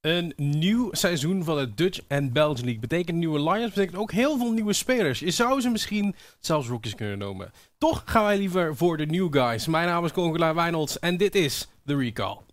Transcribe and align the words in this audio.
Een 0.00 0.32
nieuw 0.36 0.88
seizoen 0.92 1.44
van 1.44 1.58
de 1.58 1.74
Dutch 1.74 2.00
en 2.08 2.32
Belgian 2.32 2.64
League 2.64 2.80
betekent 2.80 3.16
nieuwe 3.16 3.42
Lions, 3.42 3.72
betekent 3.72 3.96
ook 3.96 4.12
heel 4.12 4.38
veel 4.38 4.52
nieuwe 4.52 4.72
spelers. 4.72 5.18
Je 5.18 5.30
zou 5.30 5.60
ze 5.60 5.70
misschien 5.70 6.14
zelfs 6.40 6.68
rookies 6.68 6.94
kunnen 6.94 7.18
noemen. 7.18 7.52
Toch 7.78 8.02
gaan 8.06 8.24
wij 8.24 8.38
liever 8.38 8.76
voor 8.76 8.96
de 8.96 9.06
new 9.06 9.32
guys. 9.32 9.66
Mijn 9.66 9.86
naam 9.86 10.04
is 10.04 10.12
Congolaar 10.12 10.54
Wijnolds 10.54 10.98
en 10.98 11.16
dit 11.16 11.34
is 11.34 11.68
The 11.84 11.96
Recall. 11.96 12.47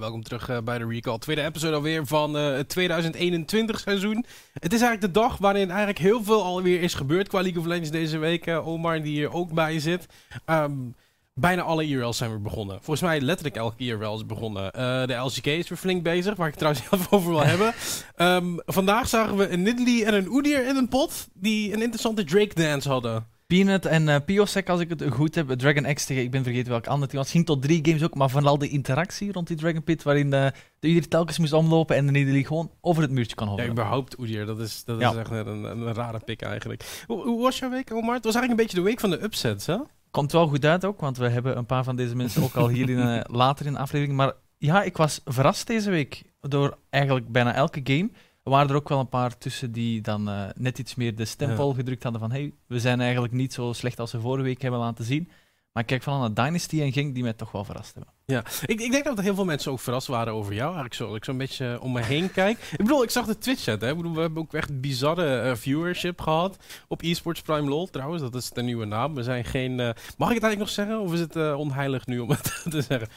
Welkom 0.00 0.22
terug 0.22 0.50
uh, 0.50 0.58
bij 0.64 0.78
de 0.78 0.86
Recall. 0.86 1.18
Tweede 1.18 1.44
episode 1.44 1.74
alweer 1.74 2.06
van 2.06 2.36
uh, 2.36 2.56
het 2.56 2.68
2021 2.68 3.80
seizoen. 3.80 4.24
Het 4.52 4.72
is 4.72 4.80
eigenlijk 4.80 5.14
de 5.14 5.20
dag 5.20 5.36
waarin 5.38 5.68
eigenlijk 5.68 5.98
heel 5.98 6.24
veel 6.24 6.42
alweer 6.42 6.80
is 6.80 6.94
gebeurd 6.94 7.28
qua 7.28 7.40
League 7.40 7.60
of 7.60 7.66
Legends 7.66 7.90
deze 7.90 8.18
week. 8.18 8.46
Uh, 8.46 8.68
Omar 8.68 9.02
die 9.02 9.12
hier 9.12 9.32
ook 9.32 9.52
bij 9.52 9.80
zit. 9.80 10.06
Um, 10.46 10.94
bijna 11.34 11.62
alle 11.62 11.86
IRL's 11.86 12.16
zijn 12.16 12.30
weer 12.30 12.42
begonnen. 12.42 12.76
Volgens 12.76 13.00
mij 13.00 13.20
letterlijk 13.20 13.56
elke 13.56 13.84
IRL 13.84 14.14
is 14.14 14.26
begonnen. 14.26 14.72
de 15.08 15.14
LCK 15.14 15.46
is 15.46 15.68
weer 15.68 15.78
flink 15.78 16.02
bezig, 16.02 16.36
waar 16.36 16.48
ik 16.48 16.58
het 16.58 16.62
trouwens 16.62 16.84
heel 16.90 17.18
over 17.18 17.30
wil 17.30 17.44
hebben. 17.44 17.74
Um, 18.16 18.60
vandaag 18.66 19.08
zagen 19.08 19.36
we 19.36 19.48
een 19.48 19.62
Nidalee 19.62 20.04
en 20.04 20.14
een 20.14 20.28
Oedier 20.28 20.66
in 20.66 20.76
een 20.76 20.88
pot 20.88 21.28
die 21.34 21.72
een 21.72 21.82
interessante 21.82 22.24
Drake 22.24 22.54
dance 22.54 22.88
hadden. 22.88 23.26
Peanut 23.50 23.86
en 23.86 24.08
uh, 24.08 24.16
Piosec, 24.24 24.68
als 24.68 24.80
ik 24.80 24.88
het 24.88 25.04
goed 25.10 25.34
heb. 25.34 25.48
Dragon 25.48 25.94
X 25.94 26.04
tegen, 26.04 26.22
ik 26.22 26.30
ben 26.30 26.42
vergeten 26.42 26.70
welk 26.70 26.86
ander 26.86 27.08
team 27.08 27.22
was. 27.22 27.30
ging 27.30 27.46
tot 27.46 27.62
drie 27.62 27.80
games 27.82 28.02
ook, 28.02 28.14
maar 28.14 28.30
vooral 28.30 28.58
de 28.58 28.68
interactie 28.68 29.32
rond 29.32 29.46
die 29.46 29.56
Dragon 29.56 29.82
Pit, 29.82 30.02
waarin 30.02 30.30
de, 30.30 30.52
de 30.78 30.88
Udir 30.88 31.08
telkens 31.08 31.38
moest 31.38 31.52
omlopen 31.52 31.96
en 31.96 32.06
de 32.06 32.12
Nidalee 32.12 32.46
gewoon 32.46 32.70
over 32.80 33.02
het 33.02 33.10
muurtje 33.10 33.36
kan 33.36 33.46
hoveren. 33.48 33.66
Ja, 33.66 33.72
überhaupt 33.72 34.18
Udir, 34.20 34.46
dat 34.46 34.58
is, 34.58 34.84
dat 34.84 35.00
ja. 35.00 35.10
is 35.10 35.16
echt 35.16 35.30
een, 35.30 35.46
een, 35.46 35.64
een, 35.64 35.94
rare 35.94 36.18
pick 36.24 36.42
eigenlijk. 36.42 37.02
Hoe, 37.06 37.22
hoe, 37.22 37.42
was 37.42 37.58
jouw 37.58 37.70
week, 37.70 37.92
Omar? 37.92 38.14
Het 38.14 38.24
was 38.24 38.34
eigenlijk 38.34 38.50
een 38.50 38.66
beetje 38.66 38.76
de 38.76 38.88
week 38.88 39.00
van 39.00 39.10
de 39.10 39.22
upsets, 39.22 39.66
hè? 39.66 39.76
Komt 40.10 40.32
wel 40.32 40.48
goed 40.48 40.64
uit 40.64 40.84
ook, 40.84 41.00
want 41.00 41.16
we 41.16 41.28
hebben 41.28 41.56
een 41.56 41.66
paar 41.66 41.84
van 41.84 41.96
deze 41.96 42.16
mensen 42.16 42.42
ook 42.42 42.54
al 42.54 42.68
hier 42.68 42.90
in, 42.90 42.98
uh, 42.98 43.20
later 43.40 43.66
in 43.66 43.72
de 43.72 43.78
aflevering. 43.78 44.16
Maar 44.16 44.32
ja, 44.58 44.82
ik 44.82 44.96
was 44.96 45.20
verrast 45.24 45.66
deze 45.66 45.90
week 45.90 46.22
door 46.40 46.78
eigenlijk 46.90 47.28
bijna 47.28 47.54
elke 47.54 47.80
game. 47.84 48.10
Er 48.42 48.50
waren 48.50 48.68
er 48.68 48.76
ook 48.76 48.88
wel 48.88 48.98
een 48.98 49.08
paar 49.08 49.38
tussen 49.38 49.72
die 49.72 50.00
dan 50.00 50.28
uh, 50.28 50.44
net 50.54 50.78
iets 50.78 50.94
meer 50.94 51.14
de 51.14 51.24
stempel 51.24 51.68
ja. 51.68 51.74
gedrukt 51.74 52.02
hadden 52.02 52.20
van 52.20 52.30
hey, 52.30 52.52
we 52.66 52.80
zijn 52.80 53.00
eigenlijk 53.00 53.32
niet 53.32 53.52
zo 53.52 53.72
slecht 53.72 54.00
als 54.00 54.12
we 54.12 54.20
vorige 54.20 54.44
week 54.44 54.62
hebben 54.62 54.80
laten 54.80 55.04
zien. 55.04 55.30
Maar 55.72 55.82
ik 55.82 55.88
kijk 55.88 56.02
van 56.02 56.20
naar 56.20 56.34
Dynasty 56.34 56.80
en 56.80 56.92
Genk 56.92 57.14
die 57.14 57.22
mij 57.22 57.32
toch 57.32 57.52
wel 57.52 57.64
verrast 57.64 57.94
hebben. 57.94 58.12
Ja, 58.24 58.44
ik, 58.66 58.80
ik 58.80 58.90
denk 58.90 59.04
dat 59.04 59.18
er 59.18 59.24
heel 59.24 59.34
veel 59.34 59.44
mensen 59.44 59.72
ook 59.72 59.80
verrast 59.80 60.06
waren 60.06 60.32
over 60.32 60.52
jou. 60.52 60.64
Eigenlijk 60.64 60.94
zo, 60.94 61.14
ik 61.14 61.24
zo'n 61.24 61.38
beetje 61.38 61.80
om 61.80 61.92
me 61.92 62.02
heen 62.02 62.32
kijk. 62.32 62.58
Ik 62.58 62.76
bedoel, 62.76 63.02
ik 63.02 63.10
zag 63.10 63.26
de 63.26 63.38
Twitch-chat. 63.38 63.82
Ik 63.82 63.96
bedoel, 63.96 64.14
we 64.14 64.20
hebben 64.20 64.42
ook 64.42 64.54
echt 64.54 64.80
bizarre 64.80 65.50
uh, 65.50 65.54
viewership 65.54 66.20
gehad 66.20 66.56
op 66.88 67.02
eSports 67.02 67.42
Prime 67.42 67.68
LOL 67.68 67.86
trouwens. 67.86 68.22
Dat 68.22 68.34
is 68.34 68.50
de 68.50 68.62
nieuwe 68.62 68.84
naam. 68.84 69.14
We 69.14 69.22
zijn 69.22 69.44
geen... 69.44 69.70
Uh, 69.70 69.90
mag 70.16 70.28
ik 70.28 70.34
het 70.34 70.44
eigenlijk 70.44 70.58
nog 70.58 70.68
zeggen? 70.68 71.00
Of 71.00 71.12
is 71.12 71.20
het 71.20 71.54
onheilig 71.54 72.06
nu 72.06 72.18
om 72.18 72.30
het 72.30 72.62
te 72.70 72.82
zeggen? 72.82 73.08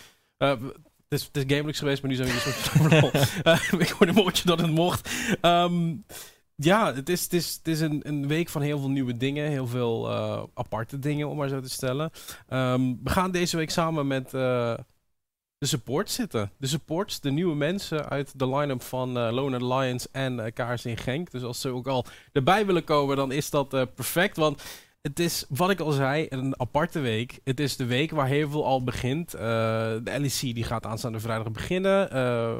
Het 1.13 1.29
is, 1.33 1.43
GameLux 1.47 1.79
geweest, 1.79 2.01
maar 2.01 2.11
nu 2.11 2.17
zijn 2.17 2.29
we 2.29 2.33
hier 2.33 3.43
uh, 3.43 3.81
Ik 3.87 3.89
hoorde 3.89 4.07
een 4.07 4.13
woordje 4.13 4.45
dat 4.45 4.59
het 4.59 4.71
mocht. 4.71 5.09
Um, 5.41 6.05
ja, 6.55 6.93
het 6.93 7.09
is, 7.09 7.23
het 7.23 7.33
is, 7.33 7.53
het 7.53 7.67
is 7.67 7.79
een, 7.79 8.01
een 8.03 8.27
week 8.27 8.49
van 8.49 8.61
heel 8.61 8.79
veel 8.79 8.89
nieuwe 8.89 9.17
dingen. 9.17 9.49
Heel 9.49 9.67
veel 9.67 10.09
uh, 10.09 10.43
aparte 10.53 10.99
dingen, 10.99 11.29
om 11.29 11.37
maar 11.37 11.49
zo 11.49 11.59
te 11.59 11.69
stellen. 11.69 12.11
Um, 12.49 12.99
we 13.03 13.09
gaan 13.09 13.31
deze 13.31 13.57
week 13.57 13.69
samen 13.69 14.07
met 14.07 14.33
uh, 14.33 14.73
de 15.57 15.65
support 15.65 16.09
zitten. 16.09 16.51
De 16.57 16.67
supports, 16.67 17.19
de 17.19 17.31
nieuwe 17.31 17.55
mensen 17.55 18.09
uit 18.09 18.39
de 18.39 18.55
line-up 18.55 18.81
van 18.81 19.17
uh, 19.17 19.31
Lone 19.31 19.75
Lions 19.75 20.11
en 20.11 20.53
Kaars 20.53 20.85
in 20.85 20.97
Genk. 20.97 21.31
Dus 21.31 21.43
als 21.43 21.61
ze 21.61 21.69
ook 21.69 21.87
al 21.87 22.05
erbij 22.31 22.65
willen 22.65 22.83
komen, 22.83 23.15
dan 23.15 23.31
is 23.31 23.49
dat 23.49 23.69
perfect. 23.69 24.37
Want 24.37 24.61
het 25.03 25.19
is, 25.19 25.45
wat 25.49 25.69
ik 25.69 25.79
al 25.79 25.91
zei, 25.91 26.25
een 26.29 26.59
aparte 26.59 26.99
week. 26.99 27.39
Het 27.43 27.59
is 27.59 27.75
de 27.75 27.85
week 27.85 28.11
waar 28.11 28.27
heel 28.27 28.49
veel 28.49 28.65
al 28.65 28.83
begint. 28.83 29.35
Uh, 29.35 29.41
de 29.41 30.19
LEC 30.19 30.39
die 30.39 30.63
gaat 30.63 30.85
aanstaande 30.85 31.19
vrijdag 31.19 31.51
beginnen. 31.51 32.15
Uh, 32.15 32.59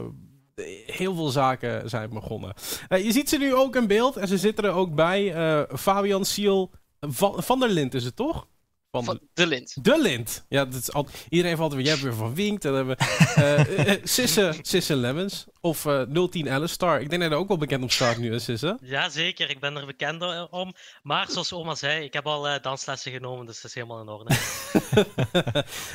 heel 0.85 1.15
veel 1.15 1.29
zaken 1.29 1.89
zijn 1.89 2.09
begonnen. 2.09 2.53
Uh, 2.89 3.03
je 3.03 3.11
ziet 3.11 3.29
ze 3.29 3.37
nu 3.37 3.55
ook 3.55 3.75
in 3.75 3.87
beeld 3.87 4.17
en 4.17 4.27
ze 4.27 4.37
zitten 4.37 4.63
er 4.63 4.71
ook 4.71 4.95
bij. 4.95 5.35
Fabian 5.75 6.25
Siel 6.25 6.71
van, 6.99 7.43
van 7.43 7.59
der 7.59 7.69
Lint 7.69 7.93
is 7.93 8.03
het 8.03 8.15
toch? 8.15 8.47
Van, 8.93 9.03
van 9.03 9.19
de 9.33 9.47
Lint. 9.47 9.83
De 9.83 10.01
Lint. 10.01 10.45
Ja, 10.49 10.65
dat 10.65 10.73
is 10.73 10.91
al, 10.91 11.07
iedereen 11.29 11.57
valt 11.57 11.73
weer. 11.73 11.81
Jij 11.81 11.91
hebt 11.91 12.03
weer 12.03 12.13
van 12.13 12.35
Wink. 12.35 12.61
Dan 12.61 12.75
hebben 12.75 12.97
we 12.97 13.85
uh, 13.87 13.95
Sisse, 14.03 14.53
Sisse 14.61 14.95
Lemmens. 14.95 15.45
Of 15.61 15.85
uh, 15.85 16.27
010 16.29 16.49
Alistar. 16.49 17.01
Ik 17.01 17.09
denk 17.09 17.21
dat 17.21 17.31
hij 17.31 17.39
ook 17.39 17.47
wel 17.47 17.57
bekend 17.57 17.83
op 17.83 17.91
staat 17.91 18.17
nu, 18.17 18.39
Sisse. 18.39 18.77
Ja, 18.81 19.09
zeker. 19.09 19.49
Ik 19.49 19.59
ben 19.59 19.75
er 19.75 19.85
bekend 19.85 20.49
om. 20.49 20.73
Maar 21.03 21.27
zoals 21.29 21.53
oma 21.53 21.75
zei, 21.75 22.03
ik 22.03 22.13
heb 22.13 22.27
al 22.27 22.47
uh, 22.47 22.55
danslessen 22.61 23.11
genomen. 23.11 23.45
Dus 23.45 23.55
dat 23.55 23.65
is 23.65 23.73
helemaal 23.73 24.01
in 24.01 24.07
orde. 24.07 24.35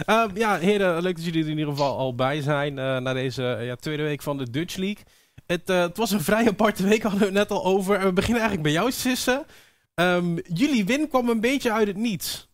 uh, 0.07 0.25
ja, 0.45 0.59
heren. 0.59 1.03
Leuk 1.03 1.17
dat 1.17 1.25
jullie 1.25 1.43
er 1.43 1.51
in 1.51 1.59
ieder 1.59 1.73
geval 1.73 1.99
al 1.99 2.15
bij 2.15 2.41
zijn. 2.41 2.75
na 2.75 3.13
deze 3.13 3.43
ja, 3.43 3.77
tweede 3.77 4.03
week 4.03 4.23
van 4.23 4.39
de 4.39 4.51
Dutch 4.51 4.77
League. 4.77 5.05
Het, 5.47 5.69
het, 5.69 5.97
was 5.97 6.11
een 6.11 6.21
vrij 6.21 6.49
aparte 6.49 6.89
week. 6.89 7.03
Hadden 7.09 7.21
we 7.21 7.27
het 7.27 7.35
net 7.35 7.51
al 7.51 7.65
over. 7.65 8.05
we 8.05 8.13
beginnen 8.13 8.43
eigenlijk 8.43 8.63
bij 8.63 8.73
jou, 8.73 8.93
Sisse. 8.93 9.47
Um, 9.95 10.39
jullie 10.53 10.85
win 10.85 11.09
kwam 11.09 11.29
een 11.29 11.41
beetje 11.41 11.73
uit 11.73 11.87
het 11.87 11.97
niets. 11.97 12.48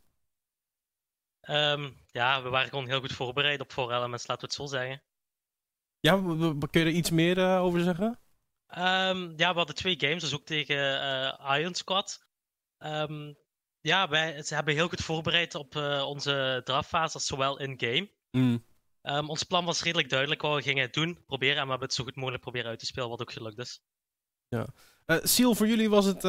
Um, 1.47 1.97
ja, 2.11 2.43
we 2.43 2.49
waren 2.49 2.69
gewoon 2.69 2.87
heel 2.87 3.01
goed 3.01 3.13
voorbereid 3.13 3.61
op 3.61 3.73
Four 3.73 3.93
Elements, 3.93 4.27
laten 4.27 4.49
we 4.49 4.55
het 4.55 4.71
zo 4.71 4.77
zeggen. 4.77 5.03
Ja, 6.01 6.17
kun 6.71 6.81
je 6.81 6.81
er 6.81 6.89
iets 6.89 7.11
meer 7.11 7.39
uh, 7.39 7.63
over 7.63 7.81
zeggen? 7.81 8.19
Um, 8.79 9.33
ja, 9.37 9.51
we 9.51 9.57
hadden 9.57 9.75
twee 9.75 9.99
games, 9.99 10.23
dus 10.23 10.35
ook 10.35 10.45
tegen 10.45 10.77
uh, 10.77 11.59
Iron 11.59 11.75
Squad. 11.75 12.27
Um, 12.79 13.37
ja, 13.81 14.09
wij, 14.09 14.43
ze 14.43 14.55
hebben 14.55 14.75
heel 14.75 14.89
goed 14.89 15.01
voorbereid 15.01 15.55
op 15.55 15.75
uh, 15.75 16.05
onze 16.07 16.61
drafffase, 16.65 17.19
zowel 17.19 17.59
in-game. 17.59 18.11
Mm. 18.31 18.65
ons 19.27 19.43
plan 19.43 19.65
was 19.65 19.83
redelijk 19.83 20.09
duidelijk 20.09 20.43
wat 20.43 20.55
we 20.55 20.63
gingen 20.63 20.93
doen, 20.93 21.25
proberen, 21.27 21.57
en 21.57 21.65
we 21.65 21.71
hebben 21.71 21.89
het 21.89 21.97
zo 21.97 22.05
goed 22.05 22.17
mogelijk 22.17 22.43
proberen 22.43 22.71
uit 22.71 22.79
te 22.79 22.87
spelen, 22.87 23.09
wat 23.09 23.21
ook 23.21 23.33
gelukt 23.33 23.59
is. 23.59 23.83
Ja. 24.49 24.67
Seal, 25.07 25.55
voor 25.55 25.67
jullie 25.67 25.91
was 25.91 26.05
het, 26.05 26.23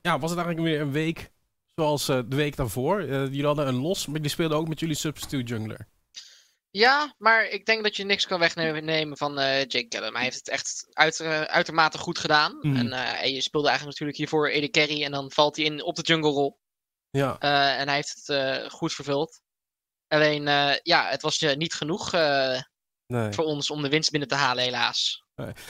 ja, 0.00 0.18
was 0.18 0.30
het 0.30 0.38
eigenlijk 0.38 0.60
weer 0.60 0.80
een 0.80 0.92
week 0.92 1.32
Zoals 1.74 2.08
uh, 2.08 2.20
de 2.26 2.36
week 2.36 2.56
daarvoor. 2.56 3.02
Uh, 3.02 3.08
jullie 3.08 3.44
hadden 3.44 3.68
een 3.68 3.80
los, 3.80 4.06
maar 4.06 4.20
die 4.20 4.30
speelden 4.30 4.58
ook 4.58 4.68
met 4.68 4.80
jullie 4.80 4.96
substitute 4.96 5.52
jungler. 5.52 5.88
Ja, 6.70 7.14
maar 7.18 7.44
ik 7.44 7.66
denk 7.66 7.82
dat 7.82 7.96
je 7.96 8.04
niks 8.04 8.26
kan 8.26 8.38
wegnemen 8.38 9.16
van 9.16 9.38
uh, 9.38 9.58
Jake 9.58 9.88
Callum. 9.88 10.14
Hij 10.14 10.22
heeft 10.24 10.36
het 10.36 10.48
echt 10.48 10.86
uit, 10.92 11.20
uitermate 11.46 11.98
goed 11.98 12.18
gedaan. 12.18 12.58
Mm. 12.60 12.76
En, 12.76 12.92
en, 12.92 13.32
je 13.32 13.40
speelde 13.40 13.68
eigenlijk 13.68 13.98
natuurlijk 13.98 14.18
hiervoor 14.18 14.48
Ede 14.48 14.70
Carry 14.70 15.04
en 15.04 15.10
dan 15.10 15.30
valt 15.30 15.56
hij 15.56 15.64
in 15.64 15.82
op 15.82 15.96
de 15.96 16.02
jungle 16.02 16.30
rol. 16.30 16.60
Ja. 17.10 17.38
en 17.38 17.86
hij 17.86 17.94
heeft 17.94 18.22
het 18.26 18.72
goed 18.72 18.92
vervuld. 18.92 19.40
Alleen, 20.08 20.44
ja, 20.82 21.08
het 21.08 21.22
was 21.22 21.40
niet 21.40 21.74
genoeg 21.74 22.10
nee. 23.12 23.32
voor 23.32 23.44
ons 23.44 23.70
om 23.70 23.82
de 23.82 23.88
winst 23.88 24.10
binnen 24.10 24.28
te 24.28 24.34
halen, 24.34 24.64
helaas. 24.64 25.22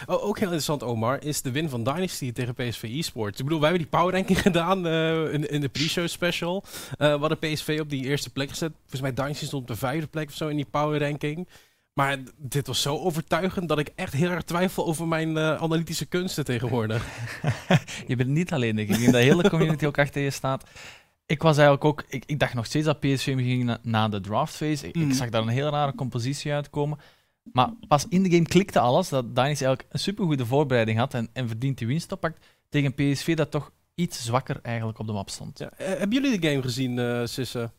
Oh, 0.07 0.25
ook 0.25 0.37
heel 0.37 0.47
interessant, 0.47 0.83
Omar, 0.83 1.25
is 1.25 1.43
de 1.43 1.51
win 1.51 1.69
van 1.69 1.83
Dynasty 1.83 2.33
tegen 2.33 2.55
PSV 2.55 2.83
eSports. 2.83 3.39
Ik 3.39 3.45
bedoel, 3.45 3.61
wij 3.61 3.71
hebben 3.71 3.89
die 3.89 3.99
power 3.99 4.15
ranking 4.15 4.41
gedaan 4.49 4.87
uh, 4.87 5.33
in, 5.33 5.51
in, 5.51 5.61
de 5.61 5.69
pre-show 5.69 6.09
special. 6.09 6.65
Uh, 6.67 6.97
we 6.97 7.19
hadden 7.19 7.39
PSV 7.39 7.79
op 7.81 7.91
die 7.91 8.05
eerste 8.05 8.31
plek 8.31 8.49
gezet. 8.49 8.73
Volgens 8.81 9.01
mij 9.01 9.15
Dynasty 9.15 9.45
stond 9.45 9.63
op 9.63 9.69
de 9.69 9.77
vijfde 9.77 10.07
plek 10.07 10.29
of 10.29 10.35
zo 10.35 10.49
in 10.49 10.57
die 10.57 10.67
power 10.71 11.01
ranking. 11.01 11.49
Maar 11.93 12.19
dit 12.37 12.67
was 12.67 12.83
zo 12.83 12.99
overtuigend 12.99 13.69
dat 13.69 13.79
ik 13.79 13.91
echt 13.95 14.13
heel 14.13 14.31
erg 14.31 14.43
twijfel 14.43 14.87
over 14.87 15.09
mijn 15.09 15.37
uh, 15.37 15.63
analytische 15.63 16.07
kunsten 16.07 16.45
tegenwoordig. 16.45 17.07
je 18.07 18.17
bent 18.17 18.29
niet 18.29 18.53
alleen, 18.53 18.77
denk 18.77 18.89
ik. 18.89 18.95
Ik 18.95 19.01
denk 19.01 19.13
dat 19.13 19.21
de 19.21 19.29
hele 19.29 19.49
community 19.49 19.87
ook 19.87 19.99
achter 19.99 20.23
je 20.23 20.31
staat. 20.31 20.71
Ik 21.27 21.43
was 21.43 21.57
eigenlijk 21.57 21.85
ook... 21.85 22.05
Ik, 22.09 22.25
ik 22.27 22.39
dacht 22.39 22.55
nog 22.55 22.67
steeds 22.67 22.87
dat 22.87 23.01
PSV 23.01 23.25
ging 23.25 23.65
na, 23.65 23.79
na 23.83 24.09
de 24.09 24.21
draft 24.21 24.55
phase. 24.55 24.89
Ik, 24.89 24.95
mm. 24.95 25.11
ik 25.11 25.15
zag 25.15 25.29
daar 25.29 25.43
een 25.43 25.49
heel 25.49 25.71
rare 25.71 25.95
compositie 25.95 26.53
uitkomen. 26.53 26.99
Maar 27.43 27.71
pas 27.89 28.09
in 28.09 28.23
de 28.23 28.31
game 28.31 28.47
klikte 28.47 28.79
alles 28.79 29.09
dat 29.09 29.25
Dynasty 29.25 29.65
eigenlijk 29.65 29.87
een 29.89 29.99
supergoede 29.99 30.47
voorbereiding 30.47 30.99
had 30.99 31.15
en, 31.15 31.29
en 31.33 31.49
verdient 31.49 31.79
die 31.79 31.87
winst 31.87 32.13
oppakt 32.13 32.47
tegen 32.69 32.95
PSV 32.95 33.37
dat 33.37 33.51
toch 33.51 33.73
iets 33.95 34.25
zwakker 34.25 34.61
eigenlijk 34.63 34.99
op 34.99 35.07
de 35.07 35.13
map 35.13 35.31
stond. 35.31 35.59
Ja, 35.59 35.73
uh, 35.73 35.87
hebben 35.87 36.23
jullie 36.23 36.39
de 36.39 36.49
game 36.49 36.63
gezien, 36.63 36.99
uh, 36.99 37.27
Sisse? 37.27 37.73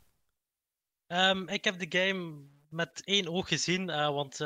Um, 1.08 1.48
ik 1.48 1.64
heb 1.64 1.80
de 1.80 2.00
game 2.00 2.34
met 2.70 3.02
één 3.04 3.28
oog 3.28 3.48
gezien, 3.48 3.90
uh, 3.90 4.10
want 4.10 4.40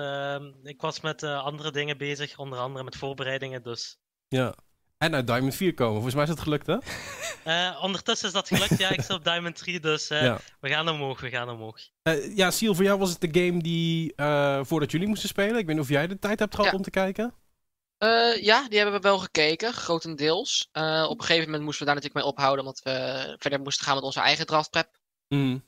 ik 0.63 0.81
was 0.81 1.01
met 1.01 1.23
andere 1.23 1.71
dingen 1.71 1.97
bezig, 1.97 2.39
onder 2.39 2.59
andere 2.59 2.83
met 2.83 2.95
voorbereidingen, 2.95 3.63
dus... 3.63 3.99
Ja, 4.27 4.55
En 4.97 5.15
uit 5.15 5.27
Diamond 5.27 5.55
4 5.55 5.73
komen. 5.73 5.93
Volgens 5.93 6.15
mij 6.15 6.23
is 6.23 6.29
het 6.29 6.39
gelukt, 6.39 6.67
hè? 6.67 6.77
Uh, 7.45 7.79
ondertussen 7.85 8.27
is 8.27 8.33
dat 8.33 8.47
gelukt. 8.47 8.77
ja, 8.77 8.89
ik 8.89 9.01
zit 9.01 9.09
op 9.09 9.23
Diamond 9.23 9.55
3, 9.55 9.79
dus 9.79 10.11
uh, 10.11 10.37
we 10.59 10.69
gaan 10.69 10.89
omhoog, 10.89 11.21
we 11.21 11.29
gaan 11.29 11.49
omhoog. 11.49 11.79
Uh, 12.03 12.35
ja, 12.35 12.51
Seal, 12.51 12.75
voor 12.75 12.83
jou 12.83 12.99
was 12.99 13.09
het 13.09 13.21
de 13.21 13.45
game 13.45 13.61
die 13.61 14.13
voordat 14.65 14.91
jullie 14.91 15.07
moesten 15.07 15.29
spelen. 15.29 15.57
Ik 15.57 15.65
weet 15.65 15.75
niet 15.75 15.83
of 15.83 15.89
jij 15.89 16.07
de 16.07 16.19
tijd 16.19 16.39
hebt 16.39 16.55
gehad 16.55 16.73
om 16.73 16.81
te 16.81 16.89
kijken. 16.89 17.33
ja, 18.41 18.67
die 18.69 18.77
hebben 18.77 18.95
we 18.95 18.99
wel 19.01 19.19
gekeken, 19.19 19.73
grotendeels. 19.73 20.69
op 21.07 21.19
een 21.19 21.25
gegeven 21.25 21.45
moment 21.45 21.63
moesten 21.63 21.85
we 21.85 21.93
daar 21.93 22.01
natuurlijk 22.01 22.25
mee 22.25 22.33
ophouden, 22.33 22.65
omdat 22.65 22.81
we 22.83 23.35
verder 23.39 23.59
moesten 23.59 23.85
gaan 23.85 23.95
met 23.95 24.03
onze 24.03 24.19
eigen 24.19 24.45
draftprep. 24.45 24.99
Mm. 25.27 25.63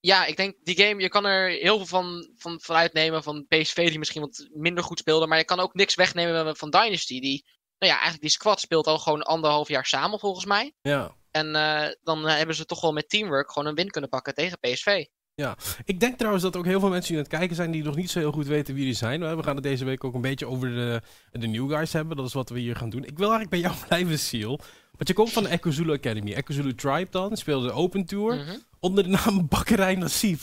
ja, 0.00 0.24
ik 0.26 0.36
denk 0.36 0.56
die 0.62 0.76
game, 0.76 1.00
je 1.00 1.08
kan 1.08 1.24
er 1.24 1.48
heel 1.48 1.76
veel 1.76 1.86
van, 1.86 2.30
van, 2.36 2.60
van 2.60 2.76
uitnemen 2.76 3.22
van 3.22 3.46
PSV 3.48 3.88
die 3.88 3.98
misschien 3.98 4.22
wat 4.22 4.48
minder 4.52 4.84
goed 4.84 4.98
speelde, 4.98 5.26
maar 5.26 5.38
je 5.38 5.44
kan 5.44 5.60
ook 5.60 5.74
niks 5.74 5.94
wegnemen 5.94 6.56
van 6.56 6.70
Dynasty, 6.70 7.20
die 7.20 7.44
ja, 7.86 7.92
eigenlijk 7.92 8.20
die 8.20 8.30
squad 8.30 8.60
speelt 8.60 8.86
al 8.86 8.98
gewoon 8.98 9.22
anderhalf 9.22 9.68
jaar 9.68 9.86
samen 9.86 10.18
volgens 10.18 10.44
mij. 10.44 10.74
Ja. 10.82 11.14
En 11.30 11.46
uh, 11.46 11.86
dan 12.02 12.26
hebben 12.26 12.56
ze 12.56 12.64
toch 12.64 12.80
wel 12.80 12.92
met 12.92 13.08
teamwork 13.08 13.52
gewoon 13.52 13.68
een 13.68 13.74
win 13.74 13.90
kunnen 13.90 14.10
pakken 14.10 14.34
tegen 14.34 14.58
PSV. 14.60 15.04
Ja, 15.34 15.56
ik 15.84 16.00
denk 16.00 16.16
trouwens 16.16 16.44
dat 16.44 16.54
er 16.54 16.60
ook 16.60 16.66
heel 16.66 16.80
veel 16.80 16.88
mensen 16.88 17.08
die 17.08 17.16
aan 17.16 17.28
het 17.28 17.38
kijken 17.38 17.56
zijn 17.56 17.70
die 17.70 17.82
nog 17.82 17.96
niet 17.96 18.10
zo 18.10 18.18
heel 18.18 18.32
goed 18.32 18.46
weten 18.46 18.74
wie 18.74 18.84
die 18.84 18.94
zijn. 18.94 19.36
We 19.36 19.42
gaan 19.42 19.54
het 19.54 19.64
deze 19.64 19.84
week 19.84 20.04
ook 20.04 20.14
een 20.14 20.20
beetje 20.20 20.46
over 20.46 20.68
de, 20.68 21.02
de 21.30 21.46
new 21.46 21.70
guys 21.70 21.92
hebben. 21.92 22.16
Dat 22.16 22.26
is 22.26 22.32
wat 22.32 22.48
we 22.48 22.58
hier 22.58 22.76
gaan 22.76 22.90
doen. 22.90 23.04
Ik 23.04 23.18
wil 23.18 23.30
eigenlijk 23.30 23.50
bij 23.50 23.60
jou 23.60 23.74
blijven, 23.86 24.18
Seal. 24.18 24.60
Want 24.92 25.08
je 25.08 25.14
komt 25.14 25.32
van 25.32 25.42
de 25.42 25.48
Echo 25.48 25.70
Zulu 25.70 25.92
Academy. 25.92 26.32
Echo 26.32 26.52
Zulu 26.52 26.74
Tribe 26.74 27.10
dan, 27.10 27.36
speelde 27.36 27.66
de 27.66 27.72
Open 27.72 28.04
Tour. 28.04 28.34
Mhm. 28.34 28.56
Onder 28.80 29.04
de 29.04 29.10
naam 29.10 29.46
Bakkerij 29.48 29.94
Nassib. 29.94 30.40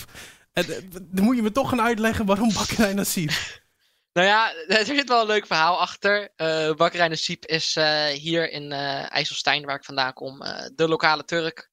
En 0.54 0.64
eh, 0.64 0.78
dan 1.02 1.26
moet 1.26 1.36
je 1.36 1.42
me 1.42 1.52
toch 1.52 1.70
gaan 1.70 1.82
uitleggen 1.82 2.26
waarom 2.26 2.54
Bakkerij 2.54 2.94
Nassib. 2.94 3.32
Nou 4.14 4.28
ja, 4.28 4.54
er 4.78 4.86
zit 4.86 5.08
wel 5.10 5.22
een 5.22 5.28
leuk 5.28 5.46
verhaal 5.46 5.80
achter. 5.80 6.34
Uh, 6.38 6.74
Bakkerij 6.74 7.10
de 7.10 7.16
Siep 7.16 7.46
is 7.46 7.76
uh, 7.76 8.06
hier 8.06 8.50
in 8.52 8.72
uh, 8.72 9.12
IJsselstein, 9.14 9.66
waar 9.66 9.76
ik 9.76 9.86
vandaan 9.86 10.14
kom, 10.14 10.40
de 10.76 10.88
lokale 10.88 11.24
Turk. 11.24 11.70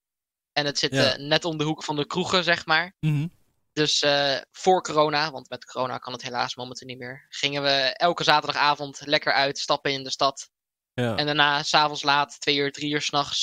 En 0.53 0.67
het 0.67 0.79
zit 0.79 0.95
Ja. 0.95 1.17
net 1.17 1.45
om 1.45 1.57
de 1.59 1.65
hoek 1.65 1.85
van 1.85 1.97
de 1.97 2.07
kroegen, 2.07 2.45
zeg 2.45 2.67
maar. 2.67 2.95
Mhm. 3.01 3.27
Dus 3.73 4.05
voor 4.51 4.83
corona, 4.83 5.31
want 5.31 5.49
met 5.49 5.65
corona 5.65 5.99
kan 5.99 6.13
het 6.13 6.23
helaas 6.23 6.55
momenteel 6.57 6.89
niet 6.89 6.99
meer, 6.99 7.27
gingen 7.29 7.63
we 7.63 7.69
elke 7.97 8.25
zaterdagavond 8.25 9.01
lekker 9.05 9.33
uit, 9.33 9.59
stappen 9.59 9.93
in 9.93 10.05
de 10.05 10.11
stad. 10.11 10.51
Ja. 10.95 11.17
En 11.17 11.27
daarna, 11.27 11.63
s'avonds 11.63 12.03
laat, 12.03 12.41
twee 12.41 12.57
uur, 12.57 12.73
drie 12.73 12.93
uur 12.93 13.03
s'nachts, 13.03 13.43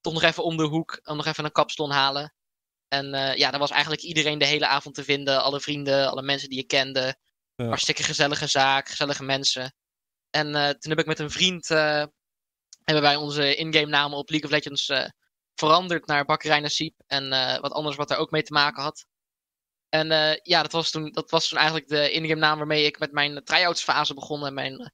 toch 0.00 0.12
nog 0.12 0.22
even 0.22 0.44
om 0.44 0.56
de 0.56 0.62
hoek, 0.62 1.00
om 1.04 1.16
nog 1.16 1.26
even 1.26 1.44
een 1.44 1.52
kapsalon 1.52 1.90
halen. 1.90 2.34
En 2.88 3.06
ja, 3.36 3.50
daar 3.50 3.60
was 3.60 3.70
eigenlijk 3.70 4.02
iedereen 4.02 4.38
de 4.38 4.46
hele 4.46 4.66
avond 4.66 4.94
te 4.94 5.04
vinden. 5.04 5.42
Alle 5.42 5.60
vrienden, 5.60 6.10
alle 6.10 6.22
mensen 6.22 6.48
die 6.48 6.58
je 6.58 6.66
kende. 6.66 7.16
Ja. 7.56 7.66
Hartstikke 7.66 8.02
gezellige 8.02 8.46
zaak, 8.46 8.88
gezellige 8.88 9.24
mensen. 9.24 9.74
En 10.30 10.46
uh, 10.46 10.68
toen 10.68 10.90
heb 10.90 10.98
ik 10.98 11.06
met 11.06 11.18
een 11.18 11.30
vriend, 11.30 11.70
uh, 11.70 12.04
hebben 12.84 13.04
wij 13.04 13.16
onze 13.16 13.56
in-game 13.56 13.90
namen 13.90 14.18
op 14.18 14.30
League 14.30 14.48
of 14.48 14.54
Legends 14.54 14.88
uh, 14.88 15.04
veranderd 15.54 16.06
naar 16.06 16.24
Bakkerij 16.24 16.60
Nasib. 16.60 16.94
En 17.06 17.28
wat 17.60 17.72
anders 17.72 17.96
wat 17.96 18.10
er 18.10 18.16
ook 18.16 18.30
mee 18.30 18.42
te 18.42 18.52
maken 18.52 18.82
had. 18.82 19.06
En 19.88 20.40
ja, 20.42 20.62
dat 20.62 20.72
was, 20.72 20.90
toen, 20.90 21.12
dat 21.12 21.30
was 21.30 21.48
toen 21.48 21.58
eigenlijk 21.58 21.88
de 21.88 22.12
in-game 22.12 22.40
naam 22.40 22.58
waarmee 22.58 22.84
ik 22.84 22.98
met 22.98 23.12
mijn 23.12 23.44
try-outs 23.44 23.82
fase 23.82 24.14
begon. 24.14 24.46
En 24.46 24.54
mijn 24.54 24.92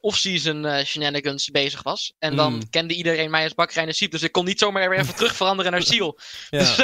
off-season 0.00 0.84
shenanigans 0.84 1.50
bezig 1.50 1.82
was. 1.82 2.12
En 2.18 2.36
dan 2.36 2.52
Mm. 2.54 2.70
kende 2.70 2.94
iedereen 2.94 3.30
mij 3.30 3.42
als 3.44 3.54
Bakkerij 3.54 3.84
Nasib. 3.84 4.10
Dus 4.10 4.22
ik 4.22 4.32
kon 4.32 4.44
niet 4.44 4.58
zomaar 4.58 4.88
weer 4.88 4.98
even 4.98 5.14
terug 5.14 5.36
veranderen 5.36 5.72
naar. 5.72 5.82
Ja. 5.94 6.14
Dus 6.50 6.76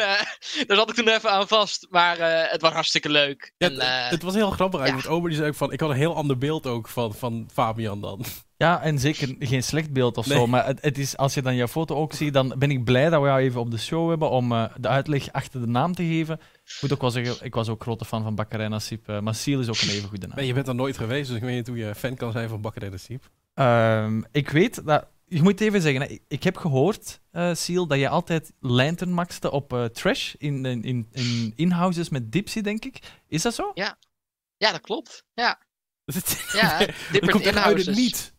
daar 0.67 0.77
zat 0.77 0.89
ik 0.91 0.95
toen 0.95 1.09
even 1.09 1.31
aan 1.31 1.49
vast. 1.49 1.87
Maar 1.91 2.17
het 2.51 2.61
was 2.61 2.73
hartstikke 2.73 3.09
leuk. 3.09 3.53
Ja, 3.57 3.67
en, 3.67 3.73
het, 3.75 3.83
uh, 3.83 4.09
het 4.09 4.23
was 4.23 4.35
heel 4.35 4.51
grappig 4.51 4.81
eigenlijk. 4.81 5.09
ja. 5.09 5.15
Want 5.15 5.19
Ober 5.21 5.29
die 5.31 5.39
zei 5.39 5.51
ook 5.51 5.57
van, 5.57 5.73
ik 5.73 5.81
had 5.81 5.91
een 5.91 5.97
heel 5.97 6.15
ander 6.15 6.39
beeld 6.39 6.67
ook 6.67 6.89
van, 6.89 7.15
van 7.15 7.49
Fabian 7.53 8.01
dan. 8.01 8.25
Ja, 8.57 8.83
en 8.83 8.99
zeker 8.99 9.37
geen 9.39 9.63
slecht 9.63 9.93
beeld 9.93 10.17
of 10.17 10.27
Nee. 10.27 10.39
zo. 10.39 10.47
Maar 10.47 10.67
het, 10.67 10.79
het 10.83 10.99
is, 10.99 11.17
als 11.17 11.35
je 11.35 11.43
dan 11.43 11.55
jouw 11.57 11.67
foto 11.69 11.95
ook 11.97 12.13
ziet, 12.13 12.33
dan 12.33 12.55
ben 12.59 12.71
ik 12.71 12.85
blij 12.85 13.09
dat 13.09 13.21
we 13.21 13.27
jou 13.27 13.41
even 13.41 13.61
op 13.61 13.71
de 13.71 13.79
show 13.79 14.09
hebben 14.09 14.31
om 14.31 14.53
eh, 14.53 14.65
de 14.77 14.89
uitleg 14.89 15.33
achter 15.33 15.61
de 15.61 15.67
naam 15.67 15.95
te 15.95 16.03
geven. 16.05 16.41
Ik 16.77 16.79
moet 16.81 16.93
ook 16.93 17.01
wel 17.01 17.11
zeggen, 17.11 17.45
ik 17.45 17.55
was 17.55 17.69
ook 17.69 17.83
grote 17.83 18.05
fan 18.05 18.23
van 18.23 18.35
Bakkerij 18.35 18.69
Nassib. 18.69 19.09
eh, 19.09 19.21
maar 19.21 19.35
Seal 19.35 19.61
is 19.61 19.69
ook 19.69 19.81
een 19.81 19.89
even 19.89 20.09
goede 20.09 20.27
naam. 20.27 20.37
Nee, 20.37 20.47
je 20.47 20.53
bent 20.55 20.69
er 20.69 20.75
nooit 20.75 20.97
geweest, 20.97 21.29
dus 21.29 21.37
ik 21.37 21.43
weet 21.43 21.55
niet 21.57 21.67
hoe 21.67 21.77
je 21.77 21.95
fan 21.95 22.17
kan 22.17 22.33
zijn 22.33 22.49
van 22.49 22.61
Bakkerij 22.61 22.91
de 22.91 22.99
Siep. 22.99 23.31
Ehm, 23.55 24.23
ik 24.33 24.49
weet 24.51 24.85
dat. 24.87 25.07
Je 25.27 25.43
moet 25.43 25.61
even 25.61 25.81
zeggen, 25.81 26.01
hè, 26.03 26.07
ik, 26.09 26.23
ik 26.29 26.43
heb 26.43 26.57
gehoord, 26.57 27.21
eh 27.31 27.55
Seal, 27.55 27.87
dat 27.87 27.99
je 27.99 28.09
altijd 28.09 28.53
lantern 28.61 29.13
maxte 29.13 29.51
op 29.51 29.73
eh, 29.73 29.85
trash 29.85 30.35
in, 30.39 30.65
in, 30.65 30.83
in, 30.85 31.09
in 31.13 31.53
in-houses 31.57 32.09
met 32.09 32.33
Dipsy, 32.33 32.61
denk 32.61 32.85
ik. 32.85 32.99
Is 33.29 33.43
dat 33.43 33.55
zo? 33.55 33.71
Ja, 33.75 34.73
dat 34.73 34.81
klopt. 34.81 35.25
Ja, 35.35 35.59
Dat 36.05 36.49
ja. 36.53 36.79
dat 36.79 36.91
Dipper 37.13 37.31
komt 37.31 37.45
echt 37.45 37.57
uit 37.57 37.87
het 37.87 37.97
niet. 37.97 38.35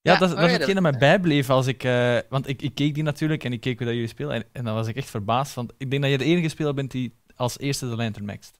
Ja, 0.00 0.12
Ja, 0.12 0.18
dat, 0.18 0.30
oh 0.30 0.36
dat 0.36 0.44
is 0.44 0.50
ja, 0.50 0.56
hetgeen 0.56 0.74
dat 0.74 0.82
mij 0.82 0.98
bijbleef 0.98 1.50
als 1.50 1.66
ik... 1.66 1.84
eh, 1.84 2.18
want 2.28 2.48
ik, 2.48 2.62
ik 2.62 2.74
keek 2.74 2.94
die 2.94 3.02
natuurlijk 3.02 3.44
en 3.44 3.52
ik 3.52 3.60
keek 3.60 3.76
hoe 3.78 3.86
dat 3.86 3.94
jullie 3.94 4.10
spelen. 4.10 4.34
En, 4.34 4.44
en 4.52 4.64
dan 4.64 4.74
was 4.74 4.86
ik 4.86 4.96
echt 4.96 5.10
verbaasd. 5.10 5.54
Want 5.54 5.72
ik 5.78 5.90
denk 5.90 6.02
dat 6.02 6.10
je 6.10 6.18
de 6.18 6.24
enige 6.24 6.48
speler 6.48 6.74
bent 6.74 6.90
die 6.90 7.14
als 7.38 7.58
eerste 7.58 7.88
de 7.88 7.96
lantern 7.96 8.24
maxt. 8.24 8.58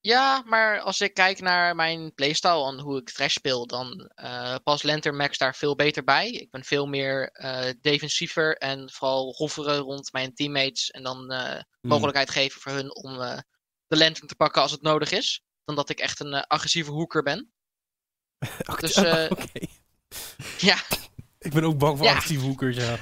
Ja, 0.00 0.42
maar 0.46 0.80
als 0.80 1.00
ik 1.00 1.14
kijk 1.14 1.40
naar 1.40 1.74
mijn 1.74 2.14
playstyle 2.14 2.66
en 2.66 2.80
hoe 2.80 2.98
ik 2.98 3.10
Thresh 3.10 3.34
speel, 3.34 3.66
dan 3.66 4.10
eh 4.14 4.56
past 4.64 4.84
Lantern 4.84 5.16
Max 5.16 5.38
daar 5.38 5.54
veel 5.54 5.74
beter 5.74 6.04
bij. 6.04 6.30
Ik 6.30 6.50
ben 6.50 6.64
veel 6.64 6.86
meer 6.86 7.30
eh, 7.30 7.70
defensiever 7.80 8.56
en 8.56 8.90
vooral 8.90 9.34
hoveren 9.36 9.78
rond 9.78 10.12
mijn 10.12 10.34
teammates. 10.34 10.90
En 10.90 11.02
dan 11.02 11.30
eh, 11.30 11.62
mogelijkheid 11.80 12.30
geven 12.30 12.60
voor 12.60 12.72
hun 12.72 12.94
om 12.94 13.20
eh, 13.20 13.38
de 13.86 13.96
Lantern 13.96 14.26
te 14.26 14.34
pakken 14.34 14.62
als 14.62 14.70
het 14.70 14.82
nodig 14.82 15.10
is. 15.10 15.42
Dan 15.64 15.74
dat 15.74 15.90
ik 15.90 15.98
echt 15.98 16.20
een 16.20 16.34
agressieve 16.34 16.90
hoeker 16.90 17.22
ben. 17.22 17.52
Oké, 18.70 18.80
Dus, 18.80 18.94
eh, 18.94 19.30
oké. 19.30 19.66
Ja, 20.58 20.76
Ik 21.44 21.52
ben 21.52 21.64
ook 21.64 21.78
bang 21.78 21.98
voor 21.98 22.06
Ja. 22.06 22.14
actieve 22.14 22.44
hoekers, 22.44 22.76
ja. 22.76 22.96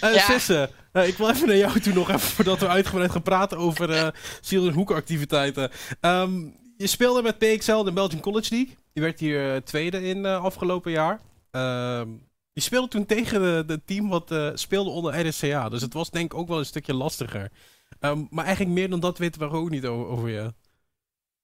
Ja. 0.14 0.18
Sisse, 0.18 0.70
eh, 0.92 1.06
ik 1.08 1.16
wil 1.16 1.30
even 1.30 1.46
naar 1.46 1.56
jou 1.56 1.80
toe 1.80 1.92
nog 1.92 2.08
even, 2.08 2.20
voordat 2.20 2.58
we 2.58 2.68
uitgebreid 2.68 3.10
gaan 3.10 3.22
praten 3.22 3.58
over 3.58 3.90
eh 3.90 4.08
ziel- 4.40 4.66
en 4.66 4.72
hoekactiviteiten. 4.72 5.70
Ehm, 6.00 6.40
je 6.76 6.86
speelde 6.86 7.22
met 7.22 7.38
PXL 7.38 7.82
de 7.82 7.92
Belgian 7.92 8.20
College 8.20 8.54
League. 8.54 8.74
Je 8.92 9.00
werd 9.00 9.20
hier 9.20 9.64
tweede 9.64 10.02
in 10.08 10.26
afgelopen 10.26 10.90
jaar. 10.92 11.20
Ehm, 11.50 12.08
je 12.52 12.60
speelde 12.60 12.88
toen 12.88 13.06
tegen 13.06 13.66
de 13.66 13.80
team 13.84 14.08
wat 14.08 14.34
speelde 14.54 14.90
onder 14.90 15.26
RSCA. 15.26 15.68
Dus 15.68 15.82
het 15.82 15.92
was 15.92 16.10
denk 16.10 16.32
ik 16.32 16.38
ook 16.38 16.48
wel 16.48 16.58
een 16.58 16.64
stukje 16.66 16.94
lastiger. 16.94 17.50
Ehm, 18.00 18.22
maar 18.30 18.44
eigenlijk 18.44 18.74
meer 18.74 18.90
dan 18.90 19.00
dat 19.00 19.18
weten 19.18 19.40
we 19.40 19.56
ook 19.56 19.70
niet 19.70 19.86
over, 19.86 20.06
over 20.06 20.28
je. 20.28 20.52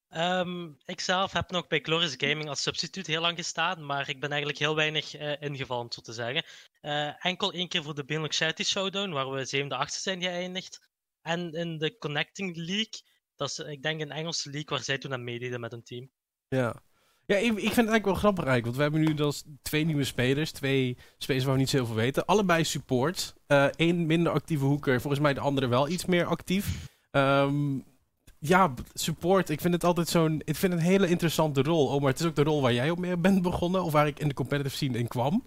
Ehm, 0.08 0.69
ik 0.84 1.00
zelf 1.00 1.32
heb 1.32 1.50
nog 1.50 1.66
bij 1.66 1.81
Glorious 1.81 2.14
Gaming 2.16 2.49
als 2.49 2.62
substituut 2.62 3.06
heel 3.06 3.20
lang 3.20 3.37
gestaan, 3.37 3.87
maar 3.87 4.08
ik 4.08 4.20
ben 4.20 4.28
eigenlijk 4.28 4.58
heel 4.58 4.75
weinig 4.75 5.14
eh, 5.14 5.43
ingevallen, 5.43 5.93
zo 5.93 6.00
te 6.00 6.12
zeggen. 6.12 6.44
Eh, 6.81 7.26
enkel 7.26 7.52
één 7.52 7.69
keer 7.69 7.82
voor 7.82 7.94
de 7.94 8.05
Benelux 8.05 8.37
Charity 8.37 8.62
Showdown, 8.62 9.10
waar 9.10 9.31
we 9.31 9.44
zevende 9.44 9.76
achtste 9.76 10.00
zijn 10.00 10.22
geëindigd. 10.22 10.88
En 11.22 11.52
in 11.52 11.78
de 11.78 11.99
Connecting 11.99 12.56
League, 12.56 13.00
dat 13.37 13.49
is, 13.50 13.58
ik 13.58 13.82
denk, 13.82 14.00
een 14.00 14.10
Engelse 14.10 14.50
league 14.50 14.69
waar 14.69 14.84
zij 14.84 14.99
toen 14.99 15.12
aan 15.12 15.25
meededen 15.25 15.60
met 15.60 15.72
een 15.72 15.82
team. 15.82 16.11
Ja. 16.49 16.83
Ja, 17.26 17.37
ik, 17.37 17.44
ik 17.44 17.52
vind 17.52 17.61
het 17.61 17.76
eigenlijk 17.76 18.04
wel 18.04 18.14
grappig 18.14 18.44
eigenlijk. 18.44 18.64
Want 18.64 18.76
we 18.76 18.83
hebben 18.83 19.00
nu 19.00 19.14
dus 19.14 19.44
twee 19.62 19.85
nieuwe 19.85 20.04
spelers. 20.04 20.52
Twee 20.52 20.97
spelers 21.18 21.44
waar 21.44 21.54
we 21.54 21.61
niet 21.61 21.71
zoveel 21.71 21.94
weten. 21.94 22.25
Allebei 22.25 22.64
support. 22.64 23.35
Eén 23.47 24.06
minder 24.06 24.33
actieve 24.33 24.64
hoeker. 24.64 25.00
Volgens 25.00 25.23
mij 25.23 25.35
de 25.35 25.40
andere 25.40 25.66
wel 25.66 25.88
iets 25.88 26.04
meer 26.04 26.25
actief. 26.25 26.88
Ehm, 27.11 27.78
ja, 28.38 28.75
support. 28.95 29.50
Ik 29.50 29.61
vind 29.61 29.75
het 29.75 29.85
altijd 29.85 30.09
zo'n... 30.09 30.42
Ik 30.45 30.57
vind 30.57 30.73
het 30.73 30.83
een 30.83 30.88
hele 30.88 31.09
interessante 31.09 31.62
rol. 31.62 31.87
Oh, 31.87 32.00
maar 32.00 32.11
het 32.11 32.21
is 32.21 32.26
ook 32.26 32.37
de 32.37 32.42
rol 32.42 32.62
waar 32.62 32.73
jij 32.73 32.90
op 32.90 32.99
mee 32.99 33.16
bent 33.16 33.42
begonnen. 33.42 33.85
Of 33.85 33.92
waar 33.92 34.07
ik 34.07 34.18
in 34.21 34.28
de 34.28 34.35
competitive 34.35 34.76
scene 34.76 34.99
in 34.99 35.09
kwam. 35.09 35.45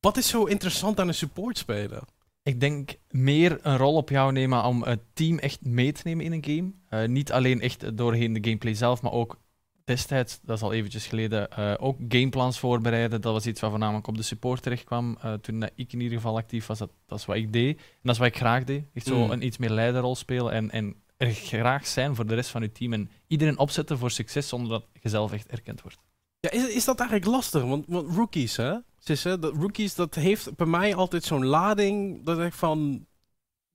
Wat 0.00 0.16
is 0.16 0.28
zo 0.28 0.44
interessant 0.44 1.00
aan 1.00 1.08
een 1.08 1.14
support 1.14 1.58
spelen? 1.58 2.02
Ik 2.42 2.60
denk 2.60 2.90
meer 3.08 3.58
een 3.62 3.76
rol 3.76 3.94
op 3.94 4.08
jou 4.08 4.32
nemen 4.32 4.64
om 4.64 4.82
het 4.82 5.00
team 5.12 5.38
echt 5.38 5.64
mee 5.64 5.92
te 5.92 6.00
nemen 6.04 6.24
in 6.24 6.32
een 6.32 6.44
game. 6.44 6.72
Eh, 6.88 7.08
niet 7.08 7.32
alleen 7.32 7.60
echt 7.60 7.96
doorheen 7.96 8.32
de 8.32 8.42
gameplay 8.42 8.74
zelf, 8.74 9.02
maar 9.02 9.12
ook 9.12 9.38
destijds, 9.84 10.40
dat 10.42 10.56
is 10.56 10.62
al 10.62 10.72
eventjes 10.72 11.06
geleden, 11.06 11.50
eh, 11.50 11.74
ook 11.78 11.98
gameplans 12.08 12.58
voorbereiden. 12.58 13.20
Dat 13.20 13.32
was 13.32 13.46
iets 13.46 13.60
waar 13.60 13.70
voornamelijk 13.70 14.06
op 14.06 14.16
de 14.16 14.22
support 14.22 14.62
terecht 14.62 14.84
kwam. 14.84 15.16
Eh, 15.20 15.32
toen 15.32 15.62
ik 15.74 15.92
in 15.92 16.00
ieder 16.00 16.16
geval 16.16 16.36
actief 16.36 16.66
was, 16.66 16.78
dat, 16.78 16.90
dat 17.06 17.18
is 17.18 17.24
wat 17.26 17.36
ik 17.36 17.52
deed. 17.52 17.76
En 17.78 17.84
dat 18.02 18.12
is 18.12 18.18
wat 18.18 18.28
ik 18.28 18.36
graag 18.36 18.64
deed. 18.64 18.84
Echt 18.94 19.06
zo 19.06 19.24
Mm. 19.24 19.30
een 19.30 19.46
iets 19.46 19.58
meer 19.58 19.70
leiderrol 19.70 20.16
spelen 20.16 20.52
en, 20.52 20.70
en 20.70 20.96
er 21.20 21.34
graag 21.34 21.86
zijn 21.86 22.14
voor 22.14 22.26
de 22.26 22.34
rest 22.34 22.50
van 22.50 22.62
je 22.62 22.72
team. 22.72 22.92
En 22.92 23.10
iedereen 23.26 23.58
opzetten 23.58 23.98
voor 23.98 24.10
succes 24.10 24.48
zonder 24.48 24.70
dat 24.70 24.86
je 25.00 25.08
zelf 25.08 25.32
echt 25.32 25.48
erkend 25.48 25.82
wordt. 25.82 25.98
Ja, 26.40 26.50
is, 26.50 26.68
is 26.68 26.84
dat 26.84 26.98
eigenlijk 27.00 27.30
lastig? 27.30 27.62
Want, 27.62 27.84
want 27.88 28.14
rookies, 28.14 28.56
hè? 28.56 28.76
Sisse, 28.98 29.38
dat 29.38 29.54
rookies, 29.54 29.94
dat 29.94 30.14
heeft 30.14 30.56
bij 30.56 30.66
mij 30.66 30.94
altijd 30.94 31.24
zo'n 31.24 31.46
lading. 31.46 32.24
Dat 32.24 32.38
ik 32.40 32.52
van... 32.52 33.06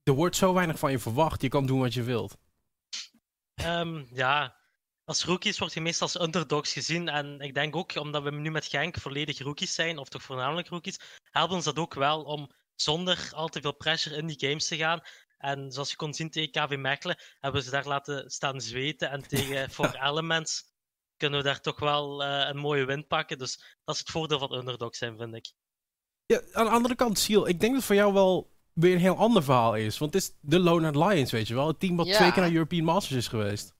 Er 0.04 0.14
wordt 0.14 0.36
zo 0.36 0.54
weinig 0.54 0.80
van 0.80 0.92
je 0.92 1.00
verwacht. 1.00 1.42
Je 1.42 1.50
kan 1.50 1.66
doen 1.66 1.80
wat 1.80 1.94
je 1.94 2.04
wilt. 2.04 2.38
Ehm, 3.54 4.04
ja, 4.14 4.56
als 5.04 5.24
rookies 5.24 5.60
word 5.60 5.74
je 5.74 5.82
meestal 5.82 6.08
als 6.08 6.22
underdogs 6.22 6.74
gezien. 6.74 7.10
En 7.10 7.40
ik 7.40 7.54
denk 7.54 7.75
ook, 7.75 7.96
omdat 7.96 8.24
we 8.24 8.32
nu 8.32 8.52
met 8.52 8.66
Genk 8.66 8.98
volledig 8.98 9.40
rookies 9.40 9.74
zijn, 9.74 9.98
of 9.98 10.10
toch 10.10 10.24
voornamelijk 10.24 10.68
rookies, 10.68 11.00
helpt 11.24 11.54
ons 11.54 11.64
dat 11.64 11.78
ook 11.78 11.94
wel 11.94 12.24
om 12.24 12.52
zonder 12.75 13.30
al 13.32 13.48
te 13.48 13.62
veel 13.62 13.75
pressure 13.75 14.16
in 14.16 14.28
die 14.28 14.40
games 14.40 14.68
te 14.68 14.78
gaan. 14.78 15.02
En 15.46 15.72
zoals 15.72 15.90
je 15.90 15.96
kon 15.96 16.14
zien 16.14 16.30
tegen 16.30 16.52
KV 16.52 16.75
Mechelen, 16.78 17.18
hebben 17.40 17.60
we 17.60 17.66
ze 17.66 17.74
daar 17.74 17.88
laten 17.88 18.30
staan 18.30 18.62
zweten. 18.62 19.10
En 19.10 19.28
tegen 19.28 19.70
For 19.75 20.04
Elements 20.04 20.64
kunnen 21.18 21.40
we 21.40 21.46
daar 21.46 21.62
toch 21.62 21.80
wel 21.80 22.24
een 22.24 22.58
mooie 22.58 22.86
win 22.86 23.08
pakken. 23.08 23.38
Dus 23.38 23.78
dat 23.84 23.96
is 23.96 24.02
het 24.02 24.12
voordeel 24.12 24.40
van 24.40 24.54
underdog 24.54 24.96
zijn, 24.96 25.18
vind 25.18 25.36
ik. 25.36 25.54
Ja, 26.25 26.42
aan 26.52 26.66
de 26.66 26.72
andere 26.72 26.96
kant, 26.96 27.20
Seal, 27.20 27.48
ik 27.48 27.60
denk 27.60 27.74
dat 27.74 27.84
voor 27.84 27.96
jou 27.96 28.14
wel 28.14 28.54
weer 28.74 28.94
een 28.94 29.00
heel 29.00 29.18
ander 29.18 29.44
verhaal 29.44 29.75
is. 29.75 29.98
Want 29.98 30.14
het 30.14 30.24
is 30.24 30.32
de 30.42 30.60
Lone 30.60 31.08
Lions, 31.08 31.32
weet 31.32 31.48
je 31.48 31.54
wel. 31.54 31.68
Het 31.68 31.80
team 31.80 31.96
wat 31.96 32.12
twee 32.12 32.32
keer 32.32 32.42
naar 32.42 32.52
European 32.52 32.84
Masters 32.84 33.16
is 33.16 33.28
geweest. 33.28 33.74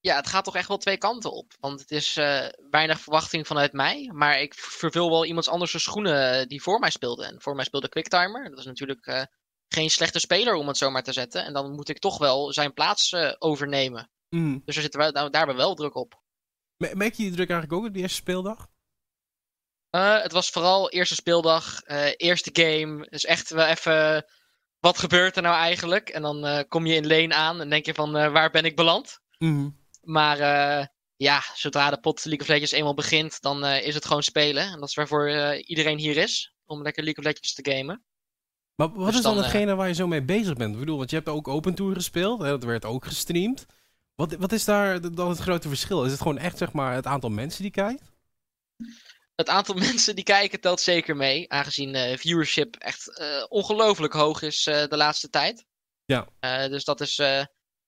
Ja, 0.00 0.16
het 0.16 0.26
gaat 0.26 0.44
toch 0.44 0.56
echt 0.56 0.68
wel 0.68 0.76
twee 0.76 0.98
kanten 0.98 1.32
op. 1.32 1.52
Want 1.60 1.80
het 1.80 1.90
is 1.90 2.16
uh, 2.16 2.46
weinig 2.70 3.00
verwachting 3.00 3.46
vanuit 3.46 3.72
mij. 3.72 4.10
Maar 4.12 4.40
ik 4.40 4.54
vervul 4.54 5.10
wel 5.10 5.24
iemands 5.24 5.48
anders 5.48 5.82
schoenen 5.82 6.40
eh, 6.40 6.46
die 6.46 6.62
voor 6.62 6.78
mij 6.78 6.90
speelde. 6.90 7.24
En 7.24 7.40
voor 7.40 7.54
mij 7.54 7.64
speelde 7.64 7.88
Quicktimer. 7.88 8.50
Dat 8.50 8.58
is 8.58 8.64
natuurlijk 8.64 9.06
uh, 9.06 9.22
geen 9.74 9.90
slechte 9.90 10.18
speler 10.18 10.54
om 10.54 10.68
het 10.68 10.76
zo 10.76 10.90
maar 10.90 11.02
te 11.02 11.12
zetten. 11.12 11.44
En 11.44 11.52
dan 11.52 11.72
moet 11.72 11.88
ik 11.88 11.98
toch 11.98 12.18
wel 12.18 12.52
zijn 12.52 12.72
plaats 12.72 13.14
overnemen. 13.38 14.10
Mm. 14.28 14.62
Dus 14.64 14.76
er 14.76 14.82
zitten 14.82 15.00
we, 15.00 15.12
daar, 15.12 15.30
daar 15.30 15.56
wel 15.56 15.74
druk 15.74 15.94
op. 15.94 16.22
Merk 16.76 17.14
je 17.14 17.22
die 17.22 17.32
druk 17.32 17.50
eigenlijk 17.50 17.80
ook 17.80 17.86
op 17.86 17.92
die 17.92 18.02
eerste 18.02 18.16
speeldag? 18.16 18.68
het 19.90 20.32
was 20.32 20.50
vooral 20.50 20.90
eerste 20.90 21.14
speeldag, 21.14 21.80
eerste 22.16 22.50
game. 22.52 23.06
Dus 23.10 23.24
echt 23.24 23.50
wel 23.50 23.66
even, 23.66 24.26
wat 24.78 24.98
gebeurt 24.98 25.36
er 25.36 25.42
nou 25.42 25.56
eigenlijk? 25.56 26.08
En 26.08 26.22
dan 26.22 26.64
kom 26.68 26.86
je 26.86 26.94
in 26.94 27.06
lane 27.06 27.34
aan 27.34 27.60
en 27.60 27.70
denk 27.70 27.86
je 27.86 27.94
van, 27.94 28.12
waar 28.12 28.50
ben 28.50 28.64
ik 28.64 28.76
beland? 28.76 29.20
Mm. 29.38 29.78
Maar 30.02 30.38
ja, 31.16 31.42
zodra 31.54 31.90
de 31.90 32.00
pot 32.00 32.24
League 32.24 32.42
of 32.42 32.48
Legends 32.48 32.72
eenmaal 32.72 32.94
begint, 32.94 33.40
dan 33.40 33.64
is 33.64 33.94
het 33.94 34.04
gewoon 34.04 34.22
spelen. 34.22 34.64
En 34.64 34.80
dat 34.80 34.88
is 34.88 34.94
waarvoor 34.94 35.54
iedereen 35.54 35.98
hier 35.98 36.16
is, 36.16 36.54
om 36.66 36.82
lekker 36.82 37.02
League 37.02 37.24
of 37.24 37.30
Legends 37.30 37.54
te 37.54 37.70
gamen. 37.72 38.04
Maar 38.80 38.92
wat 38.92 39.06
dus 39.06 39.16
is 39.16 39.22
dan, 39.22 39.34
dan 39.34 39.42
hetgene 39.42 39.74
waar 39.74 39.88
je 39.88 39.94
zo 39.94 40.06
mee 40.06 40.22
bezig 40.22 40.54
bent? 40.54 40.72
Ik 40.72 40.78
bedoel, 40.78 40.96
want 40.96 41.10
je 41.10 41.16
hebt 41.16 41.28
ook 41.28 41.48
Open 41.48 41.74
Tour 41.74 41.94
gespeeld, 41.94 42.40
hè, 42.40 42.48
dat 42.48 42.64
werd 42.64 42.84
ook 42.84 43.04
gestreamd. 43.04 43.66
Wat, 44.14 44.34
wat 44.34 44.52
is 44.52 44.64
daar 44.64 45.00
dan 45.14 45.28
het 45.28 45.38
grote 45.38 45.68
verschil? 45.68 46.04
Is 46.04 46.10
het 46.10 46.20
gewoon 46.20 46.38
echt 46.38 46.58
zeg 46.58 46.72
maar, 46.72 46.94
het 46.94 47.06
aantal 47.06 47.30
mensen 47.30 47.62
die 47.62 47.70
kijkt? 47.70 48.02
Het 49.34 49.48
aantal 49.48 49.74
mensen 49.88 50.14
die 50.14 50.24
kijken 50.24 50.60
telt 50.60 50.80
zeker 50.80 51.16
mee, 51.16 51.52
aangezien 51.52 52.18
viewership 52.18 52.76
echt 52.76 53.22
ongelooflijk 53.48 54.12
hoog 54.12 54.42
is 54.42 54.62
de 54.64 54.96
laatste 54.96 55.30
tijd. 55.30 55.64
Ja. 56.04 56.28
dus 56.68 56.84
dat 56.84 57.00
is 57.00 57.20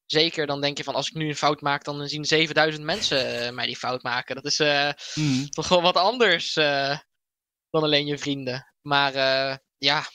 Zeker, 0.06 0.46
dan 0.46 0.60
denk 0.60 0.76
je 0.76 0.84
van 0.84 0.94
als 0.94 1.08
ik 1.08 1.14
nu 1.14 1.28
een 1.28 1.36
fout 1.36 1.60
maak, 1.60 1.84
dan 1.84 2.08
zien 2.08 2.24
7000 2.24 2.84
mensen 2.84 3.46
uh, 3.46 3.50
mij 3.50 3.66
die 3.66 3.76
fout 3.76 4.02
maken. 4.02 4.34
Dat 4.34 4.44
is 4.44 4.60
uh, 4.60 4.90
mm. 5.14 5.50
toch 5.50 5.68
wel 5.68 5.82
wat 5.82 5.96
anders 5.96 6.56
uh, 6.56 6.98
dan 7.70 7.82
alleen 7.82 8.06
je 8.06 8.18
vrienden. 8.18 8.74
Maar 8.80 9.12
ja, 9.78 10.06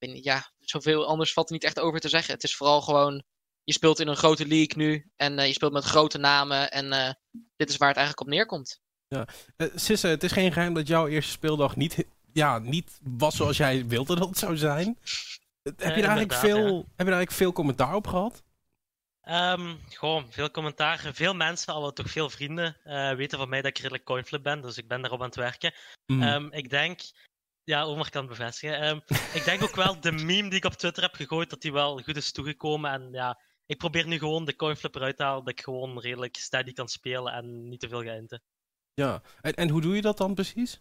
ja, 0.00 0.52
zoveel 0.60 1.06
anders 1.06 1.32
valt 1.32 1.46
er 1.46 1.52
niet 1.52 1.64
echt 1.64 1.80
over 1.80 2.00
te 2.00 2.08
zeggen. 2.08 2.34
Het 2.34 2.42
is 2.42 2.56
vooral 2.56 2.80
gewoon, 2.80 3.22
je 3.64 3.72
speelt 3.72 4.00
in 4.00 4.08
een 4.08 4.16
grote 4.16 4.46
league 4.46 4.76
nu 4.76 5.10
en 5.16 5.46
je 5.46 5.52
speelt 5.52 5.72
met 5.72 5.84
grote 5.84 6.18
namen. 6.18 6.70
En 6.70 7.16
dit 7.56 7.68
is 7.68 7.76
waar 7.76 7.88
het 7.88 7.96
eigenlijk 7.96 8.26
op 8.28 8.34
neerkomt. 8.34 8.80
Ja. 9.08 9.26
Sisse, 9.74 10.06
het 10.06 10.22
is 10.22 10.32
geen 10.32 10.52
geheim 10.52 10.74
dat 10.74 10.86
jouw 10.86 11.06
eerste 11.06 11.32
speeldag 11.32 11.76
niet, 11.76 12.04
ja, 12.32 12.58
niet 12.58 12.98
was 13.02 13.36
zoals 13.36 13.56
jij 13.56 13.86
wilde 13.86 14.14
dat 14.14 14.28
het 14.28 14.38
zou 14.38 14.56
zijn. 14.56 14.98
heb, 15.62 15.78
je 15.78 15.86
eigenlijk 15.86 16.32
veel, 16.32 16.76
heb 16.76 16.76
je 16.76 16.84
daar 16.96 16.96
eigenlijk 16.96 17.32
veel 17.32 17.52
commentaar 17.52 17.94
op 17.94 18.06
gehad? 18.06 18.42
Um, 19.28 19.80
gewoon 19.88 20.32
veel 20.32 20.50
commentaar. 20.50 21.10
Veel 21.12 21.34
mensen, 21.34 21.74
al 21.74 21.92
toch 21.92 22.10
veel 22.10 22.30
vrienden, 22.30 22.76
uh, 22.84 23.12
weten 23.12 23.38
van 23.38 23.48
mij 23.48 23.62
dat 23.62 23.70
ik 23.70 23.78
redelijk 23.78 24.04
coinflip 24.04 24.42
ben. 24.42 24.60
Dus 24.60 24.76
ik 24.78 24.88
ben 24.88 25.00
daarop 25.00 25.20
aan 25.20 25.26
het 25.26 25.36
werken. 25.36 25.74
Mm. 26.06 26.22
Um, 26.22 26.52
ik 26.52 26.70
denk, 26.70 27.00
ja, 27.70 27.82
Omar 27.82 28.10
kan 28.10 28.26
het 28.26 28.38
bevestigen. 28.38 28.88
Um, 28.88 29.02
ik 29.38 29.44
denk 29.44 29.62
ook 29.62 29.74
wel 29.74 30.00
de 30.00 30.12
meme 30.12 30.48
die 30.48 30.58
ik 30.58 30.64
op 30.64 30.72
Twitter 30.72 31.02
heb 31.02 31.14
gegooid, 31.14 31.50
dat 31.50 31.62
die 31.62 31.72
wel 31.72 31.98
goed 32.02 32.16
is 32.16 32.32
toegekomen. 32.32 32.90
En 32.92 33.08
ja, 33.12 33.40
ik 33.66 33.78
probeer 33.78 34.06
nu 34.06 34.18
gewoon 34.18 34.44
de 34.44 34.56
coinflip 34.56 34.94
eruit 34.94 35.16
te 35.16 35.22
halen, 35.22 35.44
dat 35.44 35.52
ik 35.52 35.64
gewoon 35.64 36.00
redelijk 36.00 36.36
steady 36.36 36.72
kan 36.72 36.88
spelen 36.88 37.32
en 37.32 37.68
niet 37.68 37.80
te 37.80 37.88
veel 37.88 38.02
ga 38.02 38.12
inten. 38.12 38.42
Ja, 38.94 39.22
en, 39.40 39.54
en 39.54 39.68
hoe 39.68 39.80
doe 39.80 39.94
je 39.94 40.00
dat 40.02 40.18
dan 40.18 40.34
precies? 40.34 40.80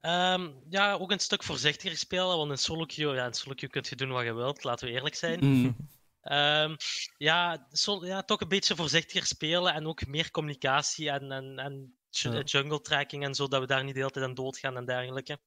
Um, 0.00 0.62
ja, 0.68 0.92
ook 0.92 1.10
een 1.10 1.18
stuk 1.18 1.42
voorzichtiger 1.42 1.96
spelen, 1.96 2.36
want 2.36 2.50
in 2.50 2.58
solo 2.58 2.84
queue, 2.84 3.14
ja, 3.14 3.26
in 3.26 3.34
solo 3.34 3.54
queue 3.54 3.70
kun 3.70 3.84
je 3.88 3.96
doen 3.96 4.10
wat 4.10 4.24
je 4.24 4.34
wilt, 4.34 4.64
laten 4.64 4.86
we 4.88 4.94
eerlijk 4.94 5.14
zijn. 5.14 5.38
Mm. 5.44 5.76
Um, 6.22 6.76
ja, 7.28 7.68
ja, 8.00 8.22
toch 8.22 8.40
een 8.40 8.48
beetje 8.48 8.76
voorzichtiger 8.76 9.26
spelen 9.26 9.74
en 9.74 9.86
ook 9.86 10.06
meer 10.06 10.30
communicatie 10.30 11.10
en, 11.10 11.32
en, 11.32 11.58
en 11.58 11.94
jungle 12.44 12.80
tracking 12.80 13.24
en 13.24 13.34
zo, 13.34 13.48
dat 13.48 13.60
we 13.60 13.66
daar 13.66 13.84
niet 13.84 13.94
de 13.94 14.00
hele 14.00 14.12
tijd 14.12 14.24
aan 14.24 14.34
doodgaan 14.34 14.76
en 14.76 14.84
dergelijke. 14.84 15.38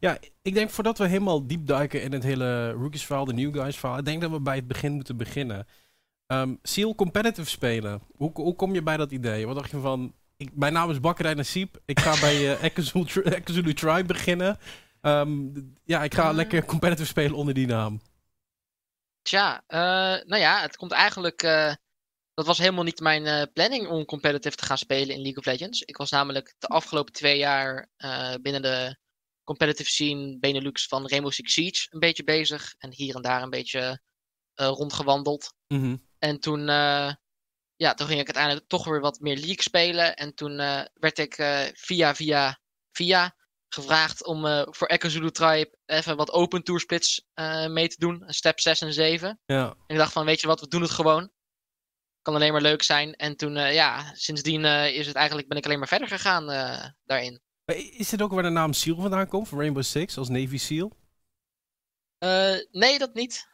Ja, 0.00 0.18
ik 0.42 0.54
denk 0.54 0.70
voordat 0.70 0.98
we 0.98 1.06
helemaal 1.06 1.46
diep 1.46 1.66
duiken 1.66 2.02
in 2.02 2.12
het 2.12 2.22
hele 2.22 2.70
rookies 2.70 3.04
verhaal, 3.04 3.24
de 3.24 3.32
new 3.32 3.54
guys 3.54 3.76
verhaal, 3.76 3.98
ik 3.98 4.04
denk 4.04 4.20
dat 4.20 4.30
we 4.30 4.40
bij 4.40 4.56
het 4.56 4.66
begin 4.66 4.92
moeten 4.92 5.16
beginnen. 5.16 5.66
Um, 6.26 6.58
Seal 6.62 6.94
competitive 6.94 7.48
spelen. 7.48 8.02
Hoe, 8.16 8.30
hoe 8.32 8.54
kom 8.54 8.74
je 8.74 8.82
bij 8.82 8.96
dat 8.96 9.10
idee? 9.10 9.46
Wat 9.46 9.56
dacht 9.56 9.70
je 9.70 9.78
van, 9.78 10.14
ik, 10.36 10.50
mijn 10.54 10.72
naam 10.72 10.90
is 10.90 11.00
Bakkerij 11.00 11.34
Nasib, 11.34 11.76
ik 11.84 12.00
ga 12.00 12.20
bij 12.20 12.36
uh, 12.36 12.62
Ekazulu 13.32 13.74
Tribe 13.74 14.04
beginnen. 14.04 14.58
Um, 15.00 15.74
ja, 15.84 16.02
ik 16.02 16.14
ga 16.14 16.32
lekker 16.32 16.64
competitive 16.64 17.08
spelen 17.08 17.36
onder 17.36 17.54
die 17.54 17.66
naam. 17.66 18.00
Tja, 19.22 19.62
uh, 19.68 19.78
nou 20.28 20.36
ja, 20.36 20.60
het 20.60 20.76
komt 20.76 20.92
eigenlijk. 20.92 21.42
Uh, 21.42 21.74
dat 22.34 22.46
was 22.46 22.58
helemaal 22.58 22.84
niet 22.84 23.00
mijn 23.00 23.26
uh, 23.26 23.42
planning 23.52 23.88
om 23.88 24.04
competitive 24.04 24.56
te 24.56 24.64
gaan 24.64 24.78
spelen 24.78 25.14
in 25.14 25.22
League 25.22 25.36
of 25.36 25.44
Legends. 25.44 25.82
Ik 25.82 25.96
was 25.96 26.10
namelijk 26.10 26.54
de 26.58 26.66
afgelopen 26.66 27.12
twee 27.12 27.38
jaar 27.38 27.88
binnen 28.42 28.62
de 28.62 28.96
competitive 29.46 29.90
scene 29.90 30.38
Benelux 30.38 30.86
van 30.86 31.08
Rainbow 31.08 31.32
Six 31.32 31.52
Siege 31.52 31.86
een 31.90 32.00
beetje 32.00 32.24
bezig. 32.24 32.74
En 32.78 32.92
hier 32.92 33.14
en 33.14 33.22
daar 33.22 33.42
een 33.42 33.50
beetje 33.50 34.00
rondgewandeld. 34.54 35.54
Mm 35.68 36.02
En 36.18 36.40
toen, 36.40 36.66
ja, 37.76 37.94
toen 37.94 38.06
ging 38.06 38.20
ik 38.20 38.26
uiteindelijk 38.26 38.68
toch 38.68 38.84
weer 38.84 39.00
wat 39.00 39.20
meer 39.20 39.36
League 39.36 39.62
spelen. 39.62 40.16
En 40.16 40.34
toen 40.34 40.56
werd 40.94 41.18
ik 41.18 41.34
via, 41.74 42.14
via, 42.14 42.60
via 42.92 43.34
gevraagd 43.68 44.24
om 44.24 44.44
uh, 44.44 44.62
voor 44.70 44.86
Echo 44.86 45.08
Zulu 45.08 45.30
Tribe 45.30 45.78
even 45.86 46.16
wat 46.16 46.32
open 46.32 46.62
tour 46.62 46.80
splits 46.80 47.26
uh, 47.34 47.66
mee 47.66 47.88
te 47.88 47.96
doen. 47.98 48.24
Step 48.26 48.60
6 48.60 48.80
en 48.80 48.92
7. 48.92 49.40
Ja. 49.46 49.68
En 49.68 49.76
ik 49.86 49.96
dacht 49.96 50.12
van, 50.12 50.24
weet 50.24 50.40
je 50.40 50.46
wat, 50.46 50.60
we 50.60 50.68
doen 50.68 50.82
het 50.82 50.90
gewoon. 50.90 51.30
Kan 52.22 52.34
alleen 52.34 52.52
maar 52.52 52.60
leuk 52.60 52.82
zijn. 52.82 53.14
En 53.14 53.36
toen, 53.36 53.56
uh, 53.56 53.74
ja, 53.74 54.14
sindsdien 54.14 54.64
is 54.64 55.06
het 55.06 55.16
eigenlijk, 55.16 55.48
ben 55.48 55.58
ik 55.58 55.64
alleen 55.64 55.78
maar 55.78 55.88
verder 55.88 56.08
gegaan 56.08 56.46
daarin. 57.04 57.40
Is 57.74 58.08
dit 58.08 58.22
ook 58.22 58.32
waar 58.32 58.42
de 58.42 58.48
naam 58.48 58.72
Seal 58.72 58.96
vandaan 58.96 59.28
komt, 59.28 59.48
van 59.48 59.58
Rainbow 59.58 59.82
Six, 59.82 60.18
als 60.18 60.28
Navy 60.28 60.58
Seal? 60.58 60.92
nee, 62.70 62.98
dat 62.98 63.14
niet. 63.14 63.48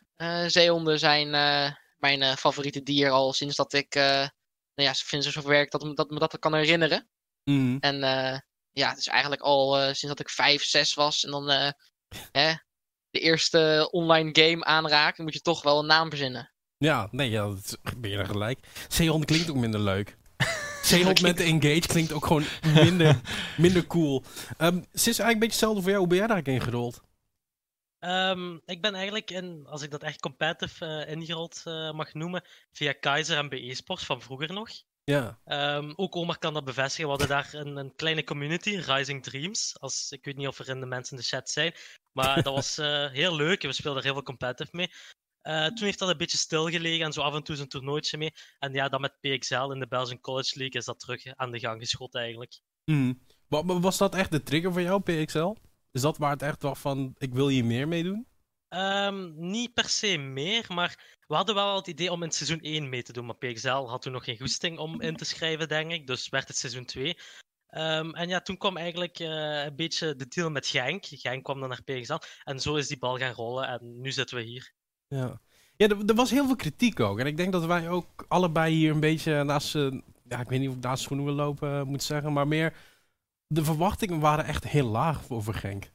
zeehonden 0.46 0.98
zijn 0.98 1.30
mijn 1.96 2.36
favoriete 2.36 2.82
dier 2.82 3.10
al 3.10 3.32
sinds 3.32 3.56
dat 3.56 3.72
ik, 3.72 3.94
nou 3.94 4.30
ja, 4.74 4.94
vind 4.94 5.24
ze 5.24 5.30
zo 5.30 5.42
werk 5.42 5.70
dat, 5.70 5.96
dat 5.96 6.10
me 6.10 6.18
dat 6.18 6.38
kan 6.38 6.54
herinneren. 6.54 7.08
Mm. 7.44 7.76
En 7.80 7.96
ja, 8.70 8.88
het 8.88 8.98
is 8.98 9.06
eigenlijk 9.06 9.42
al 9.42 9.74
sinds 9.74 10.00
dat 10.02 10.20
ik 10.20 10.28
5, 10.28 10.64
6 10.64 10.94
was. 10.94 11.24
En 11.24 11.30
dan 11.30 11.48
hè, 12.40 12.54
de 13.10 13.20
eerste 13.20 13.88
online 13.90 14.30
game 14.32 14.64
aanraken, 14.64 15.24
moet 15.24 15.34
je 15.34 15.40
toch 15.40 15.62
wel 15.62 15.78
een 15.78 15.86
naam 15.86 16.08
verzinnen. 16.08 16.52
Ja, 16.76 17.08
nee, 17.10 17.30
ja, 17.30 17.42
dat 17.42 17.78
ben 17.98 18.10
je 18.10 18.16
er 18.16 18.26
gelijk. 18.26 18.58
Zeehond 18.88 19.24
klinkt 19.24 19.50
ook 19.50 19.56
minder 19.56 19.80
leuk. 19.80 20.16
Zeehond 20.82 21.20
met 21.20 21.36
de 21.36 21.44
Engage 21.44 21.86
klinkt 21.86 22.12
ook 22.12 22.26
gewoon 22.26 22.44
minder, 22.74 23.20
minder 23.56 23.86
cool. 23.86 24.24
Um, 24.58 24.84
is 24.92 25.04
eigenlijk 25.04 25.18
een 25.18 25.38
beetje 25.38 25.46
hetzelfde 25.46 25.80
voor 25.80 25.90
jou. 25.90 25.98
Hoe 25.98 26.08
ben 26.08 26.18
jij 26.18 26.26
daar 26.26 26.36
eigenlijk 26.36 26.64
ingerold? 26.64 27.02
Um, 28.00 28.60
ik 28.66 28.82
ben 28.82 28.94
eigenlijk, 28.94 29.30
in, 29.30 29.66
als 29.66 29.82
ik 29.82 29.90
dat 29.90 30.02
echt 30.02 30.20
competitive 30.20 30.84
uh, 31.06 31.12
ingerold 31.12 31.62
uh, 31.66 31.92
mag 31.92 32.14
noemen, 32.14 32.44
via 32.72 32.92
Kaiser 32.92 33.38
en 33.38 33.48
BE 33.48 33.74
Sports 33.74 34.04
van 34.04 34.22
vroeger 34.22 34.52
nog. 34.52 34.68
Ja. 35.04 35.38
Um, 35.76 35.92
ook 35.96 36.16
Omar 36.16 36.38
kan 36.38 36.54
dat 36.54 36.64
bevestigen. 36.64 37.04
We 37.04 37.10
hadden 37.10 37.28
daar 37.28 37.48
een, 37.52 37.76
een, 37.76 37.94
kleine 37.94 38.24
community, 38.24 38.76
Rising 38.76 39.22
Dreams. 39.22 39.76
Als, 39.80 40.06
ik 40.10 40.24
weet 40.24 40.36
niet 40.36 40.46
of 40.46 40.58
er 40.58 40.68
in 40.68 40.80
de 40.80 40.86
mensen 40.86 41.16
in 41.16 41.22
de 41.22 41.28
chat 41.28 41.50
zijn. 41.50 41.74
Maar 42.12 42.42
dat 42.42 42.54
was 42.54 42.78
uh, 42.78 43.10
heel 43.10 43.36
leuk. 43.36 43.62
We 43.62 43.72
speelden 43.72 43.98
er 43.98 44.04
heel 44.04 44.14
veel 44.14 44.22
competitive 44.22 44.76
mee. 44.76 44.90
Uh, 45.42 45.66
toen 45.66 45.84
heeft 45.84 45.98
dat 45.98 46.08
een 46.08 46.16
beetje 46.16 46.36
stilgelegen 46.36 47.04
en 47.04 47.12
zo 47.12 47.20
af 47.20 47.34
en 47.34 47.42
toe 47.42 47.58
een 47.58 47.68
toernooitje 47.68 48.18
mee. 48.18 48.32
En 48.58 48.72
ja, 48.72 48.88
dan 48.88 49.00
met 49.00 49.20
PXL 49.20 49.70
in 49.70 49.78
de 49.78 49.88
Belgian 49.88 50.20
College 50.20 50.58
League 50.58 50.80
is 50.80 50.84
dat 50.84 51.00
terug 51.00 51.36
aan 51.36 51.50
de 51.50 51.58
gang 51.58 51.80
geschoten 51.80 52.20
eigenlijk. 52.20 52.60
Mm. 52.84 53.20
Was 53.48 53.98
dat 53.98 54.14
echt 54.14 54.30
de 54.30 54.42
trigger 54.42 54.72
voor 54.72 54.82
jou, 54.82 55.00
PXL? 55.00 55.54
Is 55.92 56.00
dat 56.00 56.18
waar 56.18 56.30
het 56.30 56.42
echt 56.42 56.62
was 56.62 56.78
van, 56.78 57.14
ik 57.18 57.34
wil 57.34 57.48
hier 57.48 57.64
meer 57.64 57.88
mee 57.88 58.02
doen? 58.02 58.26
Um, 58.68 59.32
niet 59.36 59.74
per 59.74 59.88
se 59.88 60.16
meer, 60.16 60.64
maar 60.68 61.18
we 61.26 61.34
hadden 61.34 61.54
wel 61.54 61.76
het 61.76 61.86
idee 61.86 62.12
om 62.12 62.22
in 62.22 62.30
seizoen 62.30 62.60
1 62.60 62.88
mee 62.88 63.02
te 63.02 63.12
doen. 63.12 63.26
Maar 63.26 63.36
PXL 63.36 63.68
had 63.68 64.02
toen 64.02 64.12
nog 64.12 64.24
geen 64.24 64.38
goesting 64.38 64.78
om 64.78 65.00
in 65.00 65.16
te 65.16 65.24
schrijven, 65.24 65.68
denk 65.68 65.92
ik. 65.92 66.06
Dus 66.06 66.28
werd 66.28 66.48
het 66.48 66.56
seizoen 66.56 66.84
2. 66.84 67.08
Um, 67.08 67.16
ehm, 67.68 68.10
en 68.10 68.28
ja, 68.28 68.40
toen 68.40 68.56
kwam 68.56 68.76
eigenlijk 68.76 69.18
uh, 69.18 69.64
een 69.64 69.76
beetje 69.76 70.16
de 70.16 70.28
deal 70.28 70.50
met 70.50 70.66
Genk. 70.66 71.04
Genk 71.06 71.44
kwam 71.44 71.60
dan 71.60 71.68
naar 71.68 71.82
PXL. 71.82 72.18
En 72.44 72.60
zo 72.60 72.74
is 72.74 72.88
die 72.88 72.98
bal 72.98 73.18
gaan 73.18 73.32
rollen. 73.32 73.68
En 73.68 74.00
nu 74.00 74.12
zitten 74.12 74.36
we 74.36 74.42
hier. 74.42 74.72
Ja, 75.14 75.40
ja 75.76 75.88
er, 75.88 76.04
er 76.06 76.14
was 76.14 76.30
heel 76.30 76.46
veel 76.46 76.56
kritiek 76.56 77.00
ook. 77.00 77.18
En 77.18 77.26
ik 77.26 77.36
denk 77.36 77.52
dat 77.52 77.64
wij 77.64 77.88
ook 77.88 78.24
allebei 78.28 78.74
hier 78.74 78.90
een 78.90 79.00
beetje 79.00 79.44
naast... 79.44 79.74
Uh, 79.74 80.00
ja, 80.28 80.40
ik 80.40 80.48
weet 80.48 80.60
niet 80.60 80.68
of 80.68 80.74
ik 80.74 80.82
naast 80.82 81.02
schoenen 81.02 81.26
wil 81.26 81.34
lopen, 81.34 81.78
uh, 81.78 81.82
moet 81.82 82.02
zeggen. 82.02 82.32
Maar 82.32 82.48
meer... 82.48 82.74
De 83.46 83.64
verwachtingen 83.64 84.20
waren 84.20 84.44
echt 84.44 84.64
heel 84.64 84.86
laag 84.86 85.20
over 85.28 85.54
Genk. 85.54 85.90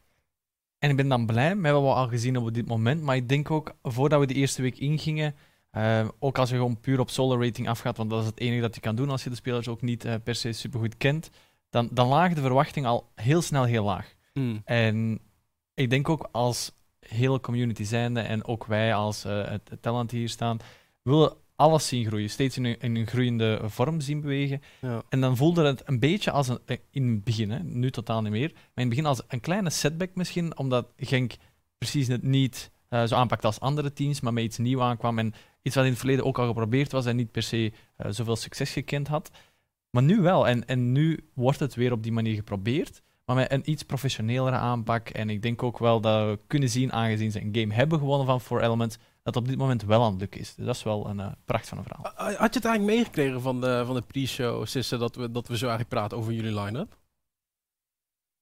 En 0.80 0.90
ik 0.90 0.96
ben 0.96 1.08
dan 1.08 1.26
blij 1.26 1.56
met 1.56 1.72
wat 1.72 1.82
we 1.82 1.88
al 1.88 2.08
gezien 2.08 2.38
op 2.38 2.54
dit 2.54 2.68
moment. 2.68 3.02
Maar 3.02 3.16
ik 3.16 3.30
denk 3.30 3.52
ook, 3.52 3.76
voordat 3.84 4.20
we 4.20 4.26
de 4.26 4.34
eerste 4.34 4.62
week 4.62 4.78
ingingen, 4.78 5.36
Ehm, 5.78 6.08
ook 6.20 6.38
als 6.38 6.50
je 6.50 6.56
gewoon 6.56 6.80
puur 6.80 7.00
op 7.00 7.10
solo 7.10 7.42
rating 7.42 7.70
afgaat, 7.70 7.98
want 7.98 8.10
dat 8.10 8.22
is 8.22 8.26
het 8.26 8.40
enige 8.40 8.62
dat 8.62 8.76
je 8.76 8.82
kan 8.82 8.96
doen 8.96 9.10
als 9.10 9.24
je 9.24 9.30
de 9.30 9.36
spelers 9.36 9.68
ook 9.68 9.82
niet 9.82 10.06
uh, 10.06 10.14
per 10.24 10.36
se 10.36 10.52
supergoed 10.52 10.98
kent, 10.98 11.30
dan, 11.70 11.90
dan 11.92 12.08
lagen 12.08 12.36
de 12.36 12.42
verwachtingen 12.42 12.90
al 12.90 13.12
heel 13.16 13.42
snel 13.42 13.64
heel 13.64 13.84
laag. 13.84 14.14
Hmm. 14.34 14.62
En 14.66 15.20
ik 15.74 15.90
denk 15.90 16.10
ook 16.10 16.30
als 16.32 16.72
hele 17.08 17.40
community 17.40 17.84
zijnde 17.84 18.20
en 18.20 18.46
ook 18.46 18.66
wij 18.66 18.94
als 18.94 19.24
het 19.24 19.78
talent 19.82 20.12
hier 20.12 20.30
staan, 20.30 20.58
willen 21.02 21.34
alles 21.56 21.88
zien 21.88 22.06
groeien, 22.06 22.30
steeds 22.30 22.58
in 22.58 22.66
een, 22.66 22.80
in 22.80 22.96
een 22.96 23.08
groeiende 23.08 23.60
vorm 23.64 24.02
zien 24.02 24.22
bewegen. 24.22 24.62
Ja. 24.82 25.04
En 25.10 25.22
dan 25.22 25.38
voelde 25.38 25.66
het 25.66 25.82
een 25.86 26.00
beetje 26.00 26.32
als 26.32 26.48
een, 26.48 26.60
in 26.92 27.08
het 27.10 27.24
begin, 27.24 27.52
hè, 27.52 27.64
nu 27.64 27.92
totaal 27.92 28.22
niet 28.22 28.32
meer, 28.32 28.52
maar 28.54 28.64
in 28.74 28.82
het 28.82 28.90
begin 28.90 29.06
als 29.06 29.22
een 29.28 29.40
kleine 29.40 29.70
setback 29.70 30.16
misschien, 30.16 30.58
omdat 30.58 30.88
Genk 30.98 31.34
precies 31.78 32.08
het 32.08 32.24
niet 32.24 32.72
uh, 32.90 33.04
zo 33.04 33.16
aanpakt 33.16 33.46
als 33.46 33.60
andere 33.60 33.94
teams, 33.94 34.22
maar 34.22 34.34
met 34.34 34.44
iets 34.44 34.58
nieuws 34.58 34.82
aankwam 34.82 35.20
en 35.20 35.34
iets 35.62 35.76
wat 35.76 35.84
in 35.84 35.90
het 35.90 36.00
verleden 36.00 36.26
ook 36.26 36.40
al 36.40 36.48
geprobeerd 36.48 36.92
was 36.92 37.06
en 37.06 37.16
niet 37.16 37.32
per 37.32 37.44
se 37.44 37.72
uh, 37.98 38.12
zoveel 38.12 38.36
succes 38.36 38.72
gekend 38.72 39.08
had. 39.08 39.32
Maar 39.90 40.04
nu 40.04 40.22
wel, 40.22 40.48
en, 40.48 40.68
en 40.68 40.92
nu 40.92 41.30
wordt 41.34 41.60
het 41.60 41.76
weer 41.76 41.92
op 41.92 42.04
die 42.04 42.12
manier 42.12 42.36
geprobeerd, 42.36 43.02
maar 43.28 43.36
met 43.36 43.52
een 43.52 43.70
iets 43.70 43.84
professionelere 43.84 44.56
aanpak. 44.56 45.10
En 45.10 45.30
ik 45.30 45.42
denk 45.42 45.64
ook 45.64 45.78
wel 45.80 46.02
dat 46.02 46.30
we 46.30 46.40
kunnen 46.48 46.70
zien, 46.70 46.94
aangezien 46.94 47.32
ze 47.32 47.42
een 47.42 47.56
game 47.56 47.74
hebben 47.74 48.00
gewonnen 48.00 48.26
van 48.26 48.42
Four 48.42 48.62
Elements, 48.62 48.98
dat 49.24 49.36
op 49.36 49.48
dit 49.48 49.58
moment 49.58 49.84
wel 49.84 50.04
aan 50.04 50.12
het 50.12 50.20
lukken 50.20 50.40
is. 50.40 50.56
Dus 50.56 50.66
dat 50.66 50.76
is 50.76 50.84
wel 50.84 51.08
een 51.08 51.20
uh, 51.20 51.32
pracht 51.46 51.68
van 51.68 51.78
een 51.78 51.84
verhaal. 51.84 52.04
Had 52.16 52.54
je 52.54 52.60
het 52.60 52.66
eigenlijk 52.66 52.98
meegekregen 52.98 53.42
van 53.42 53.62
de, 53.62 53.84
van 53.86 53.96
de 53.96 54.02
pre-show, 54.02 54.66
Sisse, 54.66 54.98
dat 54.98 55.16
we, 55.16 55.32
dat 55.32 55.48
we 55.48 55.58
zo 55.58 55.68
eigenlijk 55.68 55.96
praten 55.96 56.18
over 56.18 56.34
jullie 56.34 56.60
line-up? 56.60 56.98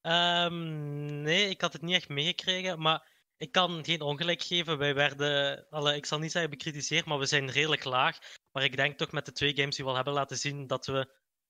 Um, 0.02 1.22
nee, 1.22 1.50
ik 1.50 1.62
had 1.62 1.74
het 1.74 1.82
niet 1.82 1.96
echt 1.96 2.10
meegekregen, 2.10 2.82
maar 2.82 3.08
ik 3.38 3.52
kan 3.52 3.86
geen 3.86 4.02
ongelijk 4.02 4.42
geven. 4.42 4.78
Wij 4.78 4.96
werden, 4.96 5.66
alle, 5.70 5.96
ik 5.96 6.06
zal 6.06 6.20
niet 6.20 6.32
zeggen 6.32 6.50
bekritiseerd, 6.50 7.06
maar 7.06 7.20
we 7.20 7.26
zijn 7.26 7.50
redelijk 7.50 7.84
laag. 7.84 8.18
Maar 8.52 8.64
ik 8.64 8.76
denk 8.76 8.98
toch 8.98 9.12
met 9.12 9.26
de 9.26 9.32
twee 9.32 9.56
games 9.56 9.76
die 9.76 9.86
we 9.86 9.90
al 9.90 9.96
hebben 9.96 10.14
laten 10.14 10.38
zien, 10.38 10.68
dat 10.68 10.86
we 10.86 11.10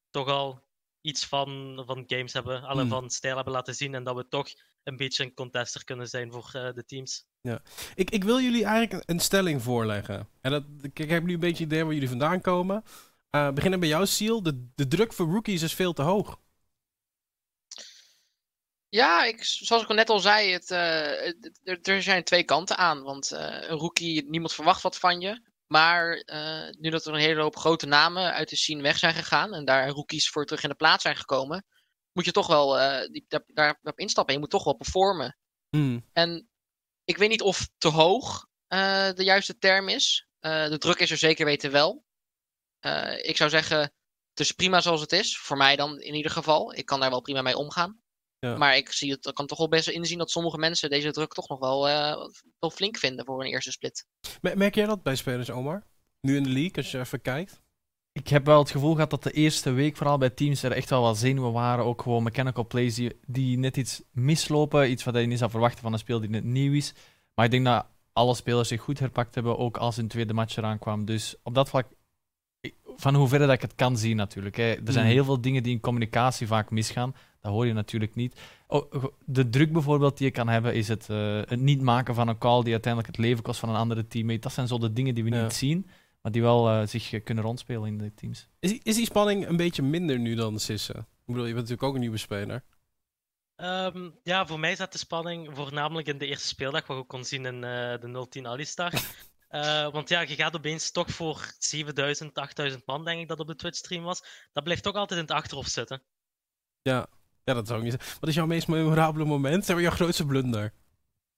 toch 0.09 0.27
al 0.27 0.63
iets 1.05 1.25
van, 1.25 1.83
van 1.85 2.03
games 2.07 2.33
hebben, 2.33 2.63
alle 2.63 2.81
Hmm. 2.81 2.89
van 2.89 3.09
stijl 3.09 3.35
hebben 3.35 3.53
laten 3.53 3.75
zien. 3.75 3.95
En 3.95 4.03
dat 4.03 4.15
we 4.15 4.27
toch 4.27 4.47
een 4.83 4.97
beetje 4.97 5.23
een 5.23 5.33
contester 5.33 5.83
kunnen 5.83 6.07
zijn 6.07 6.31
voor 6.31 6.51
uh, 6.55 6.73
de 6.73 6.85
teams. 6.85 7.25
Ja. 7.41 7.61
Ik, 7.95 8.09
ik 8.09 8.23
wil 8.23 8.39
jullie 8.39 8.65
eigenlijk 8.65 8.93
een, 8.93 9.15
een 9.15 9.21
stelling 9.21 9.61
voorleggen. 9.61 10.29
En 10.41 10.51
dat, 10.51 10.63
ik, 10.81 10.99
ik 10.99 11.09
heb 11.09 11.23
nu 11.23 11.33
een 11.33 11.39
beetje 11.39 11.63
idee 11.63 11.83
waar 11.83 11.93
jullie 11.93 12.09
vandaan 12.09 12.41
komen. 12.41 12.83
Uh, 13.31 13.51
beginnen 13.51 13.79
bij 13.79 13.89
jou, 13.89 14.05
Seal. 14.05 14.43
De, 14.43 14.67
de 14.75 14.87
druk 14.87 15.13
voor 15.13 15.27
rookies 15.27 15.61
is 15.61 15.73
veel 15.73 15.93
te 15.93 16.01
hoog. 16.01 16.39
Ja, 18.89 19.25
ik, 19.25 19.43
zoals 19.43 19.83
ik 19.83 19.89
al 19.89 19.95
net 19.95 20.09
al 20.09 20.19
zei, 20.19 20.51
het, 20.51 20.69
uh, 20.71 21.33
het, 21.63 21.87
er 21.87 22.01
zijn 22.01 22.23
twee 22.23 22.43
kanten 22.43 22.77
aan. 22.77 23.03
Want 23.03 23.31
uh, 23.31 23.39
een 23.39 23.77
rookie, 23.77 24.29
niemand 24.29 24.53
verwacht 24.53 24.81
wat 24.81 24.97
van 24.97 25.19
je. 25.19 25.41
Maar 25.67 26.23
uh, 26.25 26.69
nu 26.79 26.89
dat 26.89 27.05
er 27.05 27.13
een 27.13 27.19
hele 27.19 27.41
hoop 27.41 27.55
grote 27.55 27.85
namen 27.85 28.33
uit 28.33 28.49
de 28.49 28.55
scene 28.55 28.81
weg 28.81 28.97
zijn 28.97 29.13
gegaan 29.13 29.53
en 29.53 29.65
daar 29.65 29.89
rookies 29.89 30.29
voor 30.29 30.45
terug 30.45 30.63
in 30.63 30.69
de 30.69 30.75
plaats 30.75 31.03
zijn 31.03 31.15
gekomen, 31.15 31.65
moet 32.11 32.25
je 32.25 32.31
toch 32.31 32.47
wel 32.47 32.79
uh, 32.79 33.07
die, 33.07 33.25
daar, 33.27 33.43
daarop 33.53 33.99
instappen. 33.99 34.27
En 34.27 34.33
je 34.33 34.39
moet 34.39 34.49
toch 34.49 34.63
wel 34.63 34.75
performen. 34.75 35.37
Hmm. 35.69 36.09
En 36.13 36.49
ik 37.03 37.17
weet 37.17 37.29
niet 37.29 37.41
of 37.41 37.67
te 37.77 37.87
hoog 37.87 38.47
uh, 38.67 39.11
de 39.11 39.23
juiste 39.23 39.57
term 39.57 39.89
is. 39.89 40.27
de 40.39 40.77
druk 40.77 40.99
is 40.99 41.11
er 41.11 41.17
zeker 41.17 41.45
weten 41.45 41.71
wel. 41.71 42.03
ik 43.21 43.37
zou 43.37 43.49
zeggen, 43.49 43.79
het 44.29 44.39
is 44.39 44.51
prima 44.51 44.81
zoals 44.81 45.01
het 45.01 45.11
is. 45.11 45.37
Voor 45.37 45.57
mij 45.57 45.75
dan 45.75 45.99
in 45.99 46.13
ieder 46.13 46.31
geval. 46.31 46.73
Ik 46.73 46.85
kan 46.85 46.99
daar 46.99 47.09
wel 47.09 47.21
prima 47.21 47.41
mee 47.41 47.57
omgaan. 47.57 48.03
Ja. 48.45 48.57
Maar 48.57 48.75
ik 48.75 48.91
zie 48.91 49.11
het, 49.11 49.25
ik 49.25 49.33
kan 49.33 49.47
toch 49.47 49.57
wel 49.57 49.67
best 49.67 49.87
inzien 49.87 50.17
dat 50.17 50.31
sommige 50.31 50.57
mensen 50.57 50.89
deze 50.89 51.11
druk 51.11 51.33
toch 51.33 51.49
nog 51.49 51.59
wel, 51.59 51.89
uh, 51.89 52.15
wel 52.59 52.69
flink 52.69 52.97
vinden 52.97 53.25
voor 53.25 53.39
een 53.39 53.51
eerste 53.51 53.71
split. 53.71 54.05
Merk 54.41 54.75
jij 54.75 54.85
dat 54.85 55.03
bij 55.03 55.15
spelers, 55.15 55.49
Omar? 55.49 55.83
Nu 56.21 56.35
in 56.35 56.43
de 56.43 56.49
league, 56.49 56.75
als 56.75 56.91
je 56.91 56.99
even 56.99 57.21
kijkt? 57.21 57.61
Ik 58.11 58.27
heb 58.27 58.45
wel 58.45 58.59
het 58.59 58.71
gevoel 58.71 58.93
gehad 58.93 59.09
dat 59.09 59.23
de 59.23 59.31
eerste 59.31 59.71
week, 59.71 59.97
vooral 59.97 60.17
bij 60.17 60.29
teams, 60.29 60.63
er 60.63 60.71
echt 60.71 60.89
wel 60.89 61.01
wat 61.01 61.17
zenuwen 61.17 61.51
waren. 61.51 61.85
Ook 61.85 62.01
gewoon 62.01 62.23
mechanical 62.23 62.67
plays 62.67 62.95
die, 62.95 63.19
die 63.27 63.57
net 63.57 63.77
iets 63.77 64.01
mislopen. 64.11 64.89
Iets 64.89 65.03
wat 65.03 65.15
je 65.15 65.21
niet 65.21 65.37
zou 65.37 65.51
verwachten 65.51 65.81
van 65.81 65.93
een 65.93 65.99
speel 65.99 66.19
die 66.19 66.29
net 66.29 66.43
nieuw 66.43 66.73
is. 66.73 66.93
Maar 67.33 67.45
ik 67.45 67.51
denk 67.51 67.65
dat 67.65 67.85
alle 68.13 68.35
spelers 68.35 68.67
zich 68.67 68.81
goed 68.81 68.99
herpakt 68.99 69.35
hebben, 69.35 69.57
ook 69.57 69.77
als 69.77 69.95
hun 69.95 70.07
tweede 70.07 70.33
match 70.33 70.57
eraan 70.57 70.79
kwam. 70.79 71.05
Dus 71.05 71.35
op 71.43 71.55
dat 71.55 71.69
vlak, 71.69 71.87
van 72.95 73.15
hoeverre 73.15 73.45
dat 73.45 73.55
ik 73.55 73.61
het 73.61 73.75
kan 73.75 73.97
zien 73.97 74.15
natuurlijk. 74.15 74.55
Hè. 74.57 74.63
Er 74.85 74.91
zijn 74.91 75.05
Mm. 75.05 75.11
heel 75.11 75.23
veel 75.23 75.41
dingen 75.41 75.63
die 75.63 75.73
in 75.73 75.79
communicatie 75.79 76.47
vaak 76.47 76.71
misgaan. 76.71 77.15
Dat 77.41 77.51
hoor 77.51 77.65
je 77.65 77.73
natuurlijk 77.73 78.15
niet. 78.15 78.39
Oh, 78.67 78.93
de 79.25 79.49
druk 79.49 79.71
bijvoorbeeld 79.73 80.17
die 80.17 80.27
je 80.27 80.33
kan 80.33 80.47
hebben, 80.47 80.73
is 80.73 80.87
het, 80.87 81.07
uh, 81.11 81.41
het 81.45 81.59
niet 81.59 81.81
maken 81.81 82.15
van 82.15 82.27
een 82.27 82.37
call 82.37 82.63
die 82.63 82.71
uiteindelijk 82.71 83.15
het 83.15 83.25
leven 83.25 83.43
kost 83.43 83.59
van 83.59 83.69
een 83.69 83.75
andere 83.75 84.07
teammate. 84.07 84.39
Dat 84.39 84.53
zijn 84.53 84.67
zo 84.67 84.77
de 84.77 84.93
dingen 84.93 85.15
die 85.15 85.23
we 85.23 85.29
Ja. 85.29 85.41
niet 85.43 85.53
zien, 85.53 85.87
maar 86.21 86.31
die 86.31 86.41
wel 86.41 86.69
uh, 86.81 86.87
zich 86.87 87.23
kunnen 87.23 87.43
rondspelen 87.43 87.87
in 87.87 87.97
de 87.97 88.13
teams. 88.13 88.47
Is 88.59 88.69
die, 88.69 88.79
is 88.83 88.95
die 88.95 89.05
spanning 89.05 89.47
een 89.47 89.57
beetje 89.57 89.81
minder 89.83 90.19
nu 90.19 90.35
dan 90.35 90.59
Sissen? 90.59 90.97
Ik 90.99 91.05
bedoel, 91.33 91.45
je 91.45 91.53
bent 91.53 91.55
natuurlijk 91.67 91.83
ook 91.83 91.93
een 91.93 91.99
nieuwe 91.99 92.17
speler. 92.17 92.63
Um, 93.57 94.13
ja, 94.23 94.45
voor 94.47 94.59
mij 94.59 94.75
zat 94.75 94.91
de 94.91 94.97
spanning 94.97 95.49
voornamelijk 95.53 96.07
in 96.07 96.17
de 96.17 96.25
eerste 96.27 96.47
speeldag, 96.47 96.87
wat 96.87 96.97
ik 97.01 97.07
kon 97.07 97.23
zien 97.25 97.45
in 97.45 97.55
uh, 97.55 97.61
de 97.61 98.25
010 98.29 98.47
Alistar. 98.47 98.91
Uh, 99.55 99.91
want 99.91 100.09
ja, 100.09 100.21
je 100.21 100.35
gaat 100.35 100.55
opeens 100.55 100.91
toch 100.91 101.09
voor 101.09 101.53
7000, 101.57 102.37
8000 102.37 102.85
man, 102.85 103.05
denk 103.05 103.21
ik 103.21 103.27
dat 103.27 103.39
op 103.39 103.47
de 103.47 103.55
Twitch-stream 103.55 104.03
was. 104.03 104.23
Dat 104.53 104.63
blijft 104.63 104.83
toch 104.83 104.95
altijd 104.95 105.19
in 105.19 105.25
het 105.25 105.35
achterhoofd 105.35 105.71
zitten. 105.71 106.03
Ja, 106.81 107.07
ja 107.43 107.53
dat 107.53 107.67
zou 107.67 107.79
ik 107.79 107.85
niet 107.85 107.93
zeggen. 107.93 108.19
Wat 108.19 108.29
is 108.29 108.35
jouw 108.35 108.45
meest 108.45 108.67
memorabele 108.67 109.25
moment? 109.25 109.65
Zeg 109.65 109.75
maar 109.75 109.83
jouw 109.83 109.93
grootste 109.93 110.25
blunder? 110.25 110.73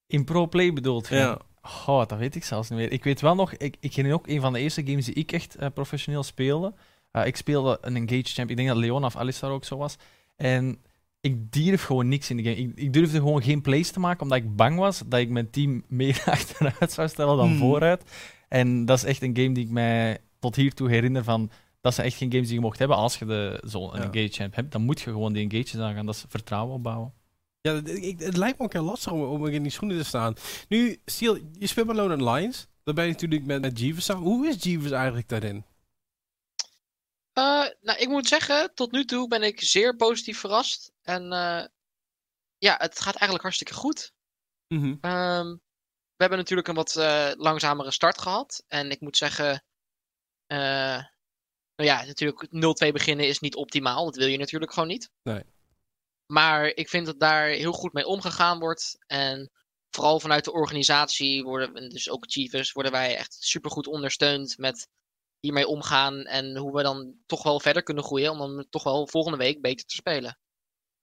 In 0.07 0.25
pro-play 0.25 0.73
bedoeld? 0.73 1.07
Ja. 1.07 1.41
Oh, 1.85 2.05
dat 2.05 2.17
weet 2.17 2.35
ik 2.35 2.43
zelfs 2.43 2.69
niet 2.69 2.79
meer. 2.79 2.91
Ik 2.91 3.03
weet 3.03 3.21
wel 3.21 3.35
nog, 3.35 3.53
ik, 3.53 3.77
ik 3.79 3.93
ging 3.93 4.13
ook 4.13 4.27
een 4.27 4.41
van 4.41 4.53
de 4.53 4.59
eerste 4.59 4.85
games 4.85 5.05
die 5.05 5.13
ik 5.13 5.31
echt 5.31 5.59
uh, 5.59 5.67
professioneel 5.73 6.23
speelde. 6.23 6.73
Uh, 7.11 7.25
ik 7.25 7.35
speelde 7.35 7.77
een 7.81 7.95
Engage 7.95 8.33
Champ. 8.33 8.49
Ik 8.49 8.55
denk 8.55 8.67
dat 8.67 8.77
Leon 8.77 9.05
of 9.05 9.15
Alistar 9.15 9.51
ook 9.51 9.65
zo 9.65 9.77
was. 9.77 9.95
En 10.35 10.81
ik 11.21 11.51
durf 11.51 11.83
gewoon 11.83 12.07
niks 12.07 12.29
in 12.29 12.37
de 12.37 12.43
game. 12.43 12.55
Ik, 12.55 12.71
ik, 12.75 12.93
durfde 12.93 13.17
gewoon 13.17 13.41
geen 13.43 13.61
plays 13.61 13.91
te 13.91 13.99
maken, 13.99 14.21
omdat 14.21 14.37
ik 14.37 14.55
bang 14.55 14.77
was 14.77 15.03
dat 15.05 15.19
ik 15.19 15.29
mijn 15.29 15.49
team 15.49 15.83
meer 15.87 16.21
achteruit 16.25 16.91
zou 16.91 17.07
stellen 17.07 17.37
dan 17.37 17.47
Hmm. 17.49 17.57
vooruit. 17.57 18.03
En 18.47 18.85
dat 18.85 18.97
is 18.97 19.03
echt 19.03 19.21
een 19.21 19.35
game 19.37 19.51
die 19.51 19.63
ik 19.63 19.69
mij 19.71 20.17
tot 20.39 20.55
hiertoe 20.55 20.89
herinner 20.89 21.23
van... 21.23 21.49
Dat 21.81 21.93
zijn 21.93 22.07
echt 22.07 22.17
geen 22.17 22.31
games 22.31 22.45
die 22.47 22.55
je 22.55 22.61
mocht 22.61 22.79
hebben 22.79 22.97
als 22.97 23.17
je 23.19 23.25
de, 23.25 23.61
zo'n 23.65 23.91
Ja. 23.93 24.01
engage 24.01 24.27
champ 24.27 24.55
hebt. 24.55 24.71
Dan 24.71 24.81
moet 24.81 25.01
je 25.01 25.11
gewoon 25.11 25.33
die 25.33 25.49
engages 25.49 25.79
aangaan. 25.79 26.05
Dat 26.05 26.15
is 26.15 26.25
vertrouwen 26.29 26.73
opbouwen. 26.73 27.13
Ja, 27.61 27.73
het- 27.75 28.37
lijkt 28.37 28.57
me 28.59 28.63
ook 28.65 28.73
heel 28.73 28.83
lastig 28.83 29.11
om, 29.11 29.21
om 29.21 29.47
in 29.47 29.61
die 29.63 29.71
schoenen 29.71 29.97
te 29.97 30.03
staan. 30.03 30.33
Nu, 30.69 30.97
Steel, 31.05 31.37
je 31.59 31.67
speelt 31.67 31.87
bij 31.87 31.95
Lone 31.95 32.31
Lions. 32.31 32.67
Dan 32.83 32.95
ben 32.95 33.05
je 33.05 33.11
natuurlijk 33.11 33.45
met, 33.45 33.61
met 33.61 33.79
Jeeves 33.79 34.05
samen. 34.05 34.23
Hoe 34.23 34.47
is 34.47 34.63
Jeeves 34.63 34.91
eigenlijk 34.91 35.29
daarin? 35.29 35.63
Uh, 37.37 37.65
nou, 37.81 37.99
ik 37.99 38.07
moet 38.07 38.27
zeggen, 38.27 38.73
tot 38.73 38.91
nu 38.91 39.05
toe 39.05 39.27
ben 39.27 39.43
ik 39.43 39.61
zeer 39.61 39.95
positief 39.95 40.39
verrast. 40.39 40.91
En 41.01 41.23
uh, 41.23 41.65
ja, 42.57 42.75
het 42.77 42.99
gaat 42.99 43.15
eigenlijk 43.15 43.41
hartstikke 43.41 43.73
goed. 43.73 44.13
Mhm. 44.67 44.85
Um, 44.85 45.61
we 46.15 46.23
hebben 46.23 46.37
natuurlijk 46.37 46.67
een 46.67 46.75
wat 46.75 46.95
uh, 46.95 47.31
langzamere 47.35 47.91
start 47.91 48.17
gehad. 48.17 48.63
En 48.67 48.91
ik 48.91 49.01
moet 49.01 49.17
zeggen, 49.17 49.63
nou 50.47 51.89
ja, 51.89 52.03
natuurlijk 52.05 52.47
0-2 52.87 52.91
beginnen 52.91 53.27
is 53.27 53.39
niet 53.39 53.55
optimaal. 53.55 54.05
Dat 54.05 54.15
wil 54.15 54.27
je 54.27 54.37
natuurlijk 54.37 54.73
gewoon 54.73 54.87
niet. 54.87 55.09
Nee. 55.23 55.43
Maar 56.33 56.65
ik 56.65 56.89
vind 56.89 57.05
dat 57.05 57.19
daar 57.19 57.47
heel 57.47 57.71
goed 57.71 57.93
mee 57.93 58.05
omgegaan 58.05 58.59
wordt. 58.59 58.97
En 59.07 59.51
vooral 59.89 60.19
vanuit 60.19 60.43
de 60.45 60.51
organisatie 60.51 61.43
worden, 61.43 61.75
en 61.75 61.89
dus 61.89 62.09
ook 62.09 62.25
Chiefs, 62.27 62.71
worden 62.71 62.91
wij 62.91 63.15
echt 63.15 63.37
super 63.39 63.71
goed 63.71 63.87
ondersteund 63.87 64.57
met 64.57 64.87
hiermee 65.47 65.67
omgaan. 65.67 66.25
En 66.25 66.57
hoe 66.57 66.75
we 66.75 66.83
dan 66.83 67.15
toch 67.25 67.43
wel 67.43 67.59
verder 67.59 67.83
kunnen 67.83 68.03
groeien. 68.03 68.31
Om 68.31 68.37
dan 68.37 68.65
toch 68.69 68.83
wel 68.83 69.07
volgende 69.07 69.37
week 69.37 69.61
beter 69.61 69.85
te 69.85 69.95
spelen. 69.95 70.39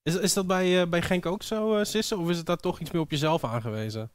Is, 0.02 0.16
is 0.16 0.32
dat 0.32 0.46
bij, 0.46 0.80
uh, 0.80 0.88
bij 0.88 1.02
Genk 1.02 1.26
ook 1.26 1.42
zo, 1.42 1.78
uh, 1.78 1.84
Sisse? 1.84 2.16
Of 2.16 2.28
is 2.28 2.36
het 2.36 2.46
daar 2.46 2.56
toch 2.56 2.80
iets 2.80 2.90
meer 2.90 3.02
op 3.02 3.10
jezelf 3.10 3.44
aangewezen? 3.44 4.12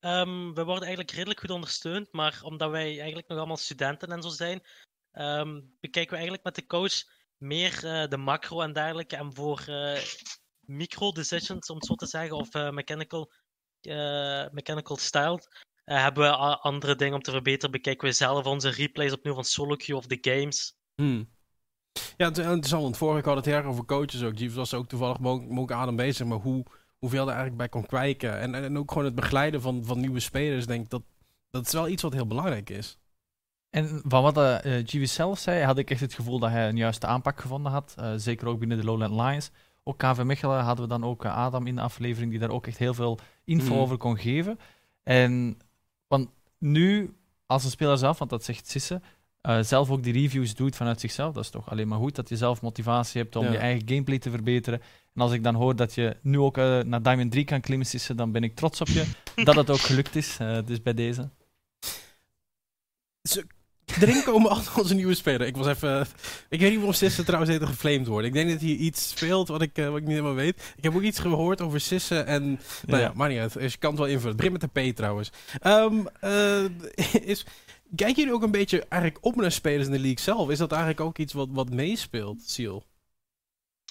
Um, 0.00 0.54
we 0.54 0.64
worden 0.64 0.84
eigenlijk 0.84 1.10
redelijk 1.10 1.40
goed 1.40 1.50
ondersteund, 1.50 2.12
maar 2.12 2.40
omdat 2.42 2.70
wij 2.70 2.96
eigenlijk 2.96 3.28
nog 3.28 3.38
allemaal 3.38 3.56
studenten 3.56 4.08
en 4.08 4.22
zo 4.22 4.28
zijn, 4.28 4.62
um, 5.12 5.76
bekijken 5.80 6.10
we 6.10 6.16
eigenlijk 6.16 6.44
met 6.44 6.54
de 6.54 6.66
coach 6.66 7.02
meer 7.36 7.84
uh, 7.84 8.08
de 8.08 8.16
macro 8.16 8.60
en 8.60 8.72
dergelijke. 8.72 9.16
En 9.16 9.34
voor 9.34 9.64
uh, 9.68 9.98
micro 10.60 11.12
decisions, 11.12 11.70
om 11.70 11.76
het 11.76 11.86
zo 11.86 11.94
te 11.94 12.06
zeggen, 12.06 12.36
of 12.36 12.54
uh, 12.54 12.70
mechanical, 12.70 13.32
mechanical 14.50 14.96
style, 14.96 15.40
hebben 15.84 16.22
we 16.22 16.36
andere 16.36 16.96
dingen 16.96 17.14
om 17.14 17.22
te 17.22 17.30
verbeteren. 17.30 17.70
Bekijken 17.70 18.08
we 18.08 18.14
zelf 18.14 18.46
onze 18.46 18.70
replays 18.70 19.12
opnieuw 19.12 19.34
van 19.34 19.44
solo 19.44 19.76
queue 19.76 19.96
of 19.98 20.06
de 20.06 20.18
games. 20.20 20.78
Hmm. 20.94 21.28
Ja, 22.16 22.28
het 22.28 22.38
is 22.38 22.44
interessant, 22.44 22.82
want 22.82 22.96
vorige 22.96 23.22
keer 23.22 23.32
had 23.34 23.44
het 23.44 23.54
erg 23.54 23.66
over 23.66 23.84
coaches 23.84 24.22
ook. 24.22 24.38
Jeeves 24.38 24.56
was 24.56 24.74
ook 24.74 24.88
toevallig 24.88 25.16
ook 25.58 25.72
adem 25.72 25.96
bezig, 25.96 26.26
maar 26.26 26.38
hoe 26.38 26.64
hoeveel 26.98 27.22
er 27.22 27.28
eigenlijk 27.28 27.56
bij 27.56 27.68
kon 27.68 27.86
kwijken. 27.86 28.38
En, 28.38 28.54
en 28.54 28.78
ook 28.78 28.90
gewoon 28.90 29.04
het 29.04 29.14
begeleiden 29.14 29.60
van, 29.60 29.84
van 29.84 30.00
nieuwe 30.00 30.20
spelers, 30.20 30.66
denk 30.66 30.84
ik, 30.84 30.90
dat, 30.90 31.02
dat 31.50 31.66
is 31.66 31.72
wel 31.72 31.88
iets 31.88 32.02
wat 32.02 32.12
heel 32.12 32.26
belangrijk 32.26 32.70
is. 32.70 32.98
En 33.70 34.02
van 34.04 34.22
wat 34.22 34.36
uh, 34.36 34.84
Jeeves 34.84 35.14
zelf 35.14 35.38
zei, 35.38 35.64
had 35.64 35.78
ik 35.78 35.90
echt 35.90 36.00
het 36.00 36.14
gevoel 36.14 36.38
dat 36.38 36.50
hij 36.50 36.68
een 36.68 36.76
juiste 36.76 37.06
aanpak 37.06 37.40
gevonden 37.40 37.72
had. 37.72 37.94
Uh, 37.98 38.12
zeker 38.16 38.46
ook 38.46 38.58
binnen 38.58 38.78
de 38.78 38.84
Lowland 38.84 39.14
Lions. 39.14 39.50
Ook 39.84 39.98
KV 39.98 40.22
Mechelen 40.22 40.60
hadden 40.60 40.84
we 40.84 40.90
dan 40.90 41.04
ook 41.04 41.24
uh, 41.24 41.36
Adam 41.36 41.66
in 41.66 41.74
de 41.74 41.80
aflevering, 41.80 42.30
die 42.30 42.40
daar 42.40 42.50
ook 42.50 42.66
echt 42.66 42.78
heel 42.78 42.94
veel 42.94 43.18
info 43.44 43.72
Mhm. 43.72 43.80
over 43.80 43.96
kon 43.96 44.18
geven. 44.18 44.58
En 45.02 45.58
want 46.10 46.28
nu, 46.58 47.14
als 47.46 47.64
een 47.64 47.70
speler 47.70 47.98
zelf, 47.98 48.18
want 48.18 48.30
dat 48.30 48.44
zegt 48.44 48.68
Sisse, 48.68 49.00
uh, 49.42 49.62
zelf 49.62 49.90
ook 49.90 50.02
die 50.02 50.12
reviews 50.12 50.54
doet 50.54 50.76
vanuit 50.76 51.00
zichzelf, 51.00 51.34
dat 51.34 51.44
is 51.44 51.50
toch 51.50 51.70
alleen 51.70 51.88
maar 51.88 51.98
goed 51.98 52.14
dat 52.14 52.28
je 52.28 52.36
zelf 52.36 52.62
motivatie 52.62 53.20
hebt 53.20 53.36
om 53.36 53.50
je 53.50 53.58
eigen 53.58 53.88
gameplay 53.88 54.18
te 54.18 54.30
verbeteren. 54.30 54.80
En 55.14 55.22
als 55.22 55.32
ik 55.32 55.42
dan 55.42 55.54
hoor 55.54 55.76
dat 55.76 55.94
je 55.94 56.16
nu 56.22 56.38
ook 56.38 56.58
uh, 56.58 56.80
naar 56.80 57.02
Diamond 57.02 57.30
3 57.30 57.44
kan 57.44 57.60
klimmen, 57.60 57.86
Sisse, 57.86 58.14
dan 58.14 58.32
ben 58.32 58.42
ik 58.42 58.54
trots 58.54 58.80
op 58.80 58.86
je 58.86 59.04
dat 59.44 59.54
het 59.54 59.70
ook 59.70 59.80
gelukt 59.80 60.16
is. 60.16 60.38
Uh, 60.40 60.58
dus 60.64 60.82
bij 60.82 60.94
deze. 60.94 61.30
Erin 64.00 64.22
komen 64.22 64.50
al 64.50 64.62
onze 64.76 64.94
nieuwe 64.94 65.14
speler. 65.14 65.46
Ik 65.46 65.56
was 65.56 65.66
even. 65.66 66.06
Ik 66.48 66.60
weet 66.60 66.68
niet 66.68 66.78
waarom 66.78 66.94
Sisse 66.94 67.24
trouwens 67.24 67.52
even 67.52 67.66
geflamed 67.66 68.06
wordt. 68.06 68.26
Ik 68.26 68.32
denk 68.32 68.50
dat 68.50 68.60
hij 68.60 68.70
iets 68.70 69.08
speelt 69.08 69.48
wat 69.48 69.62
ik, 69.62 69.70
wat 69.74 69.96
ik 69.96 70.02
niet 70.02 70.08
helemaal 70.08 70.34
weet. 70.34 70.72
Ik 70.76 70.84
heb 70.84 70.94
ook 70.94 71.02
iets 71.02 71.18
gehoord 71.18 71.60
over 71.60 71.80
Sisse 71.80 72.20
en. 72.20 72.60
Nou 72.86 73.02
ja, 73.02 73.12
maar 73.14 73.28
niet 73.28 73.38
uit. 73.38 73.52
Dus 73.52 73.72
je 73.72 73.78
kan 73.78 73.90
het 73.90 73.98
wel 73.98 74.08
invullen. 74.08 74.36
Het 74.36 74.44
begint 74.44 74.72
met 74.72 74.74
de 74.74 74.92
P 74.92 74.96
trouwens. 74.96 75.30
Um, 75.62 76.08
is, 77.32 77.44
Kijken 77.96 78.16
jullie 78.16 78.32
ook 78.32 78.42
een 78.42 78.50
beetje 78.50 78.84
eigenlijk 78.88 79.24
op 79.24 79.36
naar 79.36 79.52
spelers 79.52 79.86
in 79.86 79.92
de 79.92 79.98
league 79.98 80.20
zelf? 80.20 80.50
Is 80.50 80.58
dat 80.58 80.70
eigenlijk 80.70 81.00
ook 81.00 81.18
iets 81.18 81.32
wat, 81.32 81.48
wat 81.50 81.70
meespeelt, 81.70 82.42
Seal? 82.42 82.84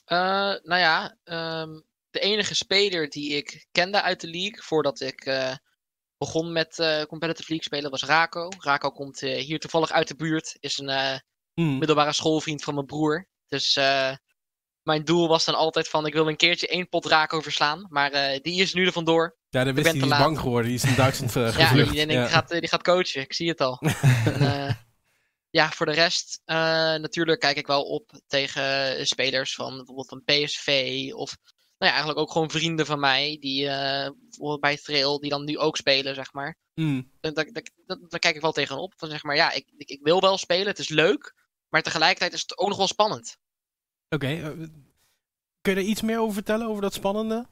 Uh, 0.08 0.18
nou 0.64 0.78
ja, 0.78 1.18
um, 1.62 1.84
de 2.10 2.20
enige 2.20 2.56
speler 2.56 3.10
die 3.10 3.32
ik 3.32 3.68
kende 3.72 4.02
uit 4.02 4.22
de 4.22 4.28
league 4.28 4.62
voordat 4.64 5.02
ik 5.02 5.26
uh, 5.26 5.56
begon 6.20 6.52
met 6.52 6.78
uh, 6.78 7.02
competitive 7.02 7.50
league 7.50 7.64
spelen 7.64 7.92
was 7.92 8.04
Rako. 8.04 8.50
Rako 8.58 8.92
komt 8.92 9.20
hier 9.20 9.60
toevallig 9.60 9.92
uit 9.92 10.08
de 10.08 10.16
buurt, 10.16 10.58
is 10.60 10.78
een 10.78 11.22
hmm. 11.54 11.78
middelbare 11.78 12.14
schoolvriend 12.14 12.64
van 12.64 12.74
mijn 12.74 12.86
broer. 12.86 13.28
Dus 13.48 13.76
mijn 14.84 15.04
doel 15.04 15.28
was 15.28 15.46
dan 15.46 15.56
altijd 15.56 15.88
van 15.88 16.06
ik 16.06 16.14
wil 16.14 16.28
een 16.28 16.36
keertje 16.36 16.68
één 16.68 16.90
pot 16.90 17.06
Rako 17.06 17.42
verslaan. 17.42 17.86
Maar 17.90 18.40
die 18.42 18.62
is 18.62 18.74
nu 18.74 18.86
er 18.86 18.92
vandoor. 18.92 19.38
Ja, 19.50 19.64
dan 19.64 19.74
wist 19.74 19.88
hij, 19.88 20.00
die 20.00 20.12
is 20.12 20.18
bang 20.18 20.40
geworden. 20.40 20.68
Die 20.68 20.76
is 20.76 20.84
in 20.84 20.96
Duitsland 20.96 21.36
uh, 21.36 21.58
Ja, 21.60 21.74
die, 21.74 22.08
die, 22.08 22.28
gaat, 22.28 22.50
die 22.50 22.68
gaat 22.68 22.84
coachen. 22.84 23.22
Ik 23.22 23.34
zie 23.34 23.50
het 23.50 23.62
al. 23.62 23.82
en, 24.34 24.42
uh, 24.42 24.74
ja, 25.50 25.70
voor 25.70 25.86
de 25.86 25.92
rest, 25.92 26.42
uh, 26.46 26.56
natuurlijk 26.96 27.40
kijk 27.40 27.58
ik 27.58 27.68
wel 27.68 27.84
op 27.84 28.22
tegen 28.28 29.08
spelers 29.08 29.56
van 29.56 29.76
bijvoorbeeld 29.76 30.08
van 30.08 30.24
PSV. 30.24 31.10
Of 31.14 31.38
nou 31.80 31.92
ja, 31.92 31.98
eigenlijk 31.98 32.20
ook 32.20 32.32
gewoon 32.32 32.50
vrienden 32.50 32.86
van 32.86 33.00
mij. 33.00 33.38
Die 33.40 33.66
bijvoorbeeld 33.66 34.60
bij 34.60 34.78
Trail, 34.78 35.20
die 35.20 35.30
dan 35.30 35.46
nu 35.46 35.58
ook 35.58 35.78
spelen, 35.78 36.16
zeg 36.16 36.34
maar. 36.34 36.58
Mm. 36.74 37.12
Daar, 37.20 37.34
daar, 37.34 37.52
daar, 37.52 37.98
daar, 38.08 38.20
kijk 38.20 38.36
ik 38.36 38.42
wel 38.42 38.52
tegenop. 38.52 38.94
Van 38.98 39.10
zeg 39.10 39.24
maar, 39.24 39.36
ja, 39.36 39.52
ik, 39.52 39.66
ik, 39.78 39.90
ik, 39.90 40.00
wil 40.02 40.22
wel 40.22 40.38
spelen. 40.38 40.68
Het 40.68 40.80
is 40.80 40.90
leuk. 40.90 41.34
Maar 41.70 41.82
tegelijkertijd 41.82 42.34
is 42.34 42.42
het 42.42 42.58
ook 42.58 42.68
nog 42.68 42.78
wel 42.78 42.88
spannend. 42.88 43.38
Oké. 44.10 44.26
Okay, 44.26 44.70
kun 45.62 45.74
je 45.74 45.80
er 45.80 45.88
iets 45.88 46.02
meer 46.02 46.20
over 46.20 46.34
vertellen, 46.34 46.68
over 46.68 46.82
dat 46.82 46.94
spannende? 46.94 47.48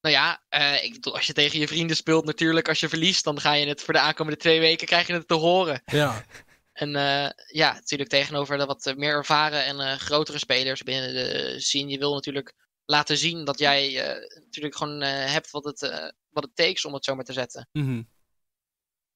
Nou 0.00 0.14
ja, 0.14 0.42
uh, 0.50 0.84
ik 0.84 0.92
bedoel, 0.92 1.14
als 1.14 1.26
je 1.26 1.32
tegen 1.32 1.58
je 1.58 1.68
vrienden 1.68 1.96
speelt, 1.96 2.24
natuurlijk, 2.24 2.68
als 2.68 2.80
je 2.80 2.88
verliest, 2.88 3.24
dan 3.24 3.40
ga 3.40 3.52
je 3.52 3.66
het 3.66 3.82
voor 3.82 3.94
de 3.94 4.00
aankomende 4.00 4.38
twee 4.38 4.60
weken 4.60 4.86
krijg 4.86 5.06
je 5.06 5.12
het 5.12 5.28
te 5.28 5.34
horen. 5.34 5.82
Ja. 5.84 6.24
En 6.72 6.88
uh, 6.88 7.28
ja, 7.46 7.72
natuurlijk 7.72 8.10
tegenover 8.10 8.58
de 8.58 8.64
wat 8.64 8.94
meer 8.96 9.12
ervaren 9.12 9.64
en 9.64 9.76
uh, 9.76 9.92
grotere 9.92 10.38
spelers 10.38 10.82
binnen 10.82 11.14
de 11.14 11.54
scene. 11.60 11.90
Je 11.90 11.98
wil 11.98 12.14
natuurlijk 12.14 12.54
laten 12.90 13.18
zien 13.18 13.44
dat 13.44 13.58
jij 13.58 13.92
natuurlijk 14.34 14.76
gewoon 14.76 15.00
hebt 15.02 15.50
wat 15.50 15.64
het, 15.64 15.80
wat 16.28 16.42
het 16.44 16.56
takes 16.56 16.84
om 16.84 16.94
het 16.94 17.04
zo 17.04 17.14
maar 17.14 17.24
te 17.24 17.32
zetten. 17.32 17.68
Mm 17.72 17.84
-hmm. 17.84 18.08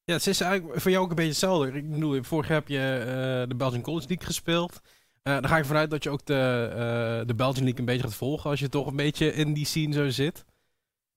Ja, 0.04 0.14
het 0.14 0.26
is 0.26 0.40
eigenlijk 0.40 0.80
voor 0.80 0.90
jou 0.90 1.04
ook 1.04 1.10
een 1.10 1.16
beetje 1.16 1.30
hetzelfde. 1.30 1.72
Ik 1.72 1.90
bedoel, 1.90 2.22
vorig 2.22 2.48
jaar 2.48 2.56
heb 2.56 2.68
je 2.68 3.44
de 3.48 3.54
Belgian 3.54 3.82
College 3.82 4.08
League 4.08 4.26
gespeeld. 4.26 4.80
dan 5.22 5.48
ga 5.48 5.58
ik 5.58 5.64
vanuit 5.64 5.90
dat 5.90 6.02
je 6.02 6.10
ook 6.10 6.26
de, 6.26 7.22
de 7.26 7.34
Belgian 7.34 7.64
League 7.64 7.80
een 7.80 7.86
beetje 7.86 8.02
gaat 8.02 8.14
volgen 8.14 8.50
als 8.50 8.60
je 8.60 8.68
toch 8.68 8.86
een 8.86 8.96
beetje 8.96 9.32
in 9.32 9.52
die 9.52 9.66
scene 9.66 9.92
zo 9.92 10.08
zit. 10.08 10.44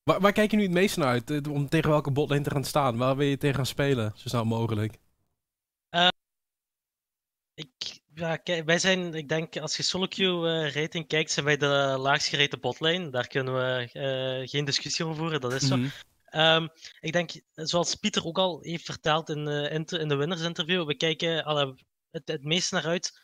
Waar, 0.05 0.19
waar, 0.19 0.31
kijk 0.31 0.51
je 0.51 0.57
nu 0.57 0.63
het 0.63 0.71
meest 0.71 0.97
naar 0.97 1.07
uit? 1.07 1.29
Eh, 1.31 1.51
om 1.51 1.69
tegen 1.69 1.89
welke 1.89 2.11
botlane 2.11 2.41
te 2.41 2.49
gaan 2.49 2.63
staan? 2.63 2.97
Waar 2.97 3.15
wil 3.15 3.27
je 3.27 3.37
tegen 3.37 3.55
gaan 3.55 3.65
spelen? 3.65 4.11
Zo 4.15 4.29
snel 4.29 4.45
mogelijk. 4.45 4.97
Uh, 5.95 6.07
ik, 7.53 8.01
ja, 8.15 8.63
wij 8.65 8.79
zijn, 8.79 9.13
ik 9.13 9.29
denk, 9.29 9.57
als 9.57 9.77
je 9.77 9.83
solo 9.83 10.07
queue 10.07 10.65
uh, 10.65 10.73
rating 10.73 11.07
kijkt, 11.07 11.31
zijn 11.31 11.45
wij 11.45 11.57
de 11.57 11.95
laagst 11.99 12.27
gereten 12.27 12.59
botlane. 12.59 13.09
Daar 13.09 13.27
kunnen 13.27 13.53
we 13.53 13.89
uh, 13.93 14.47
geen 14.47 14.65
discussie 14.65 15.05
over 15.05 15.17
voeren, 15.17 15.41
dat 15.41 15.53
is 15.53 15.67
zo. 15.67 15.77
Mm 15.77 15.91
um, 16.31 16.69
ik 16.99 17.13
denk, 17.13 17.31
zoals 17.53 17.95
Pieter 17.95 18.25
ook 18.25 18.37
al 18.37 18.59
heeft 18.61 18.85
verteld 18.85 19.29
in, 19.29 19.47
in 19.47 20.07
de 20.07 20.15
winners 20.15 20.41
interview, 20.41 20.85
we 20.85 20.95
kijken 20.95 21.43
alle, 21.43 21.75
het, 22.11 22.27
het 22.27 22.43
meest 22.43 22.71
naar 22.71 22.85
uit 22.85 23.23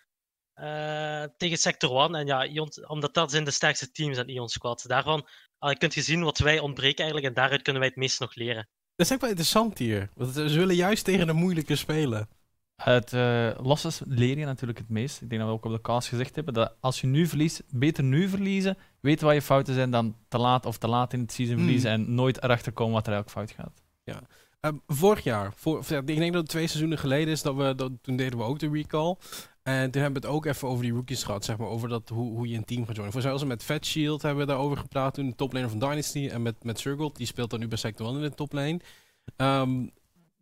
tegen 1.37 1.57
Sector 1.57 2.01
1. 2.01 2.15
En 2.15 2.25
ja, 2.25 2.63
omdat 2.87 3.13
dat 3.13 3.31
zijn 3.31 3.43
de 3.43 3.51
sterkste 3.51 3.91
teams 3.91 4.17
aan 4.17 4.27
Ion 4.27 4.49
Squad. 4.49 4.83
Daarvan 4.87 5.27
je 5.59 5.77
kunt 5.77 5.93
je 5.93 6.01
zien 6.01 6.23
wat 6.23 6.37
wij 6.37 6.59
ontbreken 6.59 7.03
eigenlijk 7.03 7.27
en 7.27 7.33
daaruit 7.33 7.61
kunnen 7.61 7.81
wij 7.81 7.89
het 7.89 7.99
meest 7.99 8.19
nog 8.19 8.35
leren. 8.35 8.69
Dat 8.95 9.05
is 9.05 9.13
ook 9.13 9.21
wel 9.21 9.29
interessant 9.29 9.77
hier. 9.77 10.09
Want 10.15 10.33
ze 10.33 10.57
willen 10.57 10.75
juist 10.75 11.03
tegen 11.03 11.27
de 11.27 11.33
moeilijke 11.33 11.75
spelen. 11.75 12.29
Het 12.83 13.13
uh, 13.13 13.49
losses 13.61 14.01
leer 14.05 14.37
je 14.37 14.45
natuurlijk 14.45 14.79
het 14.79 14.89
meest. 14.89 15.21
Ik 15.21 15.29
denk 15.29 15.41
dat 15.41 15.49
we 15.49 15.55
ook 15.55 15.65
op 15.65 15.71
de 15.71 15.81
cast 15.81 16.07
gezegd 16.07 16.35
hebben 16.35 16.53
dat 16.53 16.73
als 16.79 17.01
je 17.01 17.07
nu 17.07 17.27
verliest, 17.27 17.63
beter 17.69 18.03
nu 18.03 18.29
verliezen, 18.29 18.77
weten 18.99 19.25
wat 19.25 19.35
je 19.35 19.41
fouten 19.41 19.73
zijn 19.73 19.91
dan 19.91 20.15
te 20.27 20.37
laat 20.37 20.65
of 20.65 20.77
te 20.77 20.87
laat 20.87 21.13
in 21.13 21.19
het 21.19 21.31
season 21.31 21.55
hmm. 21.55 21.63
verliezen 21.63 21.91
en 21.91 22.15
nooit 22.15 22.43
erachter 22.43 22.71
komen 22.71 22.93
wat 22.93 23.07
er 23.07 23.13
eigenlijk 23.13 23.51
fout 23.51 23.65
gaat. 23.65 23.81
Ja. 24.03 24.21
Um, 24.69 24.81
vorig 24.87 25.23
jaar, 25.23 25.53
voor, 25.55 25.79
ik 25.89 26.05
denk 26.05 26.33
dat 26.33 26.41
het 26.41 26.49
twee 26.49 26.67
seizoenen 26.67 26.97
geleden 26.97 27.33
is, 27.33 27.41
dat 27.41 27.55
we, 27.55 27.75
dat, 27.75 27.91
toen 28.01 28.15
deden 28.15 28.37
we 28.37 28.43
ook 28.43 28.59
de 28.59 28.69
recall. 28.69 29.15
En 29.63 29.91
toen 29.91 30.01
hebben 30.01 30.21
we 30.21 30.27
het 30.27 30.37
ook 30.37 30.45
even 30.45 30.67
over 30.67 30.83
die 30.83 30.93
rookies 30.93 31.23
gehad, 31.23 31.45
zeg 31.45 31.57
maar, 31.57 31.67
over 31.67 31.89
dat, 31.89 32.09
hoe, 32.09 32.35
hoe 32.35 32.47
je 32.47 32.57
een 32.57 32.65
team 32.65 32.85
gaat 32.85 32.95
joinen. 32.95 33.11
Voor 33.11 33.21
zelfs 33.21 33.43
met 33.43 33.63
Fat 33.63 33.85
Shield 33.85 34.21
hebben 34.21 34.45
we 34.45 34.51
daarover 34.51 34.77
gepraat 34.77 35.13
toen, 35.13 35.29
de 35.29 35.35
toplane 35.35 35.69
van 35.69 35.79
Dynasty. 35.79 36.27
En 36.27 36.41
met, 36.41 36.63
met 36.63 36.79
Circle, 36.79 37.09
die 37.13 37.25
speelt 37.25 37.49
dan 37.49 37.59
nu 37.59 37.67
bij 37.67 37.77
Sector 37.77 38.07
1 38.07 38.15
in 38.15 38.21
de 38.21 38.33
toplane. 38.33 38.79
Um, 39.37 39.91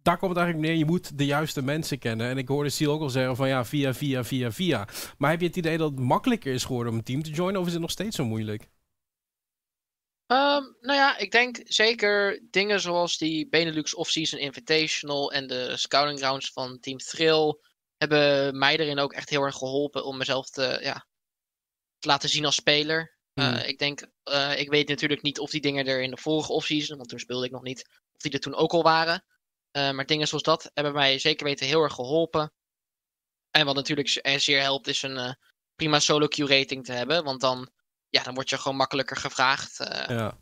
daar 0.01 0.17
komt 0.17 0.31
het 0.31 0.39
eigenlijk 0.39 0.67
neer, 0.67 0.77
je 0.77 0.85
moet 0.85 1.17
de 1.17 1.25
juiste 1.25 1.62
mensen 1.62 1.99
kennen. 1.99 2.29
En 2.29 2.38
ik 2.38 2.47
hoorde 2.47 2.69
Seal 2.69 2.93
ook 2.93 3.01
al 3.01 3.09
zeggen 3.09 3.35
van 3.35 3.47
ja, 3.47 3.65
via, 3.65 3.93
via, 3.93 4.23
via, 4.23 4.51
via. 4.51 4.88
Maar 5.17 5.31
heb 5.31 5.39
je 5.39 5.47
het 5.47 5.55
idee 5.55 5.77
dat 5.77 5.91
het 5.91 5.99
makkelijker 5.99 6.53
is 6.53 6.63
geworden 6.63 6.91
om 6.91 6.97
een 6.97 7.05
team 7.05 7.23
te 7.23 7.31
joinen, 7.31 7.62
of 7.62 7.67
is 7.67 7.73
het 7.73 7.81
nog 7.81 7.91
steeds 7.91 8.15
zo 8.15 8.25
moeilijk? 8.25 8.69
Um, 10.31 10.77
nou 10.81 10.97
ja, 10.97 11.17
ik 11.17 11.31
denk 11.31 11.59
zeker 11.63 12.41
dingen 12.49 12.79
zoals 12.81 13.17
die 13.17 13.49
Benelux 13.49 13.95
Off-Season 13.95 14.39
Invitational 14.39 15.31
en 15.31 15.47
de 15.47 15.77
scouting 15.77 16.19
grounds 16.19 16.51
van 16.51 16.79
Team 16.79 16.97
Thrill 16.97 17.57
hebben 17.97 18.57
mij 18.57 18.77
erin 18.77 18.99
ook 18.99 19.13
echt 19.13 19.29
heel 19.29 19.41
erg 19.41 19.55
geholpen 19.55 20.05
om 20.05 20.17
mezelf 20.17 20.49
te, 20.49 20.79
ja, 20.81 21.05
te 21.99 22.07
laten 22.07 22.29
zien 22.29 22.45
als 22.45 22.55
speler. 22.55 23.17
Uh, 23.33 23.67
ik 23.67 23.79
denk, 23.79 24.07
uh, 24.31 24.59
ik 24.59 24.69
weet 24.69 24.88
natuurlijk 24.88 25.21
niet 25.21 25.39
of 25.39 25.49
die 25.49 25.62
dingen 25.62 25.85
er 25.85 26.01
in 26.01 26.12
de 26.12 26.17
vorige 26.17 26.51
offseason, 26.51 26.97
want 26.97 27.09
toen 27.09 27.19
speelde 27.19 27.45
ik 27.45 27.51
nog 27.51 27.63
niet, 27.63 27.89
of 28.15 28.21
die 28.21 28.31
er 28.31 28.39
toen 28.39 28.55
ook 28.55 28.71
al 28.71 28.83
waren. 28.83 29.23
Uh, 29.71 29.91
maar 29.91 30.05
dingen 30.05 30.27
zoals 30.27 30.43
dat 30.43 30.71
hebben 30.73 30.93
mij 30.93 31.19
zeker 31.19 31.45
weten 31.45 31.67
heel 31.67 31.82
erg 31.82 31.93
geholpen. 31.93 32.51
En 33.51 33.65
wat 33.65 33.75
natuurlijk 33.75 34.21
zeer 34.23 34.62
helpt, 34.62 34.88
is 34.88 35.01
een 35.01 35.38
prima 35.75 35.99
solo 35.99 36.27
queue 36.27 36.60
rating 36.60 36.86
te 36.86 36.91
hebben. 36.91 37.23
Want 37.23 37.41
dan, 37.41 37.69
ja, 38.10 38.23
dan 38.23 38.34
word 38.34 38.49
je 38.49 38.58
gewoon 38.58 38.77
makkelijker 38.77 39.17
gevraagd 39.17 39.77
ja. 40.08 40.38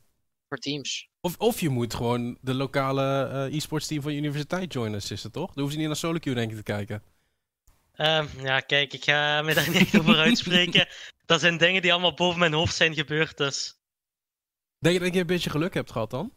voor 0.47 0.57
teams. 0.57 1.09
Of, 1.21 1.37
of 1.37 1.59
je 1.59 1.69
moet 1.69 1.93
gewoon 1.93 2.37
de 2.41 2.53
lokale 2.53 3.49
e-sports 3.51 3.87
team 3.87 4.01
van 4.01 4.11
je 4.11 4.17
universiteit 4.17 4.73
joinen, 4.73 5.01
is 5.09 5.23
het 5.23 5.33
toch? 5.33 5.53
Dan 5.53 5.63
hoef 5.63 5.71
je 5.71 5.77
niet 5.77 5.87
naar 5.87 5.95
solo 5.95 6.19
queue 6.19 6.35
denk 6.35 6.51
ik 6.51 6.57
te 6.57 6.63
kijken. 6.63 7.03
Um, 7.97 8.29
ja, 8.37 8.59
kijk, 8.59 8.93
ik 8.93 9.03
ga 9.03 9.41
me 9.41 9.53
daar 9.53 9.69
niet 9.69 9.97
over 9.99 10.17
uitspreken. 10.27 10.87
Dat 11.25 11.39
zijn 11.39 11.57
dingen 11.57 11.81
die 11.81 11.91
allemaal 11.91 12.13
boven 12.13 12.39
mijn 12.39 12.53
hoofd 12.53 12.75
zijn 12.75 12.93
gebeurd, 12.93 13.37
dus. 13.37 13.79
Denk 14.79 14.95
je 14.95 15.01
dat 15.03 15.13
je 15.13 15.19
een 15.19 15.27
beetje 15.27 15.49
geluk 15.49 15.73
hebt 15.73 15.91
gehad 15.91 16.09
dan? 16.09 16.33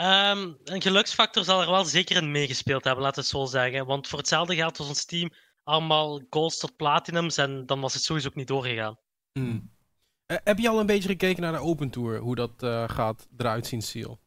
Um, 0.00 0.58
een 0.64 0.82
geluksfactor 0.82 1.44
zal 1.44 1.60
er 1.60 1.70
wel 1.70 1.84
zeker 1.84 2.16
in 2.16 2.30
meegespeeld 2.30 2.84
hebben, 2.84 3.02
laten 3.02 3.22
we 3.22 3.28
het 3.28 3.38
zo 3.38 3.44
zeggen. 3.58 3.86
Want 3.86 4.08
voor 4.08 4.18
hetzelfde 4.18 4.54
geld 4.54 4.76
was 4.76 4.88
ons 4.88 5.04
team 5.04 5.32
allemaal 5.64 6.22
goals 6.30 6.58
tot 6.58 6.76
platinums 6.76 7.36
en 7.36 7.66
dan 7.66 7.80
was 7.80 7.94
het 7.94 8.02
sowieso 8.02 8.28
ook 8.28 8.34
niet 8.34 8.48
doorgegaan. 8.48 8.98
Hmm. 9.32 9.74
Uh, 10.26 10.36
heb 10.44 10.58
je 10.58 10.68
al 10.68 10.80
een 10.80 10.86
beetje 10.86 11.08
gekeken 11.08 11.42
naar 11.42 11.52
de 11.52 11.58
Open 11.58 11.90
Tour, 11.90 12.18
hoe 12.18 12.34
dat 12.34 12.62
uh, 12.62 12.88
gaat 12.88 13.26
eruit 13.36 13.66
zien, 13.66 13.82
Seal? 13.82 14.20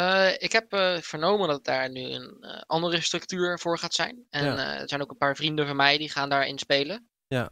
Uh, 0.00 0.32
ik 0.38 0.52
heb 0.52 0.72
uh, 0.72 0.96
vernomen 0.96 1.48
dat 1.48 1.64
daar 1.64 1.90
nu 1.90 2.00
een 2.00 2.36
uh, 2.40 2.60
andere 2.66 3.00
structuur 3.00 3.58
voor 3.58 3.78
gaat 3.78 3.94
zijn. 3.94 4.26
En 4.30 4.44
ja. 4.44 4.80
er 4.80 4.88
zijn 4.88 5.02
ook 5.02 5.10
een 5.10 5.16
paar 5.16 5.36
vrienden 5.36 5.66
van 5.66 5.76
mij 5.76 5.98
die 5.98 6.10
gaan 6.10 6.28
daarin 6.28 6.58
spelen. 6.58 7.08
Ja. 7.26 7.50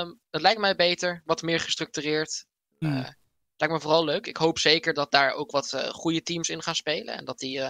Um, 0.00 0.20
dat 0.30 0.40
lijkt 0.40 0.60
mij 0.60 0.76
beter, 0.76 1.22
wat 1.24 1.42
meer 1.42 1.60
gestructureerd. 1.60 2.46
Hmm. 2.78 3.06
Lijkt 3.56 3.74
me 3.74 3.80
vooral 3.80 4.04
leuk. 4.04 4.26
Ik 4.26 4.36
hoop 4.36 4.58
zeker 4.58 4.94
dat 4.94 5.10
daar 5.10 5.32
ook 5.32 5.50
wat 5.50 5.88
goede 5.90 6.22
teams 6.22 6.48
in 6.48 6.62
gaan 6.62 6.74
spelen. 6.74 7.16
En 7.16 7.24
dat 7.24 7.38
die 7.38 7.60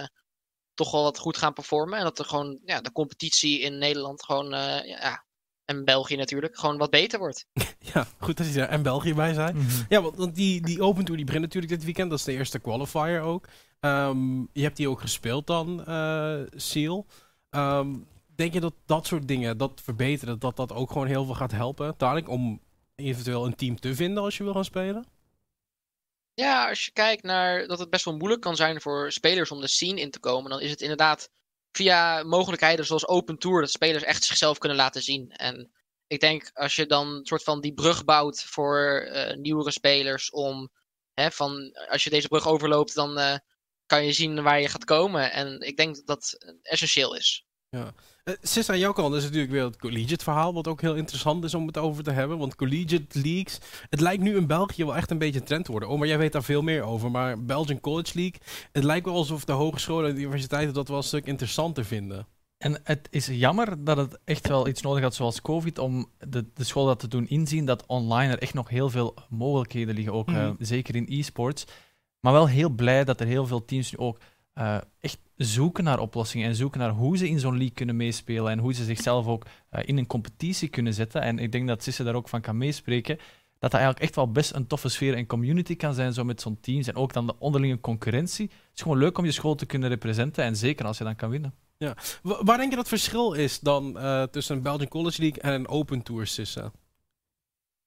toch 0.73 0.91
wel 0.91 1.03
wat 1.03 1.17
goed 1.17 1.37
gaan 1.37 1.53
performen. 1.53 1.97
En 1.97 2.03
dat 2.03 2.19
er 2.19 2.25
gewoon 2.25 2.59
ja, 2.65 2.81
de 2.81 2.91
competitie 2.91 3.59
in 3.59 3.77
Nederland 3.77 4.23
gewoon, 4.23 4.49
ja, 4.85 5.25
en 5.67 5.85
België 5.85 6.15
natuurlijk, 6.15 6.57
gewoon 6.57 6.77
wat 6.77 6.89
beter 6.89 7.19
wordt. 7.19 7.45
ja, 7.93 8.07
goed 8.19 8.37
dat 8.37 8.53
je 8.53 8.61
er 8.61 8.69
en 8.69 8.81
België 8.81 9.13
bij 9.13 9.33
zijn. 9.33 9.55
Mm 9.55 9.61
-hmm. 9.61 9.85
Ja, 9.89 10.01
want 10.01 10.35
die, 10.35 10.61
die 10.61 10.81
Open 10.81 11.03
Tour 11.03 11.17
die 11.17 11.25
begint 11.25 11.43
natuurlijk 11.43 11.73
dit 11.73 11.83
weekend. 11.83 12.09
Dat 12.09 12.19
is 12.19 12.25
de 12.25 12.31
eerste 12.31 12.59
qualifier 12.59 13.21
ook. 13.21 13.47
Um, 13.79 14.49
je 14.53 14.61
hebt 14.61 14.77
die 14.77 14.89
ook 14.89 15.01
gespeeld 15.01 15.47
dan, 15.47 15.83
uh, 15.87 16.39
Seal. 16.55 17.05
Um, 17.49 18.07
denk 18.35 18.53
je 18.53 18.59
dat 18.59 18.73
dat 18.85 19.05
soort 19.05 19.27
dingen, 19.27 19.57
dat 19.57 19.81
verbeteren, 19.83 20.39
dat 20.39 20.55
dat 20.55 20.73
ook 20.73 20.91
gewoon 20.91 21.07
heel 21.07 21.25
veel 21.25 21.33
gaat 21.33 21.51
helpen, 21.51 21.93
dadelijk, 21.97 22.29
om 22.29 22.61
eventueel 22.95 23.45
een 23.45 23.55
team 23.55 23.79
te 23.79 23.95
vinden 23.95 24.23
als 24.23 24.37
je 24.37 24.43
wil 24.43 24.53
gaan 24.53 24.65
spelen? 24.65 25.05
Ja, 26.39 26.69
als 26.69 26.85
je 26.85 26.91
kijkt 26.91 27.23
naar 27.23 27.67
dat 27.67 27.79
het 27.79 27.89
best 27.89 28.05
wel 28.05 28.17
moeilijk 28.17 28.41
kan 28.41 28.55
zijn 28.55 28.81
voor 28.81 29.11
spelers 29.11 29.51
om 29.51 29.61
de 29.61 29.67
scene 29.67 30.01
in 30.01 30.11
te 30.11 30.19
komen, 30.19 30.51
dan 30.51 30.61
is 30.61 30.69
het 30.69 30.81
inderdaad 30.81 31.29
via 31.71 32.23
mogelijkheden 32.23 32.85
zoals 32.85 33.07
Open 33.07 33.37
Tour, 33.37 33.61
dat 33.61 33.71
spelers 33.71 34.03
echt 34.03 34.23
zichzelf 34.23 34.57
kunnen 34.57 34.77
laten 34.77 35.01
zien. 35.01 35.31
En 35.31 35.71
ik 36.07 36.19
denk 36.19 36.49
als 36.53 36.75
je 36.75 36.85
dan 36.85 37.07
een 37.07 37.25
soort 37.25 37.43
van 37.43 37.61
die 37.61 37.73
brug 37.73 38.05
bouwt 38.05 38.43
voor 38.43 39.09
uh, 39.11 39.33
nieuwere 39.33 39.71
spelers 39.71 40.31
om, 40.31 40.69
hè, 41.13 41.31
van 41.31 41.77
als 41.89 42.03
je 42.03 42.09
deze 42.09 42.27
brug 42.27 42.47
overloopt, 42.47 42.93
dan 42.95 43.17
uh, 43.17 43.37
kan 43.85 44.05
je 44.05 44.13
zien 44.13 44.43
waar 44.43 44.61
je 44.61 44.69
gaat 44.69 44.85
komen. 44.85 45.31
En 45.31 45.59
ik 45.59 45.77
denk 45.77 45.95
dat 45.95 46.05
dat 46.05 46.55
essentieel 46.61 47.15
is. 47.15 47.45
Ja. 47.69 47.93
Uh, 48.27 48.33
Sis, 48.41 48.69
aan 48.69 48.79
jouw 48.79 48.91
kant 48.91 49.15
is 49.15 49.23
natuurlijk 49.23 49.51
weer 49.51 49.63
het 49.63 49.77
collegiate 49.77 50.23
verhaal, 50.23 50.53
wat 50.53 50.67
ook 50.67 50.81
heel 50.81 50.95
interessant 50.95 51.43
is 51.43 51.53
om 51.53 51.67
het 51.67 51.77
over 51.77 52.03
te 52.03 52.11
hebben. 52.11 52.37
Want 52.37 52.55
collegiate 52.55 53.21
leagues, 53.21 53.59
het 53.89 53.99
lijkt 53.99 54.23
nu 54.23 54.35
in 54.35 54.47
België 54.47 54.85
wel 54.85 54.95
echt 54.95 55.11
een 55.11 55.17
beetje 55.17 55.39
een 55.39 55.45
trend 55.45 55.65
te 55.65 55.71
worden. 55.71 55.89
Oh, 55.89 55.99
maar 55.99 56.07
jij 56.07 56.17
weet 56.17 56.31
daar 56.31 56.43
veel 56.43 56.61
meer 56.61 56.83
over. 56.83 57.11
Maar 57.11 57.43
Belgian 57.43 57.79
College 57.79 58.11
League, 58.13 58.39
het 58.71 58.83
lijkt 58.83 59.05
wel 59.05 59.15
alsof 59.15 59.45
de 59.45 59.51
hogescholen 59.51 60.09
en 60.09 60.15
de 60.15 60.21
universiteiten 60.21 60.73
dat 60.73 60.87
wel 60.87 60.97
een 60.97 61.03
stuk 61.03 61.25
interessanter 61.25 61.85
vinden. 61.85 62.27
En 62.57 62.79
het 62.83 63.07
is 63.11 63.27
jammer 63.27 63.83
dat 63.83 63.97
het 63.97 64.19
echt 64.23 64.47
wel 64.47 64.67
iets 64.67 64.81
nodig 64.81 65.03
had 65.03 65.15
zoals 65.15 65.41
COVID 65.41 65.79
om 65.79 66.11
de, 66.19 66.45
de 66.53 66.63
school 66.63 66.85
dat 66.85 66.99
te 66.99 67.07
doen 67.07 67.27
inzien 67.27 67.65
dat 67.65 67.85
online 67.85 68.31
er 68.31 68.41
echt 68.41 68.53
nog 68.53 68.69
heel 68.69 68.89
veel 68.89 69.15
mogelijkheden 69.29 69.95
liggen, 69.95 70.13
ook 70.13 70.27
mm. 70.27 70.35
uh, 70.35 70.51
zeker 70.59 70.95
in 70.95 71.07
e-sports. 71.09 71.65
Maar 72.19 72.33
wel 72.33 72.47
heel 72.47 72.69
blij 72.69 73.03
dat 73.03 73.19
er 73.19 73.27
heel 73.27 73.45
veel 73.45 73.65
teams 73.65 73.91
nu 73.91 73.97
ook 73.97 74.19
uh, 74.57 74.77
echt 74.99 75.19
zoeken 75.35 75.83
naar 75.83 75.99
oplossingen 75.99 76.47
en 76.47 76.55
zoeken 76.55 76.79
naar 76.79 76.89
hoe 76.89 77.17
ze 77.17 77.29
in 77.29 77.39
zo'n 77.39 77.57
league 77.57 77.73
kunnen 77.73 77.95
meespelen 77.95 78.51
en 78.51 78.59
hoe 78.59 78.73
ze 78.73 78.83
zichzelf 78.83 79.27
ook 79.27 79.45
uh, 79.45 79.81
in 79.85 79.97
een 79.97 80.07
competitie 80.07 80.67
kunnen 80.67 80.93
zetten. 80.93 81.21
En 81.21 81.39
ik 81.39 81.51
denk 81.51 81.67
dat 81.67 81.83
Sisse 81.83 82.03
daar 82.03 82.15
ook 82.15 82.29
van 82.29 82.41
kan 82.41 82.57
meespreken. 82.57 83.17
Dat 83.59 83.71
dat 83.71 83.73
eigenlijk 83.73 84.03
echt 84.03 84.15
wel 84.15 84.31
best 84.31 84.53
een 84.53 84.67
toffe 84.67 84.89
sfeer 84.89 85.13
en 85.13 85.25
community 85.25 85.75
kan 85.75 85.93
zijn, 85.93 86.13
zo 86.13 86.23
met 86.23 86.41
zo'n 86.41 86.59
teams. 86.59 86.87
En 86.87 86.95
ook 86.95 87.13
dan 87.13 87.27
de 87.27 87.39
onderlinge 87.39 87.79
concurrentie. 87.79 88.45
Het 88.45 88.75
is 88.75 88.81
gewoon 88.81 88.97
leuk 88.97 89.17
om 89.17 89.25
je 89.25 89.31
school 89.31 89.55
te 89.55 89.65
kunnen 89.65 89.89
representen 89.89 90.43
en 90.43 90.55
zeker 90.55 90.85
als 90.85 90.97
je 90.97 91.03
dan 91.03 91.15
kan 91.15 91.29
winnen. 91.29 91.53
Ja. 91.77 91.95
Waar 92.21 92.57
denk 92.57 92.69
je 92.69 92.75
dat 92.75 92.87
verschil 92.87 93.33
is 93.33 93.59
dan 93.59 93.97
uh, 93.97 94.23
tussen 94.23 94.55
een 94.55 94.61
Belgian 94.61 94.87
College 94.87 95.21
League 95.21 95.41
en 95.41 95.53
een 95.53 95.67
Open 95.67 96.01
Tour, 96.01 96.27
Sisse? 96.27 96.71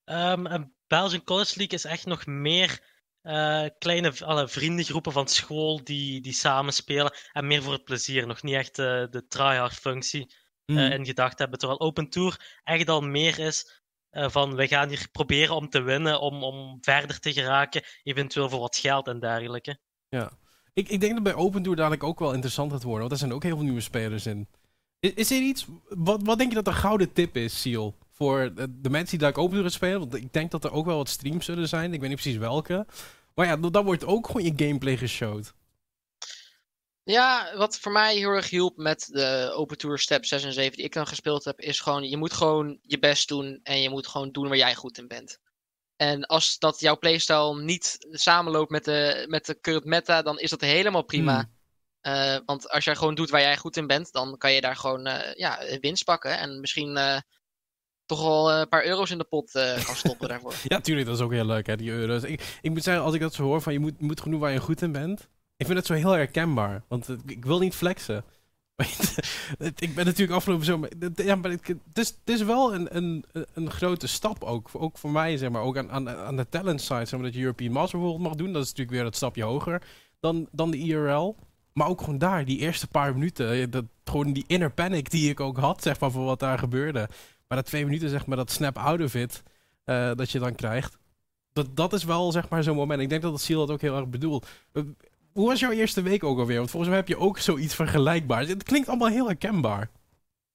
Um, 0.05 0.47
een 0.47 0.73
Belgian 0.87 1.25
College 1.25 1.57
League 1.57 1.79
is 1.79 1.85
echt 1.85 2.07
nog 2.07 2.27
meer 2.27 2.83
uh, 3.23 3.67
kleine 3.79 4.13
alle 4.25 4.49
vriendengroepen 4.49 5.13
van 5.13 5.29
school 5.29 5.85
die, 5.85 6.21
die 6.21 6.33
samenspelen. 6.33 7.13
En 7.33 7.47
meer 7.47 7.63
voor 7.63 7.73
het 7.73 7.85
plezier. 7.85 8.27
Nog 8.27 8.43
niet 8.43 8.55
echt 8.55 8.79
uh, 8.79 8.87
de 9.11 9.27
tryhard 9.29 9.75
functie 9.75 10.35
mm. 10.67 10.79
in 10.79 11.05
gedacht 11.05 11.39
hebben. 11.39 11.59
Terwijl 11.59 11.81
Open 11.81 12.11
Tour 12.11 12.61
echt 12.65 12.89
al 12.89 13.01
meer 13.01 13.39
is 13.39 13.83
van 14.13 14.55
we 14.55 14.69
gaan 14.69 14.89
hier 14.89 15.09
proberen 15.13 15.57
om 15.57 15.69
te 15.69 15.83
winnen, 15.83 16.21
om, 16.21 16.43
om 16.45 16.79
verder 16.81 17.21
te 17.21 17.33
geraken, 17.33 17.85
eventueel 18.03 18.49
voor 18.49 18.61
wat 18.61 18.77
geld 18.77 19.07
en 19.07 19.21
dergelijke. 19.21 19.79
Ja. 20.09 20.33
Ik, 20.73 20.89
ik 20.89 21.01
denk 21.01 21.15
dat 21.15 21.23
bij 21.23 21.35
Open 21.35 21.63
Tour 21.63 21.77
dadelijk 21.77 22.03
ook 22.03 22.19
wel 22.19 22.33
interessant 22.33 22.73
gaat 22.73 22.83
worden, 22.83 23.01
want 23.01 23.13
er 23.13 23.19
zijn 23.19 23.33
ook 23.33 23.43
heel 23.43 23.57
veel 23.57 23.65
nieuwe 23.65 23.81
spelers 23.81 24.27
in. 24.27 24.49
Is, 25.01 25.13
is 25.15 25.31
er 25.31 25.41
iets, 25.41 25.67
wat, 25.89 26.23
wat 26.23 26.39
denk 26.39 26.51
je 26.51 26.63
dat 26.63 26.65
de 26.65 26.81
gouden 26.81 27.13
tip 27.13 27.37
is, 27.37 27.61
Seal? 27.61 27.99
Voor 28.21 28.55
de, 28.55 28.81
de 28.81 28.91
mensen 28.91 29.19
die 29.19 29.29
daar 29.29 29.37
Open 29.37 29.51
Tour 29.51 29.63
gaan 29.63 29.71
spelen? 29.71 29.99
Want 29.99 30.15
ik 30.15 30.33
denk 30.33 30.51
dat 30.51 30.65
er 30.65 30.73
ook 30.73 30.87
wel 30.87 30.97
wat 30.97 31.09
streams 31.09 31.45
zullen 31.45 31.69
zijn, 31.69 31.93
ik 31.93 32.01
weet 32.01 32.09
niet 32.09 32.21
precies 32.21 32.39
welke. 32.39 32.87
Maar 33.35 33.47
ja, 33.47 33.57
dan 33.57 33.85
wordt 33.85 34.05
ook 34.05 34.27
gewoon 34.27 34.43
je 34.43 34.53
gameplay 34.57 34.97
geshowd. 34.97 35.53
Ja, 37.03 37.57
wat 37.57 37.79
voor 37.79 37.93
mij 37.93 38.17
heel 38.17 38.31
erg 38.31 38.51
hielp 38.51 38.77
met 38.77 39.09
de 39.13 39.53
Open 39.55 39.79
Tour 39.79 39.99
Step 39.99 40.25
6 40.25 40.45
en 40.45 40.53
7 40.53 40.77
die 40.77 40.85
ik 40.85 40.93
dan 40.93 41.07
gespeeld 41.07 41.45
heb, 41.45 41.61
is 41.61 41.81
gewoon, 41.81 42.09
je 42.09 42.17
moet 42.17 42.33
gewoon 42.33 42.79
je 42.83 42.99
best 42.99 43.29
doen 43.29 43.61
en 43.63 43.83
je 43.83 43.91
moet 43.91 44.07
gewoon 44.07 44.33
doen 44.33 44.49
waar 44.49 44.57
jij 44.57 44.75
goed 44.75 44.99
in 44.99 45.09
bent. 45.09 45.39
En 45.97 46.27
als 46.27 46.59
dat 46.59 46.81
jouw 46.81 46.99
playstyle 46.99 47.63
niet 47.63 48.07
samenloopt 48.11 48.71
met 48.71 48.85
de, 48.85 49.25
met 49.29 49.47
de 49.47 49.61
current 49.61 49.85
meta, 49.85 50.23
dan 50.23 50.39
is 50.39 50.51
dat 50.51 50.61
helemaal 50.61 51.05
prima. 51.05 51.51
Hmm. 52.01 52.15
Uh, 52.15 52.39
want 52.45 52.71
als 52.71 52.85
jij 52.85 52.97
gewoon 52.97 53.15
doet 53.15 53.31
waar 53.31 53.41
jij 53.41 53.57
goed 53.57 53.77
in 53.77 53.87
bent, 53.87 54.13
dan 54.13 54.39
kan 54.39 54.53
je 54.53 54.61
daar 54.61 54.77
gewoon 54.77 55.07
uh, 55.07 55.35
ja, 55.35 55.79
winst 55.81 56.05
pakken. 56.05 56.39
En 56.39 56.61
misschien 56.61 56.97
uh, 56.97 57.19
toch 58.11 58.23
wel 58.23 58.53
een 58.53 58.69
paar 58.69 58.87
euro's 58.87 59.11
in 59.11 59.19
de 59.19 59.25
pot 59.25 59.51
gaan 59.51 59.97
stoppen 59.97 60.29
daarvoor. 60.33 60.55
ja, 60.65 60.81
tuurlijk, 60.81 61.07
dat 61.07 61.17
is 61.17 61.23
ook 61.23 61.33
heel 61.33 61.45
leuk, 61.45 61.67
hè, 61.67 61.77
die 61.77 61.91
euro's. 61.91 62.23
Ik, 62.23 62.59
ik 62.61 62.71
moet 62.71 62.83
zeggen, 62.83 63.05
als 63.05 63.15
ik 63.15 63.21
dat 63.21 63.35
zo 63.35 63.43
hoor, 63.43 63.63
van 63.63 63.73
je 63.73 63.79
moet, 63.79 64.01
moet 64.01 64.21
genoeg 64.21 64.41
waar 64.41 64.53
je 64.53 64.61
goed 64.61 64.83
in 64.83 64.93
bent. 64.93 65.29
Ik 65.57 65.67
vind 65.67 65.79
het 65.79 65.87
zo 65.87 65.95
heel 65.95 66.11
herkenbaar. 66.11 66.83
Want 66.89 67.09
ik 67.27 67.45
wil 67.45 67.59
niet 67.59 67.75
flexen. 67.75 68.25
ik 69.77 69.95
ben 69.95 70.05
natuurlijk 70.05 70.39
afgelopen 70.39 70.65
zomer. 70.65 70.91
Ja, 71.15 71.35
maar 71.35 71.51
het, 71.51 71.77
is, 71.95 72.09
het 72.09 72.19
is 72.25 72.43
wel 72.43 72.75
een, 72.75 72.97
een, 72.97 73.25
een 73.55 73.71
grote 73.71 74.07
stap 74.07 74.45
ook. 74.45 74.71
Ook 74.73 74.99
voor 74.99 75.11
mij, 75.11 75.37
zeg 75.37 75.51
maar. 75.51 75.63
Ook 75.63 75.79
aan, 75.79 75.91
aan, 75.91 76.09
aan 76.09 76.37
de 76.37 76.49
talent 76.49 76.81
side. 76.81 77.05
Zeg 77.05 77.13
maar, 77.13 77.23
dat 77.23 77.35
je 77.35 77.41
European 77.41 77.73
Master 77.73 77.99
bijvoorbeeld 77.99 78.29
mag 78.29 78.39
doen. 78.39 78.53
Dat 78.53 78.63
is 78.63 78.69
natuurlijk 78.69 78.97
weer 78.97 79.05
dat 79.05 79.17
stapje 79.17 79.43
hoger 79.43 79.83
dan, 80.21 80.49
dan 80.53 80.71
de 80.71 80.79
IRL. 80.79 81.37
Maar 81.73 81.89
ook 81.89 82.01
gewoon 82.01 82.19
daar, 82.19 82.45
die 82.45 82.59
eerste 82.59 82.87
paar 82.87 83.13
minuten. 83.13 83.71
Dat, 83.71 83.85
gewoon 84.05 84.33
die 84.33 84.45
inner 84.47 84.73
panic 84.73 85.11
die 85.11 85.31
ik 85.31 85.41
ook 85.41 85.59
had, 85.59 85.83
zeg 85.83 86.01
maar, 86.01 86.11
voor 86.11 86.25
wat 86.25 86.41
daar 86.41 86.59
gebeurde. 86.59 87.09
Maar 87.51 87.59
dat 87.59 87.67
twee 87.67 87.85
minuten, 87.85 88.09
zeg 88.09 88.27
maar, 88.27 88.37
dat 88.37 88.51
snap 88.51 88.79
out 88.79 89.01
of 89.01 89.15
it. 89.15 89.43
Uh, 89.85 90.11
dat 90.15 90.31
je 90.31 90.39
dan 90.39 90.55
krijgt. 90.55 90.99
Dat, 91.53 91.77
dat 91.77 91.93
is 91.93 92.05
wel, 92.05 92.33
zeg 92.33 92.49
maar, 92.49 92.63
zo'n 92.63 92.77
moment. 92.77 93.01
Ik 93.01 93.09
denk 93.09 93.23
dat 93.23 93.33
het 93.33 93.41
Seal 93.41 93.61
dat 93.61 93.71
ook 93.71 93.81
heel 93.81 93.97
erg 93.97 94.09
bedoelt 94.09 94.47
hoe 95.33 95.47
was 95.49 95.61
jouw 95.61 95.71
eerste 95.71 96.03
week 96.03 96.25
ook 96.25 96.39
alweer? 96.39 96.57
Want 96.57 96.71
volgens 96.71 96.91
mij 96.91 97.01
heb 97.01 97.09
je 97.09 97.19
ook 97.19 97.39
zoiets 97.39 97.75
vergelijkbaars. 97.75 98.49
Het 98.49 98.63
klinkt 98.63 98.89
allemaal 98.89 99.09
heel 99.09 99.27
herkenbaar. 99.27 99.91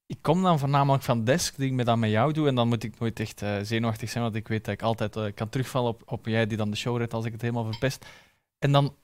Ik 0.07 0.17
kom 0.21 0.43
dan 0.43 0.59
voornamelijk 0.59 1.03
van 1.03 1.23
desk, 1.23 1.57
die 1.57 1.67
ik 1.67 1.73
me 1.73 1.83
dan 1.83 1.99
met 1.99 2.09
jou 2.09 2.33
doe. 2.33 2.47
En 2.47 2.55
dan 2.55 2.67
moet 2.67 2.83
ik 2.83 2.99
nooit 2.99 3.19
echt 3.19 3.41
uh, 3.41 3.57
zenuwachtig 3.61 4.09
zijn, 4.09 4.23
want 4.23 4.35
ik 4.35 4.47
weet 4.47 4.65
dat 4.65 4.73
ik 4.73 4.81
altijd 4.81 5.33
kan 5.33 5.49
terugvallen 5.49 5.89
op, 5.89 6.01
op 6.05 6.25
jij 6.25 6.47
die 6.47 6.57
dan 6.57 6.69
de 6.69 6.77
show 6.77 6.97
redt 6.97 7.13
als 7.13 7.25
ik 7.25 7.31
het 7.31 7.41
helemaal 7.41 7.71
verpest. 7.71 8.05
En 8.59 8.71
dan 8.71 8.95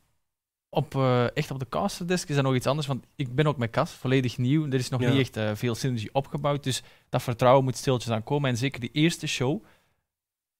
op, 0.73 0.95
uh, 0.95 1.35
echt 1.37 1.51
op 1.51 1.59
de 1.59 1.69
casterdesk 1.69 2.29
is 2.29 2.35
dat 2.35 2.43
nog 2.43 2.55
iets 2.55 2.67
anders, 2.67 2.87
want 2.87 3.05
ik 3.15 3.35
ben 3.35 3.47
ook 3.47 3.57
met 3.57 3.69
Cas, 3.69 3.91
volledig 3.91 4.37
nieuw. 4.37 4.65
Er 4.65 4.73
is 4.73 4.89
nog 4.89 5.01
ja. 5.01 5.11
niet 5.11 5.19
echt 5.19 5.57
veel 5.57 5.75
synergie 5.75 6.09
opgebouwd, 6.13 6.63
dus 6.63 6.83
dat 7.09 7.23
vertrouwen 7.23 7.63
moet 7.63 7.77
stiltjes 7.77 8.13
aan 8.13 8.23
komen. 8.23 8.49
En 8.49 8.57
zeker 8.57 8.79
die 8.79 8.89
eerste 8.93 9.27
show, 9.27 9.63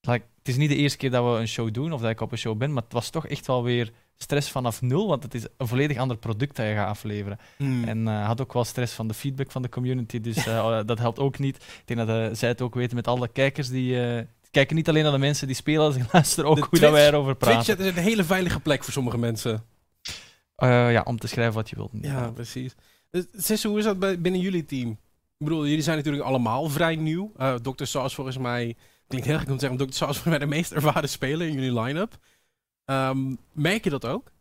like, 0.02 0.26
het 0.38 0.48
is 0.48 0.58
niet 0.58 0.70
de 0.70 0.76
eerste 0.76 0.98
keer 0.98 1.12
dat 1.12 1.24
we 1.24 1.40
een 1.40 1.48
show 1.48 1.74
doen 1.74 1.94
of 1.94 2.02
dat 2.02 2.10
ik 2.10 2.22
op 2.22 2.32
een 2.32 2.38
show 2.38 2.58
ben, 2.58 2.74
maar 2.74 2.84
het 2.84 2.94
was 2.94 3.10
toch 3.10 3.28
echt 3.28 3.48
wel 3.48 3.64
weer 3.64 3.92
stress 4.18 4.50
vanaf 4.50 4.82
nul, 4.82 5.08
want 5.08 5.24
het 5.24 5.34
is 5.34 5.46
een 5.58 5.68
volledig 5.68 5.98
ander 5.98 6.18
product 6.18 6.56
dat 6.56 6.66
je 6.66 6.74
gaat 6.74 6.90
afleveren. 6.90 7.40
Hmm. 7.58 7.84
En 7.84 8.00
uh, 8.08 8.26
had 8.26 8.42
ook 8.42 8.54
wel 8.54 8.64
stress 8.64 8.94
van 8.94 9.08
de 9.08 9.14
feedback 9.14 9.52
van 9.52 9.62
de 9.62 9.70
community, 9.70 10.22
dus 10.22 10.48
uh, 10.48 10.80
dat 10.86 11.00
helpt 11.00 11.20
ook 11.20 11.40
niet. 11.40 11.56
Ik 11.56 11.82
denk 11.86 12.08
dat 12.08 12.38
zij 12.38 12.50
het 12.50 12.62
ook 12.62 12.76
weten 12.76 12.96
met 12.96 13.08
alle 13.08 13.28
kijkers 13.28 13.70
die 13.70 14.26
kijken 14.52 14.76
niet 14.76 14.90
alleen 14.90 15.04
naar 15.04 15.12
de 15.12 15.18
mensen 15.18 15.48
die 15.48 15.56
spelen, 15.56 15.94
ze 15.94 16.00
luisteren 16.12 16.50
ook 16.50 16.56
de 16.56 16.68
hoe 16.70 16.80
dat 16.80 16.92
wij 16.92 17.08
erover 17.08 17.36
praten. 17.36 17.64
Twitch 17.64 17.80
is 17.80 17.96
een 17.96 18.04
hele 18.04 18.24
veilige 18.24 18.60
plek 18.60 18.84
voor 18.84 18.94
sommige 18.94 19.18
mensen. 19.18 19.64
Ja, 20.68 21.02
om 21.02 21.18
te 21.18 21.28
schrijven 21.28 21.54
wat 21.54 21.70
je 21.70 21.76
wilt. 21.76 21.92
Ja, 22.02 22.32
precies. 22.32 22.76
Dus, 23.10 23.64
hoe 23.64 23.78
is 23.78 23.84
dat 23.84 24.00
bij, 24.00 24.22
binnen 24.22 24.42
jullie 24.42 24.66
team? 24.66 24.90
Ik 25.38 25.48
bedoel, 25.48 25.68
jullie 25.68 25.84
zijn 25.84 25.98
natuurlijk 25.98 26.24
allemaal 26.24 26.70
vrij 26.70 26.96
nieuw. 26.96 27.32
Dr. 27.62 27.86
Saus 27.86 28.16
volgens 28.16 28.38
mij, 28.38 28.76
klinkt 29.08 29.28
heel 29.28 29.36
erg 29.36 29.48
om 29.48 29.58
te 29.58 29.68
zeggen, 29.68 29.88
Dr. 29.88 29.94
Saus 29.94 30.18
volgens 30.18 30.26
mij 30.26 30.38
de 30.38 30.56
meest 30.56 30.72
ervaren 30.72 31.10
speler 31.10 31.48
in 31.48 31.54
jullie 31.54 31.80
line-up. 31.82 32.18
Um, 32.86 33.38
merk 33.52 33.84
je 33.84 33.90
dat 33.90 34.06
ook? 34.06 34.32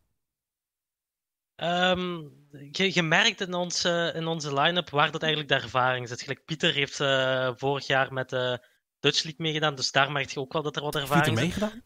Um, 1.57 2.33
je, 2.71 2.95
je, 2.95 3.03
merkt 3.03 3.41
in 3.41 3.55
onze, 3.55 4.13
in 4.15 4.27
onze 4.27 4.55
line-up 4.55 4.91
waar 4.91 5.11
dat 5.11 5.23
eigenlijk 5.23 5.53
de 5.53 5.59
ervaring 5.61 6.09
zit. 6.09 6.21
Gelijk 6.21 6.45
Pieter 6.45 6.73
heeft 6.73 7.01
uh, 7.01 7.51
vorig 7.57 7.87
jaar 7.87 8.13
met 8.13 8.29
de 8.29 8.67
Dutch 9.01 9.23
League 9.23 9.45
meegedaan, 9.45 9.75
dus 9.75 9.93
daar 9.93 10.13
merk 10.13 10.31
je 10.31 10.41
ook 10.41 10.53
wel 10.53 10.63
dat 10.63 10.77
er 10.77 10.83
wat 10.83 10.95
ervaring. 10.95 11.25
Pieter 11.25 11.43
meegedaan? 11.43 11.83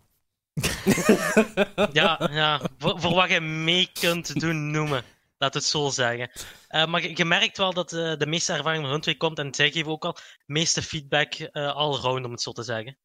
Ja, 1.93 2.29
ja 2.33 2.61
voor, 2.79 3.01
voor, 3.01 3.15
wat 3.15 3.31
je 3.31 3.41
mee 3.41 3.91
kunt 4.01 4.41
doen 4.41 4.71
noemen. 4.71 5.03
Laat 5.39 5.55
het 5.55 5.65
zo 5.65 5.89
zeggen. 5.89 6.31
Uh, 6.71 6.87
maar 6.87 7.03
je, 7.03 7.17
je, 7.17 7.25
merkt 7.25 7.57
wel 7.57 7.73
dat 7.73 7.93
uh, 7.93 8.17
de 8.17 8.27
meeste 8.27 8.53
ervaring 8.53 8.83
van 8.83 8.91
hun 8.91 9.01
twee 9.01 9.17
komt. 9.17 9.39
En 9.39 9.55
zij 9.55 9.71
geven 9.71 9.93
ook 9.93 10.05
al 10.05 10.17
meeste 10.47 10.83
feedback 10.83 11.39
uh, 11.39 11.75
all 11.75 11.95
round, 11.95 12.25
om 12.25 12.31
het 12.31 12.43
zo 12.43 12.53
te 12.53 12.63
zeggen. 12.63 12.97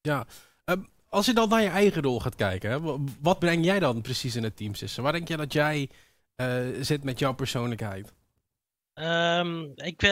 Ja, 0.00 0.26
um, 0.64 0.88
als 1.08 1.26
je 1.26 1.32
dan 1.32 1.48
naar 1.48 1.62
je 1.62 1.68
eigen 1.68 2.02
rol 2.02 2.20
gaat 2.20 2.34
kijken, 2.34 2.70
hè, 2.70 2.98
wat 3.20 3.38
breng 3.38 3.64
jij 3.64 3.78
dan 3.78 4.00
precies 4.00 4.36
in 4.36 4.42
het 4.42 4.56
team, 4.56 4.74
Sissen? 4.74 5.02
Waar 5.02 5.12
denk 5.12 5.28
je 5.28 5.36
dat 5.36 5.52
jij 5.52 5.90
zit 6.80 7.04
met 7.04 7.18
jouw 7.18 7.34
persoonlijkheid? 7.34 8.12
Um, 8.94 9.72
ik 9.74 10.02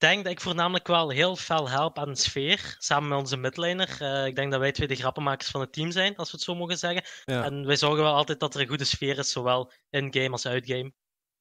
denk 0.00 0.24
dat 0.24 0.32
ik 0.32 0.40
voornamelijk 0.40 0.86
wel 0.86 1.10
heel 1.10 1.36
veel 1.36 1.68
help 1.68 1.98
aan 1.98 2.08
de 2.08 2.18
sfeer, 2.18 2.76
samen 2.78 3.08
met 3.08 3.18
onze 3.18 3.36
midliner. 3.36 3.98
Uh, 4.02 4.26
ik 4.26 4.36
denk 4.36 4.50
dat 4.50 4.60
wij 4.60 4.72
twee 4.72 4.88
de 4.88 4.94
grappenmakers 4.94 5.50
van 5.50 5.60
het 5.60 5.72
team 5.72 5.90
zijn, 5.90 6.16
als 6.16 6.30
we 6.30 6.36
het 6.36 6.46
zo 6.46 6.54
mogen 6.54 6.78
zeggen. 6.78 7.04
Ja. 7.24 7.44
En 7.44 7.66
wij 7.66 7.76
zorgen 7.76 8.02
wel 8.02 8.14
altijd 8.14 8.40
dat 8.40 8.54
er 8.54 8.60
een 8.60 8.68
goede 8.68 8.84
sfeer 8.84 9.18
is, 9.18 9.32
zowel 9.32 9.72
in-game 9.90 10.30
als 10.30 10.46
uit-game. 10.46 10.92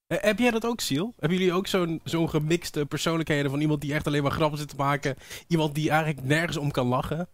Heb 0.07 0.39
jij 0.39 0.51
dat 0.51 0.65
ook, 0.65 0.79
Siel? 0.79 1.13
Hebben 1.17 1.37
jullie 1.37 1.53
ook 1.53 1.67
zo'n 1.67 2.01
zo'n 2.03 2.29
gemixte 2.29 2.85
persoonlijkheden 2.85 3.51
van 3.51 3.61
iemand 3.61 3.81
die 3.81 3.93
echt 3.93 4.07
alleen 4.07 4.23
maar 4.23 4.31
grappen 4.31 4.59
zit 4.59 4.69
te 4.69 4.75
maken? 4.75 5.15
Iemand 5.47 5.75
die 5.75 5.89
eigenlijk 5.89 6.27
nergens 6.27 6.57
om 6.57 6.71
kan 6.71 6.87
lachen? 6.87 7.29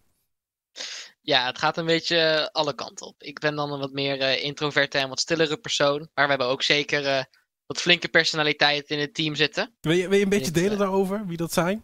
Ja, 1.21 1.45
het 1.45 1.57
gaat 1.57 1.77
een 1.77 1.85
beetje 1.85 2.49
alle 2.51 2.75
kanten 2.75 3.07
op. 3.07 3.23
Ik 3.23 3.39
ben 3.39 3.55
dan 3.55 3.71
een 3.71 3.79
wat 3.79 3.91
meer 3.91 4.19
uh, 4.19 4.43
introverte 4.43 4.97
en 4.97 5.09
wat 5.09 5.19
stillere 5.19 5.57
persoon. 5.57 6.09
Maar 6.13 6.23
we 6.23 6.29
hebben 6.29 6.47
ook 6.47 6.63
zeker 6.63 7.03
uh, 7.03 7.23
wat 7.65 7.81
flinke 7.81 8.07
personaliteiten 8.07 8.95
in 8.95 9.01
het 9.01 9.13
team 9.13 9.35
zitten. 9.35 9.75
Wil 9.81 9.93
je, 9.93 10.07
wil 10.07 10.17
je 10.17 10.23
een 10.23 10.29
beetje 10.29 10.51
delen 10.51 10.71
uh, 10.71 10.77
daarover, 10.77 11.25
wie 11.27 11.37
dat 11.37 11.53
zijn? 11.53 11.83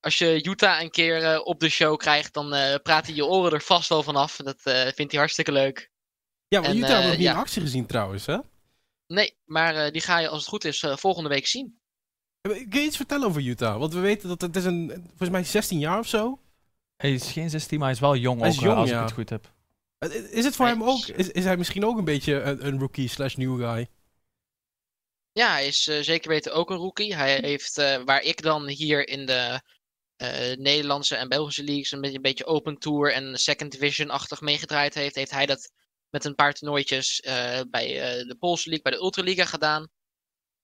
Als 0.00 0.18
je 0.18 0.44
Utah 0.44 0.82
een 0.82 0.90
keer 0.90 1.42
op 1.42 1.60
de 1.60 1.68
show 1.68 1.96
krijgt, 1.96 2.34
dan 2.34 2.48
praat 2.82 3.06
hij 3.06 3.14
je 3.14 3.26
oren 3.26 3.52
er 3.52 3.60
vast 3.60 3.88
wel 3.88 4.02
vanaf. 4.02 4.36
Dat 4.36 4.60
vindt 4.94 5.12
hij 5.12 5.20
hartstikke 5.20 5.52
leuk. 5.52 5.90
Ja, 6.48 6.60
maar 6.60 6.70
en, 6.70 6.76
Utah 6.76 6.88
hebben 6.88 7.04
we 7.04 7.10
nog 7.10 7.18
niet 7.18 7.26
ja. 7.26 7.32
in 7.32 7.38
actie 7.38 7.62
gezien 7.62 7.86
trouwens, 7.86 8.26
hè? 8.26 8.38
Nee, 9.06 9.36
maar 9.44 9.92
die 9.92 10.00
ga 10.00 10.18
je 10.18 10.28
als 10.28 10.38
het 10.38 10.48
goed 10.48 10.64
is 10.64 10.86
volgende 10.94 11.28
week 11.28 11.46
zien. 11.46 11.78
Kun 12.40 12.66
je 12.68 12.86
iets 12.86 12.96
vertellen 12.96 13.26
over 13.26 13.42
Utah? 13.42 13.78
Want 13.78 13.92
we 13.92 14.00
weten 14.00 14.28
dat 14.28 14.40
het 14.40 14.56
is 14.56 14.64
een, 14.64 14.90
volgens 15.08 15.30
mij 15.30 15.44
16 15.44 15.78
jaar 15.78 15.98
of 15.98 16.08
zo. 16.08 16.38
Hij 16.96 17.12
is 17.12 17.32
geen 17.32 17.50
16, 17.50 17.78
maar 17.78 17.86
hij 17.86 17.96
is 17.96 18.02
wel 18.02 18.16
jong, 18.16 18.40
hij 18.40 18.48
is 18.48 18.58
jong 18.58 18.76
als 18.76 18.90
ik 18.90 18.96
het 18.96 19.12
goed 19.12 19.30
heb. 19.30 19.52
Is 20.30 20.44
het 20.44 20.56
voor 20.56 20.66
hem 20.66 20.82
ook, 20.82 21.06
is, 21.06 21.30
is 21.30 21.44
hij 21.44 21.56
misschien 21.56 21.84
ook 21.84 21.98
een 21.98 22.04
beetje 22.04 22.40
een, 22.40 22.66
een 22.66 22.78
rookie 22.78 23.08
slash 23.08 23.34
new 23.34 23.60
guy? 23.60 23.88
Ja, 25.34 25.52
hij 25.52 25.66
is 25.66 25.86
uh, 25.86 26.00
zeker 26.00 26.28
weten 26.28 26.52
ook 26.52 26.70
een 26.70 26.76
rookie. 26.76 27.14
Hij 27.14 27.38
heeft, 27.40 27.78
uh, 27.78 27.96
waar 28.04 28.22
ik 28.22 28.42
dan 28.42 28.68
hier 28.68 29.08
in 29.08 29.26
de 29.26 29.60
uh, 30.22 30.56
Nederlandse 30.56 31.16
en 31.16 31.28
Belgische 31.28 31.64
leagues 31.64 31.92
een 31.92 32.00
beetje, 32.00 32.16
een 32.16 32.22
beetje 32.22 32.46
open 32.46 32.78
tour 32.78 33.12
en 33.12 33.38
second 33.38 33.72
division-achtig 33.72 34.40
meegedraaid 34.40 34.94
heeft, 34.94 35.14
heeft 35.14 35.30
hij 35.30 35.46
dat 35.46 35.70
met 36.10 36.24
een 36.24 36.34
paar 36.34 36.52
toernooitjes 36.52 37.20
bij 37.70 37.86
de 38.26 38.36
Poolse 38.38 38.68
League, 38.68 38.82
bij 38.82 38.92
de 38.92 39.04
Ultraliga 39.04 39.44
gedaan. 39.44 39.88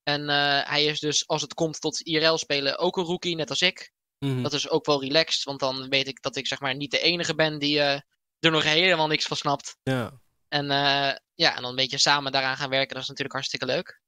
En 0.03 0.29
hij 0.65 0.85
is 0.85 1.01
dus, 1.01 1.27
als 1.27 1.43
het 1.43 1.55
komt 1.55 1.81
tot 1.81 2.01
IRL 2.01 2.39
spelen, 2.39 2.79
ook 2.79 2.97
een 2.97 3.05
rookie, 3.05 3.37
net 3.37 3.51
als 3.51 3.63
ik. 3.63 3.93
Mhm. 4.19 4.43
Dat 4.43 4.53
is 4.53 4.69
ook 4.69 4.87
wel 4.87 5.03
relaxed, 5.03 5.45
want 5.45 5.61
dan 5.61 5.89
weet 5.89 6.09
ik 6.09 6.23
dat 6.23 6.37
ik 6.37 6.47
zeg 6.47 6.61
maar 6.61 6.77
niet 6.77 6.91
de 6.91 7.01
enige 7.01 7.35
ben 7.35 7.59
die 7.59 7.81
er 7.81 8.05
nog 8.39 8.63
helemaal 8.63 9.07
niks 9.07 9.27
van 9.27 9.37
snapt. 9.37 9.77
Ja. 9.83 10.21
En 10.49 10.67
ja, 11.35 11.57
en 11.57 11.63
dan 11.63 11.71
een 11.71 11.77
beetje 11.77 11.99
samen 11.99 12.33
daaraan 12.33 12.57
gaan 12.57 12.71
werken, 12.71 12.95
dat 12.95 13.03
is 13.03 13.09
natuurlijk 13.09 13.35
hartstikke 13.35 13.67
leuk. 13.67 14.00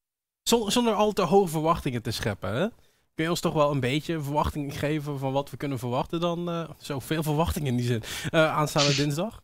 Zonder 0.43 0.95
al 0.95 1.13
te 1.13 1.23
hoge 1.23 1.49
verwachtingen 1.49 2.03
te 2.03 2.11
scheppen, 2.11 2.55
hè? 2.55 2.69
Kun 3.15 3.25
je 3.25 3.31
ons 3.31 3.41
toch 3.41 3.55
wel 3.55 3.71
een 3.71 3.81
beetje 3.81 4.23
verwachting 4.23 4.79
geven 4.79 5.19
van 5.19 5.33
wat 5.33 5.51
we 5.51 5.57
kunnen 5.57 5.79
verwachten 5.79 6.21
dan? 6.21 6.49
Uh, 6.49 6.71
zo 6.81 7.01
veel 7.01 7.23
verwachtingen 7.23 7.69
in 7.69 7.77
die 7.77 7.87
zin. 7.87 8.03
Uh, 8.31 8.53
aanstaande 8.53 8.95
dinsdag? 8.95 9.43